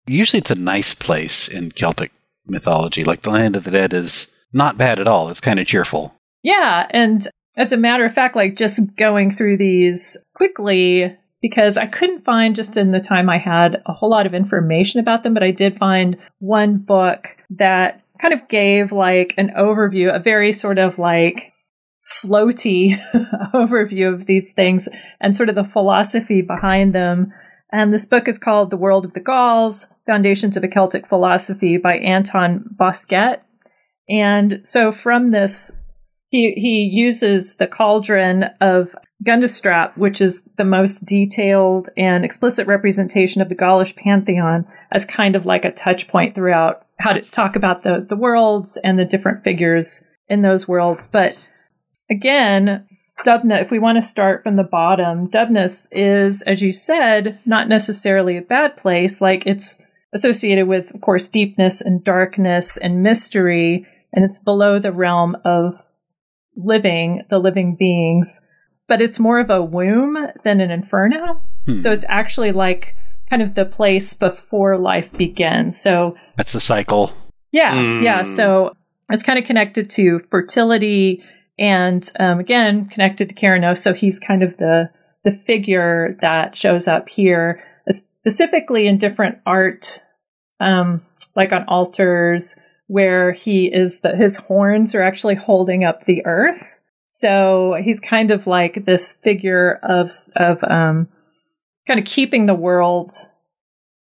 Usually 0.07 0.40
it's 0.40 0.52
a 0.52 0.56
nice 0.56 0.94
place 0.94 1.48
in 1.48 1.72
Celtic 1.72 2.11
mythology. 2.48 3.06
Like 3.06 3.22
the 3.22 3.30
land 3.30 3.56
of 3.56 3.64
the 3.64 3.72
dead 3.72 3.94
is 3.94 4.27
not 4.52 4.77
bad 4.77 4.99
at 4.99 5.07
all. 5.07 5.30
It's 5.30 5.40
kind 5.40 5.61
of 5.61 5.68
cheerful. 5.68 6.14
Yeah, 6.44 6.86
and 6.90 7.26
as 7.56 7.72
a 7.72 7.77
matter 7.77 8.03
of 8.03 8.14
fact, 8.14 8.36
like 8.36 8.57
just 8.57 8.81
going 8.98 9.31
through 9.31 9.56
these 9.56 10.18
quickly 10.36 11.15
because 11.41 11.77
I 11.77 11.86
couldn't 11.86 12.26
find 12.26 12.57
just 12.57 12.76
in 12.76 12.91
the 12.91 12.99
time 12.99 13.30
I 13.30 13.38
had 13.38 13.81
a 13.86 13.94
whole 13.94 14.10
lot 14.10 14.26
of 14.26 14.34
information 14.34 14.99
about 14.99 15.23
them, 15.23 15.34
but 15.34 15.44
I 15.44 15.52
did 15.52 15.77
find 15.77 16.18
one 16.40 16.80
book 16.80 17.38
that 17.52 18.02
kind 18.22 18.34
of 18.34 18.49
gave 18.49 18.91
like 18.91 19.34
an 19.38 19.53
overview, 19.57 20.14
a 20.14 20.19
very 20.19 20.52
sort 20.52 20.77
of 20.77 20.99
like 20.99 21.53
floaty 22.10 22.98
overview 23.53 24.14
of 24.14 24.26
these 24.26 24.53
things 24.53 24.90
and 25.19 25.36
sort 25.36 25.49
of 25.49 25.56
the 25.56 25.64
philosophy 25.64 26.41
behind 26.41 26.94
them. 26.94 27.31
And 27.72 27.94
this 27.94 28.06
book 28.06 28.27
is 28.27 28.40
called 28.40 28.72
The 28.72 28.77
World 28.77 29.06
of 29.06 29.14
the 29.14 29.19
Gauls 29.19 29.88
Foundations 30.06 30.57
of 30.57 30.64
a 30.64 30.68
Celtic 30.68 31.07
Philosophy 31.07 31.77
by 31.77 31.98
Anton 31.98 32.65
Bosquet. 32.72 33.38
And 34.10 34.61
so 34.64 34.91
from 34.91 35.31
this, 35.31 35.80
he, 36.30 36.53
he 36.56 36.90
uses 36.91 37.56
the 37.56 37.68
cauldron 37.68 38.45
of 38.60 38.95
Gundestrup, 39.23 39.98
which 39.98 40.22
is 40.22 40.48
the 40.57 40.65
most 40.65 41.06
detailed 41.06 41.90
and 41.98 42.23
explicit 42.23 42.68
representation 42.68 43.41
of 43.41 43.49
the 43.49 43.56
Gaulish 43.56 43.95
pantheon, 43.95 44.65
as 44.91 45.06
kind 45.06 45.36
of 45.36 45.45
like 45.45 45.65
a 45.65 45.72
touch 45.72 46.07
point 46.07 46.36
throughout 46.36 46.86
how 46.99 47.14
to 47.14 47.22
talk 47.22 47.56
about 47.56 47.84
the, 47.84 48.06
the 48.07 48.15
worlds 48.15 48.77
and 48.84 48.98
the 48.98 49.06
different 49.06 49.44
figures 49.44 50.06
in 50.27 50.41
those 50.41 50.68
worlds. 50.68 51.07
But 51.07 51.49
again, 52.10 52.86
Dubna, 53.26 53.61
if 53.61 53.69
we 53.72 53.80
want 53.80 53.98
to 53.98 54.02
start 54.02 54.44
from 54.44 54.56
the 54.56 54.64
bottom, 54.64 55.27
Dubnus 55.30 55.88
is, 55.91 56.41
as 56.44 56.61
you 56.61 56.72
said, 56.72 57.38
not 57.45 57.68
necessarily 57.68 58.38
a 58.38 58.41
bad 58.41 58.77
place. 58.77 59.19
Like 59.22 59.44
it's 59.45 59.81
associated 60.14 60.68
with, 60.68 60.94
of 60.94 61.02
course, 61.02 61.27
deepness 61.27 61.81
and 61.81 62.03
darkness 62.03 62.77
and 62.77 63.03
mystery, 63.03 63.86
and 64.14 64.23
it's 64.26 64.40
below 64.40 64.80
the 64.80 64.91
realm 64.91 65.36
of 65.45 65.73
living, 66.56 67.23
the 67.30 67.40
living 67.40 67.76
beings. 67.77 68.41
But 68.88 69.02
it's 69.02 69.19
more 69.19 69.40
of 69.40 69.49
a 69.49 69.61
womb 69.61 70.18
than 70.44 70.61
an 70.61 70.72
inferno. 70.72 71.41
Hmm. 71.65 71.76
So 71.76 71.91
it's 71.91 72.06
actually 72.10 72.52
like 72.52 72.95
kind 73.30 73.41
of 73.41 73.53
the 73.53 73.65
place 73.65 74.14
before 74.14 74.77
life 74.80 75.11
begins. 75.11 75.80
So 75.80 76.15
That's 76.38 76.53
the 76.53 76.60
cycle. 76.60 77.11
yeah, 77.52 77.76
Mm. 77.76 78.03
yeah. 78.03 78.23
So 78.23 78.73
it's 79.11 79.22
kind 79.22 79.38
of 79.38 79.45
connected 79.45 79.90
to 79.91 80.19
fertility 80.31 81.23
and 81.60 82.10
um, 82.19 82.40
again 82.40 82.88
connected 82.88 83.30
to 83.30 83.36
Keranos. 83.36 83.77
So 83.77 83.94
he's 83.94 84.18
kind 84.18 84.41
of 84.41 84.57
the 84.57 84.90
the 85.26 85.31
figure 85.31 86.18
that 86.22 86.56
shows 86.57 86.88
up 86.88 87.10
here, 87.10 87.61
specifically 87.90 88.88
in 88.88 88.98
different 88.98 89.40
art, 89.45 90.02
um, 90.61 91.06
like 91.36 91.52
on 91.52 91.65
altars 91.68 92.57
where 92.88 93.34
he 93.34 93.65
is 93.72 93.99
the 93.99 94.15
his 94.15 94.38
horns 94.38 94.95
are 94.95 95.03
actually 95.03 95.36
holding 95.36 95.84
up 95.84 96.06
the 96.06 96.26
earth. 96.26 96.64
So 97.07 97.76
he's 97.84 97.99
kind 97.99 98.31
of 98.31 98.48
like 98.48 98.86
this 98.86 99.18
figure 99.23 99.80
of 99.84 100.10
of 100.36 100.64
um, 100.64 101.10
kind 101.88 101.99
of 101.99 102.06
keeping 102.06 102.45
the 102.45 102.53
world 102.56 103.11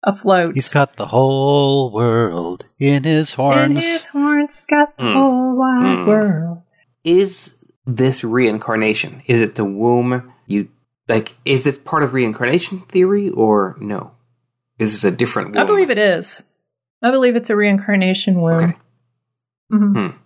afloat. 0.05 0.52
He's 0.55 0.72
got 0.72 0.97
the 0.97 1.06
whole 1.06 1.93
world 1.93 2.64
in 2.78 3.05
his 3.05 3.32
horns. 3.35 3.70
In 3.70 3.76
his 3.76 4.06
horns, 4.06 4.55
he's 4.55 4.66
got 4.66 4.97
the 4.97 5.02
Mm. 5.02 5.12
whole 5.14 5.56
wide 5.59 5.97
Mm. 5.98 6.06
world. 6.06 6.62
Is 7.04 7.54
this 7.86 8.24
reincarnation? 8.24 9.22
Is 9.26 9.40
it 9.40 9.54
the 9.54 9.64
womb? 9.64 10.32
You 10.46 10.68
like? 11.08 11.36
Is 11.44 11.66
it 11.66 11.84
part 11.84 12.02
of 12.02 12.12
reincarnation 12.12 12.80
theory 12.80 13.30
or 13.30 13.76
no? 13.80 14.12
Is 14.78 14.92
this 14.92 15.04
a 15.04 15.14
different 15.14 15.52
womb? 15.52 15.58
I 15.58 15.64
believe 15.64 15.90
it 15.90 15.98
is. 15.98 16.44
I 17.02 17.10
believe 17.10 17.36
it's 17.36 17.50
a 17.50 17.56
reincarnation 17.56 18.40
womb. 18.40 18.60
Okay. 18.60 18.72
Mhm. 19.72 19.94
Hmm. 19.94 20.16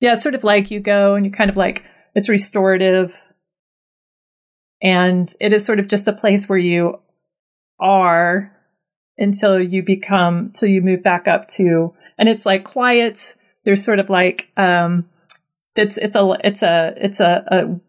Yeah, 0.00 0.14
it's 0.14 0.22
sort 0.22 0.34
of 0.34 0.44
like 0.44 0.70
you 0.70 0.80
go 0.80 1.14
and 1.14 1.24
you 1.24 1.30
kind 1.30 1.50
of 1.50 1.56
like 1.56 1.84
it's 2.14 2.28
restorative, 2.28 3.14
and 4.82 5.32
it 5.40 5.52
is 5.52 5.64
sort 5.64 5.78
of 5.78 5.88
just 5.88 6.04
the 6.04 6.12
place 6.12 6.48
where 6.48 6.58
you 6.58 6.98
are 7.78 8.52
until 9.18 9.60
you 9.60 9.82
become 9.82 10.50
till 10.50 10.68
you 10.68 10.80
move 10.82 11.02
back 11.02 11.28
up 11.28 11.48
to, 11.48 11.94
and 12.18 12.28
it's 12.28 12.46
like 12.46 12.64
quiet. 12.64 13.36
There's 13.64 13.84
sort 13.84 14.00
of 14.00 14.10
like 14.10 14.48
um, 14.56 15.08
it's 15.76 15.96
it's 15.98 16.16
a 16.16 16.36
it's 16.44 16.62
a 16.62 16.94
it's 16.96 17.20
a, 17.20 17.44
a 17.50 17.80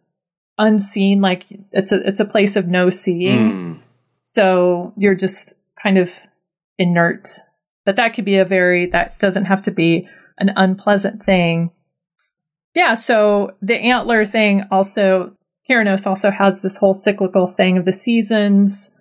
unseen 0.58 1.22
like 1.22 1.46
it's 1.72 1.92
a 1.92 2.08
it's 2.08 2.20
a 2.20 2.26
place 2.26 2.56
of 2.56 2.68
no 2.68 2.90
seeing. 2.90 3.50
Hmm. 3.52 3.74
So 4.26 4.94
you're 4.98 5.16
just 5.16 5.56
kind 5.82 5.98
of 5.98 6.12
inert. 6.78 7.28
But 7.86 7.98
that 7.98 8.14
could 8.14 8.26
be 8.26 8.38
a 8.38 8.46
very, 8.46 8.88
that 8.88 9.20
doesn't 9.20 9.46
have 9.46 9.62
to 9.64 9.72
be 9.72 10.08
an 10.38 10.52
unpleasant 10.56 11.22
thing. 11.22 11.72
Yeah, 12.74 12.96
so 12.96 13.56
the 13.62 13.76
antler 13.76 14.26
thing 14.26 14.64
also, 14.72 15.36
Keranos 15.70 16.08
also 16.08 16.32
has 16.32 16.62
this 16.62 16.78
whole 16.78 16.94
cyclical 16.94 17.48
thing 17.52 17.78
of 17.78 17.86
the 17.86 17.92
seasons 17.92 18.92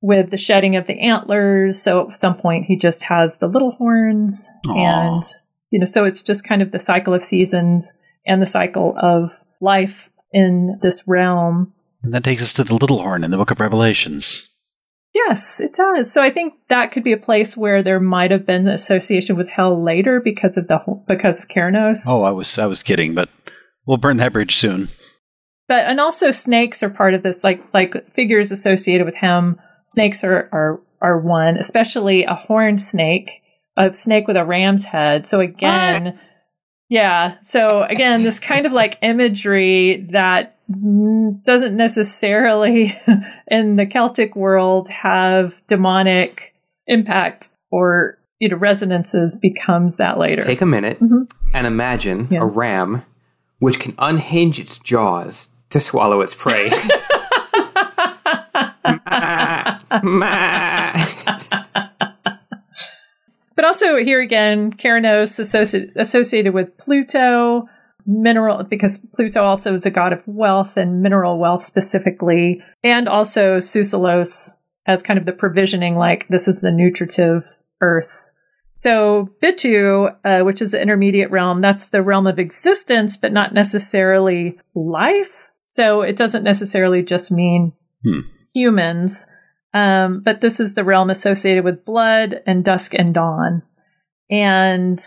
with 0.00 0.30
the 0.30 0.38
shedding 0.38 0.74
of 0.74 0.86
the 0.86 0.98
antlers. 0.98 1.80
So 1.80 2.08
at 2.08 2.16
some 2.16 2.36
point 2.36 2.64
he 2.64 2.76
just 2.76 3.04
has 3.04 3.38
the 3.38 3.46
little 3.46 3.72
horns 3.72 4.48
Aw. 4.66 4.74
and, 4.74 5.22
you 5.70 5.78
know, 5.78 5.86
so 5.86 6.04
it's 6.04 6.22
just 6.22 6.42
kind 6.42 6.62
of 6.62 6.72
the 6.72 6.78
cycle 6.78 7.14
of 7.14 7.22
seasons 7.22 7.92
and 8.26 8.40
the 8.40 8.46
cycle 8.46 8.94
of 9.00 9.38
life 9.60 10.10
in 10.32 10.78
this 10.82 11.04
realm. 11.06 11.74
And 12.02 12.14
that 12.14 12.24
takes 12.24 12.42
us 12.42 12.52
to 12.54 12.64
the 12.64 12.74
little 12.74 13.02
horn 13.02 13.24
in 13.24 13.30
the 13.30 13.36
book 13.36 13.50
of 13.50 13.60
Revelations. 13.60 14.48
Yes, 15.12 15.60
it 15.60 15.72
does. 15.74 16.12
So 16.12 16.22
I 16.22 16.30
think 16.30 16.54
that 16.68 16.92
could 16.92 17.02
be 17.02 17.12
a 17.12 17.18
place 17.18 17.56
where 17.56 17.82
there 17.82 17.98
might 17.98 18.30
have 18.30 18.46
been 18.46 18.68
association 18.68 19.36
with 19.36 19.48
hell 19.48 19.82
later 19.82 20.20
because 20.20 20.56
of 20.56 20.68
the 20.68 20.78
whole, 20.78 21.04
because 21.08 21.42
of 21.42 21.48
Keranos. 21.48 22.04
Oh, 22.06 22.22
I 22.22 22.30
was 22.30 22.58
I 22.58 22.66
was 22.66 22.82
kidding, 22.82 23.14
but 23.14 23.28
we'll 23.86 23.96
burn 23.96 24.18
that 24.18 24.32
bridge 24.32 24.54
soon. 24.54 24.88
But 25.66 25.86
and 25.86 26.00
also 26.00 26.30
snakes 26.30 26.82
are 26.82 26.90
part 26.90 27.14
of 27.14 27.22
this, 27.22 27.42
like 27.42 27.62
like 27.74 28.14
figures 28.14 28.52
associated 28.52 29.04
with 29.04 29.16
him. 29.16 29.58
Snakes 29.84 30.22
are 30.22 30.48
are 30.52 30.80
are 31.02 31.20
one, 31.20 31.56
especially 31.56 32.24
a 32.24 32.34
horned 32.34 32.80
snake, 32.80 33.30
a 33.76 33.92
snake 33.92 34.28
with 34.28 34.36
a 34.36 34.44
ram's 34.44 34.84
head. 34.84 35.26
So 35.26 35.40
again, 35.40 36.12
yeah. 36.90 37.36
So 37.42 37.84
again, 37.84 38.22
this 38.22 38.38
kind 38.38 38.66
of 38.66 38.72
like 38.72 38.98
imagery 39.00 40.06
that 40.10 40.56
doesn't 40.68 41.76
necessarily 41.76 42.94
in 43.48 43.76
the 43.76 43.86
Celtic 43.86 44.36
world 44.36 44.88
have 44.90 45.54
demonic 45.66 46.54
impact 46.86 47.48
or 47.70 48.18
you 48.38 48.48
know 48.50 48.56
resonances 48.56 49.36
becomes 49.40 49.96
that 49.96 50.18
later. 50.18 50.42
Take 50.42 50.60
a 50.60 50.66
minute 50.66 51.00
Mhm. 51.00 51.30
and 51.54 51.66
imagine 51.66 52.28
Yeah. 52.30 52.40
a 52.42 52.44
ram 52.46 53.02
which 53.60 53.78
can 53.80 53.94
unhinge 53.98 54.58
its 54.58 54.78
jaws 54.78 55.48
to 55.70 55.80
swallow 55.80 56.20
its 56.20 56.34
prey. 56.34 56.70
Ma, 58.84 59.78
ma. 60.02 60.92
But 63.60 63.66
also 63.66 63.96
here 63.98 64.22
again, 64.22 64.72
Keranos 64.72 65.38
associ- 65.38 65.94
associated 65.94 66.54
with 66.54 66.78
Pluto, 66.78 67.68
mineral 68.06 68.64
because 68.64 69.04
Pluto 69.14 69.44
also 69.44 69.74
is 69.74 69.84
a 69.84 69.90
god 69.90 70.14
of 70.14 70.22
wealth 70.24 70.78
and 70.78 71.02
mineral 71.02 71.38
wealth 71.38 71.62
specifically, 71.62 72.62
and 72.82 73.06
also 73.06 73.58
Sucellos 73.58 74.52
as 74.86 75.02
kind 75.02 75.18
of 75.18 75.26
the 75.26 75.34
provisioning, 75.34 75.96
like 75.96 76.26
this 76.30 76.48
is 76.48 76.62
the 76.62 76.70
nutritive 76.70 77.42
earth. 77.82 78.30
So 78.72 79.28
Bitu, 79.42 80.08
uh, 80.24 80.42
which 80.42 80.62
is 80.62 80.70
the 80.70 80.80
intermediate 80.80 81.30
realm, 81.30 81.60
that's 81.60 81.90
the 81.90 82.00
realm 82.00 82.26
of 82.26 82.38
existence, 82.38 83.18
but 83.18 83.30
not 83.30 83.52
necessarily 83.52 84.58
life. 84.74 85.50
So 85.66 86.00
it 86.00 86.16
doesn't 86.16 86.44
necessarily 86.44 87.02
just 87.02 87.30
mean 87.30 87.74
Hmm. 88.02 88.20
humans. 88.54 89.30
Um, 89.72 90.22
but 90.24 90.40
this 90.40 90.58
is 90.58 90.74
the 90.74 90.84
realm 90.84 91.10
associated 91.10 91.64
with 91.64 91.84
blood 91.84 92.42
and 92.46 92.64
dusk 92.64 92.94
and 92.94 93.14
dawn. 93.14 93.62
And 94.30 94.98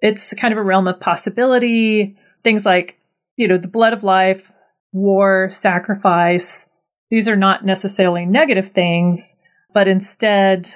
it's 0.00 0.34
kind 0.34 0.52
of 0.52 0.58
a 0.58 0.62
realm 0.62 0.86
of 0.86 1.00
possibility. 1.00 2.16
Things 2.42 2.66
like, 2.66 2.98
you 3.36 3.48
know, 3.48 3.56
the 3.56 3.68
blood 3.68 3.92
of 3.92 4.04
life, 4.04 4.52
war, 4.92 5.48
sacrifice. 5.50 6.68
These 7.10 7.28
are 7.28 7.36
not 7.36 7.64
necessarily 7.64 8.26
negative 8.26 8.72
things, 8.72 9.36
but 9.72 9.88
instead, 9.88 10.68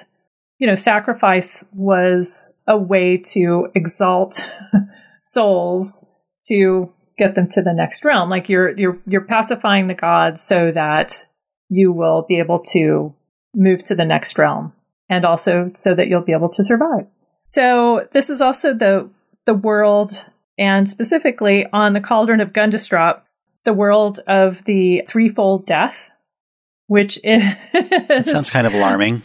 you 0.57 0.67
know, 0.67 0.75
sacrifice 0.75 1.63
was 1.73 2.53
a 2.67 2.77
way 2.77 3.17
to 3.17 3.69
exalt 3.75 4.45
souls 5.23 6.05
to 6.47 6.91
get 7.17 7.35
them 7.35 7.47
to 7.49 7.61
the 7.61 7.73
next 7.73 8.03
realm. 8.03 8.29
Like 8.29 8.49
you're 8.49 8.77
you're 8.77 8.99
you're 9.05 9.25
pacifying 9.25 9.87
the 9.87 9.93
gods 9.93 10.41
so 10.41 10.71
that 10.71 11.25
you 11.69 11.91
will 11.91 12.25
be 12.27 12.39
able 12.39 12.59
to 12.71 13.13
move 13.53 13.83
to 13.85 13.95
the 13.95 14.05
next 14.05 14.37
realm 14.37 14.73
and 15.09 15.25
also 15.25 15.71
so 15.77 15.93
that 15.93 16.07
you'll 16.07 16.21
be 16.21 16.33
able 16.33 16.49
to 16.49 16.63
survive. 16.63 17.07
So 17.45 18.07
this 18.11 18.29
is 18.29 18.41
also 18.41 18.73
the 18.73 19.09
the 19.45 19.53
world 19.53 20.25
and 20.57 20.87
specifically 20.87 21.65
on 21.71 21.93
the 21.93 22.01
cauldron 22.01 22.41
of 22.41 22.53
Gundestrup, 22.53 23.21
the 23.63 23.73
world 23.73 24.19
of 24.27 24.63
the 24.65 25.03
threefold 25.07 25.65
death, 25.65 26.11
which 26.87 27.19
is 27.23 27.43
sounds 28.25 28.49
kind 28.49 28.67
of 28.67 28.73
alarming. 28.73 29.23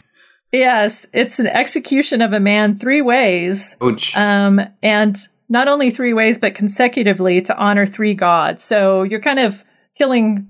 Yes, 0.51 1.05
it's 1.13 1.39
an 1.39 1.47
execution 1.47 2.21
of 2.21 2.31
a 2.31 2.39
man 2.39 2.79
three 2.79 3.01
ways. 3.01 3.77
Ouch. 3.81 4.15
Um, 4.15 4.61
and 4.81 5.17
not 5.49 5.67
only 5.67 5.91
three 5.91 6.13
ways, 6.13 6.39
but 6.39 6.55
consecutively 6.55 7.41
to 7.41 7.57
honor 7.57 7.85
three 7.85 8.13
gods. 8.13 8.63
So 8.63 9.03
you're 9.03 9.21
kind 9.21 9.39
of 9.39 9.61
killing, 9.97 10.49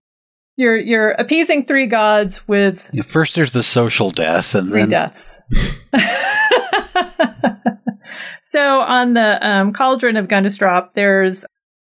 you're 0.57 0.77
you're 0.77 1.11
appeasing 1.11 1.65
three 1.65 1.87
gods 1.87 2.47
with 2.47 2.89
Yeah, 2.93 3.03
First, 3.03 3.35
there's 3.35 3.51
the 3.51 3.63
social 3.63 4.11
death, 4.11 4.55
and 4.55 4.69
three 4.69 4.79
then 4.81 4.89
deaths. 4.89 5.41
so 8.43 8.79
on 8.79 9.13
the 9.13 9.47
um, 9.47 9.73
cauldron 9.73 10.17
of 10.17 10.27
Gundestrup, 10.27 10.93
there's 10.93 11.45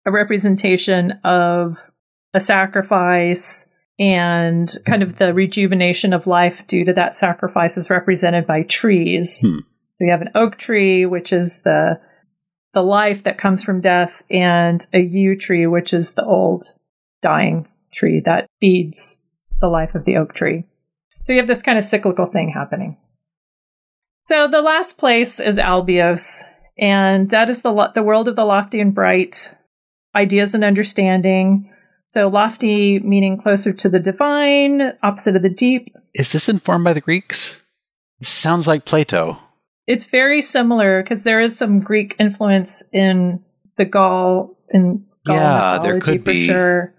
a 0.07 0.13
representation 0.13 1.13
of 1.25 1.77
a 2.33 2.41
sacrifice 2.41 3.69
and 3.99 4.75
kind 4.85 5.03
of 5.03 5.17
the 5.17 5.33
rejuvenation 5.33 6.13
of 6.13 6.27
life 6.27 6.67
due 6.67 6.85
to 6.85 6.93
that 6.93 7.17
sacrifice 7.17 7.77
is 7.77 7.89
represented 7.91 8.47
by 8.47 8.63
trees. 8.63 9.41
Hmm. 9.41 9.61
So 9.95 10.05
you 10.05 10.11
have 10.11 10.21
an 10.21 10.33
oak 10.35 10.59
tree, 10.59 11.07
which 11.07 11.33
is 11.33 11.63
the 11.63 12.01
the 12.73 12.83
life 12.83 13.25
that 13.25 13.39
comes 13.39 13.65
from 13.65 13.81
death, 13.81 14.23
and 14.31 14.87
a 14.93 15.01
yew 15.01 15.37
tree, 15.37 15.67
which 15.67 15.93
is 15.93 16.13
the 16.13 16.25
old 16.25 16.75
dying 17.23 17.67
tree 17.97 18.21
that 18.25 18.47
feeds 18.61 19.21
the 19.61 19.69
life 19.69 19.95
of 19.95 20.05
the 20.05 20.17
oak 20.19 20.35
tree. 20.35 20.65
So 21.23 21.33
you 21.33 21.39
have 21.41 21.49
this 21.49 21.63
kind 21.63 21.79
of 21.79 21.85
cyclical 21.85 22.27
thing 22.27 22.51
happening. 22.51 22.97
So 24.27 24.49
the 24.49 24.61
last 24.63 24.99
place 24.99 25.41
is 25.41 25.57
Albios, 25.59 26.43
and 26.79 27.31
that 27.31 27.49
is 27.49 27.63
the 27.63 27.73
lo- 27.73 27.93
the 27.95 28.03
world 28.03 28.29
of 28.29 28.37
the 28.37 28.45
lofty 28.45 28.81
and 28.81 28.95
bright, 28.95 29.55
ideas 30.15 30.55
and 30.55 30.65
understanding. 30.65 31.73
So 32.09 32.29
lofty 32.29 32.99
meaning 33.01 33.41
closer 33.41 33.73
to 33.73 33.89
the 33.89 33.99
divine, 33.99 34.93
opposite 35.03 35.37
of 35.37 35.43
the 35.43 35.49
deep. 35.51 35.95
is 36.15 36.33
this 36.33 36.49
informed 36.49 36.85
by 36.85 36.93
the 36.93 37.01
Greeks? 37.01 37.63
sounds 38.23 38.67
like 38.67 38.85
Plato. 38.85 39.39
It's 39.87 40.07
very 40.07 40.41
similar 40.41 41.03
because 41.03 41.23
there 41.23 41.41
is 41.41 41.57
some 41.57 41.79
Greek 41.81 42.17
influence 42.19 42.83
in 42.93 43.45
the 43.77 43.85
Gaul 43.85 44.57
in 44.71 45.05
Gaul 45.27 45.37
Yeah, 45.37 45.79
there 45.83 45.95
mythology 45.95 46.01
could 46.19 46.25
for 46.25 46.33
be. 46.33 46.47
sure. 46.47 46.95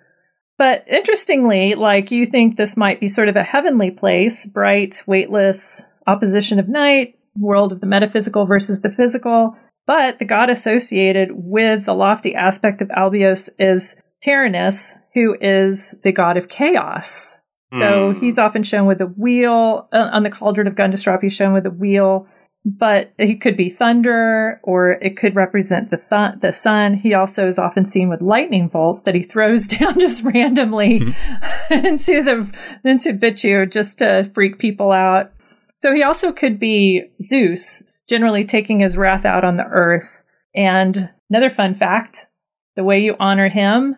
But 0.57 0.85
interestingly, 0.87 1.75
like 1.75 2.11
you 2.11 2.25
think 2.25 2.55
this 2.57 2.75
might 2.75 2.99
be 2.99 3.07
sort 3.07 3.29
of 3.29 3.35
a 3.35 3.43
heavenly 3.43 3.91
place, 3.91 4.45
bright, 4.45 5.03
weightless, 5.05 5.85
opposition 6.07 6.59
of 6.59 6.67
night, 6.67 7.15
world 7.37 7.71
of 7.71 7.79
the 7.79 7.85
metaphysical 7.87 8.45
versus 8.45 8.81
the 8.81 8.89
physical. 8.89 9.55
But 9.85 10.19
the 10.19 10.25
god 10.25 10.49
associated 10.49 11.29
with 11.33 11.85
the 11.85 11.93
lofty 11.93 12.33
aspect 12.35 12.81
of 12.81 12.89
Albios 12.89 13.49
is 13.59 13.95
Taranis, 14.25 14.93
who 15.13 15.37
is 15.39 15.95
the 16.03 16.11
god 16.11 16.37
of 16.37 16.49
chaos. 16.49 17.39
So 17.73 18.13
Hmm. 18.13 18.19
he's 18.19 18.39
often 18.39 18.63
shown 18.63 18.87
with 18.87 19.01
a 19.01 19.05
wheel 19.05 19.87
uh, 19.91 20.09
on 20.11 20.23
the 20.23 20.29
cauldron 20.31 20.67
of 20.67 20.75
Gundestrup. 20.75 21.21
He's 21.21 21.33
shown 21.33 21.53
with 21.53 21.65
a 21.65 21.69
wheel, 21.71 22.27
but 22.67 23.13
he 23.17 23.37
could 23.37 23.55
be 23.55 23.69
thunder, 23.69 24.59
or 24.61 24.91
it 24.91 25.15
could 25.15 25.37
represent 25.37 25.89
the 25.89 25.95
th- 25.95 26.41
the 26.41 26.51
sun. 26.51 26.95
He 26.95 27.13
also 27.13 27.47
is 27.47 27.57
often 27.57 27.85
seen 27.85 28.09
with 28.09 28.21
lightning 28.21 28.67
bolts 28.67 29.03
that 29.03 29.15
he 29.15 29.23
throws 29.23 29.67
down 29.67 29.97
just 29.99 30.23
randomly 30.23 30.99
hmm. 30.99 31.11
into 31.73 32.23
the 32.23 32.51
into 32.83 33.13
Bitu 33.13 33.71
just 33.71 33.99
to 33.99 34.29
freak 34.35 34.59
people 34.59 34.91
out. 34.91 35.31
So 35.77 35.93
he 35.93 36.03
also 36.03 36.33
could 36.33 36.59
be 36.59 37.03
Zeus, 37.23 37.87
generally 38.09 38.43
taking 38.43 38.81
his 38.81 38.97
wrath 38.97 39.23
out 39.23 39.45
on 39.45 39.55
the 39.55 39.63
earth. 39.63 40.21
And 40.53 41.09
another 41.29 41.49
fun 41.49 41.73
fact: 41.73 42.27
the 42.75 42.83
way 42.83 42.99
you 42.99 43.15
honor 43.17 43.47
him 43.47 43.95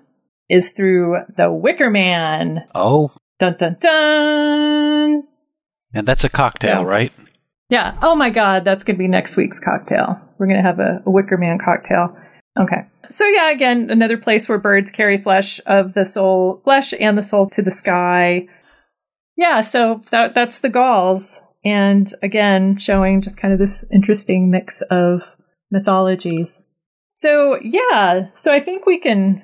is 0.48 0.74
through 0.74 1.18
the 1.38 1.52
Wicker 1.52 1.90
Man. 1.90 2.68
Oh, 2.76 3.12
Dun 3.40 3.56
dun 3.58 3.78
dun. 3.80 5.24
and 5.94 6.08
that's 6.08 6.24
a 6.24 6.30
cocktail, 6.30 6.82
Yeah. 6.82 6.88
right? 6.88 7.14
Yeah. 7.70 7.98
Oh 8.02 8.16
my 8.16 8.30
God, 8.30 8.66
that's 8.66 8.84
going 8.84 8.96
to 8.96 9.00
be 9.00 9.08
next 9.08 9.38
week's 9.38 9.60
cocktail. 9.60 10.20
We're 10.38 10.48
going 10.48 10.62
to 10.62 10.68
have 10.68 10.80
a, 10.80 11.04
a 11.06 11.12
Wicker 11.12 11.38
Man 11.38 11.60
cocktail. 11.64 12.18
Okay. 12.60 12.88
So 13.12 13.26
yeah, 13.26 13.52
again, 13.52 13.90
another 13.90 14.18
place 14.18 14.50
where 14.50 14.60
birds 14.60 14.92
carry 14.92 15.18
flesh 15.18 15.60
of 15.66 15.94
the 15.94 16.06
soul, 16.06 16.62
flesh 16.64 16.94
and 17.00 17.18
the 17.18 17.24
soul 17.24 17.48
to 17.52 17.62
the 17.62 17.72
sky. 17.72 18.48
Yeah. 19.38 19.62
So 19.62 20.02
that 20.12 20.36
that's 20.36 20.60
the 20.60 20.70
Gauls, 20.70 21.42
and 21.64 22.12
again, 22.22 22.78
showing 22.78 23.22
just 23.22 23.38
kind 23.38 23.54
of 23.54 23.60
this 23.60 23.86
interesting 23.92 24.52
mix 24.52 24.82
of 24.90 25.36
mythologies. 25.72 26.62
So 27.16 27.60
yeah. 27.62 28.30
So 28.36 28.52
I 28.52 28.60
think 28.60 28.86
we 28.86 29.00
can 29.00 29.44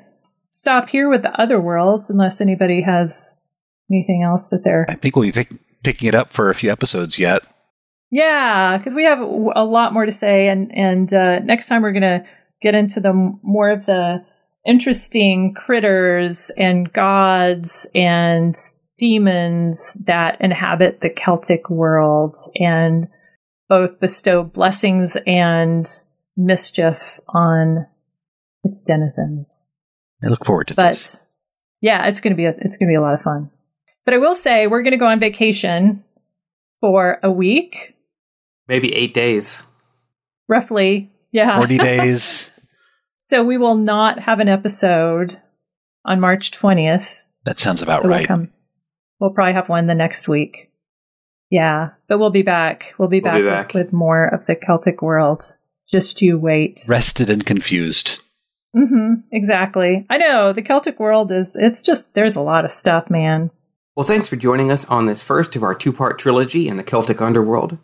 stop 0.50 0.90
here 0.90 1.10
with 1.10 1.22
the 1.22 1.40
other 1.40 1.60
worlds, 1.60 2.10
unless 2.10 2.42
anybody 2.42 2.82
has 2.82 3.36
anything 3.92 4.24
else 4.24 4.50
that 4.50 4.64
they're 4.64 4.86
I 4.90 4.96
think 4.96 5.16
we'll 5.16 5.26
be 5.26 5.32
pick, 5.32 5.50
picking 5.84 6.08
it 6.08 6.16
up 6.16 6.32
for 6.32 6.50
a 6.50 6.56
few 6.56 6.72
episodes 6.72 7.18
yet. 7.18 7.44
Yeah, 8.12 8.78
because 8.78 8.94
we 8.94 9.06
have 9.06 9.20
a 9.20 9.64
lot 9.64 9.94
more 9.94 10.06
to 10.06 10.12
say, 10.12 10.48
and 10.48 10.72
and 10.76 11.14
uh, 11.14 11.40
next 11.40 11.68
time 11.68 11.82
we're 11.82 11.92
gonna 11.92 12.26
get 12.62 12.76
into 12.76 13.00
the 13.00 13.14
more 13.14 13.70
of 13.70 13.86
the 13.86 14.24
interesting 14.66 15.54
critters 15.54 16.52
and 16.58 16.92
gods 16.92 17.88
and 17.94 18.56
demons 18.98 19.96
that 20.06 20.40
inhabit 20.40 21.02
the 21.02 21.10
Celtic 21.10 21.70
world, 21.70 22.36
and 22.56 23.08
both 23.68 24.00
bestow 24.00 24.44
blessings 24.44 25.18
and 25.26 25.88
mischief 26.38 27.20
on 27.30 27.88
its 28.64 28.84
denizens. 28.84 29.64
I 30.24 30.28
look 30.28 30.46
forward 30.46 30.68
to 30.68 30.74
this. 30.74 30.76
But 30.76 30.90
this. 30.92 31.26
yeah, 31.82 32.08
it's 32.08 32.22
gonna 32.22 32.36
be 32.36 32.46
a, 32.46 32.56
it's 32.60 32.78
gonna 32.78 32.92
be 32.92 32.96
a 32.96 33.02
lot 33.02 33.16
of 33.16 33.22
fun. 33.22 33.50
But 34.06 34.14
I 34.14 34.20
will 34.20 34.36
say 34.36 34.68
we're 34.68 34.84
gonna 34.84 34.98
go 34.98 35.08
on 35.08 35.20
vacation 35.20 36.04
for 36.82 37.20
a 37.24 37.32
week 37.32 37.95
Maybe 38.68 38.94
eight 38.96 39.14
days. 39.14 39.66
roughly. 40.48 41.12
Yeah. 41.32 41.56
40 41.58 41.78
days. 41.80 42.50
So 43.18 43.44
we 43.44 43.58
will 43.58 43.76
not 43.76 44.20
have 44.20 44.40
an 44.40 44.48
episode 44.50 45.42
on 46.06 46.20
March 46.20 46.52
20th. 46.52 47.20
That 47.46 47.60
sounds 47.60 47.82
about 47.82 48.04
So 48.04 48.10
we'll 48.10 48.18
right. 48.18 48.28
come- 48.28 48.52
We'll 49.20 49.32
probably 49.34 49.54
have 49.54 49.70
one 49.70 49.88
the 49.88 49.96
next 49.96 50.28
week. 50.28 50.72
Yeah, 51.50 51.92
but 52.10 52.20
we'll 52.20 52.32
be 52.32 52.42
back. 52.42 52.94
We'll 52.98 53.08
be 53.08 53.22
We'll 53.22 53.32
back, 53.32 53.42
be 53.42 53.46
back. 53.46 53.74
With, 53.74 53.86
with 53.88 53.94
more 53.94 54.28
of 54.28 54.46
the 54.46 54.56
Celtic 54.56 55.02
world. 55.02 55.42
Just 55.90 56.22
you 56.22 56.38
wait. 56.38 56.82
Rested 56.88 57.30
and 57.30 57.46
confused. 57.46 58.22
Mm-hmm, 58.76 59.14
exactly. 59.32 60.06
I 60.10 60.18
know 60.18 60.52
the 60.52 60.62
Celtic 60.62 61.00
world 61.00 61.32
is. 61.32 61.56
It's 61.58 61.82
just 61.82 62.14
there's 62.14 62.36
a 62.36 62.42
lot 62.42 62.66
of 62.66 62.72
stuff, 62.72 63.10
man. 63.10 63.52
Well, 63.96 64.06
thanks 64.06 64.28
for 64.28 64.36
joining 64.36 64.70
us 64.70 64.84
on 64.86 65.06
this 65.06 65.24
first 65.24 65.56
of 65.56 65.64
our 65.64 65.74
two 65.74 65.94
part 65.94 66.20
trilogy 66.20 66.68
in 66.68 66.76
the 66.76 66.84
Celtic 66.84 67.22
underworld. 67.22 67.78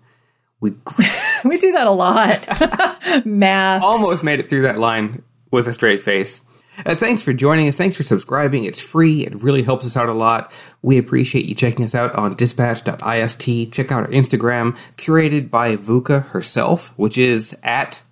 We 0.62 0.72
We 1.44 1.58
do 1.58 1.72
that 1.74 1.88
a 1.88 1.92
lot. 1.92 3.26
Math. 3.26 3.84
almost 3.84 4.24
made 4.24 4.40
it 4.40 4.48
through 4.48 4.62
that 4.62 4.78
line 4.78 5.24
with 5.52 5.68
a 5.68 5.74
straight 5.74 6.02
face. 6.02 6.44
Uh, 6.86 6.96
thanks 6.96 7.22
for 7.22 7.34
joining 7.34 7.68
us. 7.68 7.76
Thanks 7.76 7.98
for 7.98 8.04
subscribing. 8.04 8.64
It's 8.64 8.92
free. 8.92 9.26
It 9.26 9.44
really 9.44 9.62
helps 9.64 9.86
us 9.86 9.98
out 9.98 10.08
a 10.08 10.14
lot. 10.14 10.54
We 10.82 10.98
appreciate 10.98 11.46
you 11.46 11.54
checking 11.54 11.84
us 11.84 11.94
out 11.94 12.16
on 12.16 12.36
dispatch.ist. 12.36 13.74
Check 13.74 13.92
out 13.92 14.04
our 14.04 14.08
Instagram, 14.08 14.72
curated 14.96 15.50
by 15.50 15.76
Vuka 15.76 16.28
herself, 16.28 16.98
which 16.98 17.18
is 17.18 17.60
at. 17.64 18.04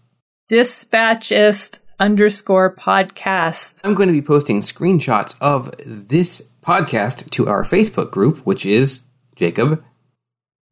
Dispatchist 0.51 1.85
underscore 1.99 2.76
podcast. 2.76 3.81
I'm 3.85 3.93
going 3.93 4.07
to 4.07 4.13
be 4.13 4.21
posting 4.21 4.61
screenshots 4.61 5.38
of 5.39 5.71
this 5.85 6.49
podcast 6.61 7.30
to 7.31 7.47
our 7.47 7.63
Facebook 7.63 8.11
group, 8.11 8.39
which 8.39 8.65
is 8.65 9.03
Jacob. 9.35 9.84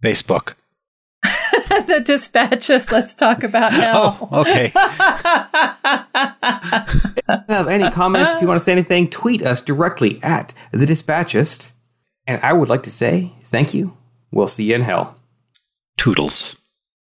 Facebook. 0.04 0.56
the 1.88 2.02
dispatches. 2.04 2.92
Let's 2.92 3.16
talk 3.16 3.44
about 3.44 3.72
hell. 3.74 4.30
Oh, 4.32 4.42
okay. 4.42 4.72
If 7.30 7.44
you 7.50 7.56
have 7.56 7.68
any 7.68 7.90
comments, 7.92 8.36
if 8.36 8.42
you 8.42 8.48
want 8.48 8.58
to 8.58 8.64
say 8.64 8.72
anything, 8.72 9.10
tweet 9.10 9.46
us 9.46 9.60
directly 9.60 10.22
at 10.24 10.54
the 10.72 10.86
Dispatchist. 10.86 11.74
And 12.26 12.42
I 12.42 12.54
would 12.54 12.70
like 12.70 12.84
to 12.84 12.92
say 12.92 13.34
thank 13.44 13.74
you. 13.74 13.98
We'll 14.32 14.48
see 14.48 14.66
you 14.66 14.76
in 14.76 14.82
hell. 14.82 15.20
Toodles. 15.98 16.58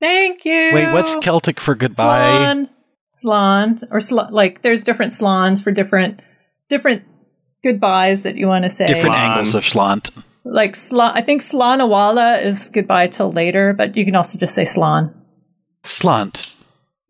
Thank 0.00 0.44
you. 0.44 0.72
Wait, 0.74 0.92
what's 0.92 1.14
Celtic 1.16 1.58
for 1.60 1.74
goodbye? 1.74 2.36
Slan. 2.36 2.68
Slan. 3.08 3.80
Or 3.90 4.00
sl- 4.00 4.30
like 4.30 4.62
there's 4.62 4.84
different 4.84 5.12
slans 5.12 5.62
for 5.62 5.70
different 5.72 6.20
different 6.68 7.04
goodbyes 7.62 8.22
that 8.22 8.36
you 8.36 8.46
want 8.46 8.64
to 8.64 8.70
say. 8.70 8.86
Different 8.86 9.14
Slan. 9.14 9.30
angles 9.30 9.54
of 9.54 9.64
slant. 9.64 10.10
Like 10.44 10.76
slan 10.76 11.12
I 11.14 11.22
think 11.22 11.42
Slanawala 11.42 12.42
is 12.42 12.70
goodbye 12.70 13.08
till 13.08 13.30
later, 13.30 13.72
but 13.72 13.96
you 13.96 14.04
can 14.04 14.16
also 14.16 14.38
just 14.38 14.54
say 14.54 14.64
slan. 14.64 15.14
Slant. 15.84 16.54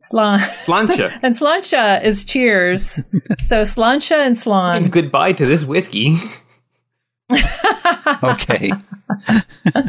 Slan. 0.01 0.41
Slancha. 0.41 1.19
and 1.23 1.35
slancha 1.35 2.03
is 2.03 2.25
cheers. 2.25 3.01
so 3.47 3.63
slancha 3.63 4.17
and 4.17 4.37
slan. 4.37 4.75
Means 4.75 4.89
goodbye 4.89 5.33
to 5.33 5.47
this 5.47 5.65
whiskey. 5.65 6.17
Okay. 8.23 8.71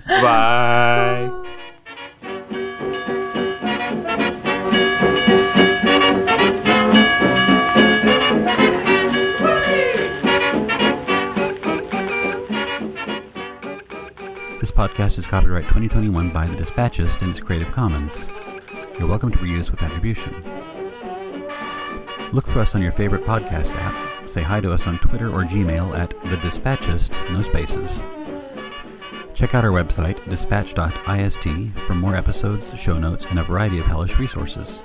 Bye. 0.07 1.57
This 14.61 14.71
podcast 14.71 15.17
is 15.17 15.25
copyright 15.25 15.63
2021 15.63 16.31
by 16.31 16.45
The 16.45 16.55
Dispatchist 16.55 17.23
and 17.23 17.31
is 17.31 17.39
Creative 17.39 17.71
Commons. 17.71 18.29
You're 18.99 19.07
welcome 19.07 19.31
to 19.31 19.39
reuse 19.39 19.71
with 19.71 19.81
attribution. 19.81 20.35
Look 22.31 22.45
for 22.45 22.59
us 22.59 22.75
on 22.75 22.83
your 22.83 22.91
favorite 22.91 23.25
podcast 23.25 23.71
app. 23.73 24.29
Say 24.29 24.43
hi 24.43 24.61
to 24.61 24.71
us 24.71 24.85
on 24.85 24.99
Twitter 24.99 25.31
or 25.31 25.45
Gmail 25.45 25.97
at 25.97 26.11
The 26.29 26.37
Dispatchist, 26.37 27.15
no 27.31 27.41
spaces. 27.41 28.03
Check 29.33 29.55
out 29.55 29.65
our 29.65 29.71
website, 29.71 30.29
dispatch.ist, 30.29 31.87
for 31.87 31.95
more 31.95 32.15
episodes, 32.15 32.79
show 32.79 32.99
notes, 32.99 33.25
and 33.25 33.39
a 33.39 33.43
variety 33.43 33.79
of 33.79 33.87
hellish 33.87 34.19
resources. 34.19 34.83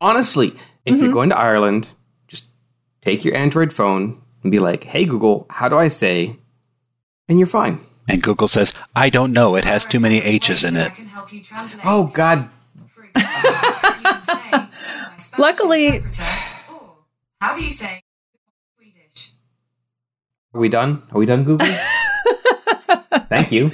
Honestly, 0.00 0.54
if 0.84 0.98
you're 0.98 1.08
mm-hmm. 1.08 1.12
going 1.12 1.28
to 1.30 1.38
Ireland, 1.38 1.92
just 2.26 2.48
take 3.02 3.24
your 3.24 3.34
Android 3.34 3.72
phone 3.72 4.20
and 4.42 4.50
be 4.50 4.58
like, 4.58 4.84
hey, 4.84 5.04
Google, 5.04 5.46
how 5.50 5.68
do 5.68 5.76
I 5.76 5.88
say? 5.88 6.36
And 7.28 7.38
you're 7.38 7.46
fine. 7.46 7.78
And 8.08 8.22
Google 8.22 8.48
says, 8.48 8.72
I 8.96 9.10
don't 9.10 9.32
know. 9.32 9.56
It 9.56 9.64
has 9.64 9.86
too 9.86 10.00
many 10.00 10.18
H's 10.18 10.64
in 10.64 10.76
it. 10.76 10.90
Oh, 11.84 12.08
God. 12.14 12.48
Luckily- 15.38 16.02
how 17.40 17.54
do 17.54 17.62
you 17.62 17.70
say 17.70 18.02
Swedish? 18.76 19.32
Are 20.54 20.60
we 20.60 20.68
done? 20.68 21.02
Are 21.12 21.18
we 21.18 21.26
done, 21.26 21.44
Google? 21.44 21.66
Thank 23.28 23.52
you. 23.52 23.70